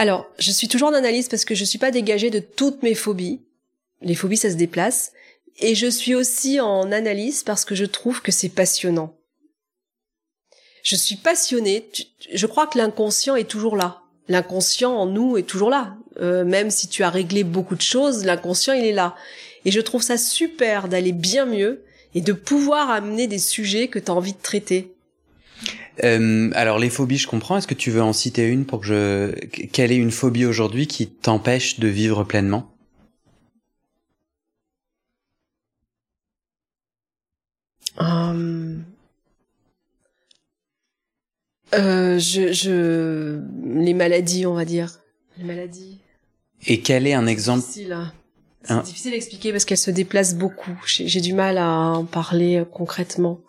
Alors, 0.00 0.30
je 0.38 0.50
suis 0.50 0.66
toujours 0.66 0.88
en 0.88 0.94
analyse 0.94 1.28
parce 1.28 1.44
que 1.44 1.54
je 1.54 1.62
suis 1.62 1.78
pas 1.78 1.90
dégagée 1.90 2.30
de 2.30 2.38
toutes 2.38 2.82
mes 2.82 2.94
phobies. 2.94 3.42
Les 4.00 4.14
phobies, 4.14 4.38
ça 4.38 4.48
se 4.48 4.54
déplace. 4.54 5.12
Et 5.58 5.74
je 5.74 5.88
suis 5.88 6.14
aussi 6.14 6.58
en 6.58 6.90
analyse 6.90 7.42
parce 7.42 7.66
que 7.66 7.74
je 7.74 7.84
trouve 7.84 8.22
que 8.22 8.32
c'est 8.32 8.48
passionnant. 8.48 9.14
Je 10.84 10.96
suis 10.96 11.16
passionnée. 11.16 11.86
Je 12.32 12.46
crois 12.46 12.66
que 12.66 12.78
l'inconscient 12.78 13.36
est 13.36 13.44
toujours 13.44 13.76
là. 13.76 14.00
L'inconscient 14.26 14.90
en 14.90 15.04
nous 15.04 15.36
est 15.36 15.42
toujours 15.42 15.68
là. 15.68 15.98
Euh, 16.18 16.46
même 16.46 16.70
si 16.70 16.88
tu 16.88 17.02
as 17.02 17.10
réglé 17.10 17.44
beaucoup 17.44 17.76
de 17.76 17.82
choses, 17.82 18.24
l'inconscient, 18.24 18.72
il 18.72 18.86
est 18.86 18.94
là. 18.94 19.14
Et 19.66 19.70
je 19.70 19.82
trouve 19.82 20.00
ça 20.00 20.16
super 20.16 20.88
d'aller 20.88 21.12
bien 21.12 21.44
mieux 21.44 21.84
et 22.14 22.22
de 22.22 22.32
pouvoir 22.32 22.88
amener 22.88 23.26
des 23.26 23.38
sujets 23.38 23.88
que 23.88 23.98
tu 23.98 24.10
as 24.10 24.14
envie 24.14 24.32
de 24.32 24.40
traiter. 24.40 24.94
Euh, 26.04 26.50
Alors 26.54 26.78
les 26.78 26.90
phobies, 26.90 27.18
je 27.18 27.26
comprends. 27.26 27.56
Est-ce 27.56 27.66
que 27.66 27.74
tu 27.74 27.90
veux 27.90 28.02
en 28.02 28.12
citer 28.12 28.46
une 28.46 28.64
pour 28.66 28.80
que 28.80 28.86
je... 28.86 29.32
Quelle 29.72 29.92
est 29.92 29.96
une 29.96 30.10
phobie 30.10 30.44
aujourd'hui 30.46 30.86
qui 30.86 31.08
t'empêche 31.08 31.78
de 31.80 31.88
vivre 31.88 32.24
pleinement? 32.24 32.70
Hum. 37.96 38.84
Euh, 41.74 42.18
je, 42.18 42.52
je, 42.52 43.40
les 43.64 43.94
maladies, 43.94 44.46
on 44.46 44.54
va 44.54 44.64
dire. 44.64 45.00
Les 45.38 45.44
maladies. 45.44 46.00
Et 46.66 46.80
quel 46.80 47.06
est 47.06 47.14
un 47.14 47.26
exemple 47.26 47.60
Difficile, 47.60 47.92
hein. 47.92 48.12
C'est 48.62 48.72
Un- 48.72 48.82
difficile 48.82 49.12
à 49.14 49.16
expliquer 49.16 49.52
parce 49.52 49.64
qu'elles 49.64 49.78
se 49.78 49.90
déplacent 49.90 50.34
beaucoup. 50.34 50.78
J'ai 50.86 51.08
j'ai 51.08 51.20
du 51.22 51.32
mal 51.32 51.56
à 51.56 51.68
en 51.70 52.04
parler 52.04 52.56
euh, 52.58 52.64
concrètement. 52.64 53.40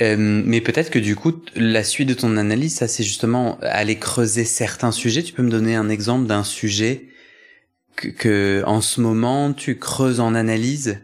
Euh, 0.00 0.16
mais 0.18 0.60
peut-être 0.60 0.90
que 0.90 0.98
du 0.98 1.16
coup, 1.16 1.32
la 1.56 1.82
suite 1.82 2.08
de 2.08 2.14
ton 2.14 2.36
analyse, 2.36 2.76
ça 2.76 2.88
c'est 2.88 3.02
justement 3.02 3.58
aller 3.62 3.98
creuser 3.98 4.44
certains 4.44 4.92
sujets. 4.92 5.22
Tu 5.22 5.32
peux 5.32 5.42
me 5.42 5.50
donner 5.50 5.74
un 5.74 5.88
exemple 5.88 6.26
d'un 6.26 6.44
sujet 6.44 7.08
que, 7.96 8.08
que 8.08 8.62
en 8.66 8.80
ce 8.80 9.00
moment 9.00 9.52
tu 9.52 9.76
creuses 9.78 10.20
en 10.20 10.34
analyse? 10.34 11.00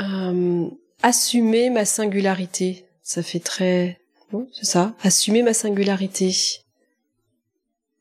Euh, 0.00 0.68
assumer 1.02 1.70
ma 1.70 1.84
singularité, 1.84 2.84
ça 3.02 3.22
fait 3.22 3.40
très, 3.40 4.00
non, 4.32 4.48
c'est 4.52 4.64
ça? 4.64 4.94
Assumer 5.02 5.42
ma 5.42 5.54
singularité, 5.54 6.32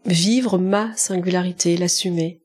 vivre 0.06 0.58
ma 0.58 0.96
singularité, 0.96 1.76
l'assumer. 1.76 2.40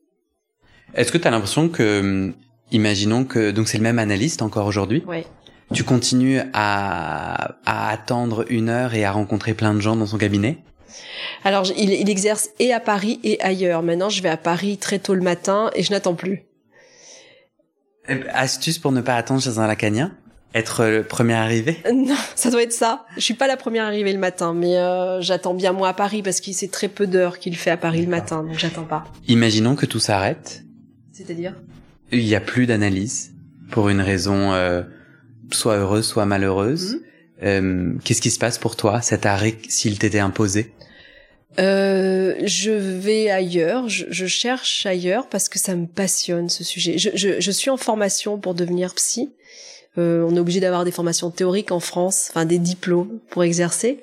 Est-ce 0.95 1.11
que 1.11 1.19
tu 1.19 1.27
as 1.27 1.31
l'impression 1.31 1.69
que, 1.69 2.33
imaginons 2.71 3.25
que 3.25 3.51
donc 3.51 3.67
c'est 3.67 3.77
le 3.77 3.83
même 3.83 3.99
analyste 3.99 4.41
encore 4.41 4.65
aujourd'hui, 4.67 5.03
Ouais. 5.07 5.25
tu 5.73 5.83
continues 5.83 6.39
à, 6.53 7.55
à 7.65 7.89
attendre 7.89 8.45
une 8.49 8.69
heure 8.69 8.93
et 8.93 9.03
à 9.05 9.11
rencontrer 9.11 9.53
plein 9.53 9.73
de 9.73 9.79
gens 9.81 9.95
dans 9.95 10.05
son 10.07 10.17
cabinet? 10.17 10.57
Alors, 11.43 11.65
il, 11.77 11.91
il 11.91 12.09
exerce 12.09 12.49
et 12.59 12.71
à 12.73 12.79
Paris 12.79 13.19
et 13.23 13.41
ailleurs. 13.41 13.81
Maintenant, 13.81 14.09
je 14.09 14.21
vais 14.21 14.29
à 14.29 14.37
Paris 14.37 14.77
très 14.77 14.99
tôt 14.99 15.15
le 15.15 15.21
matin 15.21 15.71
et 15.75 15.81
je 15.83 15.91
n'attends 15.91 16.13
plus. 16.13 16.43
Eh 18.07 18.15
ben, 18.15 18.25
Astuce 18.33 18.77
pour 18.79 18.91
ne 18.91 19.01
pas 19.01 19.15
attendre 19.15 19.41
chez 19.41 19.57
un 19.57 19.65
lacanien? 19.67 20.11
Être 20.53 20.85
le 20.85 21.03
premier 21.03 21.33
arrivé? 21.33 21.79
Euh, 21.87 21.91
Non, 21.93 22.15
ça 22.35 22.51
doit 22.51 22.61
être 22.61 22.73
ça. 22.73 23.05
Je 23.15 23.21
suis 23.21 23.33
pas 23.33 23.47
la 23.47 23.57
première 23.57 23.85
arrivée 23.85 24.13
le 24.13 24.19
matin, 24.19 24.53
mais 24.53 24.77
euh, 24.77 25.19
j'attends 25.21 25.55
bien 25.55 25.71
moi 25.73 25.89
à 25.89 25.93
Paris 25.93 26.21
parce 26.21 26.41
qu'il 26.41 26.53
c'est 26.53 26.67
très 26.71 26.89
peu 26.89 27.07
d'heures 27.07 27.39
qu'il 27.39 27.55
fait 27.57 27.71
à 27.71 27.77
Paris 27.77 28.01
le 28.03 28.09
matin, 28.09 28.43
donc 28.43 28.57
j'attends 28.59 28.83
pas. 28.85 29.03
Imaginons 29.27 29.75
que 29.75 29.87
tout 29.87 29.99
s'arrête, 29.99 30.63
C'est-à-dire? 31.11 31.55
Il 32.13 32.25
n'y 32.25 32.35
a 32.35 32.41
plus 32.41 32.65
d'analyse 32.65 33.31
pour 33.71 33.89
une 33.89 34.01
raison 34.01 34.53
euh, 34.53 34.83
soit 35.51 35.77
heureuse, 35.77 36.05
soit 36.05 36.25
malheureuse. 36.25 36.95
Mhm. 36.95 37.01
Euh, 37.43 37.93
Qu'est-ce 38.03 38.21
qui 38.21 38.31
se 38.31 38.39
passe 38.39 38.57
pour 38.57 38.75
toi, 38.75 39.01
cet 39.01 39.25
arrêt, 39.25 39.57
s'il 39.67 39.99
t'était 39.99 40.19
imposé? 40.19 40.71
Euh, 41.59 42.33
je 42.43 42.71
vais 42.71 43.29
ailleurs, 43.29 43.87
je, 43.87 44.05
je, 44.09 44.25
cherche 44.25 44.85
ailleurs 44.85 45.27
parce 45.27 45.49
que 45.49 45.59
ça 45.59 45.75
me 45.75 45.85
passionne 45.85 46.49
ce 46.49 46.63
sujet. 46.63 46.97
Je, 46.97 47.11
je, 47.13 47.39
je 47.39 47.51
suis 47.51 47.69
en 47.69 47.77
formation 47.77 48.39
pour 48.39 48.55
devenir 48.55 48.95
psy. 48.95 49.29
Euh, 49.97 50.25
on 50.27 50.35
est 50.35 50.39
obligé 50.39 50.59
d'avoir 50.59 50.85
des 50.85 50.91
formations 50.91 51.29
théoriques 51.29 51.71
en 51.71 51.79
France, 51.79 52.27
enfin 52.29 52.45
des 52.45 52.57
diplômes 52.57 53.19
pour 53.29 53.43
exercer. 53.43 53.99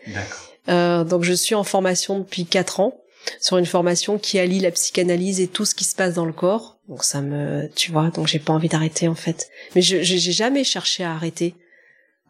Euh, 0.68 1.02
donc 1.02 1.24
je 1.24 1.32
suis 1.32 1.54
en 1.54 1.64
formation 1.64 2.20
depuis 2.20 2.44
quatre 2.44 2.78
ans 2.78 3.00
sur 3.40 3.58
une 3.58 3.66
formation 3.66 4.18
qui 4.18 4.38
allie 4.38 4.60
la 4.60 4.70
psychanalyse 4.70 5.40
et 5.40 5.48
tout 5.48 5.64
ce 5.64 5.74
qui 5.74 5.84
se 5.84 5.96
passe 5.96 6.14
dans 6.14 6.26
le 6.26 6.32
corps. 6.32 6.78
Donc 6.90 7.04
ça 7.04 7.20
me, 7.20 7.70
tu 7.76 7.92
vois, 7.92 8.10
donc 8.10 8.26
j'ai 8.26 8.40
pas 8.40 8.52
envie 8.52 8.68
d'arrêter 8.68 9.06
en 9.06 9.14
fait. 9.14 9.48
Mais 9.76 9.80
je 9.80 10.02
j'ai 10.02 10.18
jamais 10.32 10.64
cherché 10.64 11.04
à 11.04 11.12
arrêter. 11.12 11.54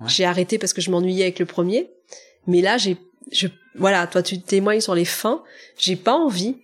J'ai 0.06 0.24
arrêté 0.24 0.58
parce 0.58 0.72
que 0.72 0.82
je 0.82 0.90
m'ennuyais 0.90 1.24
avec 1.24 1.38
le 1.38 1.46
premier. 1.46 1.90
Mais 2.46 2.60
là, 2.60 2.76
j'ai 2.76 2.98
je 3.32 3.48
voilà, 3.74 4.06
toi 4.06 4.22
tu 4.22 4.40
témoignes 4.40 4.82
sur 4.82 4.94
les 4.94 5.06
fins, 5.06 5.42
j'ai 5.78 5.96
pas 5.96 6.14
envie. 6.14 6.56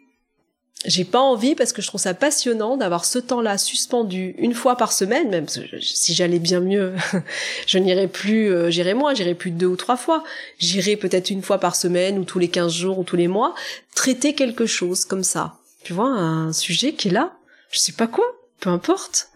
J'ai 0.84 1.04
pas 1.04 1.20
envie 1.20 1.54
parce 1.54 1.72
que 1.72 1.80
je 1.80 1.86
trouve 1.86 2.00
ça 2.00 2.12
passionnant 2.12 2.76
d'avoir 2.76 3.06
ce 3.06 3.18
temps-là 3.18 3.56
suspendu 3.56 4.34
une 4.36 4.52
fois 4.52 4.76
par 4.76 4.92
semaine, 4.92 5.30
même 5.30 5.46
si 5.48 6.14
j'allais 6.14 6.38
bien 6.38 6.60
mieux, 6.60 6.94
je 7.66 7.78
n'irai 7.78 8.08
plus, 8.08 8.52
euh, 8.52 8.70
j'irai 8.70 8.92
moins, 8.92 9.14
j'irai 9.14 9.34
plus 9.34 9.50
deux 9.50 9.66
ou 9.66 9.76
trois 9.76 9.96
fois. 9.96 10.22
J'irai 10.58 10.96
peut-être 10.96 11.30
une 11.30 11.40
fois 11.40 11.58
par 11.58 11.76
semaine 11.76 12.18
ou 12.18 12.24
tous 12.24 12.38
les 12.38 12.48
quinze 12.48 12.74
jours 12.74 12.98
ou 12.98 13.04
tous 13.04 13.16
les 13.16 13.26
mois, 13.26 13.54
traiter 13.94 14.34
quelque 14.34 14.66
chose 14.66 15.06
comme 15.06 15.24
ça. 15.24 15.54
Tu 15.82 15.94
vois, 15.94 16.08
un 16.08 16.52
sujet 16.52 16.92
qui 16.92 17.08
est 17.08 17.12
là, 17.12 17.32
je 17.70 17.78
sais 17.78 17.92
pas 17.92 18.06
quoi, 18.06 18.26
peu 18.60 18.70
importe. 18.70 19.30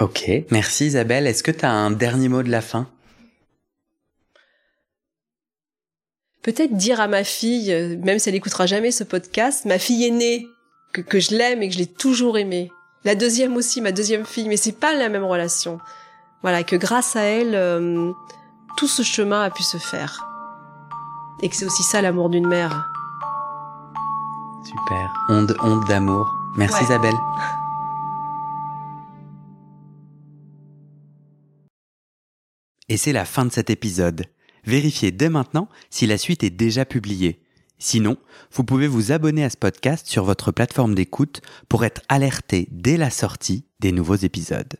Ok, 0.00 0.30
merci 0.50 0.86
Isabelle. 0.86 1.26
Est-ce 1.26 1.42
que 1.42 1.50
tu 1.50 1.64
as 1.64 1.70
un 1.70 1.90
dernier 1.90 2.28
mot 2.28 2.42
de 2.42 2.50
la 2.50 2.60
fin? 2.60 2.88
Peut-être 6.42 6.76
dire 6.76 7.00
à 7.00 7.06
ma 7.06 7.22
fille, 7.22 7.72
euh, 7.72 7.96
même 8.02 8.18
si 8.18 8.28
elle 8.28 8.34
écoutera 8.34 8.66
jamais 8.66 8.90
ce 8.90 9.04
podcast, 9.04 9.64
ma 9.64 9.78
fille 9.78 10.04
aînée, 10.04 10.46
que, 10.92 11.00
que 11.00 11.20
je 11.20 11.36
l'aime 11.36 11.62
et 11.62 11.68
que 11.68 11.74
je 11.74 11.78
l'ai 11.78 11.86
toujours 11.86 12.36
aimée. 12.36 12.72
La 13.04 13.14
deuxième 13.14 13.56
aussi, 13.56 13.80
ma 13.80 13.92
deuxième 13.92 14.24
fille, 14.24 14.48
mais 14.48 14.56
c'est 14.56 14.72
pas 14.78 14.94
la 14.94 15.08
même 15.08 15.24
relation. 15.24 15.78
Voilà, 16.42 16.64
que 16.64 16.74
grâce 16.74 17.14
à 17.14 17.22
elle, 17.22 17.54
euh, 17.54 18.12
tout 18.76 18.88
ce 18.88 19.02
chemin 19.02 19.42
a 19.42 19.50
pu 19.50 19.62
se 19.62 19.76
faire. 19.76 20.28
Et 21.42 21.48
que 21.48 21.54
c'est 21.54 21.64
aussi 21.64 21.82
ça 21.84 22.02
l'amour 22.02 22.28
d'une 22.28 22.46
mère. 22.48 22.90
Super. 24.64 25.12
Onde, 25.28 25.56
onde 25.62 25.84
d'amour. 25.86 26.41
Merci 26.56 26.84
Isabelle. 26.84 27.14
Et 32.88 32.98
c'est 32.98 33.12
la 33.12 33.24
fin 33.24 33.46
de 33.46 33.52
cet 33.52 33.70
épisode. 33.70 34.26
Vérifiez 34.64 35.12
dès 35.12 35.30
maintenant 35.30 35.68
si 35.88 36.06
la 36.06 36.18
suite 36.18 36.44
est 36.44 36.50
déjà 36.50 36.84
publiée. 36.84 37.40
Sinon, 37.78 38.18
vous 38.52 38.64
pouvez 38.64 38.86
vous 38.86 39.12
abonner 39.12 39.44
à 39.44 39.50
ce 39.50 39.56
podcast 39.56 40.06
sur 40.06 40.24
votre 40.24 40.52
plateforme 40.52 40.94
d'écoute 40.94 41.40
pour 41.70 41.86
être 41.86 42.02
alerté 42.10 42.68
dès 42.70 42.98
la 42.98 43.08
sortie 43.08 43.64
des 43.80 43.90
nouveaux 43.90 44.16
épisodes. 44.16 44.74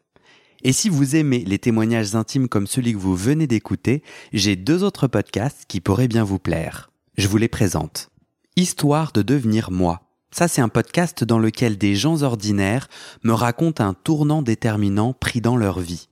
Et 0.62 0.72
si 0.72 0.90
vous 0.90 1.16
aimez 1.16 1.38
les 1.38 1.58
témoignages 1.58 2.14
intimes 2.14 2.48
comme 2.48 2.66
celui 2.66 2.92
que 2.92 2.98
vous 2.98 3.16
venez 3.16 3.46
d'écouter, 3.46 4.02
j'ai 4.34 4.56
deux 4.56 4.84
autres 4.84 5.08
podcasts 5.08 5.64
qui 5.66 5.80
pourraient 5.80 6.06
bien 6.06 6.22
vous 6.22 6.38
plaire. 6.38 6.90
Je 7.16 7.28
vous 7.28 7.38
les 7.38 7.48
présente. 7.48 8.10
Histoire 8.56 9.12
de 9.12 9.22
devenir 9.22 9.70
moi. 9.70 10.11
Ça, 10.32 10.48
c'est 10.48 10.62
un 10.62 10.70
podcast 10.70 11.24
dans 11.24 11.38
lequel 11.38 11.76
des 11.76 11.94
gens 11.94 12.22
ordinaires 12.22 12.88
me 13.22 13.34
racontent 13.34 13.84
un 13.84 13.92
tournant 13.92 14.40
déterminant 14.40 15.12
pris 15.12 15.42
dans 15.42 15.58
leur 15.58 15.78
vie. 15.78 16.08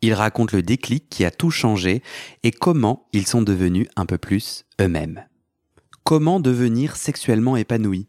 Ils 0.00 0.14
racontent 0.14 0.56
le 0.56 0.64
déclic 0.64 1.08
qui 1.08 1.24
a 1.24 1.30
tout 1.30 1.52
changé 1.52 2.02
et 2.42 2.50
comment 2.50 3.06
ils 3.12 3.26
sont 3.26 3.40
devenus 3.40 3.86
un 3.94 4.04
peu 4.04 4.18
plus 4.18 4.64
eux-mêmes. 4.80 5.24
Comment 6.02 6.40
devenir 6.40 6.96
sexuellement 6.96 7.56
épanoui 7.56 8.08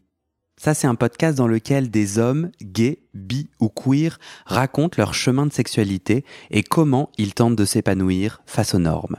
Ça, 0.56 0.74
c'est 0.74 0.88
un 0.88 0.96
podcast 0.96 1.38
dans 1.38 1.46
lequel 1.46 1.88
des 1.88 2.18
hommes, 2.18 2.50
gays, 2.60 2.98
bi 3.14 3.48
ou 3.60 3.68
queer, 3.68 4.18
racontent 4.46 4.96
leur 4.98 5.14
chemin 5.14 5.46
de 5.46 5.52
sexualité 5.52 6.24
et 6.50 6.64
comment 6.64 7.12
ils 7.16 7.32
tentent 7.32 7.54
de 7.54 7.64
s'épanouir 7.64 8.42
face 8.44 8.74
aux 8.74 8.80
normes. 8.80 9.18